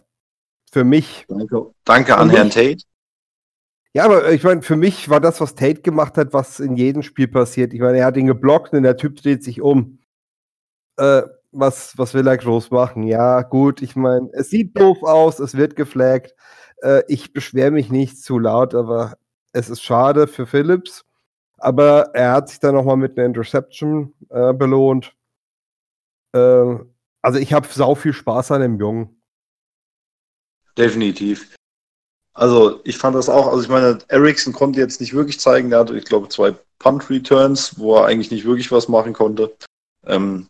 für 0.71 0.83
mich 0.83 1.25
Danke, 1.29 1.71
danke 1.85 2.17
an 2.17 2.29
Herrn 2.29 2.49
Tate. 2.49 2.83
Ja, 3.93 4.05
aber 4.05 4.29
ich 4.31 4.43
meine, 4.43 4.61
für 4.61 4.75
mich 4.75 5.09
war 5.09 5.19
das, 5.19 5.41
was 5.41 5.55
Tate 5.55 5.81
gemacht 5.81 6.17
hat, 6.17 6.31
was 6.33 6.59
in 6.59 6.75
jedem 6.75 7.01
Spiel 7.01 7.27
passiert. 7.27 7.73
Ich 7.73 7.79
meine, 7.79 7.97
er 7.99 8.05
hat 8.05 8.17
ihn 8.17 8.27
geblockt 8.27 8.73
und 8.73 8.83
der 8.83 8.97
Typ 8.97 9.15
dreht 9.15 9.43
sich 9.43 9.61
um. 9.61 9.99
Äh, 10.97 11.23
was, 11.51 11.97
was 11.97 12.13
will 12.13 12.27
er 12.27 12.37
groß 12.37 12.71
machen? 12.71 13.03
Ja, 13.03 13.41
gut, 13.41 13.81
ich 13.81 13.95
meine, 13.95 14.29
es 14.33 14.49
sieht 14.49 14.79
doof 14.79 15.03
aus, 15.03 15.39
es 15.39 15.55
wird 15.55 15.75
geflaggt. 15.75 16.35
Äh, 16.81 17.03
ich 17.07 17.33
beschwere 17.33 17.71
mich 17.71 17.89
nicht 17.89 18.21
zu 18.21 18.39
laut, 18.39 18.75
aber 18.75 19.17
es 19.51 19.69
ist 19.69 19.81
schade 19.83 20.27
für 20.27 20.45
Phillips. 20.45 21.05
Aber 21.57 22.11
er 22.13 22.33
hat 22.33 22.49
sich 22.49 22.59
dann 22.59 22.75
nochmal 22.75 22.97
mit 22.97 23.17
einer 23.17 23.27
Interception 23.27 24.13
äh, 24.29 24.53
belohnt. 24.53 25.13
Äh, 26.33 26.75
also 27.21 27.39
ich 27.39 27.53
habe 27.53 27.67
sau 27.69 27.95
viel 27.95 28.13
Spaß 28.13 28.51
an 28.51 28.61
dem 28.61 28.79
Jungen. 28.79 29.21
definitiv. 30.77 31.53
Also 32.33 32.79
ich 32.85 32.97
fand 32.97 33.15
das 33.15 33.27
auch, 33.27 33.47
also 33.47 33.61
ich 33.61 33.69
meine, 33.69 33.97
Ericsson 34.07 34.53
konnte 34.53 34.79
jetzt 34.79 35.01
nicht 35.01 35.13
wirklich 35.13 35.39
zeigen, 35.39 35.69
der 35.69 35.79
hatte, 35.79 35.97
ich 35.97 36.05
glaube, 36.05 36.29
zwei 36.29 36.55
Punt-Returns, 36.79 37.77
wo 37.77 37.97
er 37.97 38.05
eigentlich 38.05 38.31
nicht 38.31 38.45
wirklich 38.45 38.71
was 38.71 38.87
machen 38.87 39.11
konnte. 39.11 39.53
Ähm, 40.05 40.47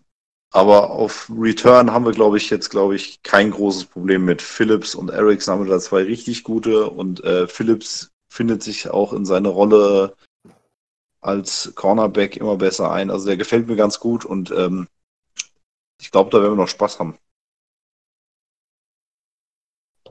aber 0.52 0.90
auf 0.92 1.32
Return 1.36 1.92
haben 1.92 2.06
wir, 2.06 2.12
glaube 2.12 2.38
ich, 2.38 2.50
jetzt, 2.50 2.70
glaube 2.70 2.96
ich, 2.96 3.22
kein 3.22 3.52
großes 3.52 3.86
Problem 3.86 4.26
mit 4.26 4.42
Phillips 4.42 4.96
und 4.96 5.10
Ericsson 5.10 5.54
haben 5.54 5.66
wir 5.66 5.72
da 5.72 5.80
zwei 5.80 6.04
richtig 6.04 6.44
gute 6.44 6.90
und 6.90 7.24
äh, 7.24 7.48
Phillips 7.48 8.12
findet 8.32 8.64
sich 8.64 8.90
auch 8.90 9.14
in 9.14 9.26
seine 9.26 9.50
Rolle 9.50 10.16
als 11.22 11.74
Cornerback 11.76 12.38
immer 12.38 12.58
besser 12.58 12.92
ein. 12.92 13.12
Also 13.12 13.28
der 13.28 13.38
gefällt 13.38 13.68
mir 13.68 13.76
ganz 13.76 14.00
gut 14.00 14.26
und 14.26 14.52
ähm, 14.52 14.88
ich 16.02 16.12
glaube, 16.12 16.30
da 16.32 16.42
werden 16.42 16.54
wir 16.54 16.64
noch 16.64 16.70
Spaß 16.70 17.00
haben. 17.00 17.18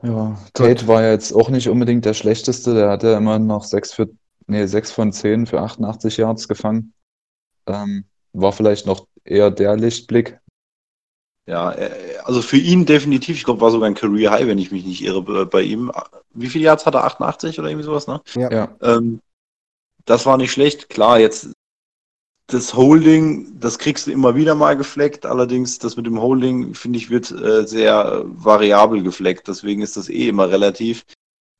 Ja, 0.01 0.37
Tate 0.53 0.87
war 0.87 1.01
ja 1.01 1.11
jetzt 1.11 1.33
auch 1.33 1.49
nicht 1.49 1.67
unbedingt 1.67 2.05
der 2.05 2.13
schlechteste. 2.13 2.73
Der 2.73 2.89
hat 2.89 3.03
ja 3.03 3.17
immer 3.17 3.39
noch 3.39 3.65
6 3.65 3.93
für, 3.93 4.09
nee, 4.47 4.65
6 4.65 4.91
von 4.91 5.11
10 5.11 5.47
für 5.47 5.59
88 5.59 6.15
Yards 6.17 6.47
gefangen. 6.47 6.93
Ähm, 7.65 8.05
war 8.31 8.53
vielleicht 8.53 8.85
noch 8.85 9.07
eher 9.29 9.51
der 9.51 9.75
Lichtblick. 9.75 10.39
Ja, 11.47 11.71
äh, 11.71 11.89
also 12.25 12.41
für 12.41 12.57
ihn 12.57 12.85
definitiv, 12.85 13.35
ich 13.37 13.43
glaube, 13.43 13.61
war 13.61 13.71
sogar 13.71 13.87
ein 13.87 13.95
Career 13.95 14.31
High, 14.31 14.47
wenn 14.47 14.59
ich 14.59 14.71
mich 14.71 14.85
nicht 14.85 15.01
irre, 15.01 15.21
bei- 15.23 15.45
bei 15.45 15.61
ihm. 15.63 15.91
Wie 16.33 16.47
viele 16.47 16.65
Yards 16.65 16.85
hat 16.85 16.93
er? 16.95 17.05
88 17.05 17.59
oder 17.59 17.69
irgendwie 17.69 17.85
sowas, 17.85 18.07
ne? 18.07 18.21
Ja. 18.35 18.51
Ja, 18.51 18.75
Ähm, 18.81 19.19
das 20.05 20.25
war 20.25 20.37
nicht 20.37 20.51
schlecht. 20.51 20.89
Klar, 20.89 21.19
jetzt 21.19 21.49
das 22.47 22.73
Holding, 22.75 23.59
das 23.59 23.77
kriegst 23.77 24.07
du 24.07 24.11
immer 24.11 24.35
wieder 24.35 24.55
mal 24.55 24.75
gefleckt. 24.75 25.25
Allerdings, 25.25 25.77
das 25.79 25.97
mit 25.97 26.05
dem 26.07 26.19
Holding, 26.21 26.73
finde 26.73 26.97
ich, 26.97 27.09
wird 27.09 27.29
äh, 27.31 27.65
sehr 27.67 28.23
variabel 28.25 29.03
gefleckt. 29.03 29.47
Deswegen 29.47 29.81
ist 29.81 29.97
das 29.97 30.09
eh 30.09 30.29
immer 30.29 30.49
relativ. 30.49 31.03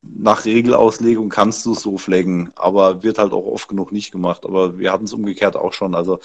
Nach 0.02 0.46
Regelauslegung 0.46 1.30
kannst 1.30 1.66
du 1.66 1.74
es 1.74 1.82
so 1.82 1.98
flaggen, 1.98 2.52
aber 2.56 3.04
wird 3.04 3.18
halt 3.20 3.34
auch 3.34 3.46
oft 3.46 3.68
genug 3.68 3.92
nicht 3.92 4.12
gemacht. 4.12 4.46
Aber 4.46 4.78
wir 4.80 4.92
hatten 4.92 5.06
es 5.06 5.14
umgekehrt 5.14 5.56
auch 5.56 5.74
schon. 5.74 5.94
Also 5.94 6.20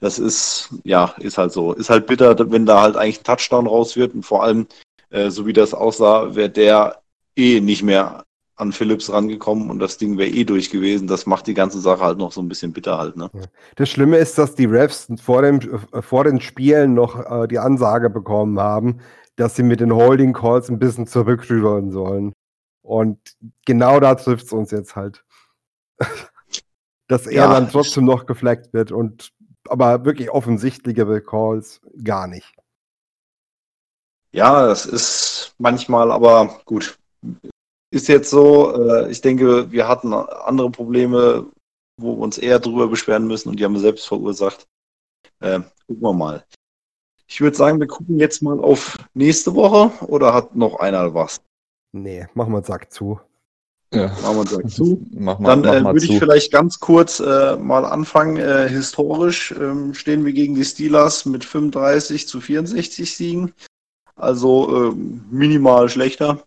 das 0.00 0.18
ist, 0.18 0.70
ja, 0.84 1.14
ist 1.18 1.38
halt 1.38 1.52
so. 1.52 1.72
Ist 1.72 1.90
halt 1.90 2.06
bitter, 2.06 2.36
wenn 2.50 2.66
da 2.66 2.82
halt 2.82 2.96
eigentlich 2.96 3.20
ein 3.20 3.24
Touchdown 3.24 3.66
raus 3.66 3.96
wird. 3.96 4.14
Und 4.14 4.24
vor 4.24 4.42
allem, 4.42 4.66
äh, 5.10 5.30
so 5.30 5.46
wie 5.46 5.52
das 5.52 5.74
aussah, 5.74 6.34
wäre 6.34 6.50
der 6.50 7.02
eh 7.36 7.60
nicht 7.60 7.82
mehr 7.82 8.24
an 8.56 8.72
Phillips 8.72 9.12
rangekommen 9.12 9.68
und 9.68 9.80
das 9.80 9.98
Ding 9.98 10.16
wäre 10.16 10.30
eh 10.30 10.44
durch 10.44 10.70
gewesen. 10.70 11.08
Das 11.08 11.26
macht 11.26 11.46
die 11.46 11.54
ganze 11.54 11.80
Sache 11.80 12.04
halt 12.04 12.18
noch 12.18 12.32
so 12.32 12.40
ein 12.40 12.48
bisschen 12.48 12.72
bitter 12.72 12.98
halt, 12.98 13.16
ne? 13.16 13.28
Das 13.74 13.88
Schlimme 13.88 14.18
ist, 14.18 14.38
dass 14.38 14.54
die 14.54 14.66
Refs 14.66 15.08
vor, 15.20 15.42
dem, 15.42 15.60
vor 16.02 16.24
den 16.24 16.40
Spielen 16.40 16.94
noch 16.94 17.18
äh, 17.18 17.48
die 17.48 17.58
Ansage 17.58 18.10
bekommen 18.10 18.60
haben, 18.60 19.00
dass 19.36 19.56
sie 19.56 19.64
mit 19.64 19.80
den 19.80 19.92
Holding 19.92 20.32
Calls 20.32 20.68
ein 20.68 20.78
bisschen 20.78 21.08
zurückrudern 21.08 21.90
sollen. 21.90 22.32
Und 22.82 23.18
genau 23.66 23.98
da 23.98 24.14
trifft 24.14 24.46
es 24.46 24.52
uns 24.52 24.70
jetzt 24.70 24.94
halt. 24.94 25.24
dass 27.08 27.26
er 27.26 27.32
Ja, 27.32 27.52
dann 27.52 27.68
trotzdem 27.68 28.04
noch 28.04 28.26
gefleckt 28.26 28.72
wird 28.72 28.92
und 28.92 29.32
aber 29.68 30.04
wirklich 30.04 30.30
offensichtlichere 30.30 31.20
Calls 31.20 31.80
gar 32.02 32.26
nicht. 32.26 32.54
Ja, 34.32 34.66
das 34.66 34.86
ist 34.86 35.54
manchmal, 35.58 36.10
aber 36.10 36.60
gut. 36.64 36.98
Ist 37.90 38.08
jetzt 38.08 38.30
so, 38.30 38.74
äh, 38.74 39.10
ich 39.10 39.20
denke, 39.20 39.70
wir 39.70 39.86
hatten 39.86 40.12
andere 40.12 40.70
Probleme, 40.70 41.46
wo 41.96 42.16
wir 42.16 42.22
uns 42.22 42.38
eher 42.38 42.58
drüber 42.58 42.88
beschweren 42.88 43.28
müssen 43.28 43.48
und 43.48 43.60
die 43.60 43.64
haben 43.64 43.74
wir 43.74 43.80
selbst 43.80 44.08
verursacht. 44.08 44.66
Äh, 45.40 45.60
gucken 45.86 46.02
wir 46.02 46.12
mal. 46.12 46.44
Ich 47.26 47.40
würde 47.40 47.56
sagen, 47.56 47.78
wir 47.78 47.86
gucken 47.86 48.18
jetzt 48.18 48.42
mal 48.42 48.58
auf 48.60 48.98
nächste 49.14 49.54
Woche 49.54 50.04
oder 50.06 50.34
hat 50.34 50.54
noch 50.56 50.80
einer 50.80 51.14
was? 51.14 51.40
Nee, 51.92 52.26
machen 52.34 52.52
wir 52.52 52.62
Sack 52.62 52.92
zu. 52.92 53.20
Ja. 53.94 54.06
Machen 54.22 54.50
wir 54.50 54.68
zu. 54.68 55.06
Mach 55.12 55.38
mal, 55.38 55.48
Dann 55.48 55.60
mach 55.60 55.74
äh, 55.74 55.80
mal 55.80 55.94
würde 55.94 56.06
ich 56.06 56.18
vielleicht 56.18 56.52
ganz 56.52 56.80
kurz 56.80 57.20
äh, 57.20 57.56
mal 57.56 57.84
anfangen. 57.84 58.36
Äh, 58.36 58.68
historisch 58.68 59.52
ähm, 59.52 59.94
stehen 59.94 60.24
wir 60.24 60.32
gegen 60.32 60.54
die 60.54 60.64
Steelers 60.64 61.24
mit 61.24 61.44
35 61.44 62.28
zu 62.28 62.40
64 62.40 63.16
Siegen. 63.16 63.52
Also 64.16 64.90
ähm, 64.92 65.24
minimal 65.30 65.88
schlechter. 65.88 66.44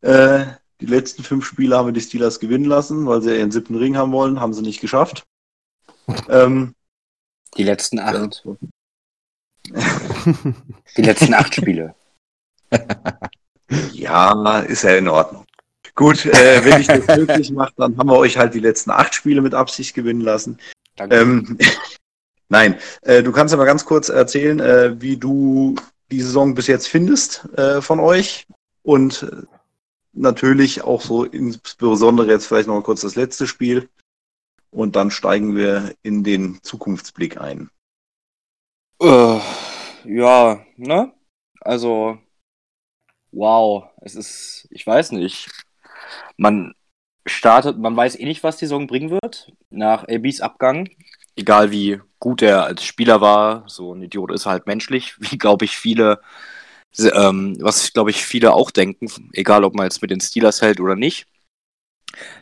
Äh, 0.00 0.46
die 0.80 0.86
letzten 0.86 1.22
fünf 1.22 1.46
Spiele 1.46 1.76
haben 1.76 1.86
wir 1.86 1.92
die 1.92 2.00
Steelers 2.00 2.40
gewinnen 2.40 2.66
lassen, 2.66 3.06
weil 3.06 3.22
sie 3.22 3.36
ihren 3.36 3.50
siebten 3.50 3.76
Ring 3.76 3.96
haben 3.96 4.12
wollen, 4.12 4.40
haben 4.40 4.52
sie 4.52 4.62
nicht 4.62 4.80
geschafft. 4.80 5.24
ähm, 6.28 6.74
Die 7.56 7.64
letzten 7.64 7.98
acht. 7.98 8.44
Die 10.96 11.02
letzten 11.02 11.34
acht 11.34 11.54
Spiele. 11.54 11.94
Ja, 13.92 14.60
ist 14.60 14.82
ja 14.82 14.96
in 14.96 15.08
Ordnung. 15.08 15.45
Gut, 15.96 16.26
äh, 16.26 16.62
wenn 16.64 16.80
ich 16.80 16.86
das 16.86 17.08
wirklich 17.08 17.50
mache, 17.50 17.72
dann 17.76 17.96
haben 17.96 18.08
wir 18.08 18.18
euch 18.18 18.36
halt 18.36 18.52
die 18.54 18.60
letzten 18.60 18.90
acht 18.90 19.14
Spiele 19.14 19.40
mit 19.40 19.54
Absicht 19.54 19.94
gewinnen 19.94 20.20
lassen. 20.20 20.58
Danke. 20.94 21.16
Ähm, 21.16 21.58
nein, 22.48 22.78
äh, 23.02 23.22
du 23.22 23.32
kannst 23.32 23.52
ja 23.52 23.58
mal 23.58 23.64
ganz 23.64 23.86
kurz 23.86 24.10
erzählen, 24.10 24.60
äh, 24.60 25.00
wie 25.00 25.16
du 25.16 25.74
die 26.10 26.20
Saison 26.20 26.54
bis 26.54 26.66
jetzt 26.66 26.86
findest 26.86 27.46
äh, 27.56 27.80
von 27.80 27.98
euch 27.98 28.46
und 28.82 29.22
äh, 29.22 29.42
natürlich 30.12 30.82
auch 30.82 31.00
so 31.00 31.24
insbesondere 31.24 32.28
jetzt 32.28 32.46
vielleicht 32.46 32.68
noch 32.68 32.74
mal 32.74 32.82
kurz 32.82 33.00
das 33.00 33.16
letzte 33.16 33.46
Spiel 33.46 33.88
und 34.70 34.96
dann 34.96 35.10
steigen 35.10 35.56
wir 35.56 35.94
in 36.02 36.22
den 36.22 36.58
Zukunftsblick 36.62 37.40
ein. 37.40 37.70
Äh, 39.00 39.40
ja, 40.04 40.60
ne? 40.76 41.12
Also, 41.60 42.18
wow, 43.32 43.84
es 44.02 44.14
ist, 44.14 44.68
ich 44.70 44.86
weiß 44.86 45.12
nicht. 45.12 45.48
Man 46.36 46.74
startet, 47.26 47.78
man 47.78 47.96
weiß 47.96 48.18
eh 48.18 48.24
nicht, 48.24 48.42
was 48.42 48.56
die 48.56 48.66
Saison 48.66 48.86
bringen 48.86 49.10
wird. 49.10 49.52
Nach 49.70 50.06
ABs 50.08 50.40
Abgang, 50.40 50.88
egal 51.36 51.70
wie 51.70 52.00
gut 52.18 52.42
er 52.42 52.64
als 52.64 52.84
Spieler 52.84 53.20
war, 53.20 53.64
so 53.66 53.94
ein 53.94 54.02
Idiot 54.02 54.32
ist 54.32 54.46
er 54.46 54.52
halt 54.52 54.66
menschlich, 54.66 55.14
wie 55.18 55.38
glaube 55.38 55.64
ich 55.64 55.76
viele, 55.76 56.20
ähm, 56.98 57.56
was 57.60 57.92
glaube 57.92 58.10
ich 58.10 58.24
viele 58.24 58.54
auch 58.54 58.70
denken, 58.70 59.08
egal 59.32 59.64
ob 59.64 59.74
man 59.74 59.86
jetzt 59.86 60.02
mit 60.02 60.10
den 60.10 60.20
Steelers 60.20 60.62
hält 60.62 60.80
oder 60.80 60.96
nicht. 60.96 61.26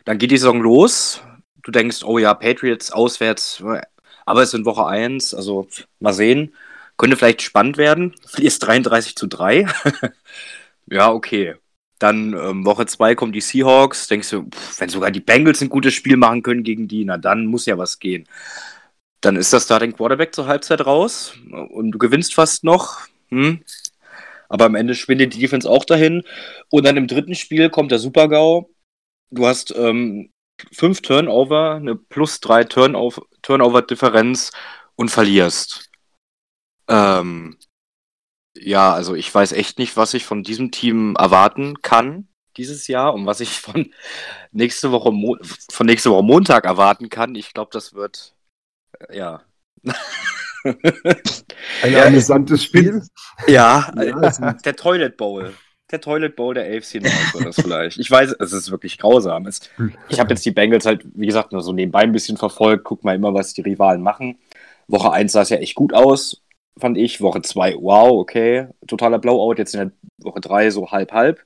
Dann 0.05 0.17
geht 0.17 0.31
die 0.31 0.37
Saison 0.37 0.61
los. 0.61 1.21
Du 1.63 1.71
denkst, 1.71 2.03
oh 2.03 2.17
ja, 2.19 2.33
Patriots 2.33 2.91
auswärts, 2.91 3.63
aber 4.25 4.43
es 4.43 4.51
sind 4.51 4.65
Woche 4.65 4.85
1, 4.85 5.33
also 5.33 5.67
mal 5.99 6.13
sehen. 6.13 6.53
Könnte 6.97 7.17
vielleicht 7.17 7.41
spannend 7.41 7.77
werden. 7.77 8.15
Verlierst 8.25 8.65
33 8.65 9.15
zu 9.15 9.27
3. 9.27 9.67
ja, 10.85 11.11
okay. 11.11 11.55
Dann 11.99 12.33
ähm, 12.33 12.65
Woche 12.65 12.85
2 12.85 13.15
kommen 13.15 13.31
die 13.31 13.41
Seahawks. 13.41 14.07
Denkst 14.07 14.29
du, 14.29 14.43
pff, 14.43 14.79
wenn 14.79 14.89
sogar 14.89 15.11
die 15.11 15.21
Bengals 15.21 15.61
ein 15.61 15.69
gutes 15.69 15.93
Spiel 15.93 16.17
machen 16.17 16.43
können 16.43 16.63
gegen 16.63 16.87
die, 16.87 17.05
na 17.05 17.17
dann 17.17 17.45
muss 17.45 17.65
ja 17.65 17.77
was 17.77 17.99
gehen. 17.99 18.27
Dann 19.21 19.37
ist 19.37 19.53
das 19.53 19.63
Starting 19.63 19.93
Quarterback 19.93 20.35
zur 20.35 20.47
Halbzeit 20.47 20.85
raus 20.85 21.33
und 21.69 21.91
du 21.91 21.97
gewinnst 21.97 22.35
fast 22.35 22.63
noch. 22.63 23.07
Hm? 23.29 23.63
Aber 24.49 24.65
am 24.65 24.75
Ende 24.75 24.93
schwindet 24.93 25.33
die 25.33 25.39
Defense 25.39 25.69
auch 25.69 25.85
dahin. 25.85 26.23
Und 26.69 26.85
dann 26.85 26.97
im 26.97 27.07
dritten 27.07 27.35
Spiel 27.35 27.69
kommt 27.69 27.91
der 27.91 27.99
Super-GAU. 27.99 28.69
Du 29.31 29.47
hast 29.47 29.73
ähm, 29.75 30.29
fünf 30.71 31.01
Turnover, 31.01 31.75
eine 31.75 31.95
plus 31.95 32.39
drei 32.39 32.63
Turnover- 32.63 33.25
Turnover-Differenz 33.41 34.51
und 34.95 35.09
verlierst. 35.09 35.89
Ähm, 36.87 37.57
ja, 38.57 38.93
also 38.93 39.15
ich 39.15 39.33
weiß 39.33 39.51
echt 39.53 39.79
nicht, 39.79 39.97
was 39.97 40.13
ich 40.13 40.25
von 40.25 40.43
diesem 40.43 40.71
Team 40.71 41.15
erwarten 41.17 41.81
kann 41.81 42.27
dieses 42.57 42.87
Jahr 42.87 43.13
und 43.13 43.25
was 43.25 43.39
ich 43.41 43.49
von 43.61 43.93
nächste 44.51 44.91
Woche 44.91 45.11
Mo 45.11 45.37
von 45.71 45.85
nächste 45.85 46.11
Woche 46.11 46.23
Montag 46.23 46.65
erwarten 46.65 47.09
kann. 47.09 47.35
Ich 47.35 47.53
glaube, 47.53 47.71
das 47.73 47.93
wird 47.93 48.35
äh, 48.99 49.17
ja. 49.17 49.43
Ein 51.81 51.93
Ja, 51.93 52.05
amüsantes 52.05 52.63
Spiel. 52.63 53.03
ja, 53.47 53.91
Ja, 53.95 54.03
äh, 54.03 54.13
der 54.65 54.75
Toilet 54.75 55.17
Bowl. 55.17 55.55
Der 55.91 56.01
Toilet 56.01 56.35
Bowl 56.35 56.53
der 56.55 56.65
AFC 56.65 56.95
North 56.95 57.33
wird 57.33 57.45
das 57.45 57.59
vielleicht. 57.59 57.99
Ich 57.99 58.09
weiß, 58.09 58.35
es 58.39 58.53
ist 58.53 58.71
wirklich 58.71 58.97
grausam. 58.97 59.45
Es, 59.45 59.61
ich 60.07 60.19
habe 60.19 60.33
jetzt 60.33 60.45
die 60.45 60.51
Bengals 60.51 60.85
halt, 60.85 61.05
wie 61.13 61.27
gesagt, 61.27 61.51
nur 61.51 61.61
so 61.61 61.73
nebenbei 61.73 61.99
ein 62.01 62.11
bisschen 62.11 62.37
verfolgt. 62.37 62.85
Guck 62.85 63.03
mal 63.03 63.15
immer, 63.15 63.33
was 63.35 63.53
die 63.53 63.61
Rivalen 63.61 64.01
machen. 64.01 64.39
Woche 64.87 65.11
1 65.11 65.31
sah 65.31 65.41
es 65.43 65.49
ja 65.49 65.57
echt 65.57 65.75
gut 65.75 65.93
aus, 65.93 66.43
fand 66.79 66.97
ich. 66.97 67.21
Woche 67.21 67.41
2, 67.41 67.75
wow, 67.79 68.19
okay. 68.19 68.67
Totaler 68.87 69.19
Blowout. 69.19 69.55
Jetzt 69.57 69.75
in 69.75 69.79
der 69.79 69.91
Woche 70.25 70.41
3 70.41 70.71
so 70.71 70.91
halb-halb. 70.91 71.43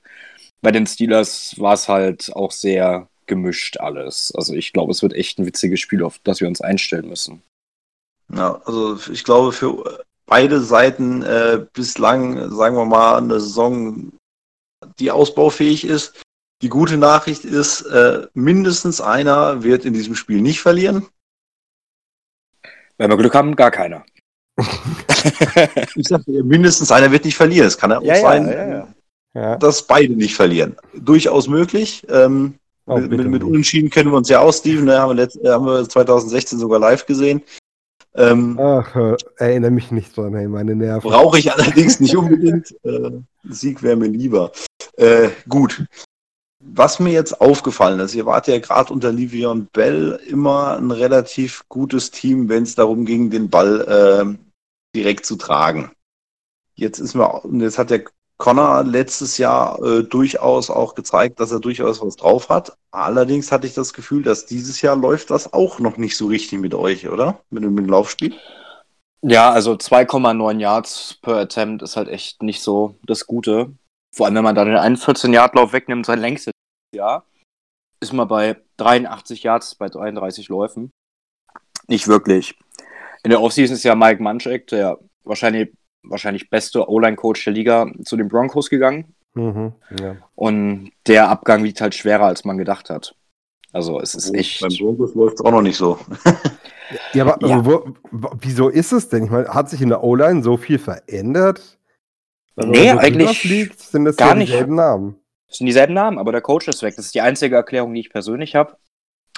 Bei 0.62 0.70
den 0.70 0.86
Steelers 0.86 1.58
war 1.58 1.74
es 1.74 1.88
halt 1.88 2.34
auch 2.34 2.50
sehr 2.50 3.08
gemischt 3.26 3.78
alles. 3.78 4.32
Also 4.34 4.54
ich 4.54 4.72
glaube, 4.72 4.90
es 4.90 5.02
wird 5.02 5.14
echt 5.14 5.38
ein 5.38 5.46
witziges 5.46 5.80
Spiel, 5.80 6.02
auf 6.02 6.18
das 6.24 6.40
wir 6.40 6.48
uns 6.48 6.60
einstellen 6.60 7.08
müssen. 7.08 7.42
Ja, 8.32 8.60
also 8.64 8.98
ich 9.10 9.24
glaube 9.24 9.52
für 9.52 10.04
beide 10.26 10.60
Seiten 10.60 11.22
äh, 11.22 11.66
bislang, 11.72 12.50
sagen 12.50 12.76
wir 12.76 12.84
mal, 12.84 13.18
eine 13.18 13.40
Saison, 13.40 14.12
die 14.98 15.10
ausbaufähig 15.10 15.84
ist. 15.84 16.22
Die 16.62 16.68
gute 16.68 16.98
Nachricht 16.98 17.44
ist, 17.44 17.82
äh, 17.82 18.26
mindestens 18.34 19.00
einer 19.00 19.62
wird 19.62 19.84
in 19.84 19.94
diesem 19.94 20.14
Spiel 20.14 20.42
nicht 20.42 20.60
verlieren. 20.60 21.06
Wenn 22.98 23.10
wir 23.10 23.16
Glück 23.16 23.34
haben, 23.34 23.56
gar 23.56 23.70
keiner. 23.70 24.04
Ich 25.96 26.08
sage, 26.08 26.42
mindestens 26.42 26.90
einer 26.90 27.10
wird 27.12 27.24
nicht 27.24 27.36
verlieren. 27.36 27.66
Es 27.66 27.76
kann 27.76 27.90
ja 27.90 27.98
auch 27.98 28.02
Ja, 28.02 28.16
sein, 28.16 28.46
ja, 28.46 28.68
ja. 28.68 28.88
Ja. 29.34 29.56
dass 29.56 29.86
beide 29.86 30.14
nicht 30.14 30.34
verlieren. 30.34 30.76
Durchaus 30.94 31.48
möglich. 31.48 32.06
Ähm, 32.08 32.54
Oh, 32.86 32.96
mit, 32.98 33.24
mit. 33.30 33.44
Unentschieden 33.44 33.88
kennen 33.88 34.10
wir 34.10 34.16
uns 34.16 34.28
ja 34.28 34.40
aus, 34.40 34.58
Steven. 34.58 34.84
Ne? 34.84 34.98
Haben, 34.98 35.10
wir 35.10 35.14
letzt, 35.22 35.38
haben 35.46 35.64
wir 35.64 35.88
2016 35.88 36.58
sogar 36.58 36.80
live 36.80 37.06
gesehen. 37.06 37.40
Ähm, 38.16 38.58
Ach, 38.60 38.96
erinnere 39.36 39.70
mich 39.70 39.92
nicht 39.92 40.16
dran, 40.16 40.34
hey, 40.34 40.48
meine 40.48 40.74
Nerven. 40.74 41.08
Brauche 41.08 41.38
ich 41.38 41.52
allerdings 41.52 42.00
nicht 42.00 42.16
unbedingt. 42.16 42.74
Äh, 42.84 43.10
Sieg 43.48 43.82
wäre 43.82 43.96
mir 43.96 44.08
lieber. 44.08 44.50
Äh, 44.96 45.28
gut. 45.48 45.84
Was 46.62 47.00
mir 47.00 47.12
jetzt 47.12 47.40
aufgefallen 47.40 48.00
ist, 48.00 48.14
ihr 48.14 48.26
wart 48.26 48.46
ja 48.46 48.58
gerade 48.58 48.92
unter 48.92 49.10
Livion 49.10 49.66
Bell 49.72 50.20
immer 50.28 50.76
ein 50.76 50.90
relativ 50.90 51.64
gutes 51.68 52.10
Team, 52.10 52.50
wenn 52.50 52.64
es 52.64 52.74
darum 52.74 53.06
ging, 53.06 53.30
den 53.30 53.48
Ball 53.48 53.80
äh, 53.80 54.94
direkt 54.94 55.24
zu 55.24 55.36
tragen. 55.36 55.90
Jetzt 56.74 56.98
ist 56.98 57.14
mir, 57.14 57.42
jetzt 57.60 57.78
hat 57.78 57.88
der 57.88 58.04
Connor 58.36 58.84
letztes 58.84 59.38
Jahr 59.38 59.82
äh, 59.82 60.02
durchaus 60.02 60.70
auch 60.70 60.94
gezeigt, 60.94 61.40
dass 61.40 61.52
er 61.52 61.60
durchaus 61.60 62.02
was 62.02 62.16
drauf 62.16 62.48
hat. 62.48 62.76
Allerdings 62.90 63.52
hatte 63.52 63.66
ich 63.66 63.74
das 63.74 63.92
Gefühl, 63.92 64.22
dass 64.22 64.46
dieses 64.46 64.80
Jahr 64.80 64.96
läuft 64.96 65.30
das 65.30 65.52
auch 65.52 65.78
noch 65.78 65.98
nicht 65.98 66.16
so 66.16 66.26
richtig 66.26 66.58
mit 66.58 66.74
euch, 66.74 67.08
oder? 67.08 67.40
Mit, 67.50 67.64
mit 67.64 67.84
dem 67.84 67.90
Laufspiel? 67.90 68.34
Ja, 69.22 69.50
also 69.50 69.72
2,9 69.74 70.58
Yards 70.58 71.18
per 71.20 71.36
Attempt 71.36 71.82
ist 71.82 71.96
halt 71.96 72.08
echt 72.08 72.42
nicht 72.42 72.62
so 72.62 72.96
das 73.04 73.26
Gute. 73.26 73.72
Vor 74.14 74.26
allem, 74.26 74.34
wenn 74.34 74.44
man 74.44 74.54
da 74.54 74.64
den 74.64 74.76
einen 74.76 74.96
14-Yard-Lauf 74.96 75.72
wegnimmt, 75.72 76.06
sein 76.06 76.18
längstes 76.18 76.52
Jahr, 76.94 77.24
ist 78.00 78.12
man 78.12 78.28
bei 78.28 78.56
83 78.78 79.42
Yards 79.42 79.74
bei 79.74 79.88
33 79.88 80.48
Läufen. 80.48 80.90
Nicht 81.86 82.08
wirklich. 82.08 82.58
In 83.22 83.30
der 83.30 83.42
Offseason 83.42 83.74
ist 83.76 83.84
ja 83.84 83.94
Mike 83.94 84.22
Munchak, 84.22 84.66
der 84.68 84.98
wahrscheinlich, 85.24 85.72
wahrscheinlich 86.02 86.48
beste 86.50 86.88
O-Line-Coach 86.88 87.44
der 87.44 87.52
Liga, 87.52 87.90
zu 88.04 88.16
den 88.16 88.28
Broncos 88.28 88.70
gegangen. 88.70 89.14
Mhm, 89.34 89.72
ja. 90.00 90.16
Und 90.34 90.92
der 91.06 91.28
Abgang 91.28 91.62
wiegt 91.62 91.80
halt 91.80 91.94
schwerer, 91.94 92.24
als 92.24 92.44
man 92.44 92.58
gedacht 92.58 92.90
hat. 92.90 93.14
Also 93.72 94.00
es 94.00 94.14
ist 94.14 94.34
echt. 94.34 94.60
Beim 94.60 94.74
Broncos 94.76 95.14
läuft 95.14 95.34
es 95.34 95.44
auch 95.44 95.52
noch 95.52 95.62
nicht 95.62 95.76
so. 95.76 95.98
Ja, 97.12 97.24
aber 97.24 97.46
Ja. 97.46 97.64
Wo, 97.64 97.94
wieso 98.40 98.68
ist 98.68 98.92
es 98.92 99.08
denn? 99.08 99.24
Ich 99.24 99.30
meine, 99.30 99.48
hat 99.48 99.70
sich 99.70 99.80
in 99.80 99.90
der 99.90 100.02
O-Line 100.02 100.42
so 100.42 100.56
viel 100.56 100.78
verändert? 100.78 101.78
Man 102.60 102.70
Nee, 102.70 102.90
eigentlich 102.90 103.40
fliegt, 103.40 103.80
sind 103.80 104.04
das 104.04 104.16
gar 104.16 104.30
ja 104.30 104.34
nicht. 104.36 104.52
dieselben 104.52 104.74
Namen. 104.74 105.16
Das 105.48 105.58
sind 105.58 105.66
dieselben 105.66 105.94
Namen, 105.94 106.18
aber 106.18 106.32
der 106.32 106.40
Coach 106.40 106.68
ist 106.68 106.82
weg. 106.82 106.94
Das 106.96 107.06
ist 107.06 107.14
die 107.14 107.20
einzige 107.20 107.56
Erklärung, 107.56 107.92
die 107.94 108.00
ich 108.00 108.10
persönlich 108.10 108.54
habe. 108.54 108.76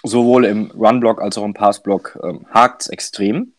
Sowohl 0.04 0.44
im 0.44 0.70
Run-Block 0.72 1.22
als 1.22 1.38
auch 1.38 1.44
im 1.44 1.54
Pass-Block 1.54 2.18
ähm, 2.22 2.46
hakt 2.50 2.88
extrem. 2.90 3.54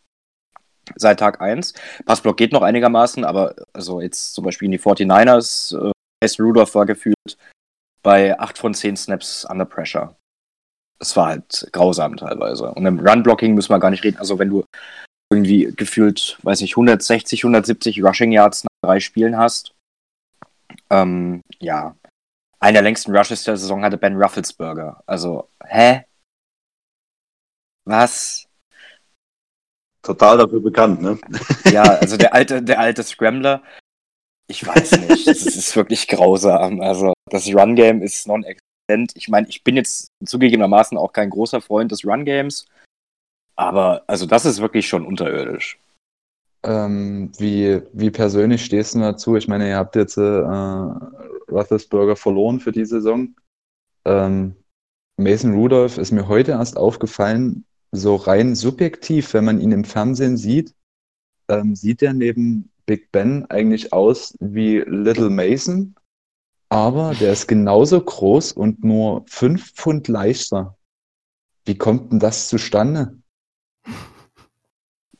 Seit 0.96 1.20
Tag 1.20 1.40
1. 1.42 1.74
Pass-Block 2.06 2.36
geht 2.38 2.52
noch 2.52 2.62
einigermaßen, 2.62 3.24
aber 3.24 3.56
also 3.72 4.02
jetzt 4.02 4.34
zum 4.34 4.44
Beispiel 4.44 4.66
in 4.66 4.74
die 4.74 4.80
49ers, 4.80 5.74
äh, 5.90 5.92
Mason 6.22 6.46
Rudolph 6.46 6.76
war 6.76 6.86
gefühlt 6.86 7.16
bei 8.04 8.38
8 8.38 8.58
von 8.58 8.74
10 8.74 8.98
Snaps 8.98 9.46
under 9.50 9.66
pressure. 9.66 10.16
Das 11.00 11.16
war 11.16 11.28
halt 11.28 11.68
grausam 11.72 12.18
teilweise. 12.18 12.72
Und 12.74 12.86
im 12.86 13.00
Run-Blocking 13.00 13.54
müssen 13.56 13.70
wir 13.72 13.80
gar 13.80 13.90
nicht 13.92 14.04
reden. 14.04 14.18
Also 14.18 14.38
wenn 14.40 14.50
du 14.50 14.66
irgendwie 15.32 15.74
gefühlt, 15.76 16.38
weiß 16.44 16.62
nicht, 16.62 16.74
160, 16.74 17.44
170 17.44 18.04
Rushing 18.04 18.32
Yards 18.32 18.66
nach 18.66 18.70
drei 18.84 19.00
Spielen 19.00 19.38
hast, 19.38 19.74
ähm, 20.90 21.42
ja, 21.60 21.96
einer 22.60 22.74
der 22.74 22.82
längsten 22.84 23.16
Rushes 23.16 23.44
der 23.44 23.58
Saison 23.58 23.84
hatte 23.84 23.98
Ben 23.98 24.22
Rufflesberger. 24.22 25.04
Also, 25.06 25.50
hä? 25.66 26.06
Was? 27.86 28.48
Total 30.02 30.38
dafür 30.38 30.62
bekannt, 30.62 31.02
ne? 31.02 31.20
Ja, 31.72 31.84
also 31.84 32.18
der 32.18 32.34
alte, 32.34 32.62
der 32.62 32.80
alte 32.80 33.04
Scrambler. 33.04 33.64
Ich 34.48 34.66
weiß 34.66 35.00
nicht. 35.00 35.28
Es 35.28 35.46
ist, 35.46 35.56
ist 35.56 35.76
wirklich 35.76 36.08
grausam. 36.08 36.82
Also, 36.82 37.14
das 37.30 37.48
Run-Game 37.48 38.02
ist 38.02 38.28
non-existent. 38.28 39.12
Ich 39.16 39.30
meine, 39.30 39.48
ich 39.48 39.64
bin 39.64 39.76
jetzt 39.76 40.08
zugegebenermaßen 40.26 40.98
auch 40.98 41.14
kein 41.14 41.30
großer 41.30 41.62
Freund 41.62 41.92
des 41.92 42.06
Run-Games. 42.06 42.66
Aber, 43.56 44.04
also, 44.08 44.26
das 44.26 44.46
ist 44.46 44.60
wirklich 44.60 44.88
schon 44.88 45.06
unterirdisch. 45.06 45.80
Ähm, 46.66 47.32
wie, 47.38 47.82
wie 47.92 48.10
persönlich 48.10 48.64
stehst 48.64 48.96
du 48.96 49.00
dazu? 49.00 49.36
Ich 49.36 49.48
meine, 49.48 49.68
ihr 49.68 49.78
habt 49.78 49.96
jetzt 49.96 50.18
äh, 50.18 50.22
Roethlisberger 50.22 52.16
verloren 52.16 52.60
für 52.60 52.72
die 52.72 52.86
Saison. 52.86 53.36
Ähm, 54.06 54.56
Mason 55.18 55.54
Rudolph 55.54 55.98
ist 55.98 56.12
mir 56.12 56.28
heute 56.28 56.52
erst 56.52 56.78
aufgefallen, 56.78 57.66
so 57.92 58.16
rein 58.16 58.56
subjektiv, 58.56 59.34
wenn 59.34 59.46
man 59.46 59.60
ihn 59.60 59.72
im 59.72 59.84
Fernsehen 59.84 60.38
sieht, 60.38 60.74
ähm, 61.48 61.76
sieht 61.76 62.02
er 62.02 62.14
neben 62.14 62.72
Big 62.86 63.12
Ben 63.12 63.46
eigentlich 63.50 63.94
aus 63.94 64.36
wie 64.40 64.80
Little 64.80 65.30
Mason, 65.30 65.96
aber 66.70 67.14
der 67.14 67.34
ist 67.34 67.48
genauso 67.48 68.02
groß 68.02 68.54
und 68.54 68.84
nur 68.84 69.24
fünf 69.28 69.74
Pfund 69.74 70.08
leichter. 70.08 70.78
Wie 71.66 71.78
kommt 71.78 72.12
denn 72.12 72.20
das 72.20 72.50
zustande? 72.50 73.18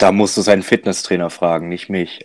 Da 0.04 0.12
musst 0.12 0.36
du 0.36 0.42
seinen 0.42 0.64
Fitnesstrainer 0.64 1.30
fragen, 1.30 1.70
nicht 1.70 1.88
mich. 1.88 2.20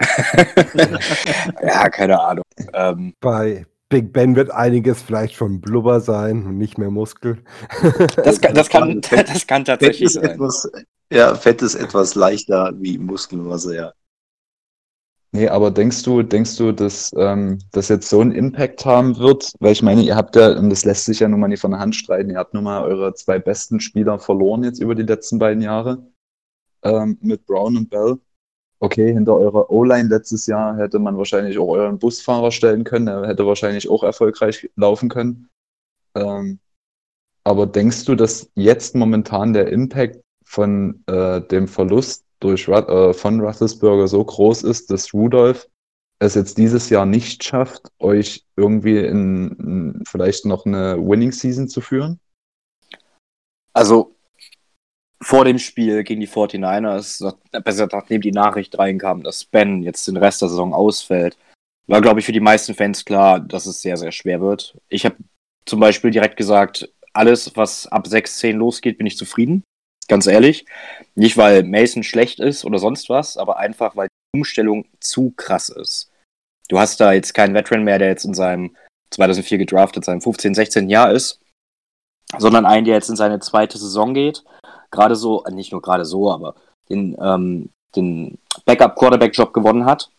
ja, 1.62 1.88
keine 1.90 2.20
Ahnung. 2.20 2.42
Ähm, 2.72 3.14
Bei 3.20 3.66
Big 3.88 4.12
Ben 4.12 4.34
wird 4.34 4.50
einiges 4.50 5.00
vielleicht 5.00 5.36
schon 5.36 5.60
Blubber 5.60 6.00
sein 6.00 6.44
und 6.44 6.58
nicht 6.58 6.76
mehr 6.76 6.90
Muskel. 6.90 7.38
das, 8.16 8.40
kann, 8.40 8.56
das, 8.56 8.68
kann, 8.68 9.00
das 9.10 9.46
kann 9.46 9.64
Fett 9.64 9.66
tatsächlich 9.66 10.06
ist 10.06 10.14
sein. 10.14 10.24
etwas, 10.24 10.68
ja, 11.12 11.36
Fett 11.36 11.62
ist 11.62 11.76
etwas 11.76 12.16
leichter 12.16 12.72
wie 12.80 12.98
Muskelmasse, 12.98 13.76
ja. 13.76 13.92
Nee, 15.30 15.46
aber 15.46 15.70
denkst 15.70 16.02
du, 16.02 16.24
denkst 16.24 16.56
du, 16.56 16.72
dass 16.72 17.12
ähm, 17.16 17.60
das 17.70 17.90
jetzt 17.90 18.08
so 18.08 18.20
einen 18.20 18.32
Impact 18.32 18.84
haben 18.86 19.18
wird? 19.18 19.52
Weil 19.60 19.70
ich 19.70 19.82
meine, 19.82 20.02
ihr 20.02 20.16
habt 20.16 20.34
ja, 20.34 20.58
und 20.58 20.68
das 20.70 20.84
lässt 20.84 21.04
sich 21.04 21.20
ja 21.20 21.28
nun 21.28 21.38
mal 21.38 21.46
nicht 21.46 21.60
von 21.60 21.70
der 21.70 21.78
Hand 21.78 21.94
streiten, 21.94 22.30
ihr 22.30 22.38
habt 22.38 22.54
nun 22.54 22.64
mal 22.64 22.82
eure 22.82 23.14
zwei 23.14 23.38
besten 23.38 23.78
Spieler 23.78 24.18
verloren 24.18 24.64
jetzt 24.64 24.80
über 24.80 24.96
die 24.96 25.04
letzten 25.04 25.38
beiden 25.38 25.62
Jahre 25.62 26.02
ähm, 26.88 27.18
mit 27.20 27.46
Brown 27.46 27.76
und 27.76 27.90
Bell. 27.90 28.18
Okay, 28.80 29.12
hinter 29.12 29.34
eurer 29.34 29.70
O-Line 29.70 30.08
letztes 30.08 30.46
Jahr 30.46 30.76
hätte 30.76 30.98
man 31.00 31.18
wahrscheinlich 31.18 31.58
auch 31.58 31.68
euren 31.68 31.98
Busfahrer 31.98 32.52
stellen 32.52 32.84
können, 32.84 33.06
der 33.06 33.26
hätte 33.26 33.46
wahrscheinlich 33.46 33.88
auch 33.90 34.04
erfolgreich 34.04 34.70
laufen 34.76 35.08
können. 35.08 35.48
Ähm, 36.14 36.60
aber 37.44 37.66
denkst 37.66 38.04
du, 38.04 38.14
dass 38.14 38.50
jetzt 38.54 38.94
momentan 38.94 39.52
der 39.52 39.68
Impact 39.68 40.20
von 40.44 41.02
äh, 41.06 41.40
dem 41.40 41.66
Verlust 41.66 42.24
durch 42.40 42.68
äh, 42.68 43.12
von 43.12 43.40
Roethlisberger 43.40 44.06
so 44.06 44.24
groß 44.24 44.62
ist, 44.62 44.90
dass 44.90 45.12
Rudolph 45.12 45.68
es 46.20 46.34
jetzt 46.34 46.58
dieses 46.58 46.90
Jahr 46.90 47.06
nicht 47.06 47.44
schafft, 47.44 47.90
euch 47.98 48.44
irgendwie 48.56 48.98
in, 48.98 49.52
in 49.58 50.02
vielleicht 50.06 50.44
noch 50.44 50.66
eine 50.66 50.96
Winning 50.98 51.32
Season 51.32 51.68
zu 51.68 51.80
führen? 51.80 52.20
Also 53.72 54.16
vor 55.20 55.44
dem 55.44 55.58
Spiel 55.58 56.04
gegen 56.04 56.20
die 56.20 56.28
49ers, 56.28 57.24
nach- 57.24 57.62
besser 57.62 57.88
nachdem 57.90 58.20
die 58.20 58.32
Nachricht 58.32 58.78
reinkam, 58.78 59.22
dass 59.22 59.44
Ben 59.44 59.82
jetzt 59.82 60.06
den 60.06 60.16
Rest 60.16 60.42
der 60.42 60.48
Saison 60.48 60.72
ausfällt, 60.72 61.36
war, 61.86 62.00
glaube 62.00 62.20
ich, 62.20 62.26
für 62.26 62.32
die 62.32 62.40
meisten 62.40 62.74
Fans 62.74 63.04
klar, 63.04 63.40
dass 63.40 63.66
es 63.66 63.80
sehr, 63.82 63.96
sehr 63.96 64.12
schwer 64.12 64.40
wird. 64.40 64.76
Ich 64.88 65.04
habe 65.04 65.16
zum 65.64 65.80
Beispiel 65.80 66.10
direkt 66.10 66.36
gesagt, 66.36 66.88
alles, 67.12 67.56
was 67.56 67.86
ab 67.86 68.06
6-10 68.06 68.52
losgeht, 68.52 68.98
bin 68.98 69.06
ich 69.06 69.16
zufrieden. 69.16 69.64
Ganz 70.06 70.26
ehrlich. 70.26 70.66
Nicht, 71.14 71.36
weil 71.36 71.64
Mason 71.64 72.02
schlecht 72.02 72.40
ist 72.40 72.64
oder 72.64 72.78
sonst 72.78 73.08
was, 73.08 73.36
aber 73.36 73.58
einfach, 73.58 73.96
weil 73.96 74.08
die 74.08 74.38
Umstellung 74.38 74.86
zu 75.00 75.32
krass 75.36 75.68
ist. 75.68 76.10
Du 76.68 76.78
hast 76.78 77.00
da 77.00 77.12
jetzt 77.12 77.34
keinen 77.34 77.54
Veteran 77.54 77.84
mehr, 77.84 77.98
der 77.98 78.08
jetzt 78.08 78.24
in 78.24 78.34
seinem 78.34 78.76
2004 79.10 79.58
gedraftet, 79.58 80.04
seinem 80.04 80.20
15, 80.20 80.54
16 80.54 80.88
Jahr 80.90 81.12
ist, 81.12 81.40
sondern 82.36 82.66
einen, 82.66 82.84
der 82.84 82.94
jetzt 82.94 83.08
in 83.08 83.16
seine 83.16 83.40
zweite 83.40 83.78
Saison 83.78 84.12
geht. 84.12 84.44
Gerade 84.90 85.16
so, 85.16 85.44
äh, 85.44 85.50
nicht 85.50 85.72
nur 85.72 85.82
gerade 85.82 86.04
so, 86.04 86.30
aber 86.30 86.54
den, 86.88 87.16
ähm, 87.20 87.70
den 87.96 88.38
Backup-Quarterback-Job 88.64 89.52
gewonnen 89.52 89.84
hat. 89.84 90.10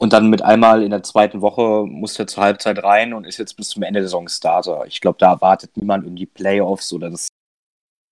Und 0.00 0.12
dann 0.12 0.30
mit 0.30 0.42
einmal 0.42 0.82
in 0.84 0.90
der 0.90 1.02
zweiten 1.02 1.40
Woche 1.40 1.84
musste 1.86 2.22
er 2.22 2.26
zur 2.28 2.44
Halbzeit 2.44 2.82
rein 2.84 3.12
und 3.12 3.26
ist 3.26 3.38
jetzt 3.38 3.56
bis 3.56 3.70
zum 3.70 3.82
Ende 3.82 3.98
der 3.98 4.08
Saison 4.08 4.28
Starter. 4.28 4.84
Ich 4.86 5.00
glaube, 5.00 5.18
da 5.18 5.32
erwartet 5.32 5.76
niemand 5.76 6.06
in 6.06 6.14
die 6.14 6.26
Playoffs 6.26 6.92
oder 6.92 7.10
dass 7.10 7.28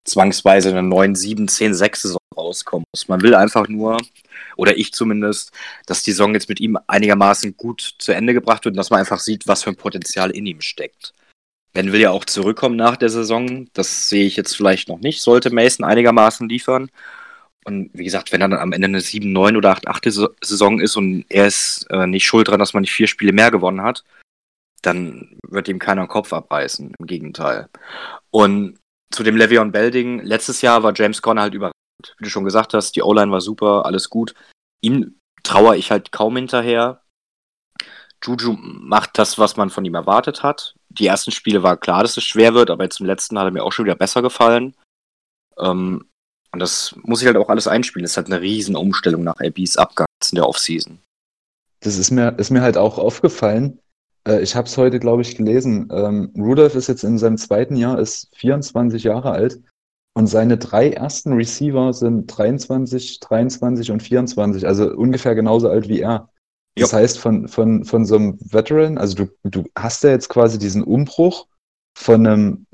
zwangsweise 0.04 0.70
eine 0.70 0.82
9, 0.82 1.14
7, 1.14 1.46
10, 1.46 1.74
6 1.74 2.02
Saison 2.02 2.20
rauskommen 2.36 2.84
muss. 2.92 3.08
Man 3.08 3.20
will 3.22 3.34
einfach 3.34 3.68
nur, 3.68 3.98
oder 4.56 4.76
ich 4.76 4.92
zumindest, 4.92 5.52
dass 5.86 6.02
die 6.02 6.12
Saison 6.12 6.34
jetzt 6.34 6.48
mit 6.48 6.60
ihm 6.60 6.76
einigermaßen 6.86 7.56
gut 7.56 7.94
zu 7.98 8.12
Ende 8.12 8.34
gebracht 8.34 8.64
wird 8.64 8.72
und 8.72 8.78
dass 8.78 8.90
man 8.90 9.00
einfach 9.00 9.20
sieht, 9.20 9.46
was 9.46 9.62
für 9.62 9.70
ein 9.70 9.76
Potenzial 9.76 10.30
in 10.30 10.46
ihm 10.46 10.60
steckt. 10.60 11.12
Ben 11.76 11.92
will 11.92 12.00
ja 12.00 12.10
auch 12.10 12.24
zurückkommen 12.24 12.76
nach 12.76 12.96
der 12.96 13.10
Saison. 13.10 13.68
Das 13.74 14.08
sehe 14.08 14.24
ich 14.24 14.34
jetzt 14.34 14.56
vielleicht 14.56 14.88
noch 14.88 14.98
nicht. 14.98 15.20
Sollte 15.20 15.50
Mason 15.50 15.84
einigermaßen 15.84 16.48
liefern. 16.48 16.88
Und 17.66 17.90
wie 17.92 18.04
gesagt, 18.04 18.32
wenn 18.32 18.40
dann 18.40 18.54
am 18.54 18.72
Ende 18.72 18.86
eine 18.86 19.02
7, 19.02 19.30
9 19.30 19.58
oder 19.58 19.72
8, 19.72 19.86
8 19.86 20.04
Saison 20.42 20.80
ist 20.80 20.96
und 20.96 21.26
er 21.28 21.46
ist 21.46 21.86
äh, 21.90 22.06
nicht 22.06 22.24
schuld 22.24 22.48
dran, 22.48 22.60
dass 22.60 22.72
man 22.72 22.80
nicht 22.80 22.94
vier 22.94 23.08
Spiele 23.08 23.34
mehr 23.34 23.50
gewonnen 23.50 23.82
hat, 23.82 24.04
dann 24.80 25.36
wird 25.46 25.68
ihm 25.68 25.78
keiner 25.78 26.04
den 26.04 26.08
Kopf 26.08 26.32
abreißen. 26.32 26.94
Im 26.98 27.06
Gegenteil. 27.06 27.68
Und 28.30 28.78
zu 29.10 29.22
dem 29.22 29.36
Le'Veon 29.36 29.70
Bell-Ding, 29.70 30.20
letztes 30.20 30.62
Jahr 30.62 30.82
war 30.82 30.94
James 30.96 31.20
Conner 31.20 31.42
halt 31.42 31.52
überragend. 31.52 31.74
Wie 32.16 32.24
du 32.24 32.30
schon 32.30 32.44
gesagt 32.44 32.72
hast, 32.72 32.96
die 32.96 33.02
O-Line 33.02 33.32
war 33.32 33.42
super, 33.42 33.84
alles 33.84 34.08
gut. 34.08 34.32
Ihm 34.80 35.20
traue 35.42 35.76
ich 35.76 35.90
halt 35.90 36.10
kaum 36.10 36.36
hinterher. 36.36 37.02
Juju 38.24 38.56
macht 38.58 39.18
das, 39.18 39.36
was 39.38 39.58
man 39.58 39.68
von 39.68 39.84
ihm 39.84 39.94
erwartet 39.94 40.42
hat. 40.42 40.75
Die 40.98 41.06
ersten 41.06 41.30
Spiele 41.30 41.62
war 41.62 41.76
klar, 41.76 42.02
dass 42.02 42.16
es 42.16 42.24
schwer 42.24 42.54
wird, 42.54 42.70
aber 42.70 42.84
jetzt 42.84 43.00
im 43.00 43.06
letzten 43.06 43.38
hat 43.38 43.46
er 43.46 43.50
mir 43.50 43.64
auch 43.64 43.72
schon 43.72 43.84
wieder 43.84 43.94
besser 43.94 44.22
gefallen. 44.22 44.74
Ähm, 45.58 46.06
und 46.52 46.60
das 46.60 46.94
muss 47.02 47.20
ich 47.20 47.26
halt 47.26 47.36
auch 47.36 47.48
alles 47.48 47.68
einspielen. 47.68 48.04
Das 48.04 48.12
ist 48.12 48.16
halt 48.16 48.28
eine 48.28 48.40
riesen 48.40 48.76
Umstellung 48.76 49.24
nach 49.24 49.40
ABs 49.40 49.76
Abgang 49.76 50.06
in 50.30 50.36
der 50.36 50.48
Offseason. 50.48 50.98
Das 51.80 51.98
ist 51.98 52.10
mir, 52.10 52.38
ist 52.38 52.50
mir 52.50 52.62
halt 52.62 52.76
auch 52.76 52.98
aufgefallen. 52.98 53.78
Äh, 54.26 54.40
ich 54.40 54.56
habe 54.56 54.66
es 54.66 54.76
heute, 54.76 54.98
glaube 54.98 55.22
ich, 55.22 55.36
gelesen. 55.36 55.88
Ähm, 55.92 56.32
Rudolph 56.36 56.74
ist 56.74 56.88
jetzt 56.88 57.04
in 57.04 57.18
seinem 57.18 57.36
zweiten 57.36 57.76
Jahr, 57.76 57.98
ist 57.98 58.34
24 58.36 59.04
Jahre 59.04 59.32
alt 59.32 59.60
und 60.16 60.26
seine 60.28 60.56
drei 60.56 60.90
ersten 60.90 61.34
Receiver 61.34 61.92
sind 61.92 62.26
23, 62.26 63.20
23 63.20 63.90
und 63.90 64.02
24, 64.02 64.66
also 64.66 64.90
ungefähr 64.90 65.34
genauso 65.34 65.68
alt 65.68 65.88
wie 65.88 66.00
er. 66.00 66.30
Das 66.78 66.92
heißt, 66.92 67.18
von, 67.18 67.48
von, 67.48 67.84
von 67.84 68.04
so 68.04 68.16
einem 68.16 68.38
Veteran, 68.40 68.98
also 68.98 69.14
du, 69.14 69.28
du 69.44 69.64
hast 69.76 70.04
ja 70.04 70.10
jetzt 70.10 70.28
quasi 70.28 70.58
diesen 70.58 70.82
Umbruch 70.82 71.46
von 71.96 72.26
einem 72.26 72.66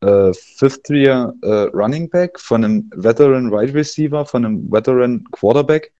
äh, 0.00 0.32
Fifth-Year 0.32 1.34
äh, 1.42 1.62
Running 1.72 2.10
Back, 2.10 2.40
von 2.40 2.64
einem 2.64 2.90
Veteran 2.94 3.52
Wide 3.52 3.74
Receiver, 3.74 4.26
von 4.26 4.44
einem 4.44 4.72
Veteran 4.72 5.24
Quarterback 5.30 5.92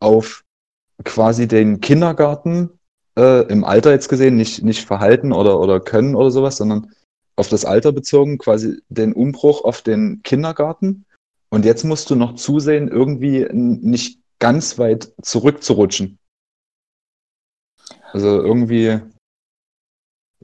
auf 0.00 0.42
quasi 1.04 1.46
den 1.46 1.80
Kindergarten 1.80 2.70
äh, 3.16 3.46
im 3.46 3.64
Alter 3.64 3.92
jetzt 3.92 4.08
gesehen, 4.08 4.36
nicht, 4.36 4.62
nicht 4.62 4.84
Verhalten 4.84 5.32
oder, 5.32 5.60
oder 5.60 5.80
Können 5.80 6.14
oder 6.14 6.30
sowas, 6.30 6.56
sondern 6.56 6.92
auf 7.36 7.48
das 7.48 7.64
Alter 7.64 7.92
bezogen, 7.92 8.38
quasi 8.38 8.82
den 8.88 9.12
Umbruch 9.12 9.64
auf 9.64 9.82
den 9.82 10.22
Kindergarten. 10.22 11.04
Und 11.50 11.64
jetzt 11.64 11.84
musst 11.84 12.10
du 12.10 12.16
noch 12.16 12.34
zusehen, 12.34 12.88
irgendwie 12.88 13.46
nicht 13.52 14.20
ganz 14.38 14.78
weit 14.78 15.12
zurückzurutschen. 15.22 16.19
Also 18.12 18.42
irgendwie, 18.42 19.00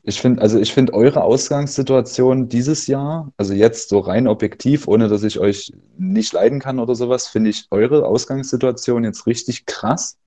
ich 0.02 0.20
finde, 0.20 0.42
also 0.42 0.58
ich 0.58 0.72
finde 0.72 0.94
eure 0.94 1.22
Ausgangssituation 1.22 2.48
dieses 2.48 2.86
Jahr, 2.86 3.32
also 3.36 3.54
jetzt 3.54 3.88
so 3.88 3.98
rein 3.98 4.28
objektiv, 4.28 4.86
ohne 4.86 5.08
dass 5.08 5.22
ich 5.24 5.38
euch 5.38 5.72
nicht 5.98 6.32
leiden 6.32 6.60
kann 6.60 6.78
oder 6.78 6.94
sowas, 6.94 7.28
finde 7.28 7.50
ich 7.50 7.66
eure 7.70 8.06
Ausgangssituation 8.06 9.04
jetzt 9.04 9.26
richtig 9.26 9.66
krass. 9.66 10.18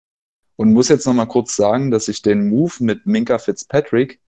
Und 0.58 0.74
muss 0.74 0.90
jetzt 0.90 1.08
nochmal 1.08 1.28
kurz 1.28 1.56
sagen, 1.56 1.90
dass 1.90 2.10
ich 2.10 2.22
den 2.22 2.50
Move 2.50 2.74
mit 2.82 3.06
Minka 3.06 3.38
Fitzpatrick 3.38 4.20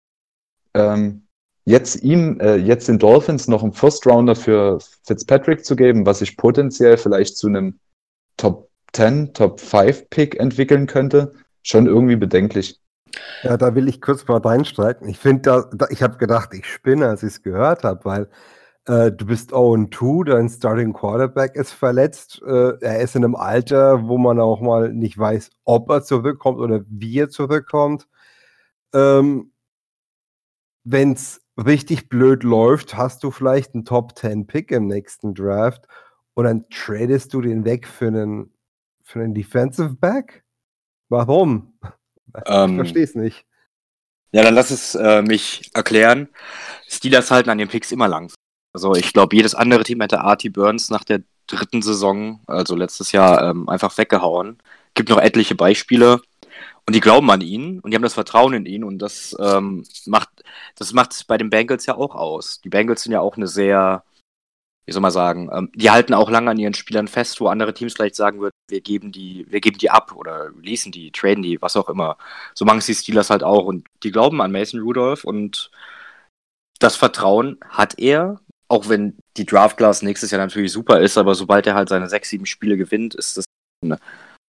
ähm, 0.74 1.28
jetzt 1.66 2.01
ihm, 2.03 2.39
äh, 2.39 2.55
jetzt 2.55 2.88
den 2.88 2.99
Dolphins 2.99 3.47
noch 3.47 3.64
einen 3.64 3.74
First 3.74 4.07
Rounder 4.07 4.36
für 4.36 4.80
Fitzpatrick 5.03 5.66
zu 5.66 5.76
geben, 5.76 6.05
was 6.05 6.20
sich 6.20 6.38
potenziell 6.38 6.97
vielleicht 6.97 7.38
zu 7.38 7.47
einem 7.47 7.80
Top 8.38 8.70
10, 8.93 9.34
Top 9.34 9.59
5 9.59 10.09
Pick 10.09 10.39
entwickeln 10.39 10.88
könnte, 10.88 11.34
schon 11.64 11.86
irgendwie 11.86 12.16
bedenklich. 12.16 12.81
Ja, 13.43 13.57
da 13.57 13.76
will 13.76 13.88
ich 13.88 14.01
kurz 14.01 14.28
mal 14.28 14.39
reinstreiten. 14.39 15.07
Ich 15.07 15.18
finde, 15.20 15.41
da, 15.43 15.62
da, 15.74 15.88
ich 15.89 16.03
habe 16.03 16.18
gedacht, 16.18 16.53
ich 16.53 16.66
spinne, 16.66 17.07
als 17.09 17.24
ich 17.24 17.30
es 17.30 17.41
gehört 17.43 17.84
habe, 17.84 18.05
weil 18.05 18.30
äh, 18.86 19.12
du 19.12 19.26
bist 19.26 19.53
0-2, 19.53 20.26
dein 20.26 20.49
Starting 20.49 20.93
Quarterback 20.93 21.55
ist 21.55 21.72
verletzt. 21.74 22.41
Äh, 22.45 22.74
er 22.82 23.01
ist 23.01 23.16
in 23.16 23.24
einem 23.26 23.36
Alter, 23.36 24.07
wo 24.07 24.18
man 24.18 24.39
auch 24.39 24.62
mal 24.62 24.93
nicht 24.93 25.18
weiß, 25.18 25.51
ob 25.66 25.89
er 25.89 26.03
zurückkommt 26.03 26.59
oder 26.59 26.82
wie 26.88 27.20
er 27.20 27.30
zurückkommt. 27.30 28.07
Ähm, 28.93 29.51
Wenn 30.84 31.14
es 31.14 31.41
richtig 31.57 32.09
blöd 32.09 32.43
läuft, 32.43 32.95
hast 32.97 33.24
du 33.24 33.32
vielleicht 33.32 33.74
einen 33.74 33.86
Top 33.86 34.18
10 34.18 34.47
Pick 34.47 34.72
im 34.72 34.88
nächsten 34.88 35.34
Draft 35.36 35.88
und 36.34 36.45
dann 36.45 36.66
tradest 36.70 37.34
du 37.34 37.41
den 37.41 37.66
weg 37.66 37.88
für 37.88 38.07
einen, 38.07 38.53
für 39.03 39.22
einen 39.22 39.34
Defensive 39.36 39.95
Back? 39.95 40.43
Warum? 41.09 41.74
Ich 42.36 42.44
Ähm, 42.46 42.76
verstehe 42.78 43.04
es 43.04 43.16
nicht. 43.16 43.46
Ja, 44.32 44.44
dann 44.44 44.56
lass 44.56 44.72
es 44.72 44.96
äh, 44.96 45.22
mich 45.22 45.70
erklären. 45.74 46.30
Steelers 46.88 47.32
halten 47.32 47.50
an 47.50 47.58
den 47.58 47.68
Picks 47.68 47.92
immer 47.92 48.08
lang. 48.08 48.32
Also 48.74 48.96
ich 48.96 49.12
glaube, 49.14 49.36
jedes 49.36 49.56
andere 49.56 49.84
Team 49.84 50.00
hätte 50.02 50.22
Artie 50.22 50.50
Burns 50.50 50.90
nach 50.90 51.04
der 51.04 51.22
dritten 51.48 51.82
Saison, 51.82 52.40
also 52.48 52.76
letztes 52.76 53.12
Jahr, 53.12 53.50
ähm, 53.50 53.68
einfach 53.68 53.98
weggehauen. 53.98 54.60
Gibt 54.94 55.10
noch 55.10 55.18
etliche 55.20 55.56
Beispiele 55.56 56.22
und 56.86 56.96
die 56.96 57.02
glauben 57.02 57.30
an 57.32 57.42
ihn 57.42 57.80
und 57.80 57.92
die 57.92 57.96
haben 57.96 58.04
das 58.04 58.14
Vertrauen 58.14 58.54
in 58.54 58.66
ihn 58.66 58.84
und 58.84 59.00
das 59.00 59.36
ähm, 59.40 59.86
macht 60.06 60.30
das 60.76 60.94
macht 60.94 61.28
bei 61.28 61.38
den 61.38 61.50
Bengals 61.50 61.86
ja 61.86 61.96
auch 61.96 62.16
aus. 62.16 62.62
Die 62.62 62.70
Bengals 62.70 63.04
sind 63.04 63.12
ja 63.12 63.20
auch 63.20 63.38
eine 63.38 63.48
sehr, 63.48 64.04
wie 64.92 64.94
soll 64.94 65.02
man 65.02 65.12
sagen, 65.12 65.50
ähm, 65.54 65.72
die 65.74 65.89
halten 65.89 66.14
auch 66.14 66.30
lange 66.30 66.52
an 66.52 66.58
ihren 66.58 66.74
Spielern 66.74 67.08
fest, 67.08 67.39
wo 67.39 67.48
andere 67.48 67.74
Teams 67.74 67.94
vielleicht 67.94 68.16
sagen 68.16 68.42
würden, 68.42 68.52
wir 68.70 68.82
geben 68.82 69.14
die, 69.14 69.46
wir 69.50 69.62
geben 69.62 69.78
die 69.78 69.89
ab 69.89 70.14
oder 70.14 70.50
releasen 70.54 70.92
die, 70.92 71.12
traden 71.14 71.42
die, 71.44 71.62
was 71.62 71.78
auch 71.78 71.88
immer. 71.88 72.18
So 72.54 72.66
machen 72.66 72.80
es 72.80 72.88
die 72.88 72.94
Steelers 72.94 73.30
halt 73.30 73.42
auch 73.42 73.64
und 73.64 73.88
die 74.04 74.12
glauben 74.12 74.42
an 74.42 74.52
Mason 74.52 74.82
Rudolph 74.82 75.24
und 75.24 75.72
das 76.80 76.98
Vertrauen 76.98 77.58
hat 77.70 78.00
er, 78.00 78.42
auch 78.68 78.89
wenn 78.89 79.18
die 79.38 79.46
Draft 79.46 79.78
Class 79.78 80.02
nächstes 80.02 80.32
Jahr 80.32 80.42
natürlich 80.42 80.74
super 80.74 81.00
ist, 81.00 81.18
aber 81.18 81.34
sobald 81.36 81.68
er 81.68 81.76
halt 81.76 81.88
seine 81.88 82.10
sechs, 82.10 82.30
sieben 82.30 82.46
Spiele 82.46 82.76
gewinnt, 82.76 83.16
ist 83.16 83.38
das 83.38 83.46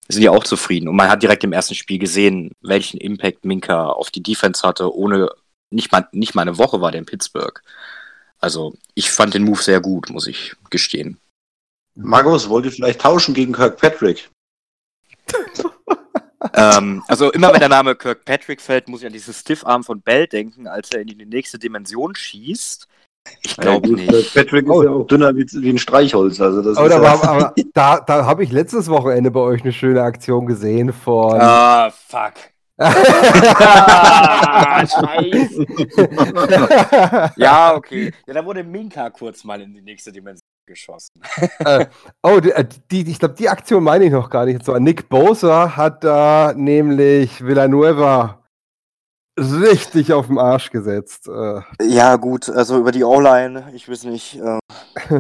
sind 0.09 0.23
die 0.23 0.29
auch 0.29 0.45
zufrieden. 0.45 0.89
Und 0.89 0.97
man 0.97 1.09
hat 1.09 1.23
direkt 1.23 1.45
im 1.45 1.53
ersten 1.53 1.77
Spiel 1.77 1.99
gesehen, 1.99 2.51
welchen 2.61 2.99
Impact 2.99 3.45
Minka 3.45 3.87
auf 3.87 4.11
die 4.11 4.23
Defense 4.23 4.67
hatte, 4.67 4.93
ohne 4.93 5.31
nicht 5.71 5.93
mal, 5.93 6.09
nicht 6.13 6.35
mal 6.35 6.43
eine 6.43 6.59
Woche 6.59 6.81
war 6.81 6.91
der 6.91 6.99
in 6.99 7.07
Pittsburgh. 7.07 7.63
Also 8.43 8.75
ich 8.95 9.11
fand 9.11 9.35
den 9.35 9.45
Move 9.45 9.63
sehr 9.63 9.81
gut, 9.81 10.11
muss 10.11 10.27
ich 10.27 10.55
gestehen. 10.69 11.19
Markus, 11.95 12.49
wollt 12.49 12.65
ihr 12.65 12.73
vielleicht 12.73 13.01
tauschen 13.01 13.35
gegen 13.35 13.53
Kirkpatrick? 13.53 14.31
ähm, 16.55 17.05
also 17.07 17.31
immer 17.31 17.53
wenn 17.53 17.61
der 17.61 17.69
Name 17.69 17.95
Kirkpatrick 17.95 18.61
fällt, 18.61 18.89
muss 18.89 19.01
ich 19.01 19.07
an 19.07 19.13
dieses 19.13 19.41
Stiffarm 19.41 19.85
von 19.85 20.01
Bell 20.01 20.27
denken, 20.27 20.67
als 20.67 20.91
er 20.91 21.03
in 21.03 21.07
die 21.07 21.25
nächste 21.25 21.59
Dimension 21.59 22.15
schießt. 22.15 22.89
Ich 23.43 23.57
glaube 23.57 23.89
gut, 23.89 23.99
nicht. 23.99 24.11
Kirkpatrick 24.11 24.69
Oh. 24.69 24.81
ist 24.81 24.87
ja 24.87 24.93
auch 24.93 25.07
dünner 25.07 25.37
wie, 25.37 25.47
wie 25.47 25.71
ein 25.71 25.79
Streichholz. 25.79 26.41
Also 26.41 26.63
das 26.63 26.77
Aber, 26.77 26.87
ist 26.89 27.23
da, 27.23 27.39
ja, 27.39 27.55
da, 27.75 28.01
da 28.01 28.27
habe 28.27 28.43
ich 28.43 28.51
letztes 28.51 28.89
Wochenende 28.89 29.31
bei 29.31 29.41
euch 29.41 29.63
eine 29.63 29.73
schöne 29.73 30.03
Aktion 30.03 30.47
gesehen 30.47 30.93
von. 30.93 31.41
Ah, 31.41 31.91
fuck. 31.91 32.35
Ah, 32.79 34.85
scheiße. 34.87 35.67
Ja, 37.37 37.73
okay. 37.77 38.13
Ja, 38.27 38.35
da 38.35 38.45
wurde 38.45 38.65
Minka 38.65 39.11
kurz 39.11 39.45
mal 39.45 39.61
in 39.61 39.75
die 39.75 39.83
nächste 39.83 40.11
Dimension 40.13 40.41
geschossen. 40.67 41.11
oh, 42.23 42.41
die, 42.41 42.51
äh, 42.53 42.65
die, 42.91 43.11
ich 43.11 43.19
glaube, 43.19 43.35
die 43.35 43.49
Aktion 43.49 43.83
meine 43.83 44.05
ich 44.07 44.13
noch 44.13 44.31
gar 44.31 44.45
nicht. 44.47 44.65
So, 44.65 44.77
Nick 44.79 45.09
Bosa 45.09 45.77
hat 45.77 46.05
da 46.05 46.53
nämlich 46.57 47.45
Villanueva 47.45 48.39
richtig 49.39 50.13
auf 50.13 50.27
den 50.27 50.39
Arsch 50.39 50.71
gesetzt. 50.71 51.29
Äh, 51.29 51.61
Ja, 51.83 52.17
gut, 52.17 52.49
also 52.51 52.79
über 52.79 52.93
die 52.93 53.05
O-Line, 53.05 53.71
ich 53.75 53.89
weiß 53.89 54.05
nicht. 54.05 54.39
Äh, 54.41 54.59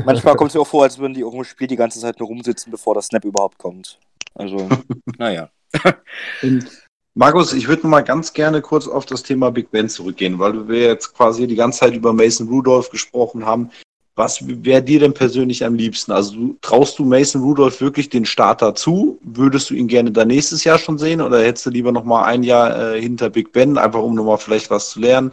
manchmal 0.05 0.37
kommt 0.37 0.51
es 0.51 0.55
mir 0.55 0.61
auch 0.61 0.67
vor, 0.67 0.83
als 0.85 0.99
würden 0.99 1.15
die 1.15 1.21
irgendwo 1.21 1.39
im 1.41 1.45
Spiel 1.45 1.67
die 1.67 1.77
ganze 1.77 1.99
Zeit 2.01 2.19
nur 2.21 2.29
rumsitzen, 2.29 2.71
bevor 2.71 2.95
das 2.95 3.07
Snap 3.07 3.25
überhaupt 3.25 3.59
kommt. 3.59 3.99
Also, 4.35 4.69
naja. 5.19 5.49
Und 6.43 6.67
Markus, 7.15 7.53
ich 7.53 7.69
würde 7.69 7.87
mal 7.87 8.01
ganz 8.01 8.33
gerne 8.33 8.63
kurz 8.63 8.89
auf 8.89 9.05
das 9.05 9.23
Thema 9.23 9.51
Big 9.51 9.71
Ben 9.71 9.87
zurückgehen, 9.91 10.39
weil 10.39 10.67
wir 10.67 10.81
jetzt 10.81 11.15
quasi 11.15 11.47
die 11.47 11.57
ganze 11.57 11.81
Zeit 11.81 11.95
über 11.95 12.15
Mason 12.15 12.49
Rudolph 12.49 12.89
gesprochen 12.89 13.45
haben. 13.45 13.71
Was 14.15 14.43
wäre 14.47 14.83
dir 14.83 15.01
denn 15.01 15.13
persönlich 15.13 15.63
am 15.65 15.75
liebsten? 15.75 16.13
Also 16.13 16.35
du, 16.35 16.57
traust 16.63 16.99
du 16.99 17.05
Mason 17.05 17.43
Rudolph 17.43 17.83
wirklich 17.83 18.09
den 18.09 18.25
Starter 18.25 18.75
zu? 18.75 19.19
Würdest 19.23 19.69
du 19.69 19.75
ihn 19.75 19.89
gerne 19.89 20.11
da 20.11 20.25
nächstes 20.25 20.65
Jahr 20.65 20.79
schon 20.79 20.97
sehen 20.97 21.21
oder 21.21 21.43
hättest 21.43 21.67
du 21.67 21.71
lieber 21.71 21.93
noch 21.93 22.05
mal 22.05 22.25
ein 22.25 22.43
Jahr 22.43 22.95
äh, 22.95 23.01
hinter 23.01 23.29
Big 23.29 23.53
Ben, 23.53 23.77
einfach 23.77 24.01
um 24.01 24.15
noch 24.15 24.25
mal 24.25 24.39
vielleicht 24.39 24.71
was 24.71 24.91
zu 24.91 25.01
lernen? 25.01 25.33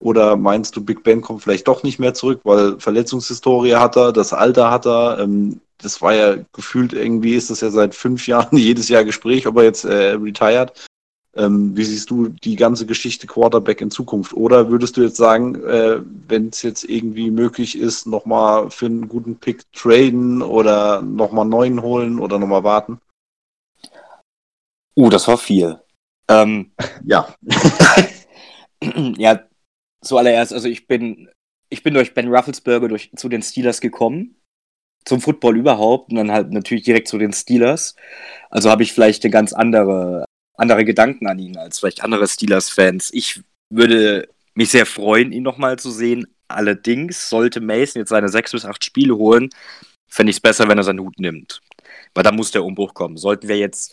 Oder 0.00 0.36
meinst 0.36 0.76
du, 0.76 0.84
Big 0.84 1.02
Ben 1.02 1.20
kommt 1.20 1.42
vielleicht 1.42 1.68
doch 1.68 1.82
nicht 1.82 1.98
mehr 1.98 2.14
zurück, 2.14 2.40
weil 2.44 2.80
Verletzungshistorie 2.80 3.74
hat 3.74 3.96
er, 3.96 4.12
das 4.12 4.32
Alter 4.32 4.70
hat 4.70 4.86
er. 4.86 5.18
Ähm, 5.20 5.60
das 5.76 6.00
war 6.00 6.14
ja 6.14 6.36
gefühlt 6.52 6.92
irgendwie, 6.94 7.34
ist 7.34 7.50
das 7.50 7.60
ja 7.60 7.70
seit 7.70 7.94
fünf 7.94 8.26
Jahren 8.26 8.56
jedes 8.56 8.88
Jahr 8.88 9.04
Gespräch, 9.04 9.46
ob 9.46 9.58
er 9.58 9.64
jetzt 9.64 9.84
äh, 9.84 10.12
retired. 10.12 10.72
Ähm, 11.38 11.76
wie 11.76 11.84
siehst 11.84 12.10
du 12.10 12.28
die 12.28 12.56
ganze 12.56 12.84
Geschichte 12.84 13.28
Quarterback 13.28 13.80
in 13.80 13.92
Zukunft? 13.92 14.32
Oder 14.32 14.70
würdest 14.70 14.96
du 14.96 15.02
jetzt 15.02 15.16
sagen, 15.16 15.54
äh, 15.64 16.00
wenn 16.26 16.48
es 16.48 16.62
jetzt 16.62 16.82
irgendwie 16.82 17.30
möglich 17.30 17.78
ist, 17.78 18.06
nochmal 18.06 18.70
für 18.70 18.86
einen 18.86 19.08
guten 19.08 19.36
Pick 19.36 19.62
traden 19.72 20.42
oder 20.42 21.00
nochmal 21.00 21.44
neuen 21.44 21.80
holen 21.80 22.18
oder 22.18 22.40
nochmal 22.40 22.64
warten? 22.64 22.98
Uh, 24.96 25.08
das 25.10 25.28
war 25.28 25.38
viel. 25.38 25.78
Ähm, 26.28 26.72
Ja. 27.04 27.32
ja, 29.16 29.44
zuallererst, 30.02 30.52
also 30.52 30.68
ich 30.68 30.88
bin, 30.88 31.28
ich 31.68 31.84
bin 31.84 31.94
durch 31.94 32.14
Ben 32.14 32.34
Rufflesberger 32.34 32.88
durch, 32.88 33.12
zu 33.14 33.28
den 33.28 33.42
Steelers 33.42 33.80
gekommen. 33.80 34.34
Zum 35.04 35.20
Football 35.20 35.56
überhaupt 35.56 36.10
und 36.10 36.16
dann 36.16 36.32
halt 36.32 36.50
natürlich 36.50 36.82
direkt 36.82 37.06
zu 37.06 37.16
den 37.16 37.32
Steelers. 37.32 37.94
Also 38.50 38.70
habe 38.70 38.82
ich 38.82 38.92
vielleicht 38.92 39.24
eine 39.24 39.30
ganz 39.30 39.52
andere, 39.52 40.24
andere 40.58 40.84
Gedanken 40.84 41.26
an 41.26 41.38
ihn 41.38 41.56
als 41.56 41.78
vielleicht 41.78 42.02
andere 42.02 42.26
Steelers-Fans. 42.26 43.10
Ich 43.12 43.40
würde 43.70 44.28
mich 44.54 44.70
sehr 44.70 44.86
freuen, 44.86 45.32
ihn 45.32 45.42
nochmal 45.42 45.78
zu 45.78 45.90
sehen. 45.90 46.26
Allerdings 46.48 47.28
sollte 47.28 47.60
Mason 47.60 48.00
jetzt 48.00 48.08
seine 48.08 48.28
sechs 48.28 48.52
bis 48.52 48.64
acht 48.64 48.84
Spiele 48.84 49.16
holen, 49.16 49.50
fände 50.10 50.30
ich 50.30 50.36
es 50.36 50.40
besser, 50.40 50.68
wenn 50.68 50.78
er 50.78 50.84
seinen 50.84 51.00
Hut 51.00 51.18
nimmt. 51.20 51.60
Weil 52.14 52.24
da 52.24 52.32
muss 52.32 52.50
der 52.50 52.64
Umbruch 52.64 52.94
kommen. 52.94 53.16
Sollten 53.16 53.48
wir 53.48 53.58
jetzt 53.58 53.92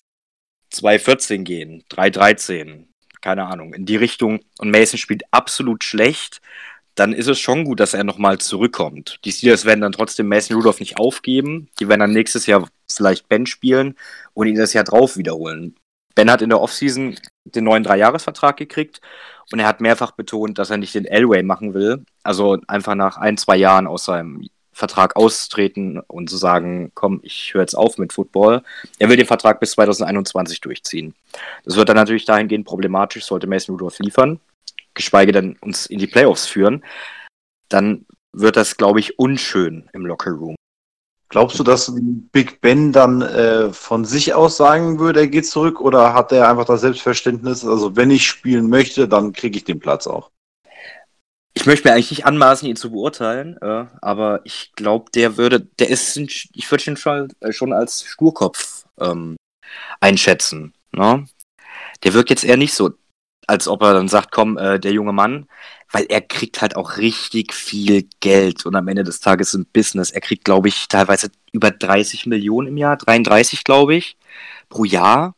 2-14 0.74 1.43
gehen, 1.43 1.84
3-13, 1.91 2.86
keine 3.22 3.45
Ahnung, 3.45 3.74
in 3.74 3.86
die 3.86 3.95
Richtung 3.95 4.39
und 4.57 4.72
Mason 4.72 4.97
spielt 4.97 5.24
absolut 5.32 5.84
schlecht, 5.84 6.41
dann 6.95 7.11
ist 7.11 7.28
es 7.28 7.39
schon 7.39 7.66
gut, 7.66 7.82
dass 7.82 7.93
er 7.93 8.05
nochmal 8.05 8.38
zurückkommt. 8.38 9.20
Die 9.26 9.32
Steelers 9.32 9.66
werden 9.66 9.82
dann 9.82 9.91
trotzdem 9.91 10.28
Mason 10.28 10.55
Rudolph 10.55 10.80
nicht 10.80 10.97
aufgeben. 10.97 11.68
Die 11.80 11.89
werden 11.89 11.99
dann 11.99 12.13
nächstes 12.13 12.45
Jahr 12.45 12.70
vielleicht 12.89 13.28
Ben 13.28 13.45
spielen 13.45 13.95
und 14.34 14.47
ihn 14.47 14.55
das 14.55 14.72
Jahr 14.74 14.86
drauf 14.86 15.18
wiederholen. 15.18 15.76
Ben 16.16 16.32
hat 16.32 16.41
in 16.41 16.49
der 16.49 16.61
Offseason 16.61 17.16
den 17.43 17.63
neuen 17.63 17.84
Dreijahresvertrag 17.84 18.57
gekriegt 18.57 19.01
und 19.51 19.59
er 19.59 19.68
hat 19.68 19.82
mehrfach 19.82 20.11
betont, 20.11 20.57
dass 20.57 20.70
er 20.70 20.78
nicht 20.78 20.95
den 20.95 21.05
Elway 21.05 21.43
machen 21.43 21.74
will. 21.74 22.03
Also 22.24 22.57
einfach 22.68 22.95
nach 22.95 23.18
ein, 23.18 23.38
zwei 23.38 23.57
Jahren 23.57 23.86
aus 23.88 24.05
seinem 24.05 24.47
Vertrag 24.72 25.16
austreten 25.16 25.99
und 25.99 26.30
zu 26.30 26.38
sagen, 26.38 26.91
komm, 26.95 27.20
ich 27.24 27.53
höre 27.53 27.61
jetzt 27.61 27.76
auf 27.76 27.97
mit 27.97 28.11
Football. 28.11 28.63
Er 28.99 29.09
will 29.09 29.18
den 29.18 29.26
Vertrag 29.26 29.59
bis 29.59 29.72
2021 29.72 30.59
durchziehen. 30.61 31.13
Das 31.63 31.76
wird 31.76 31.88
dann 31.89 31.95
natürlich 31.95 32.26
dahingehend 32.26 32.66
problematisch, 32.66 33.26
sollte 33.26 33.47
Mason 33.47 33.76
Rudolph 33.76 33.99
liefern 33.99 34.39
geschweige 34.95 35.32
denn 35.32 35.57
uns 35.61 35.86
in 35.86 35.99
die 35.99 36.07
Playoffs 36.07 36.47
führen, 36.47 36.84
dann 37.70 38.05
wird 38.32 38.55
das, 38.57 38.78
glaube 38.78 38.99
ich, 38.99 39.20
unschön 39.20 39.89
im 39.93 40.05
Lockerroom. 40.05 40.55
Glaubst 41.36 41.60
du, 41.60 41.64
dass 41.64 41.92
Big 42.32 42.62
Ben 42.62 42.94
dann 42.94 43.22
äh, 43.22 43.74
von 43.74 44.06
sich 44.06 44.34
aus 44.34 44.56
sagen 44.56 45.00
würde, 45.00 45.20
er 45.20 45.28
geht 45.28 45.46
zurück 45.46 45.82
oder 45.82 46.14
hat 46.14 46.32
er 46.32 46.50
einfach 46.50 46.64
das 46.64 46.80
Selbstverständnis, 46.80 47.66
also 47.66 47.98
wenn 47.98 48.10
ich 48.10 48.26
spielen 48.26 48.70
möchte, 48.70 49.10
dann 49.10 49.34
kriege 49.34 49.58
ich 49.58 49.66
den 49.66 49.82
Platz 49.82 50.08
auch? 50.08 50.32
Ich 51.54 51.66
möchte 51.66 51.90
mir 51.90 51.94
eigentlich 51.94 52.12
nicht 52.12 52.26
anmaßen, 52.26 52.70
ihn 52.70 52.78
zu 52.78 52.90
beurteilen, 52.90 53.58
äh, 53.62 53.86
aber 54.02 54.46
ich 54.46 54.72
glaube, 54.78 55.12
der 55.14 55.36
würde, 55.36 55.60
der 55.60 55.90
ist, 55.90 56.16
ich 56.16 56.72
würde 56.72 56.92
ihn 56.92 56.96
schon, 56.96 57.28
äh, 57.42 57.52
schon 57.52 57.74
als 57.74 58.06
Sturkopf 58.06 58.86
ähm, 59.02 59.36
einschätzen. 60.00 60.74
Ne? 60.94 61.28
Der 62.06 62.14
wirkt 62.14 62.30
jetzt 62.30 62.46
eher 62.46 62.56
nicht 62.56 62.74
so 62.74 62.94
als 63.48 63.68
ob 63.68 63.82
er 63.82 63.93
dann 63.93 64.08
sagt, 64.08 64.32
komm, 64.32 64.58
äh, 64.58 64.80
der 64.80 64.91
junge 64.91 65.14
Mann, 65.14 65.48
weil 65.91 66.06
er 66.10 66.22
kriegt 66.22 66.62
halt 66.62 66.76
auch 66.76 66.98
richtig 66.98 67.54
viel 67.54 68.08
Geld 68.20 68.66
und 68.66 68.76
am 68.76 68.88
Ende 68.88 69.04
des 69.04 69.20
Tages 69.20 69.54
ein 69.54 69.66
Business. 69.72 70.12
Er 70.12 70.22
kriegt, 70.22 70.46
glaube 70.46 70.68
ich, 70.68 70.88
teilweise 70.88 71.30
über 71.52 71.72
30 71.72 72.26
Millionen 72.26 72.70
im 72.70 72.78
Jahr, 72.78 72.98
33, 72.98 73.64
glaube 73.64 73.96
ich, 73.96 74.18
pro 74.70 74.84
Jahr. 74.84 75.36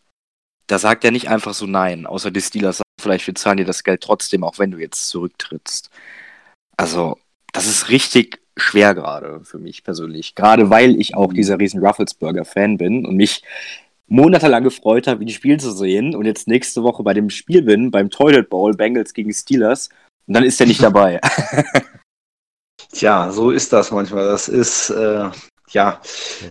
Da 0.67 0.79
sagt 0.79 1.05
er 1.05 1.11
nicht 1.11 1.29
einfach 1.29 1.53
so 1.53 1.65
nein, 1.65 2.05
außer 2.05 2.31
die 2.31 2.41
Steelers 2.41 2.77
sagen, 2.77 2.89
vielleicht 2.99 3.27
wir 3.27 3.35
zahlen 3.35 3.57
dir 3.57 3.65
das 3.65 3.83
Geld 3.83 4.01
trotzdem, 4.01 4.43
auch 4.43 4.59
wenn 4.59 4.71
du 4.71 4.79
jetzt 4.79 5.07
zurücktrittst. 5.09 5.89
Also, 6.77 7.17
das 7.53 7.67
ist 7.67 7.89
richtig 7.89 8.39
schwer 8.57 8.95
gerade 8.95 9.41
für 9.43 9.59
mich 9.59 9.83
persönlich. 9.83 10.35
Gerade 10.35 10.69
weil 10.69 10.99
ich 10.99 11.15
auch 11.15 11.31
dieser 11.31 11.59
riesen 11.59 11.85
Rufflesburger-Fan 11.85 12.77
bin 12.77 13.05
und 13.05 13.15
mich 13.15 13.43
monatelang 14.07 14.63
gefreut 14.63 15.07
habe, 15.07 15.25
die 15.25 15.33
Spiel 15.33 15.59
zu 15.59 15.71
sehen 15.71 16.15
und 16.15 16.25
jetzt 16.25 16.47
nächste 16.47 16.83
Woche 16.83 17.03
bei 17.03 17.13
dem 17.13 17.29
Spiel 17.29 17.61
bin, 17.61 17.91
beim 17.91 18.09
Toilet 18.09 18.49
Bowl, 18.49 18.73
Bengals 18.73 19.13
gegen 19.13 19.33
Steelers, 19.33 19.89
und 20.27 20.33
dann 20.33 20.43
ist 20.43 20.59
er 20.59 20.67
nicht 20.67 20.83
dabei. 20.83 21.21
Tja, 22.91 23.31
so 23.31 23.51
ist 23.51 23.71
das 23.71 23.91
manchmal. 23.91 24.25
Das 24.25 24.47
ist, 24.47 24.89
äh, 24.89 25.29
ja, 25.69 26.01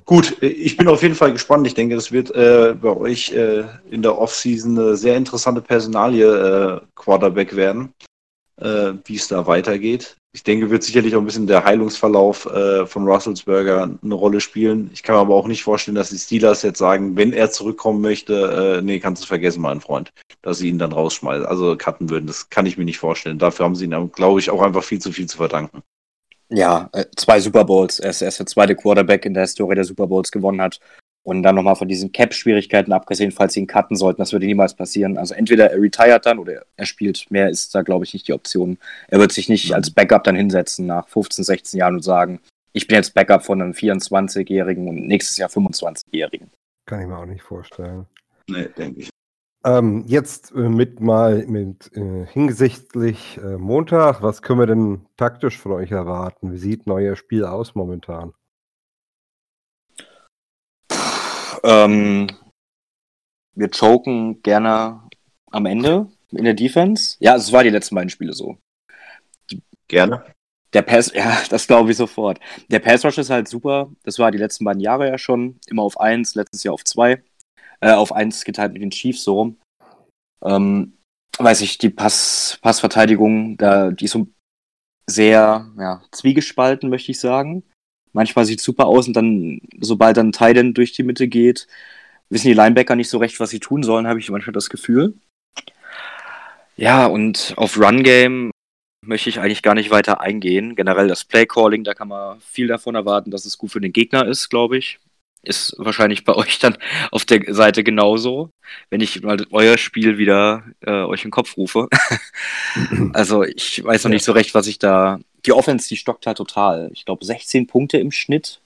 gut. 0.04 0.40
Ich 0.42 0.76
bin 0.76 0.88
auf 0.88 1.02
jeden 1.02 1.14
Fall 1.14 1.32
gespannt. 1.32 1.66
Ich 1.66 1.74
denke, 1.74 1.94
das 1.94 2.12
wird 2.12 2.30
äh, 2.34 2.74
bei 2.74 2.96
euch 2.96 3.32
äh, 3.32 3.64
in 3.90 4.02
der 4.02 4.18
Offseason 4.18 4.78
eine 4.78 4.96
sehr 4.96 5.16
interessante 5.16 5.60
Personalie 5.60 6.26
äh, 6.26 6.80
Quarterback 6.94 7.56
werden, 7.56 7.92
äh, 8.60 8.92
wie 9.04 9.16
es 9.16 9.28
da 9.28 9.46
weitergeht 9.46 10.16
ich 10.36 10.42
denke, 10.42 10.68
wird 10.68 10.82
sicherlich 10.82 11.16
auch 11.16 11.20
ein 11.20 11.24
bisschen 11.24 11.46
der 11.46 11.64
Heilungsverlauf 11.64 12.44
äh, 12.44 12.84
von 12.84 13.08
Russelsberger 13.08 13.98
eine 14.02 14.14
Rolle 14.14 14.42
spielen. 14.42 14.90
Ich 14.92 15.02
kann 15.02 15.14
mir 15.14 15.22
aber 15.22 15.34
auch 15.34 15.48
nicht 15.48 15.62
vorstellen, 15.62 15.94
dass 15.94 16.10
die 16.10 16.18
Steelers 16.18 16.60
jetzt 16.60 16.78
sagen, 16.78 17.16
wenn 17.16 17.32
er 17.32 17.50
zurückkommen 17.50 18.02
möchte, 18.02 18.76
äh, 18.76 18.82
nee, 18.82 19.00
kannst 19.00 19.22
du 19.22 19.26
vergessen, 19.26 19.62
mein 19.62 19.80
Freund, 19.80 20.12
dass 20.42 20.58
sie 20.58 20.68
ihn 20.68 20.78
dann 20.78 20.92
rausschmeißen, 20.92 21.46
also 21.46 21.74
cutten 21.78 22.10
würden. 22.10 22.26
Das 22.26 22.50
kann 22.50 22.66
ich 22.66 22.76
mir 22.76 22.84
nicht 22.84 22.98
vorstellen. 22.98 23.38
Dafür 23.38 23.64
haben 23.64 23.76
sie 23.76 23.86
ihn, 23.86 24.12
glaube 24.12 24.38
ich, 24.38 24.50
auch 24.50 24.60
einfach 24.60 24.84
viel 24.84 25.00
zu 25.00 25.10
viel 25.10 25.26
zu 25.26 25.38
verdanken. 25.38 25.82
Ja, 26.50 26.90
äh, 26.92 27.06
zwei 27.16 27.40
Super 27.40 27.64
Bowls. 27.64 27.98
Er 27.98 28.10
ist, 28.10 28.20
er 28.20 28.28
ist 28.28 28.38
der 28.38 28.44
zweite 28.44 28.76
Quarterback 28.76 29.24
in 29.24 29.32
der 29.32 29.44
Historie 29.44 29.74
der 29.74 29.84
Super 29.84 30.06
Bowls 30.06 30.30
gewonnen 30.30 30.60
hat. 30.60 30.80
Und 31.26 31.42
dann 31.42 31.56
nochmal 31.56 31.74
von 31.74 31.88
diesen 31.88 32.12
Cap-Schwierigkeiten 32.12 32.92
abgesehen, 32.92 33.32
falls 33.32 33.54
sie 33.54 33.58
ihn 33.58 33.66
cutten 33.66 33.96
sollten, 33.96 34.22
das 34.22 34.32
würde 34.32 34.46
niemals 34.46 34.74
passieren. 34.74 35.18
Also 35.18 35.34
entweder 35.34 35.72
er 35.72 35.82
retired 35.82 36.24
dann 36.24 36.38
oder 36.38 36.62
er 36.76 36.86
spielt. 36.86 37.28
Mehr 37.32 37.50
ist 37.50 37.74
da, 37.74 37.82
glaube 37.82 38.04
ich, 38.04 38.14
nicht 38.14 38.28
die 38.28 38.32
Option. 38.32 38.78
Er 39.08 39.18
wird 39.18 39.32
sich 39.32 39.48
nicht 39.48 39.74
als 39.74 39.90
Backup 39.90 40.22
dann 40.22 40.36
hinsetzen 40.36 40.86
nach 40.86 41.08
15, 41.08 41.44
16 41.44 41.78
Jahren 41.78 41.96
und 41.96 42.02
sagen, 42.02 42.38
ich 42.72 42.86
bin 42.86 42.94
jetzt 42.94 43.12
Backup 43.12 43.44
von 43.44 43.60
einem 43.60 43.72
24-Jährigen 43.72 44.86
und 44.86 45.08
nächstes 45.08 45.36
Jahr 45.36 45.48
25-Jährigen. 45.48 46.48
Kann 46.86 47.00
ich 47.00 47.08
mir 47.08 47.18
auch 47.18 47.26
nicht 47.26 47.42
vorstellen. 47.42 48.06
Nee, 48.46 48.68
denke 48.78 49.00
ich. 49.00 49.10
Ähm, 49.64 50.04
jetzt 50.06 50.52
äh, 50.52 50.68
mit 50.68 51.00
mal 51.00 51.44
mit 51.48 51.90
äh, 51.96 52.24
hinsichtlich 52.26 53.40
äh, 53.42 53.56
Montag, 53.56 54.22
was 54.22 54.42
können 54.42 54.60
wir 54.60 54.66
denn 54.66 55.06
taktisch 55.16 55.58
von 55.58 55.72
euch 55.72 55.90
erwarten? 55.90 56.52
Wie 56.52 56.58
sieht 56.58 56.86
euer 56.86 57.16
Spiel 57.16 57.44
aus 57.44 57.74
momentan? 57.74 58.32
Ähm, 61.66 62.28
wir 63.56 63.68
choken 63.70 64.40
gerne 64.42 65.02
am 65.50 65.66
Ende 65.66 66.08
in 66.30 66.44
der 66.44 66.54
Defense. 66.54 67.16
Ja, 67.18 67.34
es 67.34 67.52
war 67.52 67.64
die 67.64 67.70
letzten 67.70 67.96
beiden 67.96 68.10
Spiele 68.10 68.32
so. 68.32 68.56
Gerne. 69.88 70.24
Der 70.72 70.82
Pass, 70.82 71.12
ja, 71.14 71.42
das 71.48 71.66
glaube 71.66 71.90
ich 71.90 71.96
sofort. 71.96 72.38
Der 72.68 72.78
Pass 72.78 73.04
Rush 73.04 73.18
ist 73.18 73.30
halt 73.30 73.48
super. 73.48 73.90
Das 74.04 74.18
war 74.18 74.30
die 74.30 74.38
letzten 74.38 74.64
beiden 74.64 74.80
Jahre 74.80 75.08
ja 75.08 75.18
schon. 75.18 75.58
Immer 75.66 75.82
auf 75.82 75.98
1, 75.98 76.36
letztes 76.36 76.62
Jahr 76.62 76.74
auf 76.74 76.84
2. 76.84 77.22
Äh, 77.80 77.92
auf 77.92 78.12
1 78.12 78.44
geteilt 78.44 78.72
mit 78.72 78.82
den 78.82 78.90
Chiefs 78.90 79.24
so 79.24 79.34
rum. 79.34 79.58
Ähm, 80.44 80.98
weiß 81.38 81.62
ich, 81.62 81.78
die 81.78 81.90
Pass, 81.90 82.58
Passverteidigung, 82.62 83.56
da, 83.56 83.90
die 83.90 84.04
ist 84.04 84.12
so 84.12 84.28
sehr 85.08 85.70
ja, 85.78 86.02
zwiegespalten, 86.12 86.90
möchte 86.90 87.10
ich 87.10 87.20
sagen. 87.20 87.64
Manchmal 88.16 88.46
sieht 88.46 88.60
es 88.60 88.64
super 88.64 88.86
aus 88.86 89.06
und 89.06 89.12
dann, 89.12 89.60
sobald 89.78 90.16
dann 90.16 90.32
Titan 90.32 90.72
durch 90.72 90.92
die 90.92 91.02
Mitte 91.02 91.28
geht, 91.28 91.66
wissen 92.30 92.48
die 92.48 92.54
Linebacker 92.54 92.96
nicht 92.96 93.10
so 93.10 93.18
recht, 93.18 93.38
was 93.40 93.50
sie 93.50 93.60
tun 93.60 93.82
sollen, 93.82 94.06
habe 94.06 94.18
ich 94.18 94.30
manchmal 94.30 94.54
das 94.54 94.70
Gefühl. 94.70 95.12
Ja, 96.76 97.04
und 97.04 97.52
auf 97.58 97.78
Run 97.78 98.02
Game 98.02 98.52
möchte 99.02 99.28
ich 99.28 99.38
eigentlich 99.38 99.62
gar 99.62 99.74
nicht 99.74 99.90
weiter 99.90 100.22
eingehen. 100.22 100.76
Generell 100.76 101.08
das 101.08 101.24
Play 101.24 101.44
Calling, 101.44 101.84
da 101.84 101.92
kann 101.92 102.08
man 102.08 102.40
viel 102.40 102.68
davon 102.68 102.94
erwarten, 102.94 103.30
dass 103.30 103.44
es 103.44 103.58
gut 103.58 103.72
für 103.72 103.82
den 103.82 103.92
Gegner 103.92 104.26
ist, 104.26 104.48
glaube 104.48 104.78
ich. 104.78 104.98
Ist 105.42 105.74
wahrscheinlich 105.76 106.24
bei 106.24 106.34
euch 106.36 106.58
dann 106.58 106.78
auf 107.10 107.26
der 107.26 107.52
Seite 107.52 107.84
genauso, 107.84 108.48
wenn 108.88 109.02
ich 109.02 109.22
mal 109.22 109.36
euer 109.50 109.76
Spiel 109.76 110.16
wieder 110.16 110.64
äh, 110.80 111.02
euch 111.02 111.22
in 111.22 111.28
den 111.28 111.32
Kopf 111.32 111.58
rufe. 111.58 111.88
also 113.12 113.42
ich 113.42 113.84
weiß 113.84 114.04
noch 114.04 114.10
nicht 114.10 114.24
so 114.24 114.32
recht, 114.32 114.54
was 114.54 114.66
ich 114.68 114.78
da 114.78 115.20
die 115.46 115.52
Offense, 115.52 115.88
die 115.88 115.96
stockt 115.96 116.26
halt 116.26 116.36
total. 116.36 116.90
Ich 116.92 117.04
glaube, 117.04 117.24
16 117.24 117.66
Punkte 117.66 117.98
im 117.98 118.10
Schnitt. 118.10 118.60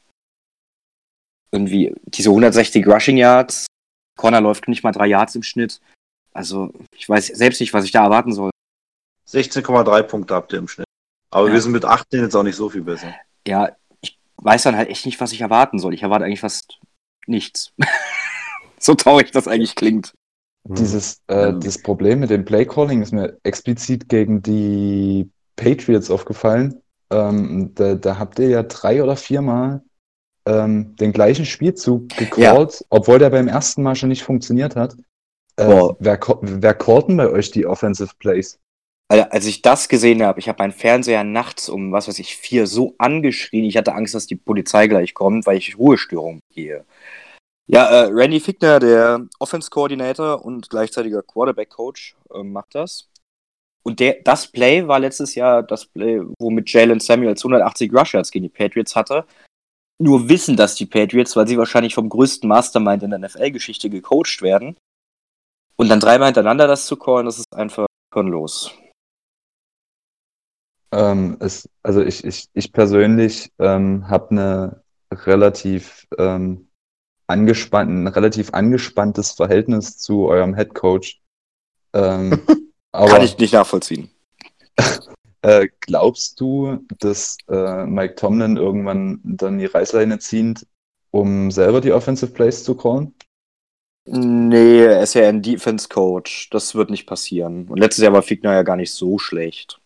Irgendwie 1.53 1.95
diese 2.05 2.31
160 2.31 2.87
Rushing 2.87 3.17
Yards. 3.17 3.67
Corner 4.17 4.41
läuft 4.41 4.69
nicht 4.69 4.83
mal 4.83 4.93
drei 4.93 5.07
Yards 5.07 5.35
im 5.35 5.43
Schnitt. 5.43 5.81
Also, 6.33 6.73
ich 6.97 7.09
weiß 7.09 7.27
selbst 7.29 7.61
nicht, 7.61 7.75
was 7.75 7.85
ich 7.85 7.93
da 7.93 8.05
erwarten 8.05 8.33
soll. 8.33 8.51
16,3 9.29 10.03
Punkte 10.05 10.35
habt 10.35 10.53
ihr 10.53 10.59
im 10.59 10.69
Schnitt. 10.69 10.87
Aber 11.31 11.49
ja. 11.49 11.55
wir 11.55 11.61
sind 11.61 11.73
mit 11.73 11.85
18 11.85 12.21
jetzt 12.21 12.35
auch 12.35 12.43
nicht 12.43 12.57
so 12.57 12.69
viel 12.69 12.83
besser. 12.83 13.15
Ja, 13.47 13.77
ich 14.01 14.19
weiß 14.37 14.65
dann 14.65 14.77
halt 14.77 14.89
echt 14.89 15.07
nicht, 15.07 15.21
was 15.21 15.33
ich 15.33 15.41
erwarten 15.41 15.79
soll. 15.79 15.95
Ich 15.95 16.03
erwarte 16.03 16.25
eigentlich 16.25 16.41
fast 16.41 16.79
nichts. 17.27 17.73
so 18.79 18.95
traurig 18.95 19.31
das 19.31 19.49
eigentlich 19.49 19.75
klingt. 19.75 20.13
Dieses 20.65 21.23
äh, 21.29 21.55
das 21.59 21.83
Problem 21.83 22.21
mit 22.21 22.31
dem 22.31 22.45
Playcalling 22.45 23.03
ist 23.03 23.13
mir 23.13 23.39
explizit 23.43 24.09
gegen 24.09 24.43
die 24.43 25.31
Patriots 25.61 26.11
aufgefallen. 26.11 26.81
Ähm, 27.13 27.73
da, 27.75 27.95
da, 27.95 28.19
habt 28.19 28.39
ihr 28.39 28.49
ja 28.49 28.63
drei 28.63 29.03
oder 29.03 29.17
viermal 29.17 29.83
ähm, 30.47 30.97
den 30.97 31.13
gleichen 31.13 31.45
Spielzug 31.45 32.09
gecallt, 32.11 32.81
ja. 32.81 32.87
obwohl 32.89 33.19
der 33.19 33.31
beim 33.31 33.49
ersten 33.49 33.83
Mal 33.83 33.97
schon 33.97 34.09
nicht 34.09 34.23
funktioniert 34.23 34.77
hat. 34.77 34.95
Äh, 35.57 35.67
wer, 35.99 36.21
wer 36.41 36.75
callt 36.75 37.09
denn 37.09 37.17
bei 37.17 37.29
euch 37.29 37.51
die 37.51 37.67
Offensive 37.67 38.13
Plays? 38.19 38.59
als 39.13 39.47
ich 39.47 39.61
das 39.61 39.89
gesehen 39.89 40.23
habe, 40.23 40.39
ich 40.39 40.49
habe 40.49 40.63
meinen 40.63 40.73
Fernseher 40.73 41.25
nachts 41.25 41.69
um, 41.69 41.91
was 41.91 42.07
weiß 42.07 42.21
ich, 42.21 42.37
vier 42.37 42.69
so 42.69 42.95
angeschrien, 42.99 43.65
ich 43.65 43.77
hatte 43.77 43.93
Angst, 43.93 44.15
dass 44.15 44.29
die 44.29 44.37
Polizei 44.37 44.87
gleich 44.87 45.15
kommt, 45.15 45.47
weil 45.47 45.57
ich 45.59 45.77
Ruhestörung 45.77 46.43
gehe. 46.55 46.85
Ja, 47.67 47.87
äh, 47.87 48.11
Randy 48.13 48.39
Fickner, 48.39 48.79
der 48.79 49.27
Offense 49.41 49.69
Coordinator 49.69 50.45
und 50.45 50.71
gleichzeitiger 50.71 51.23
Quarterback 51.23 51.71
Coach, 51.71 52.15
äh, 52.33 52.45
macht 52.45 52.77
das. 52.77 53.10
Und 53.83 54.01
der, 54.01 54.17
das 54.25 54.47
Play 54.47 54.87
war 54.87 54.99
letztes 54.99 55.35
Jahr 55.35 55.63
das 55.63 55.87
Play, 55.87 56.21
womit 56.39 56.71
Jalen 56.71 57.01
Samuels 57.01 57.41
180 57.43 57.93
Rush 57.93 58.13
gegen 58.31 58.45
die 58.45 58.49
Patriots 58.49 58.95
hatte. 58.95 59.25
Nur 59.99 60.29
wissen 60.29 60.57
das 60.57 60.75
die 60.75 60.87
Patriots, 60.87 61.37
weil 61.37 61.47
sie 61.47 61.59
wahrscheinlich 61.59 61.95
vom 61.95 62.09
größten 62.09 62.49
Mastermind 62.49 63.03
in 63.03 63.11
der 63.11 63.19
NFL-Geschichte 63.19 63.91
gecoacht 63.91 64.43
werden. 64.43 64.77
Und 65.77 65.89
dann 65.89 66.01
dreimal 66.01 66.29
hintereinander 66.29 66.67
das 66.67 66.87
zu 66.87 66.97
callen, 66.97 67.27
das 67.27 67.39
ist 67.39 67.55
einfach 67.55 67.87
hirnlos. 68.13 68.71
Ähm, 70.93 71.37
es, 71.41 71.69
also 71.83 72.03
ich, 72.03 72.25
ich, 72.25 72.49
ich 72.53 72.73
persönlich 72.73 73.51
ähm, 73.59 74.09
habe 74.09 74.31
eine 74.31 74.83
relativ 75.13 76.07
ähm, 76.19 76.69
angespannt, 77.27 77.91
ein 77.91 78.07
relativ 78.09 78.53
angespanntes 78.53 79.33
Verhältnis 79.33 79.99
zu 79.99 80.27
eurem 80.27 80.55
Head 80.55 80.75
Coach. 80.75 81.21
Ähm, 81.95 82.41
Aber 82.93 83.09
Kann 83.09 83.23
ich 83.23 83.39
nicht 83.39 83.53
nachvollziehen. 83.53 84.11
äh, 85.43 85.69
glaubst 85.81 86.41
du, 86.41 86.85
dass 86.99 87.37
äh, 87.49 87.87
Mike 87.87 88.17
Tomlin 88.17 88.57
irgendwann 88.57 89.21
dann 89.23 89.59
die 89.59 89.67
Reißleine 89.67 90.19
zieht, 90.19 90.67
um 91.11 91.51
selber 91.51 91.81
die 91.81 91.93
Offensive 91.93 92.33
Plays 92.33 92.65
zu 92.65 92.75
callen? 92.77 93.15
Nee, 94.07 94.85
er 94.85 95.03
ist 95.03 95.15
ja 95.15 95.29
ein 95.29 95.43
Defense-Coach. 95.43 96.51
Das 96.51 96.75
wird 96.75 96.91
nicht 96.91 97.07
passieren. 97.07 97.69
Und 97.69 97.79
letztes 97.79 98.03
Jahr 98.03 98.13
war 98.13 98.23
Fickner 98.23 98.55
ja 98.55 98.63
gar 98.63 98.77
nicht 98.77 98.93
so 98.93 99.19
schlecht. 99.19 99.81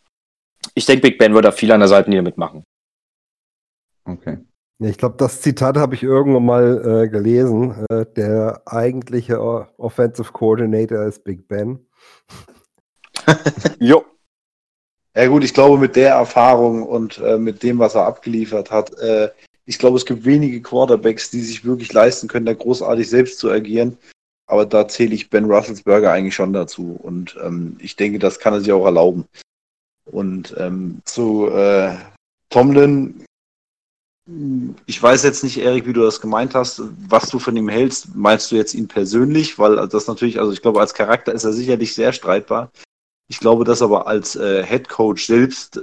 Ich 0.75 0.87
denke, 0.87 1.03
Big 1.03 1.19
Ben 1.19 1.35
wird 1.35 1.45
da 1.45 1.53
viel 1.53 1.73
an 1.73 1.81
der 1.81 1.89
Seitenlinie 1.89 2.23
mitmachen. 2.23 2.65
Okay. 4.05 4.39
Ja, 4.79 4.89
ich 4.89 4.99
glaube, 4.99 5.17
das 5.19 5.41
Zitat 5.41 5.77
habe 5.77 5.95
ich 5.95 6.03
irgendwann 6.03 6.45
mal 6.45 7.05
äh, 7.05 7.09
gelesen. 7.09 7.85
Äh, 7.91 8.07
der 8.17 8.63
eigentliche 8.67 9.41
Offensive 9.41 10.33
Coordinator 10.33 11.05
ist 11.05 11.25
Big 11.25 11.47
Ben. 11.49 11.87
Jo. 13.81 14.05
Ja 15.17 15.27
gut, 15.29 15.45
ich 15.45 15.55
glaube 15.55 15.79
mit 15.79 15.95
der 15.95 16.15
Erfahrung 16.15 16.83
und 16.83 17.19
äh, 17.19 17.39
mit 17.39 17.63
dem, 17.63 17.79
was 17.79 17.95
er 17.95 18.07
abgeliefert 18.07 18.71
hat, 18.71 18.99
äh, 18.99 19.31
ich 19.67 19.79
glaube, 19.79 19.97
es 19.97 20.05
gibt 20.05 20.25
wenige 20.25 20.61
Quarterbacks, 20.61 21.31
die 21.31 21.41
sich 21.41 21.65
wirklich 21.65 21.93
leisten 21.93 22.29
können, 22.29 22.47
da 22.47 22.53
großartig 22.53 23.09
selbst 23.09 23.39
zu 23.39 23.51
agieren. 23.51 23.97
Aber 24.47 24.67
da 24.67 24.87
zähle 24.89 25.15
ich 25.15 25.31
Ben 25.31 25.51
Russelsberger 25.51 26.13
eigentlich 26.13 26.35
schon 26.35 26.53
dazu. 26.53 26.99
Und 27.03 27.37
ähm, 27.43 27.77
ich 27.81 27.97
denke, 27.97 28.19
das 28.19 28.39
kann 28.39 28.53
er 28.53 28.61
sich 28.61 28.73
auch 28.73 28.85
erlauben. 28.85 29.25
Und 30.11 30.55
ähm, 30.59 31.01
zu 31.05 31.49
äh, 31.49 31.97
Tomlin, 32.51 33.25
ich 34.87 35.03
weiß 35.03 35.23
jetzt 35.23 35.45
nicht, 35.45 35.59
Erik, 35.59 35.87
wie 35.87 35.93
du 35.93 36.03
das 36.03 36.21
gemeint 36.21 36.55
hast, 36.55 36.83
was 37.09 37.31
du 37.31 37.39
von 37.39 37.57
ihm 37.57 37.69
hältst. 37.69 38.15
Meinst 38.15 38.51
du 38.51 38.57
jetzt 38.57 38.75
ihn 38.75 38.89
persönlich? 38.89 39.59
Weil 39.59 39.89
das 39.89 40.07
natürlich, 40.07 40.39
also 40.39 40.53
ich 40.53 40.61
glaube, 40.61 40.81
als 40.81 40.93
Charakter 40.93 41.33
ist 41.33 41.45
er 41.45 41.53
sicherlich 41.53 41.95
sehr 41.95 42.13
streitbar. 42.13 42.71
Ich 43.29 43.41
glaube, 43.41 43.65
dass 43.65 43.83
aber 43.83 44.07
als 44.07 44.37
äh, 44.37 44.65
Head 44.65 44.89
Coach 44.89 45.27
selbst, 45.27 45.81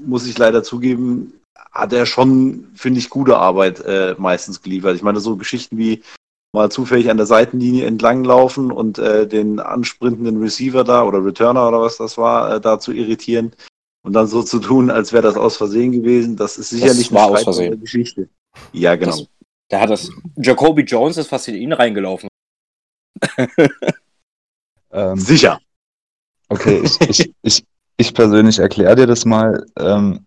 muss 0.00 0.26
ich 0.26 0.36
leider 0.36 0.62
zugeben, 0.62 1.40
hat 1.72 1.92
er 1.92 2.06
schon, 2.06 2.68
finde 2.74 3.00
ich, 3.00 3.10
gute 3.10 3.36
Arbeit 3.36 3.80
äh, 3.80 4.14
meistens 4.18 4.62
geliefert. 4.62 4.96
Ich 4.96 5.02
meine, 5.02 5.20
so 5.20 5.36
Geschichten 5.36 5.78
wie 5.78 6.02
mal 6.54 6.70
zufällig 6.70 7.10
an 7.10 7.16
der 7.16 7.26
Seitenlinie 7.26 7.86
entlanglaufen 7.86 8.70
und 8.70 8.98
äh, 8.98 9.26
den 9.26 9.58
ansprintenden 9.58 10.40
Receiver 10.40 10.84
da 10.84 11.04
oder 11.04 11.24
Returner 11.24 11.66
oder 11.66 11.80
was 11.80 11.96
das 11.96 12.16
war, 12.16 12.54
äh, 12.54 12.60
da 12.60 12.78
zu 12.78 12.92
irritieren 12.92 13.52
und 14.04 14.12
dann 14.12 14.28
so 14.28 14.42
zu 14.42 14.60
tun, 14.60 14.90
als 14.90 15.12
wäre 15.12 15.22
das 15.24 15.36
aus 15.36 15.56
Versehen 15.56 15.90
gewesen, 15.90 16.36
das 16.36 16.58
ist 16.58 16.70
sicherlich 16.70 17.10
war 17.12 17.26
aus 17.26 17.40
streitbare 17.40 17.56
Versehen. 17.56 17.80
Geschichte. 17.80 18.28
Ja, 18.72 18.94
genau. 18.94 19.10
Das, 19.10 19.26
da 19.68 19.80
hat 19.80 19.90
das. 19.90 20.10
Jacoby 20.36 20.82
Jones 20.82 21.16
ist 21.16 21.28
fast 21.28 21.48
in 21.48 21.56
ihn 21.56 21.72
reingelaufen. 21.72 22.28
Ähm, 24.96 25.16
Sicher. 25.16 25.60
Okay, 26.54 26.82
ich, 26.84 27.00
ich, 27.08 27.34
ich, 27.42 27.64
ich 27.96 28.14
persönlich 28.14 28.58
erkläre 28.58 28.96
dir 28.96 29.06
das 29.06 29.24
mal. 29.24 29.64
Ähm, 29.78 30.26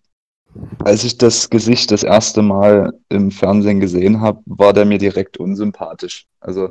als 0.84 1.04
ich 1.04 1.18
das 1.18 1.50
Gesicht 1.50 1.90
das 1.90 2.02
erste 2.02 2.42
Mal 2.42 2.92
im 3.08 3.30
Fernsehen 3.30 3.80
gesehen 3.80 4.20
habe, 4.20 4.40
war 4.46 4.72
der 4.72 4.84
mir 4.84 4.98
direkt 4.98 5.36
unsympathisch. 5.38 6.26
Also 6.40 6.70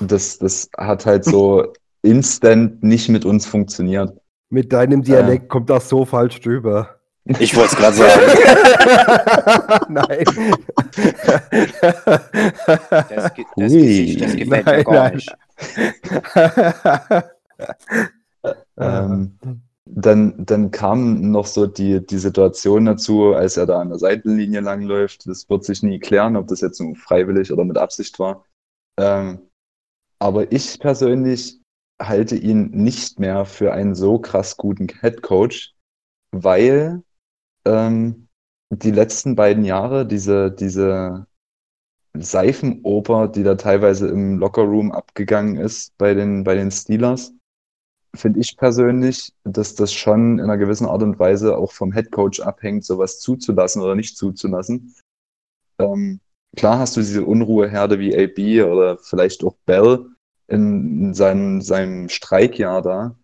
das, 0.00 0.38
das 0.38 0.68
hat 0.76 1.06
halt 1.06 1.24
so 1.24 1.72
instant 2.02 2.82
nicht 2.82 3.08
mit 3.08 3.24
uns 3.24 3.46
funktioniert. 3.46 4.16
Mit 4.50 4.72
deinem 4.72 5.02
Dialekt 5.02 5.48
kommt 5.48 5.70
das 5.70 5.88
so 5.88 6.04
falsch 6.04 6.40
drüber. 6.40 7.00
Ich 7.38 7.56
wollte 7.56 7.72
es 7.72 7.76
gerade 7.76 7.96
sagen. 7.96 8.20
Nein. 9.92 10.24
Das, 13.08 13.34
Ge- 13.34 13.44
das 13.56 13.72
Gesicht, 13.72 14.20
das 14.20 14.36
gefällt 14.36 14.66
mir 14.66 14.72
Nein, 14.72 14.84
gar 14.84 15.10
nein. 15.10 15.14
nicht. 15.14 15.34
Ähm, 18.76 19.38
dann, 19.86 20.46
dann 20.46 20.70
kam 20.70 21.30
noch 21.30 21.46
so 21.46 21.66
die, 21.66 22.04
die 22.04 22.18
Situation 22.18 22.86
dazu, 22.86 23.34
als 23.34 23.56
er 23.56 23.66
da 23.66 23.80
an 23.80 23.90
der 23.90 23.98
Seitenlinie 23.98 24.60
langläuft. 24.60 25.26
Das 25.26 25.48
wird 25.48 25.64
sich 25.64 25.82
nie 25.82 25.98
klären, 25.98 26.36
ob 26.36 26.48
das 26.48 26.60
jetzt 26.60 26.80
nun 26.80 26.96
freiwillig 26.96 27.52
oder 27.52 27.64
mit 27.64 27.76
Absicht 27.76 28.18
war. 28.18 28.44
Ähm, 28.98 29.50
aber 30.18 30.52
ich 30.52 30.80
persönlich 30.80 31.60
halte 32.00 32.36
ihn 32.36 32.70
nicht 32.70 33.20
mehr 33.20 33.44
für 33.44 33.72
einen 33.72 33.94
so 33.94 34.18
krass 34.18 34.56
guten 34.56 34.88
Head 34.88 35.22
Coach, 35.22 35.74
weil 36.32 37.02
ähm, 37.66 38.28
die 38.70 38.90
letzten 38.90 39.36
beiden 39.36 39.64
Jahre 39.64 40.06
diese, 40.06 40.50
diese 40.50 41.26
Seifenoper, 42.16 43.28
die 43.28 43.42
da 43.42 43.54
teilweise 43.56 44.08
im 44.08 44.38
Lockerroom 44.38 44.92
abgegangen 44.92 45.56
ist 45.56 45.96
bei 45.98 46.14
den, 46.14 46.44
bei 46.44 46.54
den 46.54 46.70
Steelers, 46.70 47.32
finde 48.14 48.40
ich 48.40 48.56
persönlich, 48.56 49.32
dass 49.44 49.74
das 49.74 49.92
schon 49.92 50.38
in 50.38 50.44
einer 50.44 50.56
gewissen 50.56 50.86
Art 50.86 51.02
und 51.02 51.18
Weise 51.18 51.56
auch 51.56 51.72
vom 51.72 51.92
Headcoach 51.92 52.40
abhängt, 52.40 52.84
sowas 52.84 53.20
zuzulassen 53.20 53.82
oder 53.82 53.94
nicht 53.94 54.16
zuzulassen. 54.16 54.94
Ähm, 55.78 56.20
klar 56.56 56.78
hast 56.78 56.96
du 56.96 57.00
diese 57.00 57.24
Unruheherde 57.24 57.98
wie 57.98 58.16
AB 58.16 58.70
oder 58.70 58.98
vielleicht 58.98 59.44
auch 59.44 59.56
Bell 59.66 60.06
in, 60.48 61.00
in 61.00 61.14
seinem, 61.14 61.60
seinem 61.60 62.08
Streikjahr 62.08 62.82
da. 62.82 63.16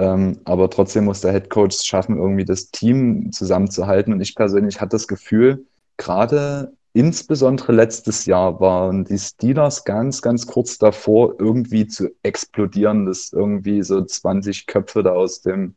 Ähm, 0.00 0.40
aber 0.44 0.70
trotzdem 0.70 1.04
muss 1.04 1.20
der 1.20 1.32
Headcoach 1.32 1.68
es 1.68 1.86
schaffen, 1.86 2.18
irgendwie 2.18 2.44
das 2.44 2.70
Team 2.70 3.30
zusammenzuhalten. 3.32 4.12
Und 4.12 4.20
ich 4.20 4.34
persönlich 4.34 4.80
hatte 4.80 4.90
das 4.90 5.06
Gefühl, 5.06 5.66
gerade 5.96 6.72
insbesondere 6.94 7.72
letztes 7.72 8.24
Jahr 8.24 8.60
waren 8.60 9.04
die 9.04 9.18
Steelers 9.18 9.84
ganz, 9.84 10.22
ganz 10.22 10.46
kurz 10.46 10.78
davor, 10.78 11.34
irgendwie 11.38 11.86
zu 11.86 12.08
explodieren, 12.22 13.06
dass 13.06 13.32
irgendwie 13.32 13.82
so 13.82 14.02
20 14.02 14.66
Köpfe 14.66 15.02
da 15.02 15.10
aus 15.10 15.42
dem, 15.42 15.74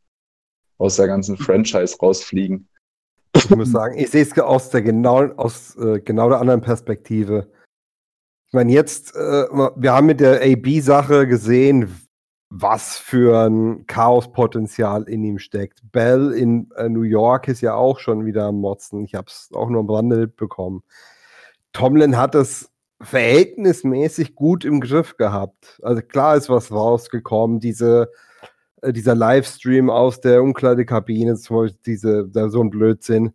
aus 0.78 0.96
der 0.96 1.08
ganzen 1.08 1.36
Franchise 1.38 1.98
rausfliegen. 2.02 2.70
Ich 3.36 3.50
muss 3.50 3.72
sagen, 3.72 3.98
ich 3.98 4.10
sehe 4.12 4.24
es 4.24 4.38
aus 4.40 4.70
der 4.70 4.84
genau, 4.84 5.26
aus 5.36 5.76
äh, 5.76 6.00
genau 6.00 6.30
der 6.30 6.40
anderen 6.40 6.62
Perspektive. 6.62 7.52
Ich 8.48 8.54
meine, 8.54 8.72
jetzt, 8.72 9.16
äh, 9.16 9.48
wir 9.50 9.92
haben 9.92 10.08
mit 10.08 10.20
der 10.20 10.42
AB-Sache 10.42 11.28
gesehen, 11.28 12.07
was 12.50 12.98
für 12.98 13.46
ein 13.46 13.86
Chaospotenzial 13.88 15.04
in 15.04 15.24
ihm 15.24 15.40
steckt. 15.40 15.82
Bell 15.92 16.32
in 16.32 16.70
äh, 16.76 16.88
New 16.90 17.02
York 17.02 17.48
ist 17.48 17.62
ja 17.62 17.76
auch 17.76 18.00
schon 18.00 18.26
wieder 18.26 18.46
am 18.46 18.62
Motzen. 18.62 19.04
Ich 19.04 19.16
habe 19.16 19.28
es 19.28 19.50
auch 19.54 19.70
nur 19.70 19.82
am 19.82 19.90
Rande 19.90 20.18
mitbekommen. 20.18 20.84
Tomlin 21.74 22.18
hat 22.18 22.36
es 22.36 22.72
verhältnismäßig 23.02 24.36
gut 24.36 24.66
im 24.66 24.80
Griff 24.80 25.18
gehabt. 25.18 25.80
Also 25.84 26.02
klar 26.02 26.38
ist 26.38 26.50
was 26.50 26.72
rausgekommen, 26.72 27.60
diese 27.60 28.10
äh, 28.82 28.94
dieser 28.94 29.16
Livestream 29.16 29.90
aus 29.90 30.22
der 30.22 30.42
Umkleidekabine, 30.42 31.36
zum 31.36 31.58
Beispiel 31.58 31.80
diese, 31.86 32.50
so 32.50 32.62
ein 32.62 32.70
Blödsinn. 32.70 33.34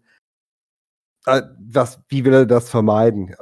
Äh, 1.26 1.42
was, 1.58 2.00
wie 2.08 2.24
will 2.24 2.34
er 2.34 2.46
das 2.46 2.70
vermeiden? 2.70 3.34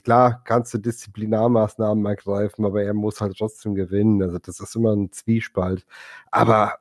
Klar, 0.00 0.42
kannst 0.44 0.74
du 0.74 0.78
Disziplinarmaßnahmen 0.78 2.04
ergreifen, 2.06 2.64
aber 2.64 2.82
er 2.82 2.94
muss 2.94 3.20
halt 3.20 3.36
trotzdem 3.36 3.74
gewinnen. 3.74 4.22
Also 4.22 4.38
das 4.38 4.60
ist 4.60 4.74
immer 4.76 4.94
ein 4.94 5.12
Zwiespalt. 5.12 5.86
Aber 6.30 6.78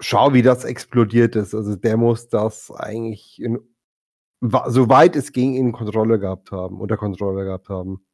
schau, 0.00 0.32
wie 0.32 0.42
das 0.42 0.64
explodiert 0.64 1.36
ist. 1.36 1.54
Also 1.54 1.76
der 1.76 1.96
muss 1.96 2.28
das 2.28 2.70
eigentlich 2.70 3.40
in, 3.40 3.60
soweit 4.40 5.16
es 5.16 5.32
ging 5.32 5.54
in 5.54 5.72
Kontrolle 5.72 6.18
gehabt 6.18 6.50
haben, 6.50 6.80
unter 6.80 6.96
Kontrolle 6.96 7.44
gehabt 7.44 7.68
haben. 7.68 8.04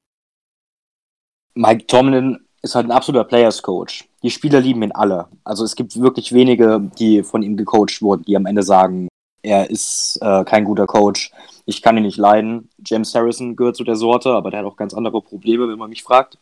Mike 1.55 1.87
Tomlin 1.87 2.47
ist 2.63 2.75
halt 2.75 2.87
ein 2.87 2.93
absoluter 2.93 3.25
Players 3.25 3.63
Coach. 3.63 4.09
Die 4.23 4.31
Spieler 4.31 4.61
lieben 4.61 4.83
ihn 4.83 4.93
alle. 4.93 5.29
Also 5.45 5.65
es 5.65 5.77
gibt 5.77 5.99
wirklich 5.99 6.33
wenige, 6.33 6.91
die 6.99 7.23
von 7.23 7.43
ihm 7.43 7.57
gecoacht 7.57 8.03
wurden, 8.03 8.25
die 8.25 8.37
am 8.37 8.47
Ende 8.47 8.63
sagen, 8.63 9.09
er 9.47 9.71
ist 9.71 10.19
äh, 10.21 10.45
kein 10.45 10.65
guter 10.65 10.87
Coach. 10.87 11.31
Ich 11.67 11.81
kann 11.81 11.97
ihn 11.97 12.03
nicht 12.03 12.19
leiden. 12.19 12.69
James 12.85 13.15
Harrison 13.15 13.55
gehört 13.55 13.77
zu 13.77 13.85
der 13.85 13.97
Sorte, 13.97 14.31
aber 14.31 14.51
der 14.51 14.61
hat 14.61 14.67
auch 14.67 14.77
ganz 14.77 14.93
andere 14.93 15.23
Probleme, 15.23 15.69
wenn 15.69 15.79
man 15.79 15.91
mich 15.91 16.03
fragt. 16.03 16.39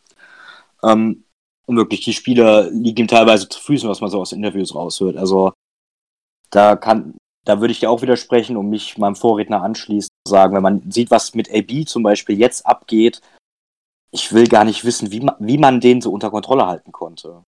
Ähm, 0.82 1.24
und 1.66 1.76
wirklich, 1.76 2.00
die 2.00 2.14
Spieler 2.14 2.70
liegen 2.70 3.02
ihm 3.02 3.08
teilweise 3.08 3.48
zu 3.48 3.60
Füßen, 3.60 3.88
was 3.88 4.00
man 4.00 4.10
so 4.10 4.20
aus 4.20 4.32
Interviews 4.32 4.74
raushört. 4.74 5.16
Also 5.16 5.52
da 6.50 6.76
kann, 6.76 7.14
da 7.44 7.60
würde 7.60 7.72
ich 7.72 7.80
dir 7.80 7.90
auch 7.90 8.02
widersprechen 8.02 8.56
und 8.56 8.70
mich 8.70 8.96
meinem 8.96 9.16
Vorredner 9.16 9.62
anschließen, 9.62 10.08
sagen, 10.26 10.54
wenn 10.54 10.62
man 10.62 10.90
sieht, 10.90 11.10
was 11.10 11.34
mit 11.34 11.50
AB 11.54 11.86
zum 11.86 12.02
Beispiel 12.02 12.38
jetzt 12.38 12.66
abgeht, 12.66 13.20
ich 14.12 14.32
will 14.32 14.46
gar 14.46 14.64
nicht 14.64 14.84
wissen, 14.84 15.10
wie 15.10 15.20
man, 15.20 15.34
wie 15.40 15.58
man 15.58 15.80
den 15.80 16.00
so 16.00 16.10
unter 16.10 16.30
Kontrolle 16.30 16.66
halten 16.66 16.92
konnte. 16.92 17.44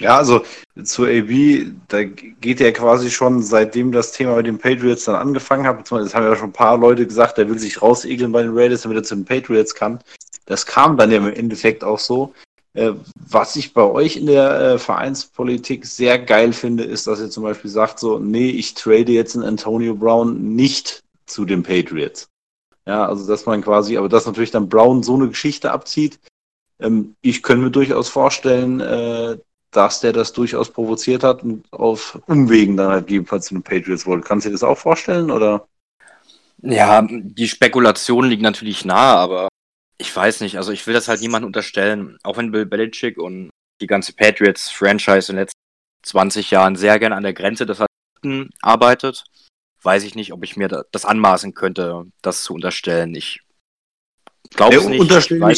Ja, 0.00 0.16
also 0.16 0.44
zu 0.82 1.04
AB, 1.04 1.72
da 1.88 2.04
geht 2.04 2.60
er 2.62 2.72
quasi 2.72 3.10
schon, 3.10 3.42
seitdem 3.42 3.92
das 3.92 4.12
Thema 4.12 4.36
mit 4.36 4.46
den 4.46 4.58
Patriots 4.58 5.04
dann 5.04 5.14
angefangen 5.14 5.66
hat, 5.66 5.76
beziehungsweise 5.76 6.14
haben 6.16 6.24
ja 6.24 6.36
schon 6.36 6.48
ein 6.48 6.54
paar 6.54 6.78
Leute 6.78 7.06
gesagt, 7.06 7.36
der 7.36 7.48
will 7.50 7.58
sich 7.58 7.82
rausegeln 7.82 8.32
bei 8.32 8.42
den 8.42 8.56
Raiders, 8.56 8.82
damit 8.82 8.96
er 8.96 9.02
zu 9.04 9.14
den 9.14 9.26
Patriots 9.26 9.74
kann. 9.74 10.00
Das 10.46 10.64
kam 10.64 10.96
dann 10.96 11.10
ja 11.10 11.18
im 11.18 11.30
Endeffekt 11.30 11.84
auch 11.84 11.98
so. 11.98 12.32
Äh, 12.72 12.92
was 13.14 13.56
ich 13.56 13.74
bei 13.74 13.82
euch 13.82 14.16
in 14.16 14.26
der 14.26 14.60
äh, 14.60 14.78
Vereinspolitik 14.78 15.84
sehr 15.84 16.18
geil 16.18 16.54
finde, 16.54 16.84
ist, 16.84 17.06
dass 17.06 17.20
ihr 17.20 17.28
zum 17.28 17.42
Beispiel 17.42 17.70
sagt 17.70 17.98
so, 17.98 18.18
nee, 18.18 18.48
ich 18.48 18.74
trade 18.74 19.12
jetzt 19.12 19.34
einen 19.34 19.44
Antonio 19.44 19.94
Brown 19.94 20.54
nicht 20.54 21.02
zu 21.26 21.44
den 21.44 21.62
Patriots. 21.62 22.28
Ja, 22.86 23.06
also 23.06 23.26
dass 23.26 23.44
man 23.44 23.60
quasi, 23.60 23.98
aber 23.98 24.08
dass 24.08 24.24
natürlich 24.24 24.50
dann 24.50 24.70
Brown 24.70 25.02
so 25.02 25.14
eine 25.14 25.28
Geschichte 25.28 25.72
abzieht. 25.72 26.18
Ähm, 26.78 27.16
ich 27.20 27.42
könnte 27.42 27.64
mir 27.64 27.70
durchaus 27.70 28.08
vorstellen, 28.08 28.80
äh, 28.80 29.36
dass 29.70 30.00
der 30.00 30.12
das 30.12 30.32
durchaus 30.32 30.70
provoziert 30.70 31.22
hat 31.22 31.42
und 31.42 31.64
auf 31.72 32.20
Umwegen 32.26 32.76
dann 32.76 32.90
halt 32.90 33.10
jedenfalls 33.10 33.46
zu 33.46 33.54
den 33.54 33.62
Patriots 33.62 34.06
wollte. 34.06 34.26
Kannst 34.26 34.44
du 34.44 34.50
dir 34.50 34.54
das 34.54 34.64
auch 34.64 34.78
vorstellen, 34.78 35.30
oder? 35.30 35.68
Ja, 36.62 37.06
die 37.08 37.48
Spekulation 37.48 38.28
liegt 38.28 38.42
natürlich 38.42 38.84
nahe, 38.84 39.16
aber 39.16 39.48
ich 39.98 40.14
weiß 40.14 40.40
nicht. 40.40 40.56
Also 40.56 40.72
ich 40.72 40.86
will 40.86 40.94
das 40.94 41.08
halt 41.08 41.20
niemandem 41.20 41.46
unterstellen, 41.46 42.18
auch 42.22 42.36
wenn 42.36 42.50
Bill 42.50 42.66
Belichick 42.66 43.18
und 43.18 43.50
die 43.80 43.86
ganze 43.86 44.12
Patriots-Franchise 44.12 45.32
in 45.32 45.36
den 45.36 45.44
letzten 45.44 45.58
20 46.04 46.50
Jahren 46.50 46.76
sehr 46.76 46.98
gerne 46.98 47.16
an 47.16 47.22
der 47.22 47.32
Grenze 47.32 47.66
des 47.66 47.78
Verrückten 47.78 48.50
arbeitet, 48.60 49.24
weiß 49.82 50.04
ich 50.04 50.14
nicht, 50.14 50.32
ob 50.32 50.44
ich 50.44 50.56
mir 50.56 50.68
das 50.68 51.04
anmaßen 51.04 51.54
könnte, 51.54 52.06
das 52.22 52.42
zu 52.42 52.54
unterstellen. 52.54 53.14
Ich 53.14 53.40
glaube 54.56 54.76
es 54.76 54.84
Ja, 54.84 54.90
nicht. 54.90 55.00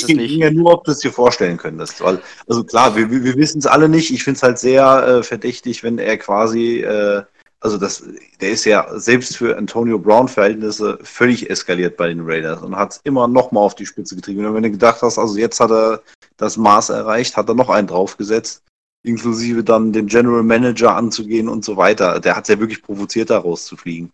es 0.02 0.06
ging, 0.06 0.16
nicht. 0.18 0.36
ja 0.36 0.50
nur, 0.50 0.72
ob 0.72 0.84
du 0.84 0.92
es 0.92 0.98
dir 0.98 1.12
vorstellen 1.12 1.56
könntest. 1.56 2.00
Weil, 2.00 2.20
also 2.46 2.62
klar, 2.64 2.94
wir, 2.96 3.10
wir 3.10 3.24
wir 3.24 3.36
wissen 3.36 3.58
es 3.58 3.66
alle 3.66 3.88
nicht. 3.88 4.10
Ich 4.10 4.24
finde 4.24 4.36
es 4.36 4.42
halt 4.42 4.58
sehr 4.58 4.84
äh, 5.06 5.22
verdächtig, 5.22 5.82
wenn 5.82 5.98
er 5.98 6.18
quasi, 6.18 6.80
äh, 6.80 7.22
also 7.60 7.78
das, 7.78 8.02
der 8.40 8.50
ist 8.50 8.64
ja 8.64 8.86
selbst 8.98 9.36
für 9.36 9.56
Antonio 9.56 9.98
Brown-Verhältnisse 9.98 10.98
völlig 11.02 11.48
eskaliert 11.48 11.96
bei 11.96 12.08
den 12.08 12.20
Raiders 12.24 12.60
und 12.62 12.76
hat 12.76 12.92
es 12.92 13.00
immer 13.04 13.28
noch 13.28 13.52
mal 13.52 13.60
auf 13.60 13.74
die 13.74 13.86
Spitze 13.86 14.16
getrieben. 14.16 14.44
Und 14.44 14.54
wenn 14.54 14.64
du 14.64 14.70
gedacht 14.70 15.00
hast, 15.02 15.18
also 15.18 15.36
jetzt 15.38 15.60
hat 15.60 15.70
er 15.70 16.02
das 16.36 16.56
Maß 16.56 16.90
erreicht, 16.90 17.36
hat 17.36 17.48
er 17.48 17.54
noch 17.54 17.68
einen 17.70 17.86
draufgesetzt, 17.86 18.62
inklusive 19.04 19.62
dann 19.64 19.92
den 19.92 20.06
General 20.06 20.42
Manager 20.42 20.96
anzugehen 20.96 21.48
und 21.48 21.64
so 21.64 21.76
weiter. 21.76 22.20
Der 22.20 22.36
hat 22.36 22.44
es 22.44 22.48
ja 22.48 22.58
wirklich 22.58 22.82
provoziert, 22.82 23.30
da 23.30 23.38
rauszufliegen. 23.38 24.10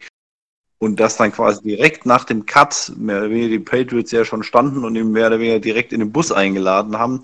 Und 0.81 1.01
das 1.01 1.17
dann 1.17 1.33
quasi 1.33 1.63
direkt 1.63 2.07
nach 2.07 2.25
dem 2.25 2.47
Cut, 2.47 2.93
mehr 2.97 3.19
oder 3.19 3.31
weniger 3.31 3.49
die 3.49 3.59
Patriots 3.59 4.13
ja 4.13 4.25
schon 4.25 4.45
standen 4.45 4.85
und 4.85 4.95
ihn 4.95 5.11
mehr 5.11 5.27
oder 5.27 5.41
weniger 5.41 5.59
direkt 5.59 5.93
in 5.93 6.01
den 6.01 6.13
Bus 6.13 6.31
eingeladen 6.31 6.99
haben, 6.99 7.23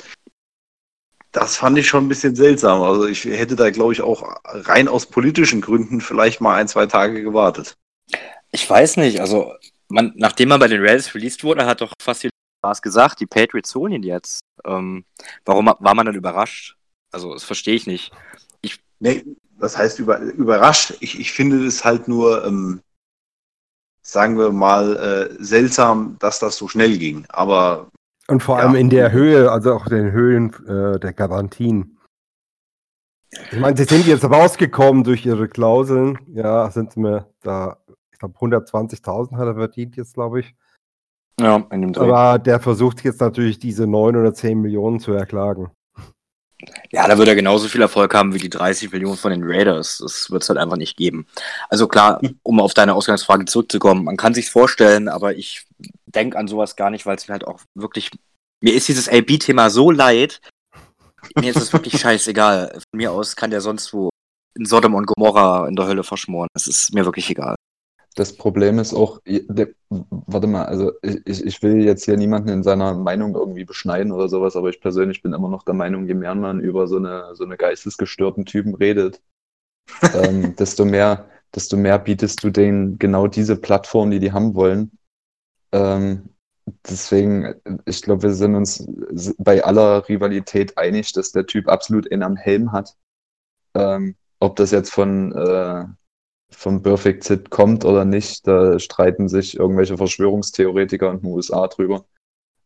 das 1.31 1.57
fand 1.57 1.79
ich 1.79 1.89
schon 1.89 2.05
ein 2.05 2.09
bisschen 2.09 2.37
seltsam. 2.37 2.83
Also 2.83 3.07
ich 3.07 3.25
hätte 3.25 3.57
da, 3.57 3.71
glaube 3.71 3.93
ich, 3.93 4.03
auch 4.03 4.41
rein 4.45 4.89
aus 4.89 5.07
politischen 5.07 5.61
Gründen 5.61 6.01
vielleicht 6.01 6.41
mal 6.41 6.55
ein, 6.55 6.69
zwei 6.69 6.87
Tage 6.87 7.23
gewartet. 7.23 7.77
Ich 8.51 8.69
weiß 8.69 8.97
nicht, 8.99 9.21
also 9.21 9.53
man, 9.89 10.13
nachdem 10.17 10.49
man 10.49 10.61
bei 10.61 10.69
den 10.69 10.81
Raiders 10.81 11.15
released 11.15 11.43
wurde, 11.45 11.67
hat 11.67 11.81
doch 11.81 11.93
fast 12.01 12.23
jeder 12.23 12.35
Spaß 12.65 12.83
gesagt, 12.83 13.21
die 13.21 13.27
Patriots 13.27 13.75
holen 13.75 13.93
ihn 13.93 14.03
jetzt. 14.03 14.41
Ähm, 14.65 15.05
warum 15.45 15.67
war 15.67 15.95
man 15.95 16.07
dann 16.07 16.15
überrascht? 16.15 16.77
Also, 17.13 17.33
das 17.33 17.45
verstehe 17.45 17.75
ich 17.75 17.87
nicht. 17.87 18.13
Nee, 19.01 19.25
das 19.59 19.77
heißt 19.77 19.99
über, 19.99 20.19
überrascht. 20.19 20.95
Ich, 21.01 21.19
ich 21.19 21.33
finde 21.33 21.67
es 21.67 21.85
halt 21.85 22.09
nur, 22.09 22.45
ähm, 22.45 22.81
sagen 24.07 24.39
wir 24.39 24.53
mal, 24.53 24.97
äh, 24.97 25.43
seltsam, 25.43 26.17
dass 26.21 26.39
das 26.39 26.57
so 26.57 26.69
schnell 26.69 26.99
ging. 26.99 27.25
Aber 27.31 27.89
Und 28.29 28.43
vor 28.43 28.59
Ja. 28.59 28.65
allem 28.65 28.75
in 28.77 28.91
der 28.91 29.13
Höhe, 29.13 29.51
also 29.51 29.75
auch 29.75 29.87
den 29.87 30.13
Höhen 30.13 30.53
äh, 30.67 30.99
der 31.01 31.13
Garantien. 31.13 31.99
Ich 33.51 33.59
meine, 33.59 33.77
sie 33.77 33.85
sind 33.85 34.07
jetzt 34.07 34.25
rausgekommen 34.25 35.03
durch 35.05 35.27
ihre 35.27 35.49
Klauseln. 35.49 36.19
Ja, 36.29 36.71
sind 36.71 36.97
mir 36.97 37.29
da, 37.43 37.79
ich 38.13 38.19
glaube, 38.19 38.39
120.000 38.39 39.37
hat 39.37 39.47
er 39.47 39.55
verdient 39.55 39.97
jetzt, 39.97 40.15
glaube 40.15 40.41
ich. 40.41 40.55
Ja, 41.41 41.57
in 41.73 41.83
dem 41.83 41.93
Dreh. 41.93 42.05
Aber 42.09 42.39
der 42.39 42.61
versucht 42.61 43.03
jetzt 43.03 43.21
natürlich 43.21 43.59
diese 43.59 43.87
9 43.87 44.15
oder 44.17 44.33
10 44.33 44.61
Millionen 44.61 45.01
zu 45.01 45.13
erklagen. 45.13 45.71
Ja, 46.91 47.07
da 47.09 47.19
wird 47.19 47.29
er 47.29 47.35
genauso 47.35 47.69
viel 47.69 47.83
Erfolg 47.83 48.15
haben 48.15 48.35
wie 48.35 48.39
die 48.39 48.51
30 48.51 48.93
Millionen 48.93 49.17
von 49.17 49.31
den 49.31 49.43
Raiders. 49.45 49.99
Das 49.99 50.31
wird 50.31 50.43
es 50.43 50.49
halt 50.49 50.59
einfach 50.59 50.77
nicht 50.77 50.97
geben. 50.97 51.27
Also 51.69 51.89
klar, 51.89 52.21
um 52.43 52.61
auf 52.61 52.75
deine 52.75 52.95
Ausgangsfrage 52.95 53.45
zurückzukommen, 53.47 54.05
man 54.05 54.17
kann 54.17 54.35
sich 54.35 54.51
vorstellen, 54.51 55.09
aber 55.09 55.35
ich 55.35 55.67
denke 56.07 56.39
an 56.39 56.49
sowas 56.49 56.77
gar 56.77 56.91
nicht, 56.91 57.07
weil 57.07 57.17
es 57.17 57.29
mir 57.29 57.33
halt 57.33 57.47
auch 57.47 57.61
wirklich. 57.75 58.11
Mir 58.61 58.75
ist 58.75 58.89
dieses 58.89 59.11
LB-Thema 59.11 59.71
so 59.71 59.91
leid. 59.91 60.41
Mir 61.39 61.51
ist 61.51 61.61
es 61.61 61.73
wirklich 61.73 61.99
scheißegal. 62.01 62.73
Von 62.73 62.97
mir 62.97 63.13
aus 63.13 63.37
kann 63.37 63.51
der 63.51 63.61
sonst 63.61 63.93
wo 63.93 64.11
in 64.57 64.67
Sodom 64.67 64.95
und 64.95 65.07
Gomorra 65.07 65.67
in 65.69 65.77
der 65.77 65.87
Hölle 65.87 66.05
verschmoren. 66.05 66.49
Es 66.55 66.67
ist 66.67 66.95
mir 66.95 67.05
wirklich 67.05 67.29
egal. 67.31 67.57
Das 68.15 68.37
Problem 68.37 68.79
ist 68.79 68.95
auch, 68.95 69.21
warte 69.27 70.47
mal, 70.47 70.67
also 70.67 70.93
ich, 71.03 71.21
ich 71.27 71.45
ich 71.45 71.63
will 71.63 71.83
jetzt 71.83 72.05
hier 72.05 72.17
niemanden 72.17 72.49
in 72.49 72.63
seiner 72.63 72.95
Meinung 72.95 73.35
irgendwie 73.35 73.65
beschneiden 73.65 74.13
oder 74.13 74.29
sowas, 74.29 74.55
aber 74.55 74.69
ich 74.69 74.81
persönlich 74.81 75.21
bin 75.23 75.33
immer 75.33 75.49
noch 75.49 75.65
der 75.65 75.75
Meinung, 75.75 76.07
je 76.07 76.15
mehr 76.15 76.35
man 76.37 76.61
über 76.61 76.87
so 76.87 76.97
eine, 76.97 77.35
so 77.35 77.45
eine 77.45 77.57
geistesgestörten 77.57 78.45
Typen 78.45 78.75
redet, 78.77 79.21
ähm, 80.15 80.55
desto 80.57 80.85
mehr, 80.85 81.29
desto 81.55 81.77
mehr 81.77 81.99
bietest 81.99 82.45
du 82.45 82.51
denen 82.51 82.99
genau 82.99 83.27
diese 83.27 83.57
Plattform, 83.57 84.13
die 84.13 84.21
die 84.21 84.33
haben 84.33 84.55
wollen. 84.55 84.93
Ähm, 85.73 86.29
deswegen, 86.89 87.55
ich 87.85 88.01
glaube, 88.03 88.23
wir 88.23 88.35
sind 88.35 88.55
uns 88.55 88.87
bei 89.39 89.65
aller 89.65 90.09
Rivalität 90.09 90.79
einig, 90.79 91.13
dass 91.13 91.33
der 91.33 91.47
Typ 91.47 91.69
absolut 91.69 92.11
einen 92.13 92.23
am 92.23 92.37
Helm 92.37 92.71
hat. 92.71 92.97
Ähm, 93.75 94.15
ob 94.39 94.57
das 94.57 94.71
jetzt 94.71 94.93
von 94.93 95.33
äh, 95.33 95.85
vom 96.57 96.83
Perfect 96.83 97.25
Sit 97.25 97.51
kommt 97.51 97.85
oder 97.85 98.05
nicht, 98.05 98.47
da 98.47 98.79
streiten 98.79 99.29
sich 99.29 99.59
irgendwelche 99.59 99.97
Verschwörungstheoretiker 99.97 101.11
in 101.11 101.21
den 101.21 101.31
USA 101.31 101.69
drüber. 101.69 102.05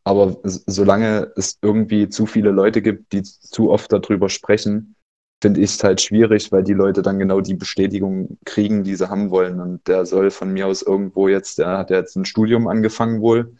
Aber 0.03 0.37
solange 0.43 1.31
es 1.35 1.59
irgendwie 1.61 2.09
zu 2.09 2.25
viele 2.25 2.51
Leute 2.51 2.81
gibt, 2.81 3.13
die 3.13 3.23
zu 3.23 3.69
oft 3.69 3.91
darüber 3.91 4.29
sprechen, 4.29 4.95
finde 5.41 5.61
ich 5.61 5.71
es 5.71 5.83
halt 5.83 6.01
schwierig, 6.01 6.51
weil 6.51 6.63
die 6.63 6.73
Leute 6.73 7.01
dann 7.01 7.19
genau 7.19 7.41
die 7.41 7.53
Bestätigung 7.53 8.37
kriegen, 8.45 8.83
die 8.83 8.95
sie 8.95 9.09
haben 9.09 9.29
wollen. 9.29 9.59
Und 9.59 9.87
der 9.87 10.05
soll 10.05 10.31
von 10.31 10.51
mir 10.51 10.67
aus 10.67 10.81
irgendwo 10.81 11.27
jetzt, 11.27 11.59
der 11.59 11.77
hat 11.77 11.89
ja 11.89 11.97
jetzt 11.97 12.15
ein 12.15 12.25
Studium 12.25 12.67
angefangen 12.67 13.21
wohl. 13.21 13.55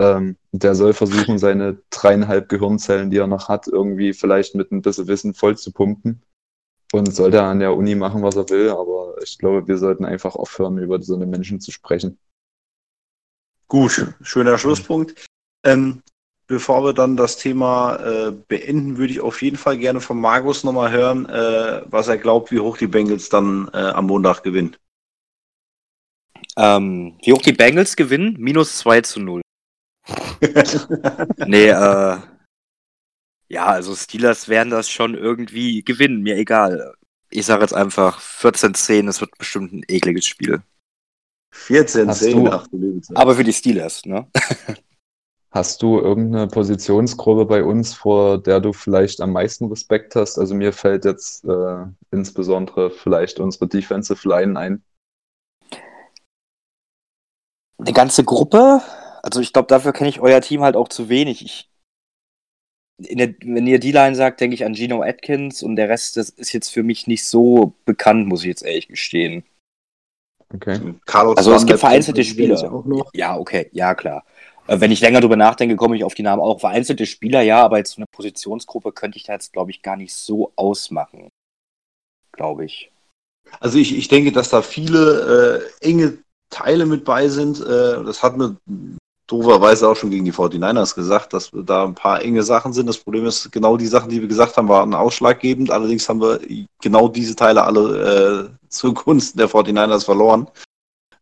Ähm, 0.00 0.36
der 0.52 0.74
soll 0.74 0.92
versuchen, 0.92 1.38
seine 1.38 1.78
dreieinhalb 1.90 2.48
Gehirnzellen, 2.48 3.10
die 3.10 3.18
er 3.18 3.26
noch 3.26 3.48
hat, 3.48 3.66
irgendwie 3.66 4.12
vielleicht 4.12 4.54
mit 4.54 4.72
ein 4.72 4.82
bisschen 4.82 5.08
Wissen 5.08 5.34
voll 5.34 5.58
zu 5.58 5.72
pumpen. 5.72 6.22
Und 6.92 7.14
soll 7.14 7.30
da 7.30 7.50
an 7.50 7.60
der 7.60 7.74
Uni 7.74 7.94
machen, 7.94 8.22
was 8.22 8.36
er 8.36 8.48
will, 8.48 8.70
aber 8.70 9.14
ich 9.22 9.38
glaube, 9.38 9.66
wir 9.68 9.78
sollten 9.78 10.04
einfach 10.04 10.34
aufhören, 10.34 10.78
über 10.78 11.00
so 11.00 11.14
eine 11.14 11.26
Menschen 11.26 11.60
zu 11.60 11.70
sprechen. 11.70 12.18
Gut, 13.68 14.12
schöner 14.22 14.58
Schlusspunkt. 14.58 15.26
Ähm, 15.64 16.02
bevor 16.48 16.82
wir 16.82 16.92
dann 16.92 17.16
das 17.16 17.36
Thema 17.36 17.96
äh, 17.96 18.32
beenden, 18.32 18.98
würde 18.98 19.12
ich 19.12 19.20
auf 19.20 19.40
jeden 19.40 19.56
Fall 19.56 19.78
gerne 19.78 20.00
von 20.00 20.20
Markus 20.20 20.64
nochmal 20.64 20.90
hören, 20.90 21.26
äh, 21.26 21.82
was 21.86 22.08
er 22.08 22.18
glaubt, 22.18 22.50
wie 22.50 22.58
hoch 22.58 22.76
die 22.76 22.88
Bengals 22.88 23.28
dann 23.28 23.70
äh, 23.72 23.76
am 23.76 24.06
Montag 24.06 24.42
gewinnen. 24.42 24.76
Ähm, 26.56 27.16
wie 27.22 27.32
hoch 27.32 27.42
die 27.42 27.52
Bengals 27.52 27.94
gewinnen? 27.94 28.34
Minus 28.38 28.78
2 28.78 29.02
zu 29.02 29.20
0. 29.20 29.40
Nee, 31.46 31.68
äh. 31.68 32.18
Ja, 33.50 33.66
also 33.66 33.96
Steelers 33.96 34.48
werden 34.48 34.70
das 34.70 34.88
schon 34.88 35.14
irgendwie 35.14 35.82
gewinnen, 35.82 36.22
mir 36.22 36.36
egal. 36.36 36.94
Ich 37.30 37.46
sage 37.46 37.62
jetzt 37.62 37.74
einfach 37.74 38.20
14-10, 38.20 39.08
es 39.08 39.20
wird 39.20 39.36
bestimmt 39.38 39.72
ein 39.72 39.82
ekliges 39.88 40.24
Spiel. 40.26 40.62
14, 41.52 42.08
Hast 42.08 42.22
10, 42.22 42.44
du- 42.44 42.52
ach 42.52 42.68
du 42.68 42.76
liebe 42.78 43.00
Zeit. 43.00 43.16
Aber 43.16 43.34
für 43.34 43.42
die 43.44 43.52
Steelers, 43.52 44.04
ne? 44.04 44.28
Hast 45.52 45.82
du 45.82 45.98
irgendeine 45.98 46.46
Positionsgruppe 46.46 47.44
bei 47.44 47.64
uns, 47.64 47.92
vor 47.92 48.38
der 48.40 48.60
du 48.60 48.72
vielleicht 48.72 49.20
am 49.20 49.32
meisten 49.32 49.64
Respekt 49.66 50.14
hast? 50.14 50.38
Also 50.38 50.54
mir 50.54 50.72
fällt 50.72 51.04
jetzt 51.04 51.44
äh, 51.44 51.86
insbesondere 52.12 52.92
vielleicht 52.92 53.40
unsere 53.40 53.66
Defensive 53.66 54.28
Line 54.28 54.56
ein. 54.56 54.84
Die 57.78 57.92
ganze 57.92 58.22
Gruppe? 58.24 58.80
Also 59.22 59.40
ich 59.40 59.52
glaube, 59.52 59.66
dafür 59.68 59.92
kenne 59.92 60.08
ich 60.10 60.20
euer 60.20 60.40
Team 60.40 60.62
halt 60.62 60.76
auch 60.76 60.88
zu 60.88 61.08
wenig. 61.08 61.44
Ich, 61.44 61.69
der, 63.00 63.34
wenn 63.42 63.66
ihr 63.66 63.78
die 63.78 63.92
Line 63.92 64.14
sagt, 64.14 64.40
denke 64.40 64.54
ich 64.54 64.64
an 64.64 64.74
Gino 64.74 65.02
Atkins 65.02 65.62
und 65.62 65.76
der 65.76 65.88
Rest, 65.88 66.16
das 66.16 66.30
ist 66.30 66.52
jetzt 66.52 66.68
für 66.68 66.82
mich 66.82 67.06
nicht 67.06 67.24
so 67.24 67.74
bekannt, 67.84 68.26
muss 68.26 68.42
ich 68.42 68.48
jetzt 68.48 68.64
ehrlich 68.64 68.88
gestehen. 68.88 69.44
Okay. 70.52 70.94
Carlos 71.06 71.36
Also 71.36 71.54
es 71.54 71.64
gibt 71.64 71.78
vereinzelte 71.78 72.24
Spieler. 72.24 72.72
Auch 72.72 72.84
noch. 72.84 73.10
Ja, 73.14 73.36
okay, 73.36 73.70
ja 73.72 73.94
klar. 73.94 74.24
Äh, 74.66 74.80
Wenn 74.80 74.90
ich 74.90 75.00
länger 75.00 75.20
drüber 75.20 75.36
nachdenke, 75.36 75.76
komme 75.76 75.96
ich 75.96 76.04
auf 76.04 76.14
die 76.14 76.22
Namen 76.22 76.42
auch. 76.42 76.60
Vereinzelte 76.60 77.06
Spieler, 77.06 77.42
ja, 77.42 77.62
aber 77.62 77.78
jetzt 77.78 77.92
so 77.92 77.98
eine 77.98 78.06
Positionsgruppe 78.10 78.92
könnte 78.92 79.16
ich 79.16 79.24
da 79.24 79.34
jetzt, 79.34 79.52
glaube 79.52 79.70
ich, 79.70 79.82
gar 79.82 79.96
nicht 79.96 80.14
so 80.14 80.52
ausmachen. 80.56 81.28
Glaube 82.32 82.64
ich. 82.64 82.90
Also 83.60 83.78
ich, 83.78 83.96
ich 83.96 84.08
denke, 84.08 84.32
dass 84.32 84.50
da 84.50 84.62
viele 84.62 85.70
äh, 85.82 85.86
enge 85.88 86.18
Teile 86.50 86.86
mit 86.86 87.04
bei 87.04 87.28
sind. 87.28 87.60
Äh, 87.60 88.04
das 88.04 88.22
hat 88.22 88.36
mir 88.36 88.56
dooferweise 89.30 89.88
auch 89.88 89.96
schon 89.96 90.10
gegen 90.10 90.24
die 90.24 90.32
49ers 90.32 90.94
gesagt, 90.94 91.32
dass 91.32 91.50
da 91.52 91.84
ein 91.84 91.94
paar 91.94 92.22
enge 92.22 92.42
Sachen 92.42 92.72
sind. 92.72 92.86
Das 92.86 92.98
Problem 92.98 93.26
ist, 93.26 93.50
genau 93.52 93.76
die 93.76 93.86
Sachen, 93.86 94.10
die 94.10 94.20
wir 94.20 94.28
gesagt 94.28 94.56
haben, 94.56 94.68
waren 94.68 94.94
ausschlaggebend. 94.94 95.70
Allerdings 95.70 96.08
haben 96.08 96.20
wir 96.20 96.40
genau 96.80 97.08
diese 97.08 97.36
Teile 97.36 97.62
alle 97.62 98.50
äh, 98.50 98.68
zugunsten 98.68 99.38
der 99.38 99.48
49ers 99.48 100.04
verloren. 100.04 100.48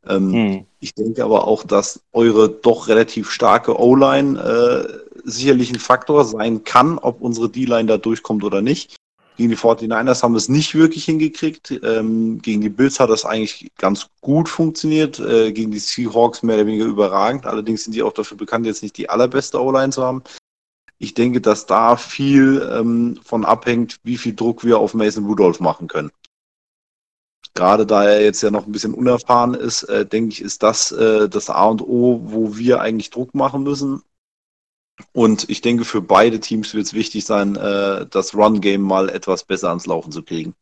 Ähm, 0.06 0.32
Hm. 0.32 0.66
Ich 0.80 0.94
denke 0.94 1.24
aber 1.24 1.46
auch, 1.46 1.64
dass 1.64 2.00
eure 2.12 2.48
doch 2.48 2.88
relativ 2.88 3.30
starke 3.30 3.78
O-Line 3.78 4.38
äh, 4.38 5.18
sicherlich 5.24 5.70
ein 5.72 5.80
Faktor 5.80 6.24
sein 6.24 6.62
kann, 6.64 6.98
ob 6.98 7.20
unsere 7.20 7.48
D-Line 7.48 7.86
da 7.86 7.98
durchkommt 7.98 8.44
oder 8.44 8.62
nicht. 8.62 8.96
Gegen 9.38 9.50
die 9.50 9.56
49ers 9.56 10.24
haben 10.24 10.32
wir 10.32 10.38
es 10.38 10.48
nicht 10.48 10.74
wirklich 10.74 11.04
hingekriegt. 11.04 11.70
Ähm, 11.84 12.42
gegen 12.42 12.60
die 12.60 12.68
Bills 12.68 12.98
hat 12.98 13.08
das 13.08 13.24
eigentlich 13.24 13.70
ganz 13.78 14.08
gut 14.20 14.48
funktioniert. 14.48 15.20
Äh, 15.20 15.52
gegen 15.52 15.70
die 15.70 15.78
Seahawks 15.78 16.42
mehr 16.42 16.56
oder 16.56 16.66
weniger 16.66 16.86
überragend. 16.86 17.46
Allerdings 17.46 17.84
sind 17.84 17.94
die 17.94 18.02
auch 18.02 18.12
dafür 18.12 18.36
bekannt, 18.36 18.66
jetzt 18.66 18.82
nicht 18.82 18.98
die 18.98 19.08
allerbeste 19.08 19.62
O-Line 19.62 19.92
zu 19.92 20.02
haben. 20.02 20.24
Ich 20.98 21.14
denke, 21.14 21.40
dass 21.40 21.66
da 21.66 21.96
viel 21.96 22.68
ähm, 22.68 23.20
von 23.22 23.44
abhängt, 23.44 24.00
wie 24.02 24.18
viel 24.18 24.34
Druck 24.34 24.64
wir 24.64 24.80
auf 24.80 24.92
Mason 24.92 25.26
Rudolph 25.26 25.60
machen 25.60 25.86
können. 25.86 26.10
Gerade 27.54 27.86
da 27.86 28.02
er 28.02 28.24
jetzt 28.24 28.42
ja 28.42 28.50
noch 28.50 28.66
ein 28.66 28.72
bisschen 28.72 28.92
unerfahren 28.92 29.54
ist, 29.54 29.84
äh, 29.84 30.04
denke 30.04 30.32
ich, 30.32 30.42
ist 30.42 30.64
das 30.64 30.90
äh, 30.90 31.28
das 31.28 31.48
A 31.48 31.66
und 31.66 31.82
O, 31.82 32.22
wo 32.24 32.56
wir 32.56 32.80
eigentlich 32.80 33.10
Druck 33.10 33.36
machen 33.36 33.62
müssen. 33.62 34.02
Und 35.12 35.48
ich 35.48 35.60
denke, 35.60 35.84
für 35.84 36.02
beide 36.02 36.40
Teams 36.40 36.74
wird 36.74 36.86
es 36.86 36.94
wichtig 36.94 37.24
sein, 37.24 37.56
äh, 37.56 38.06
das 38.06 38.34
Run-Game 38.34 38.82
mal 38.82 39.08
etwas 39.08 39.44
besser 39.44 39.68
ans 39.68 39.86
Laufen 39.86 40.12
zu 40.12 40.22
kriegen. 40.22 40.54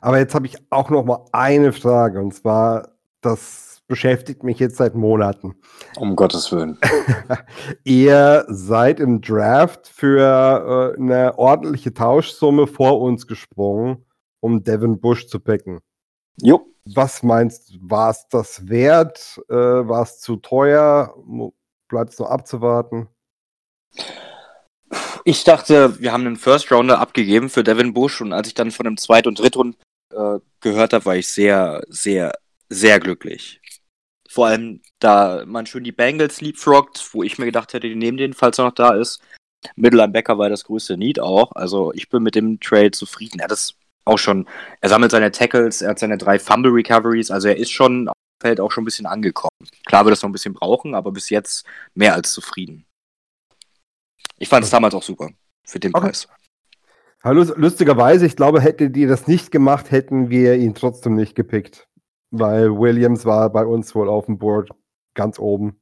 Aber 0.00 0.18
jetzt 0.18 0.34
habe 0.34 0.46
ich 0.46 0.56
auch 0.70 0.90
noch 0.90 1.04
mal 1.04 1.24
eine 1.32 1.72
Frage 1.72 2.20
und 2.20 2.34
zwar, 2.34 2.96
das 3.20 3.82
beschäftigt 3.86 4.44
mich 4.44 4.58
jetzt 4.58 4.76
seit 4.76 4.94
Monaten. 4.94 5.56
Um 5.96 6.16
Gottes 6.16 6.50
Willen. 6.52 6.78
Ihr 7.84 8.46
seid 8.48 9.00
im 9.00 9.20
Draft 9.20 9.88
für 9.88 10.94
äh, 10.96 11.00
eine 11.00 11.36
ordentliche 11.38 11.92
Tauschsumme 11.92 12.66
vor 12.66 13.00
uns 13.00 13.26
gesprungen, 13.26 14.06
um 14.38 14.62
Devin 14.62 15.00
Bush 15.00 15.26
zu 15.26 15.40
picken. 15.40 15.80
Jo. 16.40 16.66
Was 16.86 17.22
meinst 17.22 17.70
du, 17.70 17.78
war 17.82 18.10
es 18.10 18.26
das 18.30 18.68
wert? 18.68 19.40
Äh, 19.48 19.54
war 19.54 20.02
es 20.02 20.20
zu 20.20 20.36
teuer? 20.36 21.14
Bleibt 21.90 22.12
es 22.12 22.18
noch 22.18 22.30
abzuwarten? 22.30 23.08
Ich 25.24 25.44
dachte, 25.44 26.00
wir 26.00 26.12
haben 26.12 26.26
einen 26.26 26.36
First 26.36 26.72
Rounder 26.72 27.00
abgegeben 27.00 27.50
für 27.50 27.64
Devin 27.64 27.92
Bush 27.92 28.20
und 28.20 28.32
als 28.32 28.48
ich 28.48 28.54
dann 28.54 28.70
von 28.70 28.86
einem 28.86 28.96
Zweit- 28.96 29.26
und 29.26 29.38
Drittrund 29.38 29.76
äh, 30.14 30.38
gehört 30.60 30.92
habe, 30.92 31.04
war 31.04 31.16
ich 31.16 31.28
sehr, 31.28 31.82
sehr, 31.88 32.32
sehr 32.68 33.00
glücklich. 33.00 33.60
Vor 34.28 34.46
allem, 34.46 34.80
da 35.00 35.44
man 35.44 35.66
schön 35.66 35.82
die 35.82 35.92
Bengals 35.92 36.40
leapfroggt, 36.40 37.10
wo 37.12 37.24
ich 37.24 37.38
mir 37.38 37.46
gedacht 37.46 37.74
hätte, 37.74 37.88
die 37.88 37.96
nehmen 37.96 38.16
den, 38.16 38.32
falls 38.32 38.58
er 38.58 38.66
noch 38.66 38.74
da 38.74 38.94
ist. 38.94 39.20
Mittellinebacker 39.74 40.38
war 40.38 40.48
das 40.48 40.64
größte 40.64 40.96
Need 40.96 41.20
auch. 41.20 41.50
Also 41.52 41.92
ich 41.92 42.08
bin 42.08 42.22
mit 42.22 42.36
dem 42.36 42.60
Trade 42.60 42.92
zufrieden. 42.92 43.40
Er 43.40 43.44
hat 43.44 43.52
es 43.52 43.74
auch 44.04 44.18
schon, 44.18 44.48
er 44.80 44.88
sammelt 44.88 45.10
seine 45.10 45.32
Tackles, 45.32 45.82
er 45.82 45.90
hat 45.90 45.98
seine 45.98 46.18
drei 46.18 46.38
Fumble 46.38 46.72
Recoveries, 46.72 47.30
also 47.30 47.48
er 47.48 47.56
ist 47.56 47.70
schon 47.70 48.06
dem 48.06 48.12
Feld 48.40 48.60
auch 48.60 48.72
schon 48.72 48.82
ein 48.82 48.86
bisschen 48.86 49.06
angekommen. 49.06 49.50
Klar 49.86 50.04
wird 50.04 50.16
es 50.16 50.22
noch 50.22 50.28
ein 50.28 50.32
bisschen 50.32 50.54
brauchen, 50.54 50.94
aber 50.94 51.12
bis 51.12 51.28
jetzt 51.30 51.66
mehr 51.94 52.14
als 52.14 52.32
zufrieden. 52.32 52.86
Ich 54.38 54.48
fand 54.48 54.64
es 54.64 54.70
damals 54.70 54.94
auch 54.94 55.02
super. 55.02 55.30
Für 55.64 55.78
den 55.78 55.94
Okay. 55.94 56.06
Preis. 56.06 56.28
Hallo, 57.22 57.44
lustigerweise, 57.54 58.24
ich 58.24 58.34
glaube, 58.34 58.62
hättet 58.62 58.96
ihr 58.96 59.06
das 59.06 59.26
nicht 59.26 59.50
gemacht, 59.50 59.90
hätten 59.90 60.30
wir 60.30 60.54
ihn 60.56 60.74
trotzdem 60.74 61.14
nicht 61.14 61.34
gepickt. 61.34 61.86
Weil 62.30 62.70
Williams 62.70 63.26
war 63.26 63.50
bei 63.50 63.66
uns 63.66 63.94
wohl 63.94 64.08
auf 64.08 64.26
dem 64.26 64.38
Board 64.38 64.70
ganz 65.14 65.38
oben. 65.38 65.80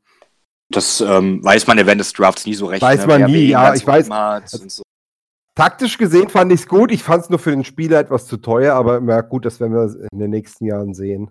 Das 0.70 1.00
ähm, 1.00 1.42
weiß 1.44 1.66
man 1.68 1.78
ja 1.78 1.86
während 1.86 2.00
des 2.00 2.12
Drafts 2.12 2.44
nie 2.44 2.54
so 2.54 2.66
recht. 2.66 2.82
Weiß 2.82 3.02
ne? 3.02 3.06
man 3.06 3.20
Wer 3.20 3.28
nie, 3.28 3.48
ja, 3.48 3.74
ich 3.74 3.86
weiß. 3.86 4.08
und 4.60 4.72
so. 4.72 4.82
Taktisch 5.54 5.96
gesehen 5.96 6.28
fand 6.28 6.52
ich 6.52 6.60
es 6.60 6.68
gut. 6.68 6.90
Ich 6.90 7.02
fand 7.02 7.24
es 7.24 7.30
nur 7.30 7.38
für 7.38 7.50
den 7.50 7.64
Spieler 7.64 8.00
etwas 8.00 8.26
zu 8.26 8.36
teuer, 8.36 8.74
aber 8.74 9.00
na 9.00 9.20
gut, 9.20 9.44
das 9.44 9.60
werden 9.60 9.74
wir 9.74 10.08
in 10.10 10.18
den 10.18 10.30
nächsten 10.30 10.66
Jahren 10.66 10.94
sehen. 10.94 11.30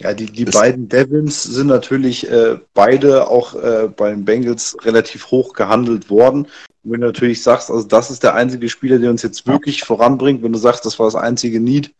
Ja, 0.00 0.14
die, 0.14 0.26
die 0.26 0.44
beiden 0.44 0.88
Devins 0.88 1.42
sind 1.42 1.66
natürlich 1.66 2.30
äh, 2.30 2.58
beide 2.72 3.28
auch 3.28 3.54
äh, 3.56 3.88
bei 3.88 4.10
den 4.10 4.24
Bengals 4.24 4.76
relativ 4.82 5.32
hoch 5.32 5.54
gehandelt 5.54 6.08
worden. 6.08 6.44
Und 6.84 6.92
wenn 6.92 7.00
du 7.00 7.08
natürlich 7.08 7.42
sagst, 7.42 7.68
also 7.68 7.86
das 7.86 8.10
ist 8.10 8.22
der 8.22 8.34
einzige 8.34 8.68
Spieler, 8.68 9.00
der 9.00 9.10
uns 9.10 9.22
jetzt 9.22 9.46
wirklich 9.48 9.82
voranbringt, 9.82 10.42
wenn 10.42 10.52
du 10.52 10.58
sagst, 10.58 10.86
das 10.86 11.00
war 11.00 11.06
das 11.06 11.16
einzige 11.16 11.58
Need, 11.58 11.92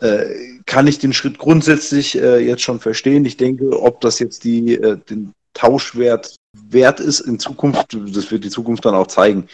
äh, 0.00 0.58
kann 0.66 0.88
ich 0.88 0.98
den 0.98 1.12
Schritt 1.12 1.38
grundsätzlich 1.38 2.18
äh, 2.20 2.38
jetzt 2.38 2.62
schon 2.62 2.80
verstehen. 2.80 3.24
Ich 3.24 3.36
denke, 3.36 3.80
ob 3.80 4.00
das 4.00 4.18
jetzt 4.18 4.42
die, 4.42 4.74
äh, 4.74 4.96
den 4.96 5.32
Tauschwert 5.54 6.34
wert 6.68 6.98
ist 6.98 7.20
in 7.20 7.38
Zukunft, 7.38 7.94
das 7.94 8.30
wird 8.32 8.44
die 8.44 8.50
Zukunft 8.50 8.84
dann 8.84 8.94
auch 8.94 9.06
zeigen. 9.06 9.46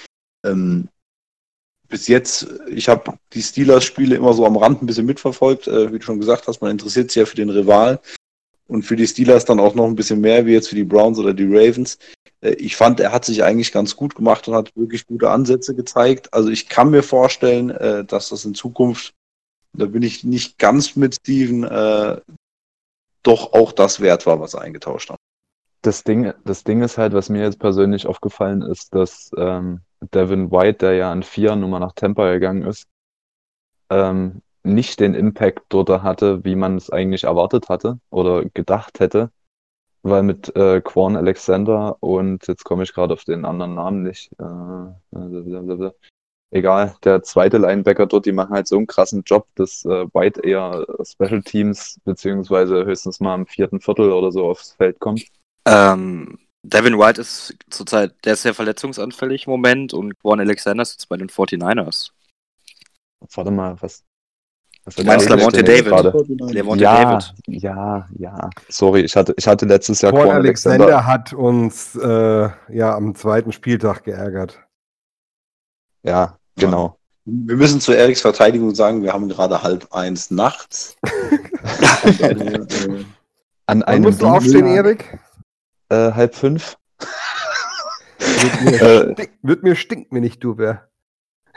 Ähm, 0.45 0.89
bis 1.89 2.07
jetzt, 2.09 2.47
ich 2.69 2.89
habe 2.89 3.15
die 3.33 3.43
Steelers-Spiele 3.43 4.17
immer 4.17 4.35
so 4.35 4.45
am 4.45 4.57
Rand 4.57 4.83
ein 4.83 4.87
bisschen 4.87 5.07
mitverfolgt. 5.07 5.67
Äh, 5.67 5.93
wie 5.93 5.99
du 5.99 6.05
schon 6.05 6.21
gesagt 6.21 6.47
hast, 6.47 6.61
man 6.61 6.71
interessiert 6.71 7.11
sich 7.11 7.21
ja 7.21 7.27
für 7.27 7.37
den 7.37 7.51
Rival 7.51 8.01
und 8.67 8.83
für 8.83 8.97
die 8.97 9.07
Steelers 9.07 9.45
dann 9.45 9.61
auch 9.61 9.75
noch 9.75 9.87
ein 9.87 9.97
bisschen 9.97 10.21
mehr 10.21 10.47
wie 10.47 10.53
jetzt 10.53 10.69
für 10.69 10.75
die 10.75 10.85
Browns 10.85 11.19
oder 11.19 11.33
die 11.33 11.47
Ravens. 11.47 11.99
Äh, 12.41 12.53
ich 12.55 12.77
fand, 12.77 13.01
er 13.01 13.13
hat 13.13 13.25
sich 13.25 13.43
eigentlich 13.43 13.73
ganz 13.73 13.97
gut 13.97 14.15
gemacht 14.15 14.47
und 14.49 14.55
hat 14.55 14.77
wirklich 14.77 15.07
gute 15.07 15.31
Ansätze 15.31 15.75
gezeigt. 15.75 16.33
Also 16.33 16.51
ich 16.51 16.69
kann 16.69 16.91
mir 16.91 17.03
vorstellen, 17.03 17.71
äh, 17.71 18.05
dass 18.05 18.29
das 18.29 18.45
in 18.45 18.55
Zukunft, 18.55 19.15
da 19.73 19.87
bin 19.87 20.03
ich 20.03 20.25
nicht 20.25 20.59
ganz 20.59 20.97
mit 20.97 21.17
Steven, 21.17 21.65
äh, 21.65 22.21
doch 23.23 23.53
auch 23.53 23.73
das 23.73 24.01
wert 24.01 24.27
war, 24.27 24.41
was 24.41 24.55
er 24.55 24.61
eingetauscht 24.61 25.11
hat. 25.11 25.19
Das 25.83 26.05
Ding, 26.05 26.33
das 26.45 26.65
Ding 26.65 26.83
ist 26.83 26.99
halt, 26.99 27.13
was 27.13 27.29
mir 27.29 27.43
jetzt 27.43 27.59
persönlich 27.59 28.07
aufgefallen 28.07 28.63
ist, 28.63 28.95
dass 28.95 29.31
ähm, 29.37 29.81
Devin 30.01 30.51
White, 30.51 30.79
der 30.79 30.95
ja 30.95 31.13
an 31.13 31.23
vier 31.23 31.57
Nummer 31.57 31.81
nach 31.81 31.93
Tampa 31.93 32.33
gegangen 32.33 32.63
ist, 32.63 32.87
ähm, 33.91 34.43
nicht 34.63 35.01
den 35.01 35.15
Impact 35.15 35.63
dort 35.71 35.89
hatte, 36.03 36.45
wie 36.45 36.57
man 36.57 36.77
es 36.77 36.91
eigentlich 36.91 37.25
erwartet 37.25 37.69
hatte 37.69 37.99
oder 38.11 38.45
gedacht 38.45 39.01
hätte. 39.01 39.31
Weil 40.03 40.23
mit 40.23 40.55
äh, 40.55 40.81
Quan 40.81 41.17
Alexander 41.17 41.97
und 42.01 42.47
jetzt 42.47 42.65
komme 42.65 42.85
ich 42.85 42.95
gerade 42.95 43.15
auf 43.15 43.25
den 43.25 43.45
anderen 43.45 43.75
Namen 43.75 44.03
nicht. 44.05 44.31
Äh, 44.39 44.45
blablabla. 45.11 45.93
egal, 46.51 46.95
der 47.03 47.23
zweite 47.25 47.59
Linebacker 47.59 48.07
dort, 48.07 48.27
die 48.27 48.33
machen 48.33 48.55
halt 48.55 48.69
so 48.69 48.77
einen 48.77 48.87
krassen 48.87 49.23
Job, 49.25 49.49
dass 49.57 49.85
äh, 49.85 50.07
White 50.15 50.43
eher 50.45 50.87
Special 51.03 51.43
Teams 51.43 52.01
beziehungsweise 52.05 52.85
höchstens 52.85 53.19
mal 53.19 53.35
im 53.35 53.47
vierten 53.47 53.81
Viertel 53.81 54.13
oder 54.13 54.31
so 54.31 54.49
aufs 54.49 54.73
Feld 54.73 55.01
kommt. 55.01 55.27
Ähm, 55.67 56.39
Devin 56.69 56.99
White 56.99 57.21
ist 57.21 57.55
zurzeit, 57.71 58.15
der 58.25 58.35
ist 58.35 58.43
sehr 58.43 58.55
verletzungsanfällig 58.55 59.47
im 59.47 59.51
Moment 59.53 59.93
und 59.95 60.15
Warren 60.23 60.41
Alexander 60.41 60.83
ist 60.83 60.93
jetzt 60.93 61.09
bei 61.09 61.17
den 61.17 61.29
49ers. 61.29 62.11
Warte 63.35 63.51
mal, 63.51 63.77
was? 63.81 64.05
was 64.85 64.95
Du 64.95 65.03
meinst 65.05 65.29
Lamonte 65.29 65.63
David? 65.63 65.87
gerade? 65.87 66.13
Levante 66.53 66.83
Ja, 66.85 67.05
David. 67.05 67.35
ja, 67.47 68.09
ja. 68.19 68.51
Sorry, 68.69 69.01
ich 69.03 69.17
hatte, 69.17 69.35
ich 69.37 69.47
hatte 69.47 69.67
letztes 69.67 70.01
Jahr 70.03 70.13
Quan 70.13 70.29
Alexander, 70.31 70.85
Alexander. 70.87 71.07
hat 71.07 71.33
uns 71.33 71.95
äh, 71.97 72.49
ja 72.71 72.95
am 72.95 73.15
zweiten 73.15 73.53
Spieltag 73.53 74.05
geärgert. 74.05 74.61
Ja, 76.03 76.39
genau. 76.57 76.97
Wir 77.25 77.57
müssen 77.57 77.81
zu 77.81 77.93
Eriks 77.93 78.23
Verteidigung 78.23 78.75
sagen, 78.75 79.03
wir 79.03 79.13
haben 79.13 79.29
gerade 79.29 79.63
halb 79.63 79.93
eins 79.93 80.31
nachts. 80.31 80.97
Äh, 82.21 83.05
An 83.67 83.81
Wann 83.81 83.83
einem 83.83 84.03
musst 84.05 84.23
du 84.23 84.27
aufstehen, 84.27 84.67
Erik? 84.67 85.19
Äh, 85.89 86.13
halb 86.13 86.35
fünf. 86.35 86.77
Wird 88.19 88.63
mir, 88.63 88.83
Äh, 88.83 89.13
stink, 89.13 89.31
wird 89.43 89.63
mir 89.63 89.77
stinken, 89.77 90.17
wenn 90.17 90.25
ich 90.25 90.39
du 90.39 90.59
wäre. 90.59 90.83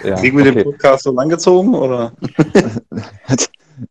Ja, 0.03 0.15
Kriegen 0.15 0.38
wir 0.38 0.45
den 0.45 0.55
okay. 0.55 0.63
Podcast 0.63 1.03
so 1.03 1.11
langgezogen 1.11 1.75
oder? 1.75 2.13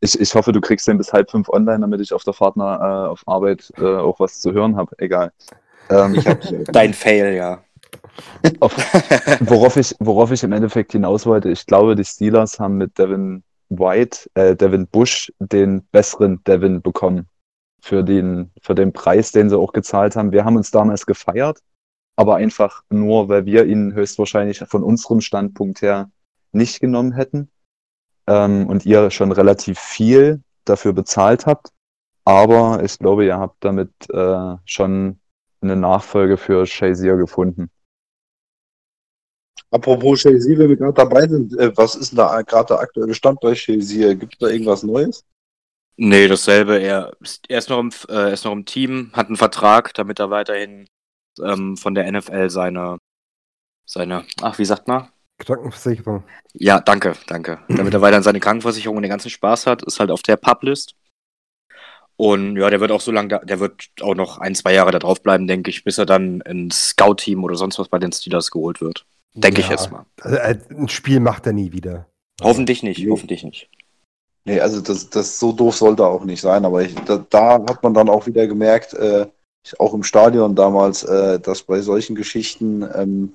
Ich, 0.01 0.20
ich 0.20 0.34
hoffe, 0.36 0.53
du 0.53 0.61
kriegst 0.61 0.86
den 0.86 0.99
bis 0.99 1.12
halb 1.12 1.30
fünf 1.30 1.49
online, 1.49 1.80
damit 1.80 2.01
ich 2.01 2.12
auf 2.12 2.22
der 2.22 2.32
Fahrt 2.32 2.57
nach, 2.57 2.80
äh, 2.80 3.09
auf 3.09 3.22
Arbeit 3.26 3.72
äh, 3.76 3.97
auch 3.97 4.20
was 4.20 4.41
zu 4.41 4.53
hören 4.53 4.76
habe. 4.76 4.95
Egal. 4.99 5.32
Ähm, 5.88 6.14
Ich 6.14 6.26
hab, 6.28 6.41
Dein 6.72 6.95
Fail, 6.95 7.34
ja. 7.34 7.64
auf, 8.61 8.76
worauf, 9.41 9.76
ich, 9.76 9.97
worauf 9.99 10.30
ich 10.30 10.45
im 10.45 10.53
Endeffekt 10.53 10.93
hinaus 10.93 11.26
wollte, 11.26 11.51
ich 11.51 11.66
glaube, 11.66 11.97
die 11.97 12.05
Steelers 12.05 12.61
haben 12.61 12.76
mit 12.76 12.99
Devin 12.99 13.43
White, 13.68 14.30
äh, 14.34 14.55
Devin 14.55 14.86
Bush, 14.86 15.32
den 15.41 15.82
besseren 15.91 16.43
Devin 16.45 16.82
bekommen. 16.82 17.26
Für 17.83 18.03
den, 18.03 18.51
für 18.61 18.74
den 18.74 18.93
Preis, 18.93 19.33
den 19.33 19.49
sie 19.49 19.59
auch 19.59 19.72
gezahlt 19.72 20.16
haben. 20.16 20.33
Wir 20.33 20.45
haben 20.45 20.57
uns 20.57 20.70
damals 20.70 21.07
gefeiert, 21.07 21.61
aber 22.16 22.37
einfach 22.37 22.83
nur, 22.91 23.28
weil 23.28 23.47
wir 23.47 23.64
ihn 23.64 23.95
höchstwahrscheinlich 23.95 24.59
von 24.68 24.83
unserem 24.83 25.20
Standpunkt 25.20 25.81
her 25.81 26.11
nicht 26.53 26.81
genommen 26.81 27.12
hätten. 27.12 27.51
Ähm, 28.26 28.66
und 28.66 28.85
ihr 28.87 29.11
schon 29.11 29.33
relativ 29.33 29.78
viel 29.78 30.43
dafür 30.64 30.93
bezahlt 30.93 31.47
habt. 31.47 31.70
Aber 32.24 32.83
ich 32.85 32.99
glaube, 32.99 33.24
ihr 33.24 33.39
habt 33.39 33.64
damit 33.64 33.91
äh, 34.11 34.57
schon 34.64 35.18
eine 35.61 35.76
Nachfolge 35.76 36.37
für 36.37 36.66
Shazier 36.66 37.16
gefunden. 37.16 37.70
apropos 39.70 40.20
Shazier, 40.20 40.59
wenn 40.59 40.68
wir 40.68 40.76
gerade 40.76 40.95
dabei 40.95 41.26
sind, 41.26 41.57
äh, 41.59 41.76
was 41.76 41.95
ist 41.95 42.11
denn 42.11 42.18
da 42.18 42.43
gerade 42.43 42.68
der 42.68 42.81
aktuelle 42.81 43.14
Stand 43.14 43.41
bei 43.41 43.55
Shazier? 43.55 44.14
Gibt 44.14 44.35
es 44.35 44.39
da 44.39 44.49
irgendwas 44.49 44.83
Neues? 44.83 45.24
Nee, 46.03 46.28
dasselbe. 46.28 46.78
Er, 46.80 47.12
ist- 47.20 47.44
er, 47.51 47.59
ist 47.59 47.68
noch 47.68 47.78
im, 47.78 47.90
äh, 48.09 48.12
er 48.14 48.32
ist 48.32 48.44
noch 48.46 48.53
im 48.53 48.64
Team, 48.64 49.11
hat 49.12 49.26
einen 49.26 49.36
Vertrag, 49.36 49.92
damit 49.92 50.18
er 50.18 50.30
weiterhin 50.30 50.86
ähm, 51.42 51.76
von 51.76 51.94
der 51.94 52.11
NFL 52.11 52.48
seine, 52.48 52.96
seine, 53.84 54.24
ach, 54.40 54.59
wie 54.59 54.64
sagt 54.64 54.88
man? 54.88 55.09
Krankenversicherung. 55.38 56.24
Ja, 56.55 56.80
danke, 56.80 57.14
danke. 57.26 57.59
Damit 57.68 57.92
er 57.92 58.01
weiterhin 58.01 58.22
seine 58.22 58.40
Krankenversicherung 58.40 58.96
und 58.96 59.03
den 59.03 59.11
ganzen 59.11 59.28
Spaß 59.30 59.66
hat, 59.66 59.82
ist 59.82 60.01
halt 60.01 60.11
auf 60.11 60.22
der 60.22 60.36
Publist. 60.36 60.94
Und 62.16 62.57
ja, 62.57 62.68
der 62.70 62.80
wird 62.80 62.92
auch 62.92 63.01
so 63.01 63.12
lange, 63.12 63.28
da, 63.28 63.38
der 63.38 63.61
wird 63.61 63.90
auch 64.01 64.14
noch 64.14 64.38
ein, 64.38 64.55
zwei 64.55 64.72
Jahre 64.74 64.90
da 64.92 64.98
drauf 64.98 65.22
bleiben, 65.22 65.46
denke 65.46 65.68
ich, 65.70 65.84
bis 65.84 65.98
er 65.98 66.07
dann 66.07 66.40
ins 66.42 66.90
Scout-Team 66.90 67.44
oder 67.44 67.57
sonst 67.57 67.78
was 67.78 67.88
bei 67.88 67.98
den 67.98 68.12
Steelers 68.12 68.51
geholt 68.51 68.80
wird. 68.80 69.05
Denke 69.34 69.61
ich 69.61 69.66
Ja, 69.66 69.72
jetzt 69.72 69.90
mal. 69.90 70.05
Also, 70.22 70.36
äh, 70.36 70.59
ein 70.70 70.88
Spiel 70.88 71.20
macht 71.20 71.46
er 71.46 71.53
nie 71.53 71.72
wieder. 71.72 72.07
Hoffentlich 72.42 72.82
nicht, 72.82 73.03
Nee. 73.05 73.11
hoffentlich 73.11 73.44
nicht. 73.44 73.68
Nee, 74.45 74.61
also 74.61 74.80
das, 74.80 75.11
das 75.11 75.38
so 75.38 75.53
doof 75.53 75.76
sollte 75.76 76.07
auch 76.07 76.24
nicht 76.24 76.41
sein, 76.41 76.64
aber 76.64 76.82
ich, 76.82 76.95
da, 76.95 77.18
da 77.18 77.53
hat 77.55 77.82
man 77.82 77.93
dann 77.95 78.09
auch 78.09 78.26
wieder 78.26 78.47
gemerkt, 78.47 78.95
äh, 78.95 79.26
auch 79.78 79.93
im 79.93 80.03
Stadion 80.03 80.55
damals, 80.55 81.05
äh, 81.05 81.38
dass 81.38 81.62
bei 81.62 81.80
solchen 81.80 82.16
Geschichten 82.16 82.82
ähm, 82.95 83.34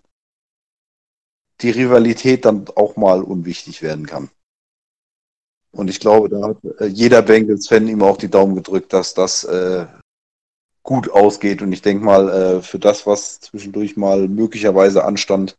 die 1.61 1.69
Rivalität 1.69 2.45
dann 2.45 2.65
auch 2.75 2.95
mal 2.95 3.21
unwichtig 3.21 3.81
werden 3.81 4.05
kann. 4.05 4.29
Und 5.71 5.89
ich 5.89 5.99
glaube, 5.99 6.29
da 6.29 6.41
hat 6.41 6.57
äh, 6.79 6.85
jeder 6.87 7.21
Bengals-Fan 7.21 7.87
ihm 7.87 8.01
auch 8.01 8.17
die 8.17 8.29
Daumen 8.29 8.55
gedrückt, 8.55 8.93
dass 8.93 9.13
das 9.13 9.43
äh, 9.43 9.85
gut 10.83 11.09
ausgeht. 11.09 11.61
Und 11.61 11.71
ich 11.73 11.81
denke 11.81 12.03
mal, 12.03 12.29
äh, 12.29 12.61
für 12.61 12.79
das, 12.79 13.05
was 13.05 13.41
zwischendurch 13.41 13.97
mal 13.97 14.27
möglicherweise 14.27 15.03
anstand, 15.03 15.57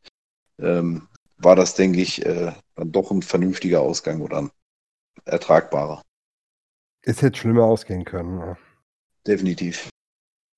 ähm, 0.60 1.06
war 1.38 1.54
das, 1.54 1.74
denke 1.74 2.00
ich, 2.00 2.24
äh, 2.24 2.52
dann 2.76 2.92
doch 2.92 3.10
ein 3.10 3.22
vernünftiger 3.22 3.80
Ausgang 3.80 4.22
oder 4.22 4.50
ertragbarer. 5.24 6.02
Es 7.02 7.22
hätte 7.22 7.38
schlimmer 7.38 7.64
ausgehen 7.64 8.04
können. 8.04 8.38
Ja. 8.40 8.56
Definitiv. 9.26 9.88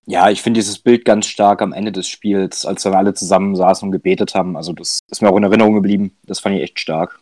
Ja, 0.07 0.31
ich 0.31 0.41
finde 0.41 0.59
dieses 0.59 0.79
Bild 0.79 1.05
ganz 1.05 1.27
stark 1.27 1.61
am 1.61 1.75
Ende 1.75 1.93
des 1.93 2.09
Spiels, 2.09 2.65
als 2.65 2.85
wir 2.85 2.97
alle 2.97 3.13
zusammen 3.13 3.55
saßen 3.55 3.87
und 3.87 3.93
gebetet 3.93 4.35
haben. 4.35 4.57
Also 4.57 4.73
das 4.73 5.01
ist 5.11 5.21
mir 5.21 5.29
auch 5.29 5.37
in 5.37 5.45
Erinnerung 5.45 5.75
geblieben. 5.75 6.17
Das 6.25 6.41
fand 6.41 6.57
ich 6.57 6.63
echt 6.63 6.81
stark. 6.81 7.21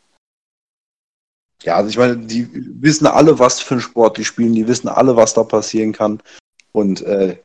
Ja, 1.64 1.76
also 1.76 1.88
ich 1.88 1.98
meine, 1.98 2.16
die 2.16 2.48
wissen 2.52 3.06
alle, 3.06 3.38
was 3.40 3.60
für 3.60 3.74
einen 3.74 3.80
Sport 3.80 4.18
die 4.18 4.24
spielen, 4.24 4.54
die 4.54 4.68
wissen 4.68 4.88
alle, 4.88 5.16
was 5.16 5.34
da 5.34 5.42
passieren 5.42 5.92
kann. 5.92 6.22
Und 6.70 7.02
äh, 7.02 7.38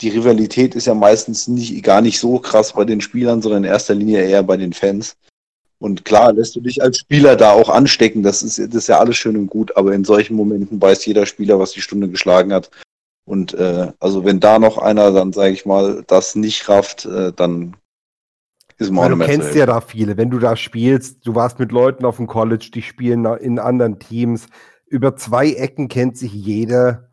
die 0.00 0.08
Rivalität 0.08 0.74
ist 0.74 0.86
ja 0.86 0.94
meistens 0.94 1.46
nicht, 1.46 1.82
gar 1.84 2.00
nicht 2.00 2.18
so 2.18 2.38
krass 2.38 2.72
bei 2.72 2.84
den 2.84 3.00
Spielern, 3.00 3.42
sondern 3.42 3.64
in 3.64 3.70
erster 3.70 3.94
Linie 3.94 4.22
eher 4.22 4.42
bei 4.42 4.56
den 4.56 4.72
Fans. 4.72 5.16
Und 5.80 6.04
klar, 6.04 6.32
lässt 6.32 6.56
du 6.56 6.60
dich 6.60 6.82
als 6.82 6.98
Spieler 6.98 7.36
da 7.36 7.52
auch 7.52 7.68
anstecken, 7.68 8.22
das 8.22 8.42
ist, 8.42 8.58
das 8.58 8.74
ist 8.74 8.88
ja 8.88 8.98
alles 8.98 9.16
schön 9.16 9.36
und 9.36 9.46
gut, 9.46 9.76
aber 9.76 9.94
in 9.94 10.04
solchen 10.04 10.34
Momenten 10.34 10.82
weiß 10.82 11.06
jeder 11.06 11.24
Spieler, 11.24 11.58
was 11.60 11.72
die 11.72 11.80
Stunde 11.80 12.08
geschlagen 12.08 12.52
hat. 12.52 12.70
Und 13.24 13.54
äh, 13.54 13.92
also 14.00 14.24
wenn 14.24 14.40
da 14.40 14.58
noch 14.58 14.78
einer 14.78 15.12
dann, 15.12 15.32
sage 15.32 15.52
ich 15.52 15.66
mal, 15.66 16.02
das 16.06 16.34
nicht 16.34 16.68
rafft, 16.68 17.04
äh, 17.04 17.32
dann 17.32 17.76
ist 18.78 18.90
man 18.90 19.04
auch 19.04 19.08
du 19.10 19.16
nicht 19.16 19.28
mehr 19.28 19.38
kennst 19.38 19.54
ja 19.54 19.66
da 19.66 19.80
viele. 19.80 20.16
Wenn 20.16 20.30
du 20.30 20.38
da 20.38 20.56
spielst, 20.56 21.26
du 21.26 21.34
warst 21.34 21.58
mit 21.58 21.70
Leuten 21.70 22.04
auf 22.04 22.16
dem 22.16 22.26
College, 22.26 22.70
die 22.72 22.82
spielen 22.82 23.24
in 23.24 23.58
anderen 23.58 23.98
Teams. 23.98 24.46
Über 24.86 25.14
zwei 25.16 25.52
Ecken 25.52 25.88
kennt 25.88 26.16
sich 26.16 26.32
jeder. 26.32 27.08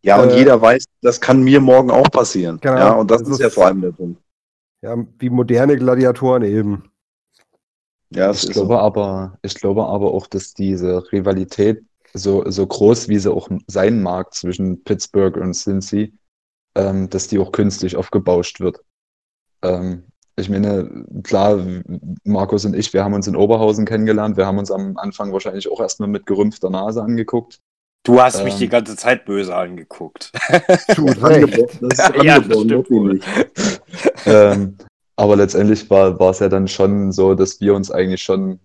Ja, 0.00 0.22
und 0.22 0.30
Äh, 0.30 0.38
jeder 0.38 0.60
weiß, 0.60 0.84
das 1.02 1.20
kann 1.20 1.42
mir 1.42 1.60
morgen 1.60 1.90
auch 1.90 2.10
passieren. 2.10 2.58
Genau. 2.60 2.76
Ja, 2.78 2.92
und 2.92 3.10
das 3.10 3.22
Das 3.22 3.30
ist 3.32 3.40
ja 3.40 3.50
vor 3.50 3.66
allem 3.66 3.82
der 3.82 3.92
Punkt. 3.92 4.22
Ja, 4.80 4.96
wie 5.18 5.28
moderne 5.28 5.76
Gladiatoren 5.76 6.44
eben. 6.44 6.84
Ja, 8.10 8.30
Ich 8.30 8.48
glaube 8.48 8.74
so. 8.74 8.78
aber, 8.78 9.38
ich 9.42 9.54
glaube 9.54 9.84
aber 9.86 10.12
auch, 10.12 10.26
dass 10.26 10.54
diese 10.54 11.04
Rivalität, 11.12 11.82
so, 12.14 12.42
so 12.50 12.66
groß 12.66 13.08
wie 13.08 13.18
sie 13.18 13.30
auch 13.32 13.48
sein 13.66 14.02
mag 14.02 14.32
zwischen 14.32 14.82
Pittsburgh 14.82 15.36
und 15.36 15.52
Cincy, 15.54 16.14
ähm, 16.74 17.10
dass 17.10 17.28
die 17.28 17.38
auch 17.38 17.52
künstlich 17.52 17.96
aufgebauscht 17.96 18.60
wird. 18.60 18.80
Ähm, 19.62 20.04
ich 20.36 20.48
meine, 20.48 21.04
klar, 21.24 21.58
Markus 22.24 22.64
und 22.64 22.74
ich, 22.74 22.92
wir 22.94 23.04
haben 23.04 23.12
uns 23.12 23.26
in 23.26 23.36
Oberhausen 23.36 23.84
kennengelernt. 23.84 24.36
Wir 24.36 24.46
haben 24.46 24.58
uns 24.58 24.70
am 24.70 24.96
Anfang 24.96 25.32
wahrscheinlich 25.32 25.70
auch 25.70 25.80
erstmal 25.80 26.08
mit 26.08 26.26
gerümpfter 26.26 26.70
Nase 26.70 27.02
angeguckt. 27.02 27.58
Du 28.04 28.22
hast 28.22 28.42
mich 28.44 28.54
Ähm. 28.54 28.60
die 28.60 28.68
ganze 28.68 28.96
Zeit 28.96 29.24
böse 29.26 29.54
angeguckt. 29.54 30.32
Angeboren, 30.88 31.68
das 31.80 31.98
ist 31.98 32.12
Ja, 32.22 32.38
das 32.40 32.60
stimmt 32.62 32.90
wohl. 32.90 33.20
ähm, 34.24 34.78
aber 35.18 35.34
letztendlich 35.34 35.90
war, 35.90 36.20
war 36.20 36.30
es 36.30 36.38
ja 36.38 36.48
dann 36.48 36.68
schon 36.68 37.10
so, 37.10 37.34
dass 37.34 37.60
wir 37.60 37.74
uns 37.74 37.90
eigentlich 37.90 38.22
schon 38.22 38.60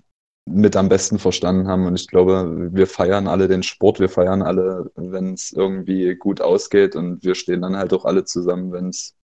mit 0.46 0.76
am 0.76 0.88
besten 0.88 1.18
verstanden 1.18 1.68
haben. 1.68 1.88
Und 1.88 2.00
ich 2.00 2.08
glaube, 2.08 2.70
wir 2.72 2.86
feiern 2.86 3.28
alle 3.28 3.48
den 3.48 3.64
Sport, 3.64 4.00
wir 4.00 4.10
feiern 4.10 4.44
alle, 4.44 4.92
wenn 4.96 5.34
es 5.34 5.52
irgendwie 5.52 6.14
gut 6.16 6.42
ausgeht 6.42 6.96
und 6.96 7.24
wir 7.24 7.34
stehen 7.34 7.64
dann 7.64 7.76
halt 7.76 7.92
auch 7.92 8.06
alle 8.06 8.24
zusammen, 8.26 8.72
wenn 8.72 8.90
es 8.90 9.16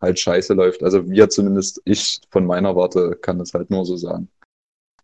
halt 0.00 0.20
scheiße 0.20 0.54
läuft. 0.54 0.84
Also 0.84 1.10
wir 1.10 1.28
zumindest, 1.28 1.82
ich 1.86 2.20
von 2.30 2.46
meiner 2.46 2.76
Warte 2.76 3.18
kann 3.20 3.40
das 3.40 3.52
halt 3.52 3.70
nur 3.70 3.84
so 3.84 3.96
sagen. 3.96 4.28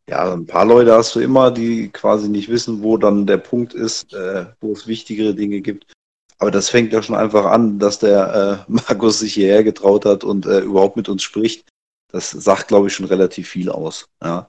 Ja, 0.09 0.33
ein 0.33 0.47
paar 0.47 0.67
Leute 0.67 0.93
hast 0.93 1.17
du 1.17 1.21
immer, 1.21 1.51
die 1.51 1.89
quasi 1.89 2.29
nicht 2.29 2.49
wissen, 2.49 2.85
wo 2.85 2.97
dann 2.97 3.27
der 3.27 3.39
Punkt 3.39 3.75
ist, 3.75 4.15
äh, 4.15 4.47
wo 4.61 4.71
es 4.71 4.87
wichtigere 4.87 5.35
Dinge 5.35 5.63
gibt. 5.63 5.96
Aber 6.39 6.51
das 6.51 6.69
fängt 6.69 6.93
ja 6.93 7.03
schon 7.03 7.17
einfach 7.17 7.47
an, 7.47 7.79
dass 7.79 7.99
der 7.99 8.65
äh, 8.69 8.73
Markus 8.73 9.21
sich 9.21 9.35
hierher 9.35 9.65
getraut 9.65 10.05
hat 10.05 10.25
und 10.25 10.47
äh, 10.47 10.61
überhaupt 10.61 10.97
mit 10.97 11.09
uns 11.09 11.23
spricht. 11.23 11.67
Das 12.13 12.31
sagt, 12.31 12.69
glaube 12.69 12.87
ich, 12.89 12.95
schon 12.95 13.07
relativ 13.07 13.49
viel 13.49 13.71
aus. 13.71 14.09
Ja. 14.23 14.49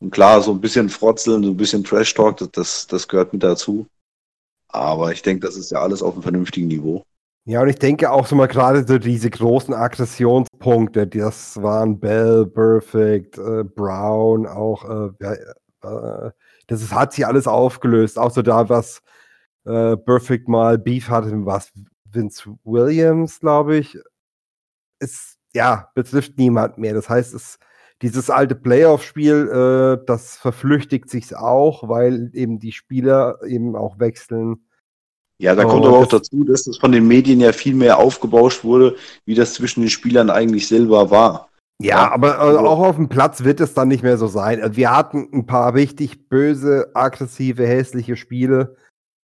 Und 0.00 0.10
klar, 0.10 0.40
so 0.42 0.52
ein 0.52 0.60
bisschen 0.60 0.88
Frotzeln, 0.88 1.42
so 1.42 1.50
ein 1.50 1.56
bisschen 1.56 1.84
Trash-Talk, 1.84 2.52
das- 2.52 2.86
das, 2.86 3.08
gehört 3.08 3.32
mit 3.32 3.42
dazu. 3.42 3.86
Aber 4.68 5.12
ich 5.12 5.22
denke, 5.22 5.46
das 5.46 5.56
ist 5.56 5.70
ja 5.70 5.80
alles 5.80 6.02
auf 6.02 6.14
einem 6.14 6.22
vernünftigen 6.22 6.68
Niveau. 6.68 7.02
Ja, 7.46 7.62
und 7.62 7.68
ich 7.68 7.78
denke 7.78 8.10
auch 8.10 8.26
so 8.26 8.36
mal 8.36 8.46
gerade 8.46 8.86
so 8.86 8.98
diese 8.98 9.30
großen 9.30 9.72
Aggressionspunkte, 9.72 11.06
das 11.06 11.60
waren 11.60 11.98
Bell, 11.98 12.44
Perfect, 12.44 13.38
äh, 13.38 13.64
Brown, 13.64 14.46
auch, 14.46 14.84
äh, 14.84 15.24
äh, 15.82 16.30
das 16.66 16.82
ist, 16.82 16.92
hat 16.92 17.14
sich 17.14 17.26
alles 17.26 17.46
aufgelöst. 17.46 18.18
Auch 18.18 18.30
so 18.30 18.42
da, 18.42 18.68
was 18.68 19.00
äh, 19.68 19.96
Perfect 19.96 20.48
mal 20.48 20.78
Beef 20.78 21.08
hatte, 21.08 21.30
was 21.44 21.70
Vince 22.10 22.56
Williams, 22.64 23.40
glaube 23.40 23.76
ich, 23.76 23.98
ist, 25.00 25.36
ja, 25.54 25.90
betrifft 25.94 26.38
niemand 26.38 26.78
mehr. 26.78 26.94
Das 26.94 27.08
heißt, 27.08 27.34
es, 27.34 27.58
dieses 28.02 28.30
alte 28.30 28.54
Playoff-Spiel, 28.54 29.48
äh, 30.00 30.04
das 30.06 30.36
verflüchtigt 30.36 31.10
sich 31.10 31.36
auch, 31.36 31.88
weil 31.88 32.30
eben 32.32 32.58
die 32.58 32.72
Spieler 32.72 33.38
eben 33.44 33.76
auch 33.76 33.98
wechseln. 33.98 34.64
Ja, 35.40 35.54
da 35.54 35.64
Oh, 35.64 35.68
kommt 35.68 35.86
aber 35.86 35.98
auch 35.98 36.06
dazu, 36.06 36.42
dass 36.44 36.64
das 36.64 36.78
von 36.78 36.90
den 36.90 37.06
Medien 37.06 37.40
ja 37.40 37.52
viel 37.52 37.74
mehr 37.74 37.98
aufgebauscht 37.98 38.64
wurde, 38.64 38.96
wie 39.24 39.34
das 39.34 39.54
zwischen 39.54 39.82
den 39.82 39.90
Spielern 39.90 40.30
eigentlich 40.30 40.66
selber 40.66 41.10
war. 41.10 41.48
Ja, 41.80 41.88
Ja, 42.06 42.12
aber 42.12 42.36
äh, 42.36 42.38
also- 42.38 42.58
auch 42.66 42.80
auf 42.80 42.96
dem 42.96 43.08
Platz 43.08 43.44
wird 43.44 43.60
es 43.60 43.72
dann 43.74 43.86
nicht 43.88 44.02
mehr 44.02 44.18
so 44.18 44.26
sein. 44.26 44.60
Also 44.60 44.76
Wir 44.76 44.96
hatten 44.96 45.28
ein 45.32 45.46
paar 45.46 45.74
richtig 45.74 46.28
böse, 46.28 46.90
aggressive, 46.94 47.64
hässliche 47.66 48.16
Spiele, 48.16 48.74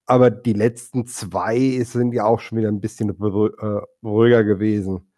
aber 0.06 0.30
die 0.30 0.54
letzten 0.54 1.08
zwei 1.08 1.82
sind 1.84 2.14
ja 2.14 2.26
auch 2.26 2.40
schon 2.40 2.58
wieder 2.58 2.70
ein 2.70 2.82
bisschen 2.82 3.10
äh, 3.10 3.82
ruhiger 4.04 4.44
gewesen. 4.44 5.12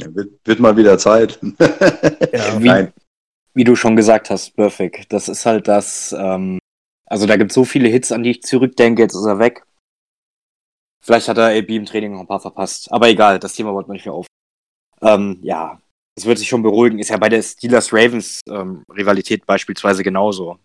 Ja, 0.00 0.14
wird, 0.14 0.40
wird 0.44 0.60
mal 0.60 0.76
wieder 0.76 0.98
Zeit. 0.98 1.38
Ja, 2.32 2.62
wie, 2.62 2.66
Nein. 2.66 2.92
wie 3.54 3.64
du 3.64 3.74
schon 3.74 3.96
gesagt 3.96 4.30
hast, 4.30 4.54
Perfect. 4.54 5.12
Das 5.12 5.28
ist 5.28 5.46
halt 5.46 5.66
das, 5.66 6.14
ähm, 6.16 6.58
also 7.06 7.26
da 7.26 7.36
gibt 7.36 7.50
es 7.50 7.54
so 7.54 7.64
viele 7.64 7.88
Hits, 7.88 8.12
an 8.12 8.22
die 8.22 8.30
ich 8.30 8.42
zurückdenke, 8.42 9.02
jetzt 9.02 9.14
ist 9.14 9.26
er 9.26 9.38
weg. 9.38 9.64
Vielleicht 11.02 11.28
hat 11.28 11.38
er 11.38 11.58
AB 11.58 11.70
im 11.70 11.86
Training 11.86 12.12
noch 12.12 12.20
ein 12.20 12.26
paar 12.26 12.40
verpasst. 12.40 12.92
Aber 12.92 13.08
egal, 13.08 13.38
das 13.38 13.54
Thema 13.54 13.72
wollten 13.72 13.88
wir 13.88 13.94
nicht 13.94 14.06
mehr 14.06 14.14
auf. 14.14 14.26
Ähm, 15.00 15.38
ja, 15.42 15.80
es 16.16 16.26
wird 16.26 16.38
sich 16.38 16.48
schon 16.48 16.62
beruhigen. 16.62 16.98
Ist 16.98 17.08
ja 17.08 17.16
bei 17.16 17.30
der 17.30 17.42
Steelers-Ravens-Rivalität 17.42 19.46
beispielsweise 19.46 20.02
genauso. 20.02 20.58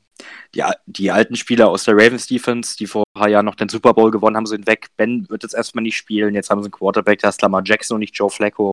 Die, 0.54 0.64
die 0.86 1.12
alten 1.12 1.36
Spieler 1.36 1.70
aus 1.70 1.84
der 1.84 1.96
Ravens-Defense, 1.96 2.78
die 2.78 2.88
vor 2.88 3.04
ein 3.04 3.20
paar 3.20 3.30
Jahren 3.30 3.46
noch 3.46 3.56
den 3.56 3.70
Super 3.70 3.94
Bowl 3.94 4.12
gewonnen 4.12 4.38
haben, 4.38 4.46
sind 4.46 4.68
weg. 4.68 4.88
Ben 4.98 5.28
wird 5.30 5.44
jetzt 5.44 5.56
erstmal 5.56 5.84
nicht 5.84 5.98
spielen. 5.98 6.36
Jetzt 6.36 6.50
haben 6.50 6.62
sie 6.62 6.68
einen 6.68 6.72
Quarterback, 6.72 7.20
da 7.20 7.30
ist 7.30 7.42
Lamar 7.42 7.62
Jackson 7.66 7.96
und 7.96 8.00
nicht 8.00 8.16
Joe 8.16 8.30
Flacco. 8.30 8.72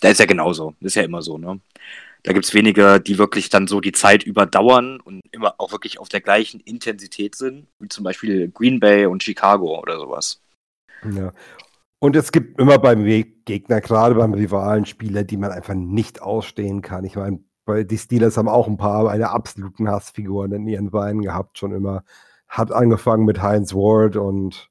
Da 0.00 0.08
ist 0.08 0.20
ja 0.20 0.26
genauso. 0.26 0.74
Ist 0.80 0.96
ja 0.96 1.02
immer 1.02 1.22
so, 1.22 1.38
ne? 1.38 1.60
Da 2.24 2.32
gibt 2.32 2.46
es 2.46 2.54
wenige, 2.54 3.00
die 3.00 3.18
wirklich 3.18 3.50
dann 3.50 3.66
so 3.66 3.82
die 3.82 3.92
Zeit 3.92 4.22
überdauern 4.22 4.98
und 5.00 5.20
immer 5.30 5.56
auch 5.58 5.72
wirklich 5.72 6.00
auf 6.00 6.08
der 6.08 6.22
gleichen 6.22 6.58
Intensität 6.60 7.34
sind, 7.34 7.66
wie 7.78 7.88
zum 7.88 8.02
Beispiel 8.02 8.48
Green 8.48 8.80
Bay 8.80 9.04
und 9.04 9.22
Chicago 9.22 9.78
oder 9.78 9.98
sowas. 9.98 10.40
ja. 11.04 11.32
Und 12.00 12.16
es 12.16 12.32
gibt 12.32 12.60
immer 12.60 12.78
beim 12.78 13.04
Gegner, 13.46 13.80
gerade 13.80 14.14
beim 14.14 14.34
Rivalen, 14.34 14.84
Spieler, 14.84 15.24
die 15.24 15.38
man 15.38 15.52
einfach 15.52 15.72
nicht 15.72 16.20
ausstehen 16.20 16.82
kann. 16.82 17.04
Ich 17.04 17.16
meine, 17.16 17.38
bei- 17.64 17.84
die 17.84 17.98
Steelers 17.98 18.36
haben 18.36 18.48
auch 18.48 18.66
ein 18.68 18.76
paar 18.76 19.08
eine 19.10 19.30
absoluten 19.30 19.88
Hassfiguren 19.88 20.52
in 20.52 20.66
ihren 20.68 20.90
Beinen 20.90 21.22
gehabt, 21.22 21.58
schon 21.58 21.72
immer. 21.72 22.04
Hat 22.48 22.72
angefangen 22.72 23.24
mit 23.24 23.42
Heinz 23.42 23.74
Ward 23.74 24.16
und 24.16 24.68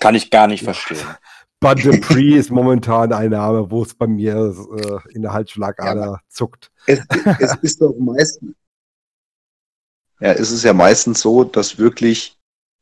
Kann 0.00 0.14
ich 0.14 0.30
gar 0.30 0.46
nicht 0.48 0.62
Ja. 0.62 0.72
verstehen. 0.72 0.98
Bud 1.60 1.84
Dupree 1.84 2.34
ist 2.38 2.50
momentan 2.50 3.12
ein 3.12 3.30
Name, 3.30 3.70
wo 3.70 3.82
es 3.82 3.94
bei 3.94 4.06
mir 4.08 4.52
äh, 4.76 5.14
in 5.14 5.22
der 5.22 5.32
Halsschlagader 5.32 6.20
zuckt. 6.28 6.72
Es, 6.86 7.00
es 7.38 7.54
ist 7.62 7.80
doch 7.80 7.94
meistens. 7.98 8.54
Ja, 10.20 10.32
es 10.32 10.50
ist 10.50 10.64
ja 10.64 10.72
meistens 10.72 11.20
so, 11.20 11.44
dass 11.44 11.78
wirklich 11.78 12.36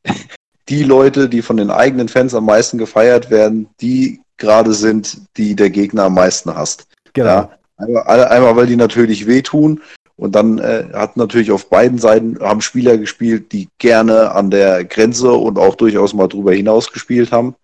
die 0.69 0.83
Leute, 0.83 1.29
die 1.29 1.41
von 1.41 1.57
den 1.57 1.69
eigenen 1.71 2.07
Fans 2.07 2.33
am 2.33 2.45
meisten 2.45 2.77
gefeiert 2.77 3.29
werden, 3.29 3.69
die 3.81 4.21
gerade 4.37 4.73
sind, 4.73 5.21
die 5.37 5.55
der 5.55 5.69
Gegner 5.69 6.03
am 6.05 6.15
meisten 6.15 6.53
hasst. 6.55 6.87
Genau. 7.13 7.29
Ja, 7.29 7.59
einmal, 7.81 8.25
einmal, 8.25 8.55
weil 8.55 8.67
die 8.67 8.75
natürlich 8.75 9.27
wehtun 9.27 9.81
und 10.15 10.35
dann 10.35 10.59
äh, 10.59 10.85
hat 10.93 11.17
natürlich 11.17 11.51
auf 11.51 11.69
beiden 11.69 11.97
Seiten 11.97 12.39
haben 12.39 12.61
Spieler 12.61 12.97
gespielt, 12.97 13.51
die 13.51 13.67
gerne 13.79 14.31
an 14.31 14.51
der 14.51 14.85
Grenze 14.85 15.31
und 15.31 15.57
auch 15.57 15.75
durchaus 15.75 16.13
mal 16.13 16.27
drüber 16.27 16.53
hinaus 16.53 16.91
gespielt 16.91 17.31
haben. 17.31 17.55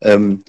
Ähm, 0.00 0.42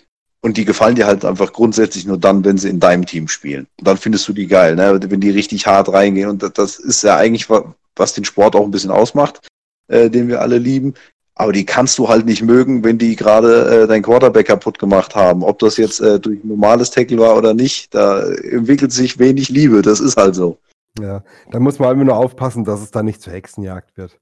und 0.44 0.58
die 0.58 0.66
gefallen 0.66 0.96
dir 0.96 1.06
halt 1.06 1.24
einfach 1.24 1.54
grundsätzlich 1.54 2.06
nur 2.06 2.18
dann, 2.18 2.44
wenn 2.44 2.58
sie 2.58 2.70
in 2.70 2.80
deinem 2.80 3.06
Team 3.06 3.28
spielen. 3.28 3.68
Und 3.78 3.88
dann 3.88 3.98
findest 3.98 4.28
du 4.28 4.34
die 4.34 4.48
geil, 4.48 4.76
ne? 4.76 5.00
wenn 5.08 5.22
die 5.22 5.30
richtig 5.30 5.68
hart 5.68 5.90
reingehen. 5.90 6.30
Und 6.30 6.42
das, 6.42 6.54
das 6.54 6.80
ist 6.80 7.04
ja 7.04 7.16
eigentlich, 7.18 7.50
wa- 7.50 7.76
was 7.96 8.14
den 8.14 8.26
Sport 8.26 8.56
auch 8.56 8.64
ein 8.66 8.72
bisschen 8.72 8.90
ausmacht, 8.90 9.48
äh, 9.88 10.10
den 10.10 10.28
wir 10.28 10.42
alle 10.42 10.58
lieben. 10.58 10.96
Aber 11.36 11.54
die 11.54 11.66
kannst 11.66 11.98
du 11.98 12.10
halt 12.10 12.26
nicht 12.26 12.42
mögen, 12.42 12.84
wenn 12.84 12.98
die 12.98 13.16
gerade 13.16 13.84
äh, 13.84 13.88
dein 13.88 14.04
Quarterback 14.04 14.48
kaputt 14.48 14.80
gemacht 14.80 15.16
haben. 15.16 15.44
Ob 15.44 15.60
das 15.60 15.78
jetzt 15.78 16.02
äh, 16.02 16.20
durch 16.20 16.44
ein 16.44 16.50
normales 16.50 16.92
Tackle 16.92 17.18
war 17.18 17.38
oder 17.38 17.54
nicht, 17.54 17.94
da 17.94 18.22
entwickelt 18.22 18.92
sich 18.92 19.18
wenig 19.18 19.50
Liebe. 19.50 19.82
Das 19.82 20.00
ist 20.00 20.18
halt 20.18 20.36
so. 20.36 20.58
Ja, 21.00 21.24
da 21.50 21.60
muss 21.60 21.80
man 21.80 21.94
immer 21.94 22.04
nur 22.04 22.18
aufpassen, 22.18 22.66
dass 22.66 22.82
es 22.82 22.92
da 22.92 23.02
nicht 23.02 23.22
zur 23.22 23.34
Hexenjagd 23.34 23.96
wird. 23.98 24.18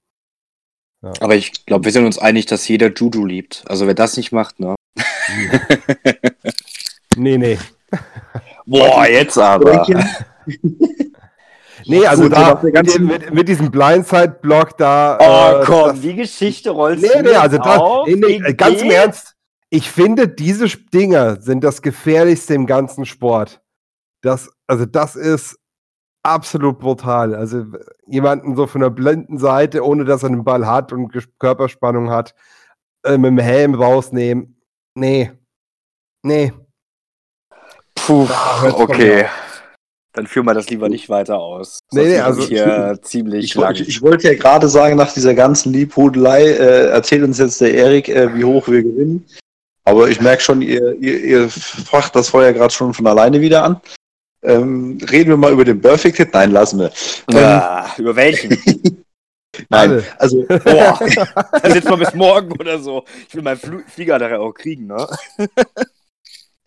Aber 1.01 1.35
ich 1.35 1.65
glaube, 1.65 1.85
wir 1.85 1.91
sind 1.91 2.05
uns 2.05 2.19
einig, 2.19 2.45
dass 2.45 2.67
jeder 2.67 2.91
Juju 2.93 3.25
liebt. 3.25 3.63
Also 3.67 3.87
wer 3.87 3.93
das 3.93 4.17
nicht 4.17 4.31
macht, 4.31 4.59
ne? 4.59 4.75
Nee, 7.15 7.37
nee. 7.37 7.57
Boah, 8.65 9.05
jetzt 9.07 9.37
aber. 9.37 9.85
Nee, 11.85 12.05
also 12.05 12.29
da 12.29 12.59
mit, 12.63 12.99
mit, 12.99 13.33
mit 13.33 13.47
diesem 13.47 13.71
Blindside-Block 13.71 14.77
da. 14.77 15.17
Oh 15.19 15.61
äh, 15.61 15.65
komm, 15.65 15.89
das- 15.89 16.01
die 16.01 16.15
Geschichte 16.15 16.71
rollst 16.71 17.03
Nee, 17.03 17.21
nee, 17.21 17.35
also 17.35 17.57
das, 17.57 17.77
auf? 17.79 18.07
nee, 18.07 18.15
nee, 18.15 18.53
ganz 18.53 18.81
im? 18.81 18.91
Ernst. 18.91 19.35
Ich 19.69 19.89
finde, 19.89 20.27
diese 20.27 20.67
Dinger 20.67 21.39
sind 21.41 21.63
das 21.63 21.81
gefährlichste 21.81 22.55
im 22.55 22.65
ganzen 22.65 23.05
Sport. 23.05 23.61
Das, 24.21 24.49
also 24.67 24.85
das 24.85 25.15
ist 25.15 25.59
absolut 26.23 26.79
brutal. 26.79 27.35
Also 27.35 27.65
jemanden 28.07 28.55
so 28.55 28.65
von 28.67 28.81
der 28.81 28.89
blinden 28.89 29.37
Seite, 29.37 29.85
ohne 29.85 30.05
dass 30.05 30.23
er 30.23 30.29
den 30.29 30.43
Ball 30.43 30.65
hat 30.65 30.91
und 30.91 31.13
Körperspannung 31.39 32.09
hat, 32.09 32.33
äh, 33.03 33.17
mit 33.17 33.27
dem 33.29 33.37
Helm 33.37 33.75
rausnehmen. 33.75 34.59
Nee. 34.95 35.31
Nee. 36.23 36.51
Puh, 37.95 38.27
okay. 38.73 39.25
Dann 40.13 40.25
führen 40.25 40.45
wir 40.47 40.53
das 40.55 40.69
lieber 40.69 40.89
nicht 40.89 41.07
weiter 41.09 41.37
aus. 41.39 41.79
Nee, 41.91 42.05
nee, 42.05 42.19
also- 42.19 42.41
hier 42.43 42.97
ziemlich 43.01 43.45
Ich, 43.45 43.55
lang. 43.55 43.65
wollte- 43.67 43.83
ich 43.83 44.01
wollte 44.01 44.27
ja 44.27 44.33
gerade 44.37 44.67
sagen, 44.67 44.95
nach 44.95 45.13
dieser 45.13 45.35
ganzen 45.35 45.71
Liebhudelei, 45.71 46.43
äh, 46.45 46.87
erzählt 46.89 47.23
uns 47.23 47.37
jetzt 47.37 47.61
der 47.61 47.73
Erik, 47.73 48.09
äh, 48.09 48.33
wie 48.35 48.43
hoch 48.43 48.67
wir 48.67 48.81
gewinnen. 48.83 49.25
Aber 49.85 50.09
ich 50.09 50.19
merke 50.21 50.41
schon, 50.41 50.61
ihr, 50.61 50.95
ihr, 50.99 51.23
ihr 51.23 51.49
facht 51.49 52.15
das 52.15 52.29
Feuer 52.29 52.53
gerade 52.53 52.73
schon 52.73 52.93
von 52.93 53.05
alleine 53.07 53.39
wieder 53.41 53.63
an. 53.63 53.81
Ähm, 54.43 54.97
reden 55.11 55.29
wir 55.29 55.37
mal 55.37 55.51
über 55.51 55.65
den 55.65 55.81
Perfect 55.81 56.17
Hit? 56.17 56.33
Nein, 56.33 56.51
lassen 56.51 56.79
wir. 56.79 56.91
Ah, 57.35 57.87
über 57.97 58.15
welchen? 58.15 58.49
Nein, 59.69 59.89
Alle. 59.91 60.03
also 60.17 60.45
Boah, 60.47 60.99
dann 61.61 61.71
sitzen 61.73 61.89
wir 61.89 61.97
bis 61.97 62.13
morgen 62.13 62.51
oder 62.53 62.79
so. 62.79 63.03
Ich 63.27 63.35
will 63.35 63.41
meinen 63.41 63.57
Fl 63.59 63.83
Flieger 63.87 64.17
nachher 64.17 64.39
auch 64.39 64.53
kriegen, 64.53 64.87
ne? 64.87 65.05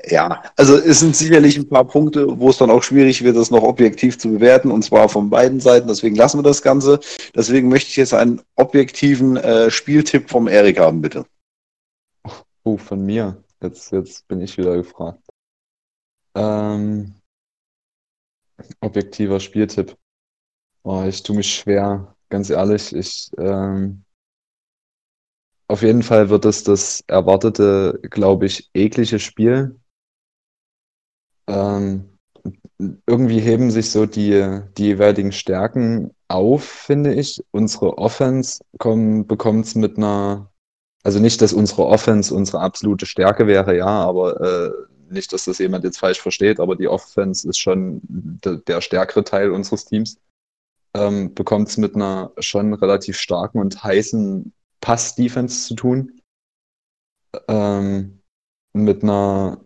Ja, 0.05 0.43
also 0.57 0.77
es 0.77 0.99
sind 1.01 1.15
sicherlich 1.15 1.57
ein 1.57 1.69
paar 1.69 1.87
Punkte, 1.87 2.27
wo 2.41 2.51
es 2.51 2.59
dann 2.59 2.71
auch 2.71 2.83
schwierig 2.83 3.23
wird, 3.23 3.37
das 3.37 3.51
noch 3.53 3.63
objektiv 3.63 4.19
zu 4.19 4.33
bewerten, 4.33 4.71
und 4.71 4.83
zwar 4.83 5.09
von 5.09 5.31
beiden 5.31 5.61
Seiten. 5.61 5.87
Deswegen 5.87 6.17
lassen 6.17 6.39
wir 6.39 6.43
das 6.43 6.63
Ganze. 6.63 6.99
Deswegen 7.37 7.69
möchte 7.69 7.91
ich 7.91 7.97
jetzt 7.97 8.15
einen 8.15 8.43
objektiven 8.57 9.37
äh, 9.37 9.71
Spieltipp 9.71 10.29
vom 10.29 10.49
Erik 10.49 10.81
haben, 10.81 11.03
bitte. 11.03 11.25
Oh, 12.65 12.77
von 12.77 13.05
mir. 13.05 13.43
Jetzt, 13.63 13.93
jetzt 13.93 14.27
bin 14.27 14.41
ich 14.41 14.59
wieder 14.59 14.77
gefragt. 14.77 15.21
Ähm, 16.35 17.15
objektiver 18.81 19.39
Spieltipp. 19.39 19.97
Oh, 20.83 21.05
ich 21.07 21.23
tue 21.23 21.37
mich 21.37 21.55
schwer, 21.55 22.17
ganz 22.29 22.51
ehrlich. 22.51 22.93
Ich, 22.93 23.31
ähm, 23.39 24.05
auf 25.69 25.83
jeden 25.83 26.03
Fall 26.03 26.29
wird 26.29 26.45
es 26.45 26.65
das 26.65 27.05
erwartete, 27.07 28.01
glaube 28.11 28.47
ich, 28.47 28.69
eklige 28.75 29.19
Spiel. 29.19 29.81
Ähm, 31.47 32.19
irgendwie 33.07 33.41
heben 33.41 33.71
sich 33.71 33.91
so 33.91 34.07
die, 34.07 34.61
die 34.77 34.87
jeweiligen 34.87 35.33
Stärken 35.33 36.11
auf, 36.29 36.65
finde 36.65 37.15
ich. 37.15 37.43
Unsere 37.53 37.99
Offense 37.99 38.61
bekommt 38.73 39.67
es 39.67 39.75
mit 39.75 39.97
einer 39.97 40.53
also 41.03 41.19
nicht, 41.19 41.43
dass 41.43 41.53
unsere 41.53 41.87
Offense 41.87 42.35
unsere 42.35 42.61
absolute 42.61 43.07
Stärke 43.07 43.47
wäre, 43.47 43.77
ja, 43.77 43.87
aber 43.87 44.41
äh, 44.41 44.71
nicht, 45.13 45.33
dass 45.33 45.45
das 45.45 45.59
jemand 45.59 45.85
jetzt 45.85 45.99
falsch 45.99 46.21
versteht, 46.21 46.61
aber 46.61 46.77
die 46.77 46.89
Offense 46.89 47.49
ist 47.49 47.59
schon 47.59 48.01
de 48.05 48.61
der 48.67 48.81
stärkere 48.81 49.25
Teil 49.25 49.51
unseres 49.51 49.85
Teams. 49.85 50.19
Ähm, 50.95 51.35
bekommt 51.35 51.69
es 51.69 51.77
mit 51.77 51.95
einer 51.95 52.33
schon 52.39 52.75
relativ 52.75 53.19
starken 53.19 53.59
und 53.59 53.83
heißen 53.83 54.53
Pass-Defense 54.81 55.69
zu 55.69 55.75
tun. 55.75 56.21
Ähm, 57.49 58.21
mit 58.75 59.03
einer 59.03 59.61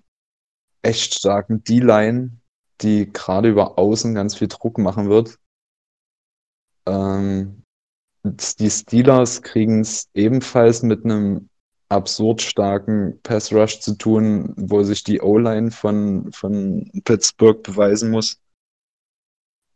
echt 0.87 1.15
starken 1.15 1.63
D-Line, 1.65 2.31
die 2.81 3.13
gerade 3.13 3.49
über 3.49 3.79
Außen 3.79 4.15
ganz 4.15 4.37
viel 4.37 4.49
Druck 4.49 4.79
machen 4.79 5.09
wird. 5.09 5.39
Ähm, 6.87 7.63
die 8.25 8.71
Steelers 8.71 9.43
kriegen 9.43 9.81
es 9.81 10.09
ebenfalls 10.15 10.83
mit 10.83 11.05
einem 11.05 11.49
absurd 11.89 12.43
starken 12.43 13.21
Pass 13.23 13.53
Rush 13.53 13.81
zu 13.81 13.97
tun, 13.97 14.53
wo 14.57 14.83
sich 14.83 15.05
die 15.05 15.21
O-Line 15.21 15.71
von, 15.71 16.33
von 16.33 16.91
Pittsburgh 17.05 17.63
beweisen 17.63 18.11
muss. 18.11 18.41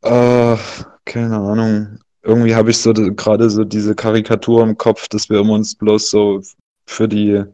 Äh, 0.03 0.57
keine 1.05 1.37
Ahnung. 1.37 1.99
Irgendwie 2.23 2.55
habe 2.55 2.71
ich 2.71 2.79
so 2.79 2.93
de- 2.93 3.15
gerade 3.15 3.49
so 3.49 3.65
diese 3.65 3.95
Karikatur 3.95 4.63
im 4.63 4.77
Kopf, 4.77 5.09
dass 5.09 5.29
wir 5.31 5.41
immer 5.41 5.55
uns 5.55 5.75
bloß 5.75 6.11
so 6.11 6.43
für 6.87 7.09
die 7.09 7.45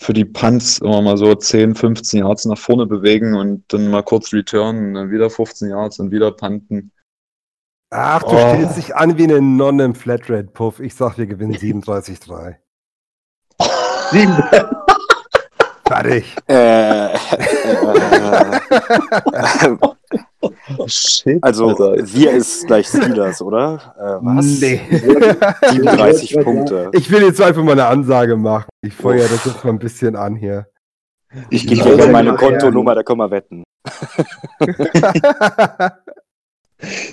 für 0.00 0.12
die 0.12 0.24
Punts 0.24 0.78
immer 0.78 1.02
mal 1.02 1.16
so 1.16 1.34
10, 1.34 1.74
15 1.74 2.20
Yards 2.20 2.44
nach 2.44 2.58
vorne 2.58 2.86
bewegen 2.86 3.34
und 3.34 3.64
dann 3.72 3.90
mal 3.90 4.02
kurz 4.02 4.32
returnen, 4.32 4.94
dann 4.94 5.10
wieder 5.10 5.28
15 5.28 5.70
Yards 5.70 5.98
und 5.98 6.12
wieder 6.12 6.30
punten. 6.30 6.92
Ach, 7.90 8.22
du 8.22 8.36
Oh. 8.36 8.54
stellst 8.54 8.76
dich 8.76 8.94
an 8.94 9.18
wie 9.18 9.24
eine 9.24 9.40
Nonne 9.40 9.84
im 9.84 9.94
Flatrate-Puff. 9.94 10.78
Ich 10.80 10.94
sag, 10.94 11.18
wir 11.18 11.26
gewinnen 11.26 11.54
37-3. 11.56 12.56
Fertig. 15.86 16.36
Äh, 16.48 17.14
äh, 17.14 17.18
Shit, 20.86 21.38
also, 21.42 21.68
Alter. 21.68 21.96
wir 22.12 22.32
ist 22.32 22.66
gleich 22.66 22.86
Steelers, 22.88 23.40
oder? 23.42 23.94
Äh, 23.98 24.24
was? 24.24 24.44
Nee. 24.60 24.80
37 25.70 26.38
Punkte. 26.44 26.90
Ich 26.92 27.10
will 27.10 27.22
jetzt 27.22 27.40
einfach 27.40 27.62
mal 27.62 27.72
eine 27.72 27.86
Ansage 27.86 28.36
machen. 28.36 28.68
Ich 28.82 28.94
feuer 28.94 29.26
das 29.28 29.44
jetzt 29.44 29.64
mal 29.64 29.70
ein 29.70 29.78
bisschen 29.78 30.16
an 30.16 30.36
hier. 30.36 30.66
Ich 31.50 31.66
gebe 31.66 31.76
Ja, 31.80 31.84
dir 31.84 31.92
aber 31.94 32.06
mal 32.06 32.24
meine 32.24 32.34
Kontonummer, 32.36 32.94
da 32.94 33.02
können 33.02 33.18
wir 33.20 33.30
wetten. 33.30 33.62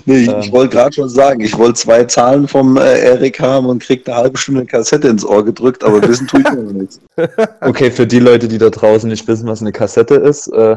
Nee, 0.04 0.18
ich, 0.18 0.28
Ähm. 0.28 0.38
ich 0.40 0.52
wollte 0.52 0.76
gerade 0.76 0.92
schon 0.92 1.08
sagen, 1.08 1.40
ich 1.40 1.58
wollte 1.58 1.74
zwei 1.74 2.04
Zahlen 2.04 2.46
vom 2.46 2.76
äh, 2.76 3.00
Erik 3.00 3.40
haben 3.40 3.66
und 3.66 3.82
krieg 3.82 4.06
eine 4.08 4.16
halbe 4.16 4.38
Stunde 4.38 4.64
Kassette 4.64 5.08
ins 5.08 5.24
Ohr 5.24 5.44
gedrückt, 5.44 5.82
aber 5.82 6.00
wissen 6.06 6.28
tue 6.28 6.40
ich 6.40 6.46
noch 6.52 6.72
nichts. 6.72 7.00
Okay, 7.62 7.90
für 7.90 8.06
die 8.06 8.20
Leute, 8.20 8.46
die 8.46 8.58
da 8.58 8.70
draußen 8.70 9.10
nicht 9.10 9.26
wissen, 9.26 9.48
was 9.48 9.60
eine 9.62 9.72
Kassette 9.72 10.14
ist, 10.14 10.46
äh, 10.52 10.76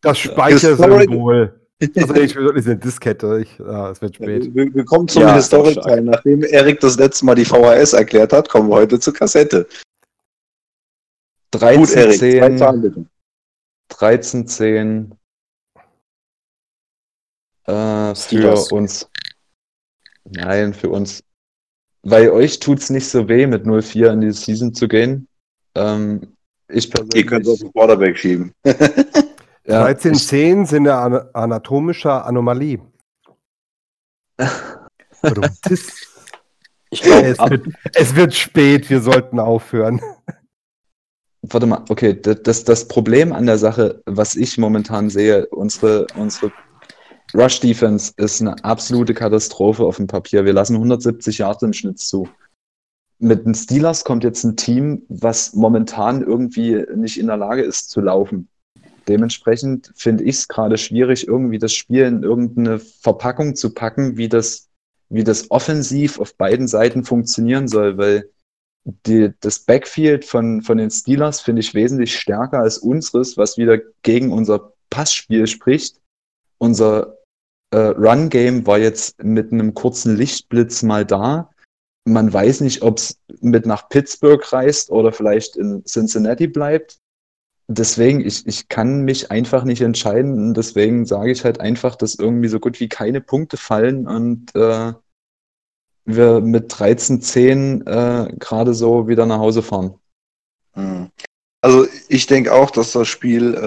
Das 0.00 0.18
Speichersymbol. 0.18 1.60
Also 1.80 2.14
ich 2.14 2.34
will 2.34 2.44
wirklich 2.44 2.66
eine 2.66 2.76
Diskette. 2.76 3.40
Ich, 3.40 3.60
ah, 3.60 3.90
es 3.90 4.02
wird 4.02 4.16
spät. 4.16 4.52
Wir, 4.52 4.74
wir 4.74 4.84
kommen 4.84 5.06
zum 5.06 5.22
Ja, 5.22 5.36
Historic-Teil. 5.36 6.02
Nachdem 6.02 6.42
Erik 6.42 6.80
das 6.80 6.98
letzte 6.98 7.24
Mal 7.24 7.36
die 7.36 7.44
VHS 7.44 7.92
erklärt 7.92 8.32
hat, 8.32 8.48
kommen 8.48 8.68
wir 8.68 8.76
heute 8.76 8.98
zur 8.98 9.14
Kassette. 9.14 9.68
Gut, 11.52 11.62
13, 11.62 11.98
Erik, 11.98 12.18
zwei 12.18 12.56
Zahlen 12.56 12.82
10, 12.82 12.94
bitte. 12.94 13.06
13, 13.90 14.46
10 14.48 15.14
äh, 17.66 18.14
für 18.14 18.74
uns. 18.74 19.08
Nein, 20.24 20.74
für 20.74 20.90
uns. 20.90 21.22
Weil 22.02 22.30
euch 22.30 22.58
tut's 22.58 22.90
nicht 22.90 23.08
so 23.08 23.28
weh, 23.28 23.46
mit 23.46 23.64
0-4 23.64 24.12
in 24.12 24.20
die 24.20 24.32
Season 24.32 24.74
zu 24.74 24.88
gehen. 24.88 25.28
Ähm, 25.74 26.34
ich 26.68 26.92
Ihr 27.14 27.24
könnt 27.24 27.46
es 27.46 27.52
auf 27.52 27.58
persönlich, 27.58 27.60
den 27.60 27.72
Quarterback 27.72 28.18
schieben. 28.18 28.52
ja, 29.68 29.82
13, 29.82 30.14
ich, 30.14 30.26
10 30.26 30.66
sind 30.66 30.88
eine 30.88 30.96
ana- 30.96 31.30
anatomische 31.32 32.24
Anomalie. 32.24 32.80
Ich 36.90 37.02
glaube, 37.02 37.26
es, 37.26 37.38
wird, 37.38 37.66
es 37.94 38.16
wird 38.16 38.34
spät, 38.34 38.88
wir 38.88 39.00
sollten 39.00 39.38
aufhören. 39.40 40.00
warte 41.42 41.66
mal, 41.66 41.84
okay, 41.88 42.18
das, 42.18 42.42
das, 42.42 42.64
das 42.64 42.88
Problem 42.88 43.32
an 43.32 43.46
der 43.46 43.58
Sache, 43.58 44.02
was 44.06 44.34
ich 44.36 44.56
momentan 44.56 45.10
sehe, 45.10 45.46
unsere, 45.48 46.06
unsere 46.16 46.50
Rush 47.34 47.60
Defense 47.60 48.12
ist 48.16 48.40
eine 48.40 48.64
absolute 48.64 49.12
Katastrophe 49.12 49.84
auf 49.84 49.96
dem 49.96 50.06
Papier. 50.06 50.46
Wir 50.46 50.54
lassen 50.54 50.76
170 50.76 51.38
Yards 51.38 51.62
im 51.62 51.74
Schnitt 51.74 51.98
zu. 51.98 52.26
Mit 53.18 53.44
den 53.44 53.54
Steelers 53.54 54.04
kommt 54.04 54.24
jetzt 54.24 54.44
ein 54.44 54.56
Team, 54.56 55.02
was 55.08 55.52
momentan 55.54 56.22
irgendwie 56.22 56.86
nicht 56.94 57.18
in 57.18 57.26
der 57.26 57.36
Lage 57.36 57.62
ist 57.62 57.90
zu 57.90 58.00
laufen. 58.00 58.48
Dementsprechend 59.08 59.90
finde 59.96 60.24
ich 60.24 60.36
es 60.36 60.48
gerade 60.48 60.76
schwierig, 60.76 61.26
irgendwie 61.26 61.58
das 61.58 61.72
Spiel 61.72 62.04
in 62.04 62.22
irgendeine 62.22 62.78
Verpackung 62.78 63.56
zu 63.56 63.72
packen, 63.72 64.18
wie 64.18 64.28
das, 64.28 64.68
wie 65.08 65.24
das 65.24 65.50
offensiv 65.50 66.20
auf 66.20 66.36
beiden 66.36 66.68
Seiten 66.68 67.04
funktionieren 67.04 67.68
soll, 67.68 67.96
weil 67.96 68.30
die, 69.06 69.32
das 69.40 69.60
Backfield 69.60 70.24
von, 70.24 70.62
von 70.62 70.78
den 70.78 70.90
Steelers 70.90 71.40
finde 71.40 71.60
ich 71.60 71.74
wesentlich 71.74 72.18
stärker 72.18 72.60
als 72.60 72.78
unseres, 72.78 73.36
was 73.36 73.56
wieder 73.56 73.78
gegen 74.02 74.32
unser 74.32 74.72
Passspiel 74.90 75.46
spricht. 75.46 76.00
Unser 76.58 77.16
äh, 77.70 77.78
Run-Game 77.78 78.66
war 78.66 78.78
jetzt 78.78 79.22
mit 79.22 79.52
einem 79.52 79.74
kurzen 79.74 80.16
Lichtblitz 80.16 80.82
mal 80.82 81.04
da. 81.04 81.50
man 82.04 82.32
weiß 82.32 82.60
nicht, 82.60 82.82
ob 82.82 82.98
es 82.98 83.18
mit 83.40 83.66
nach 83.66 83.88
Pittsburgh 83.88 84.52
reist 84.52 84.90
oder 84.90 85.12
vielleicht 85.12 85.56
in 85.56 85.84
Cincinnati 85.84 86.46
bleibt. 86.46 86.98
Deswegen, 87.70 88.24
ich, 88.24 88.46
ich 88.46 88.68
kann 88.68 89.02
mich 89.02 89.30
einfach 89.30 89.64
nicht 89.64 89.82
entscheiden. 89.82 90.32
Und 90.32 90.54
deswegen 90.54 91.04
sage 91.04 91.30
ich 91.30 91.44
halt 91.44 91.60
einfach, 91.60 91.96
dass 91.96 92.14
irgendwie 92.14 92.48
so 92.48 92.60
gut 92.60 92.80
wie 92.80 92.88
keine 92.88 93.20
Punkte 93.20 93.58
fallen 93.58 94.06
und 94.06 94.54
äh, 94.54 94.94
wir 96.06 96.40
mit 96.40 96.72
13-10 96.72 97.86
äh, 97.86 98.32
gerade 98.38 98.72
so 98.72 99.06
wieder 99.06 99.26
nach 99.26 99.38
Hause 99.38 99.62
fahren. 99.62 99.94
Hm. 100.72 101.10
Also 101.60 101.86
ich 102.08 102.26
denke 102.26 102.54
auch, 102.54 102.70
dass 102.70 102.92
das 102.92 103.08
Spiel 103.08 103.54
äh, 103.54 103.58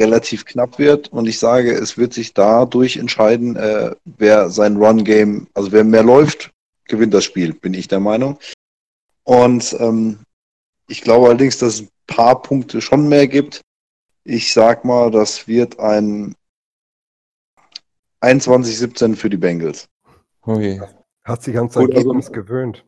relativ 0.00 0.44
knapp 0.44 0.78
wird 0.78 1.08
und 1.08 1.26
ich 1.26 1.38
sage, 1.38 1.72
es 1.72 1.98
wird 1.98 2.14
sich 2.14 2.32
dadurch 2.32 2.96
entscheiden, 2.96 3.56
äh, 3.56 3.94
wer 4.04 4.50
sein 4.50 4.76
Run-Game, 4.76 5.48
also 5.52 5.72
wer 5.72 5.82
mehr 5.82 6.04
läuft, 6.04 6.52
gewinnt 6.84 7.12
das 7.12 7.24
Spiel, 7.24 7.52
bin 7.52 7.74
ich 7.74 7.88
der 7.88 8.00
Meinung. 8.00 8.38
Und 9.24 9.76
ähm, 9.80 10.20
ich 10.88 11.02
glaube 11.02 11.26
allerdings, 11.26 11.58
dass 11.58 11.84
paar 12.10 12.42
Punkte 12.42 12.82
schon 12.82 13.08
mehr 13.08 13.26
gibt. 13.26 13.62
Ich 14.24 14.52
sag 14.52 14.84
mal, 14.84 15.10
das 15.10 15.48
wird 15.48 15.80
ein 15.80 16.34
21-17 18.20 19.16
für 19.16 19.30
die 19.30 19.38
Bengals. 19.38 19.88
Okay. 20.42 20.82
Hat 21.24 21.42
sich 21.42 21.56
ans 21.56 21.76
Ergebnis 21.76 22.26
also, 22.26 22.32
gewöhnt. 22.32 22.84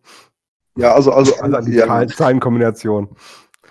Ja, 0.77 0.94
also, 0.94 1.12
also, 1.12 1.35
also 1.36 1.57
an 1.57 1.65
die 1.65 1.73
ja. 1.73 2.07
Zahlenkombination. 2.07 3.16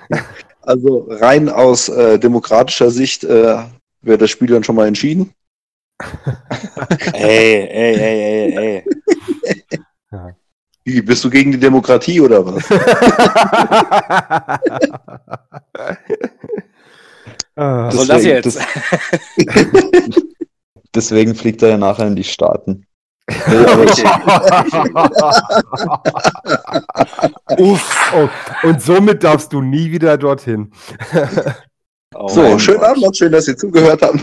Also 0.63 1.07
rein 1.09 1.49
aus 1.49 1.89
äh, 1.89 2.19
demokratischer 2.19 2.91
Sicht 2.91 3.23
äh, 3.23 3.63
wäre 4.01 4.17
das 4.19 4.29
Spiel 4.29 4.49
dann 4.49 4.63
schon 4.63 4.75
mal 4.75 4.87
entschieden. 4.87 5.33
ey, 7.13 7.67
ey, 7.67 7.95
ey, 7.95 8.21
ey, 8.21 8.57
ey. 8.57 9.00
Wie, 10.83 11.01
bist 11.01 11.23
du 11.23 11.29
gegen 11.29 11.51
die 11.51 11.59
Demokratie 11.59 12.19
oder 12.21 12.43
was? 12.43 12.67
was 17.55 17.95
soll 17.95 18.07
das 18.07 18.23
jetzt? 18.23 18.55
Deswegen 20.95 21.35
fliegt 21.35 21.61
er 21.61 21.69
ja 21.69 21.77
nachher 21.77 22.07
in 22.07 22.15
die 22.15 22.23
Staaten. 22.23 22.87
Uff. 27.57 28.13
Oh, 28.13 28.27
und 28.67 28.81
somit 28.81 29.23
darfst 29.23 29.53
du 29.53 29.61
nie 29.61 29.89
wieder 29.91 30.17
dorthin. 30.17 30.71
Oh 32.15 32.27
so, 32.27 32.59
schönen 32.59 32.83
Abend 32.83 33.03
noch, 33.03 33.13
schön, 33.13 33.31
dass 33.31 33.47
ihr 33.47 33.55
zugehört 33.55 34.01
habt. 34.01 34.21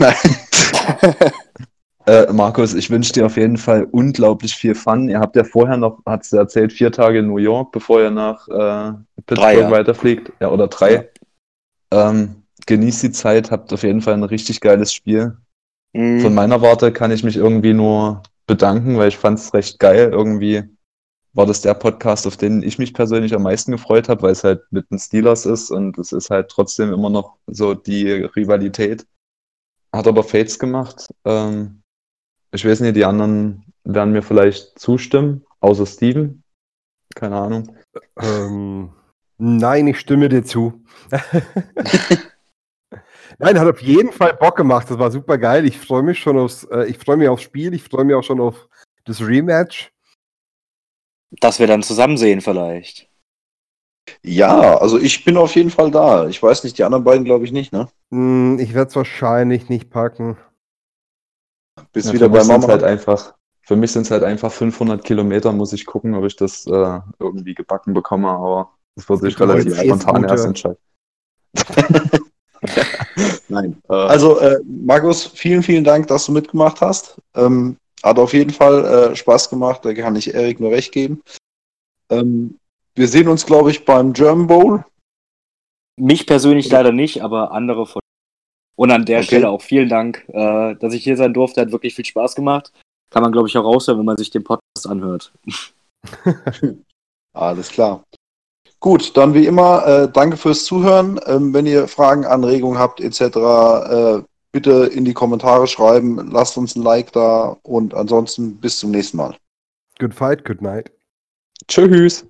Äh, 2.09 2.33
Markus, 2.33 2.73
ich 2.73 2.89
wünsche 2.89 3.13
dir 3.13 3.25
auf 3.27 3.37
jeden 3.37 3.57
Fall 3.57 3.87
unglaublich 3.91 4.55
viel 4.55 4.73
Fun. 4.73 5.09
Ihr 5.09 5.19
habt 5.19 5.35
ja 5.35 5.43
vorher 5.43 5.77
noch, 5.77 6.03
hat 6.05 6.23
es 6.23 6.33
erzählt, 6.33 6.73
vier 6.73 6.91
Tage 6.91 7.19
in 7.19 7.27
New 7.27 7.37
York, 7.37 7.71
bevor 7.71 8.01
ihr 8.01 8.09
nach 8.09 8.47
äh, 8.47 8.93
Pittsburgh 9.27 9.37
drei, 9.37 9.59
ja. 9.59 9.71
weiterfliegt. 9.71 10.33
Ja, 10.39 10.49
oder 10.49 10.67
drei. 10.67 11.09
Ja. 11.93 12.09
Ähm, 12.09 12.43
genießt 12.65 13.03
die 13.03 13.11
Zeit, 13.11 13.51
habt 13.51 13.71
auf 13.73 13.83
jeden 13.83 14.01
Fall 14.01 14.15
ein 14.15 14.23
richtig 14.23 14.59
geiles 14.59 14.91
Spiel. 14.91 15.37
Mhm. 15.93 16.21
Von 16.21 16.33
meiner 16.33 16.61
Warte 16.61 16.91
kann 16.91 17.11
ich 17.11 17.23
mich 17.23 17.37
irgendwie 17.37 17.73
nur 17.73 18.23
bedanken, 18.47 18.97
weil 18.97 19.09
ich 19.09 19.17
fand 19.17 19.37
es 19.37 19.53
recht 19.53 19.79
geil. 19.79 20.09
Irgendwie 20.11 20.63
war 21.33 21.45
das 21.45 21.61
der 21.61 21.75
Podcast, 21.75 22.25
auf 22.25 22.37
den 22.37 22.63
ich 22.63 22.79
mich 22.79 22.93
persönlich 22.93 23.35
am 23.35 23.43
meisten 23.43 23.71
gefreut 23.71 24.09
habe, 24.09 24.23
weil 24.23 24.31
es 24.31 24.43
halt 24.43 24.63
mit 24.71 24.89
den 24.89 24.97
Steelers 24.97 25.45
ist 25.45 25.69
und 25.69 25.97
es 25.99 26.11
ist 26.11 26.31
halt 26.31 26.49
trotzdem 26.49 26.91
immer 26.91 27.11
noch 27.11 27.37
so 27.45 27.75
die 27.75 28.11
Rivalität. 28.11 29.05
Hat 29.93 30.07
aber 30.07 30.23
Fates 30.23 30.57
gemacht. 30.57 31.07
Ähm, 31.25 31.78
ich 32.51 32.65
weiß 32.65 32.79
nicht, 32.81 32.95
die 32.95 33.05
anderen 33.05 33.63
werden 33.83 34.13
mir 34.13 34.21
vielleicht 34.21 34.79
zustimmen, 34.79 35.45
außer 35.59 35.85
Steven. 35.85 36.43
Keine 37.15 37.35
Ahnung. 37.35 37.75
Ähm, 38.21 38.91
nein, 39.37 39.87
ich 39.87 39.99
stimme 39.99 40.29
dir 40.29 40.43
zu. 40.43 40.83
Nein, 43.41 43.57
hat 43.57 43.67
auf 43.69 43.81
jeden 43.81 44.11
Fall 44.11 44.33
Bock 44.33 44.57
gemacht. 44.57 44.89
Das 44.89 44.99
war 44.99 45.11
super 45.11 45.37
geil. 45.37 45.65
Ich 45.65 45.79
freue 45.79 46.03
mich 46.03 46.19
schon 46.19 46.37
aufs, 46.37 46.65
äh, 46.65 46.85
ich 46.87 46.97
freue 46.97 47.15
mich 47.15 47.29
aufs 47.29 47.43
Spiel. 47.43 47.73
Ich 47.73 47.83
freue 47.83 48.03
mich 48.03 48.13
auch 48.13 48.23
schon 48.23 48.41
auf 48.41 48.67
das 49.05 49.21
Rematch. 49.21 49.93
Dass 51.39 51.59
wir 51.59 51.67
dann 51.67 51.81
zusammen 51.81 52.17
sehen 52.17 52.41
vielleicht. 52.41 53.07
Ja, 54.23 54.77
also 54.77 54.97
ich 54.97 55.23
bin 55.23 55.37
auf 55.37 55.55
jeden 55.55 55.69
Fall 55.69 55.89
da. 55.91 56.27
Ich 56.27 56.41
weiß 56.43 56.63
nicht, 56.63 56.77
die 56.77 56.83
anderen 56.83 57.03
beiden 57.03 57.23
glaube 57.23 57.45
ich 57.45 57.51
nicht, 57.51 57.71
ne? 57.71 57.87
Hm, 58.11 58.59
ich 58.59 58.73
werde 58.73 58.89
es 58.89 58.95
wahrscheinlich 58.95 59.69
nicht 59.69 59.89
packen. 59.89 60.37
Bis 61.93 62.07
ja, 62.07 62.13
wieder 62.13 62.29
bei 62.29 62.43
Mama. 62.43 62.67
Halt 62.67 62.83
einfach, 62.83 63.33
für 63.61 63.75
mich 63.75 63.91
sind 63.91 64.03
es 64.03 64.11
halt 64.11 64.23
einfach 64.23 64.51
500 64.51 65.03
Kilometer, 65.03 65.51
muss 65.51 65.73
ich 65.73 65.85
gucken, 65.85 66.15
ob 66.15 66.25
ich 66.25 66.35
das 66.35 66.65
äh, 66.67 66.99
irgendwie 67.19 67.53
gebacken 67.53 67.93
bekomme, 67.93 68.29
aber 68.29 68.71
das 68.95 69.07
wird 69.09 69.21
sich 69.21 69.39
relativ 69.39 69.79
spontan 69.79 70.23
erst 70.23 70.45
entscheiden. 70.45 70.77
Nein. 73.47 73.81
Äh, 73.89 73.93
also, 73.93 74.39
äh, 74.39 74.59
Markus, 74.65 75.25
vielen, 75.25 75.63
vielen 75.63 75.83
Dank, 75.83 76.07
dass 76.07 76.25
du 76.25 76.31
mitgemacht 76.31 76.81
hast. 76.81 77.21
Ähm, 77.35 77.77
hat 78.03 78.17
auf 78.17 78.33
jeden 78.33 78.51
Fall 78.51 78.85
äh, 78.85 79.15
Spaß 79.15 79.49
gemacht, 79.49 79.83
da 79.83 79.93
kann 79.93 80.15
ich 80.15 80.33
Erik 80.33 80.59
nur 80.59 80.71
recht 80.71 80.91
geben. 80.91 81.21
Ähm, 82.09 82.57
wir 82.95 83.07
sehen 83.07 83.27
uns, 83.27 83.45
glaube 83.45 83.71
ich, 83.71 83.85
beim 83.85 84.13
German 84.13 84.47
Bowl. 84.47 84.85
Mich 85.97 86.25
persönlich 86.25 86.69
leider 86.69 86.91
nicht, 86.91 87.21
aber 87.23 87.51
andere 87.51 87.85
von. 87.85 88.01
Und 88.79 88.91
an 88.91 89.03
der 89.03 89.17
okay. 89.17 89.25
Stelle 89.25 89.49
auch 89.49 89.61
vielen 89.61 89.89
Dank, 89.89 90.23
äh, 90.29 90.73
dass 90.75 90.93
ich 90.93 91.03
hier 91.03 91.17
sein 91.17 91.33
durfte. 91.33 91.59
Hat 91.59 91.73
wirklich 91.73 91.95
viel 91.95 92.05
Spaß 92.05 92.33
gemacht. 92.33 92.71
Kann 93.09 93.23
man, 93.23 93.33
glaube 93.33 93.49
ich, 93.49 93.57
auch 93.57 93.65
raushören, 93.65 93.99
wenn 93.99 94.05
man 94.05 94.15
sich 94.15 94.29
den 94.29 94.45
Podcast 94.45 94.87
anhört. 94.87 95.33
Alles 97.33 97.67
klar. 97.67 98.05
Gut, 98.79 99.17
dann 99.17 99.33
wie 99.33 99.47
immer, 99.47 99.85
äh, 99.85 100.09
danke 100.09 100.37
fürs 100.37 100.63
Zuhören. 100.63 101.19
Ähm, 101.25 101.53
wenn 101.53 101.65
ihr 101.65 101.89
Fragen, 101.89 102.23
Anregungen 102.23 102.79
habt 102.79 103.01
etc., 103.01 103.21
äh, 103.21 104.23
bitte 104.53 104.89
in 104.93 105.03
die 105.03 105.13
Kommentare 105.13 105.67
schreiben. 105.67 106.31
Lasst 106.31 106.57
uns 106.57 106.77
ein 106.77 106.81
Like 106.81 107.11
da 107.11 107.57
und 107.63 107.93
ansonsten 107.93 108.61
bis 108.61 108.79
zum 108.79 108.91
nächsten 108.91 109.17
Mal. 109.17 109.35
Good 109.99 110.13
fight, 110.13 110.45
good 110.45 110.61
night. 110.61 110.89
Tschüss. 111.67 112.25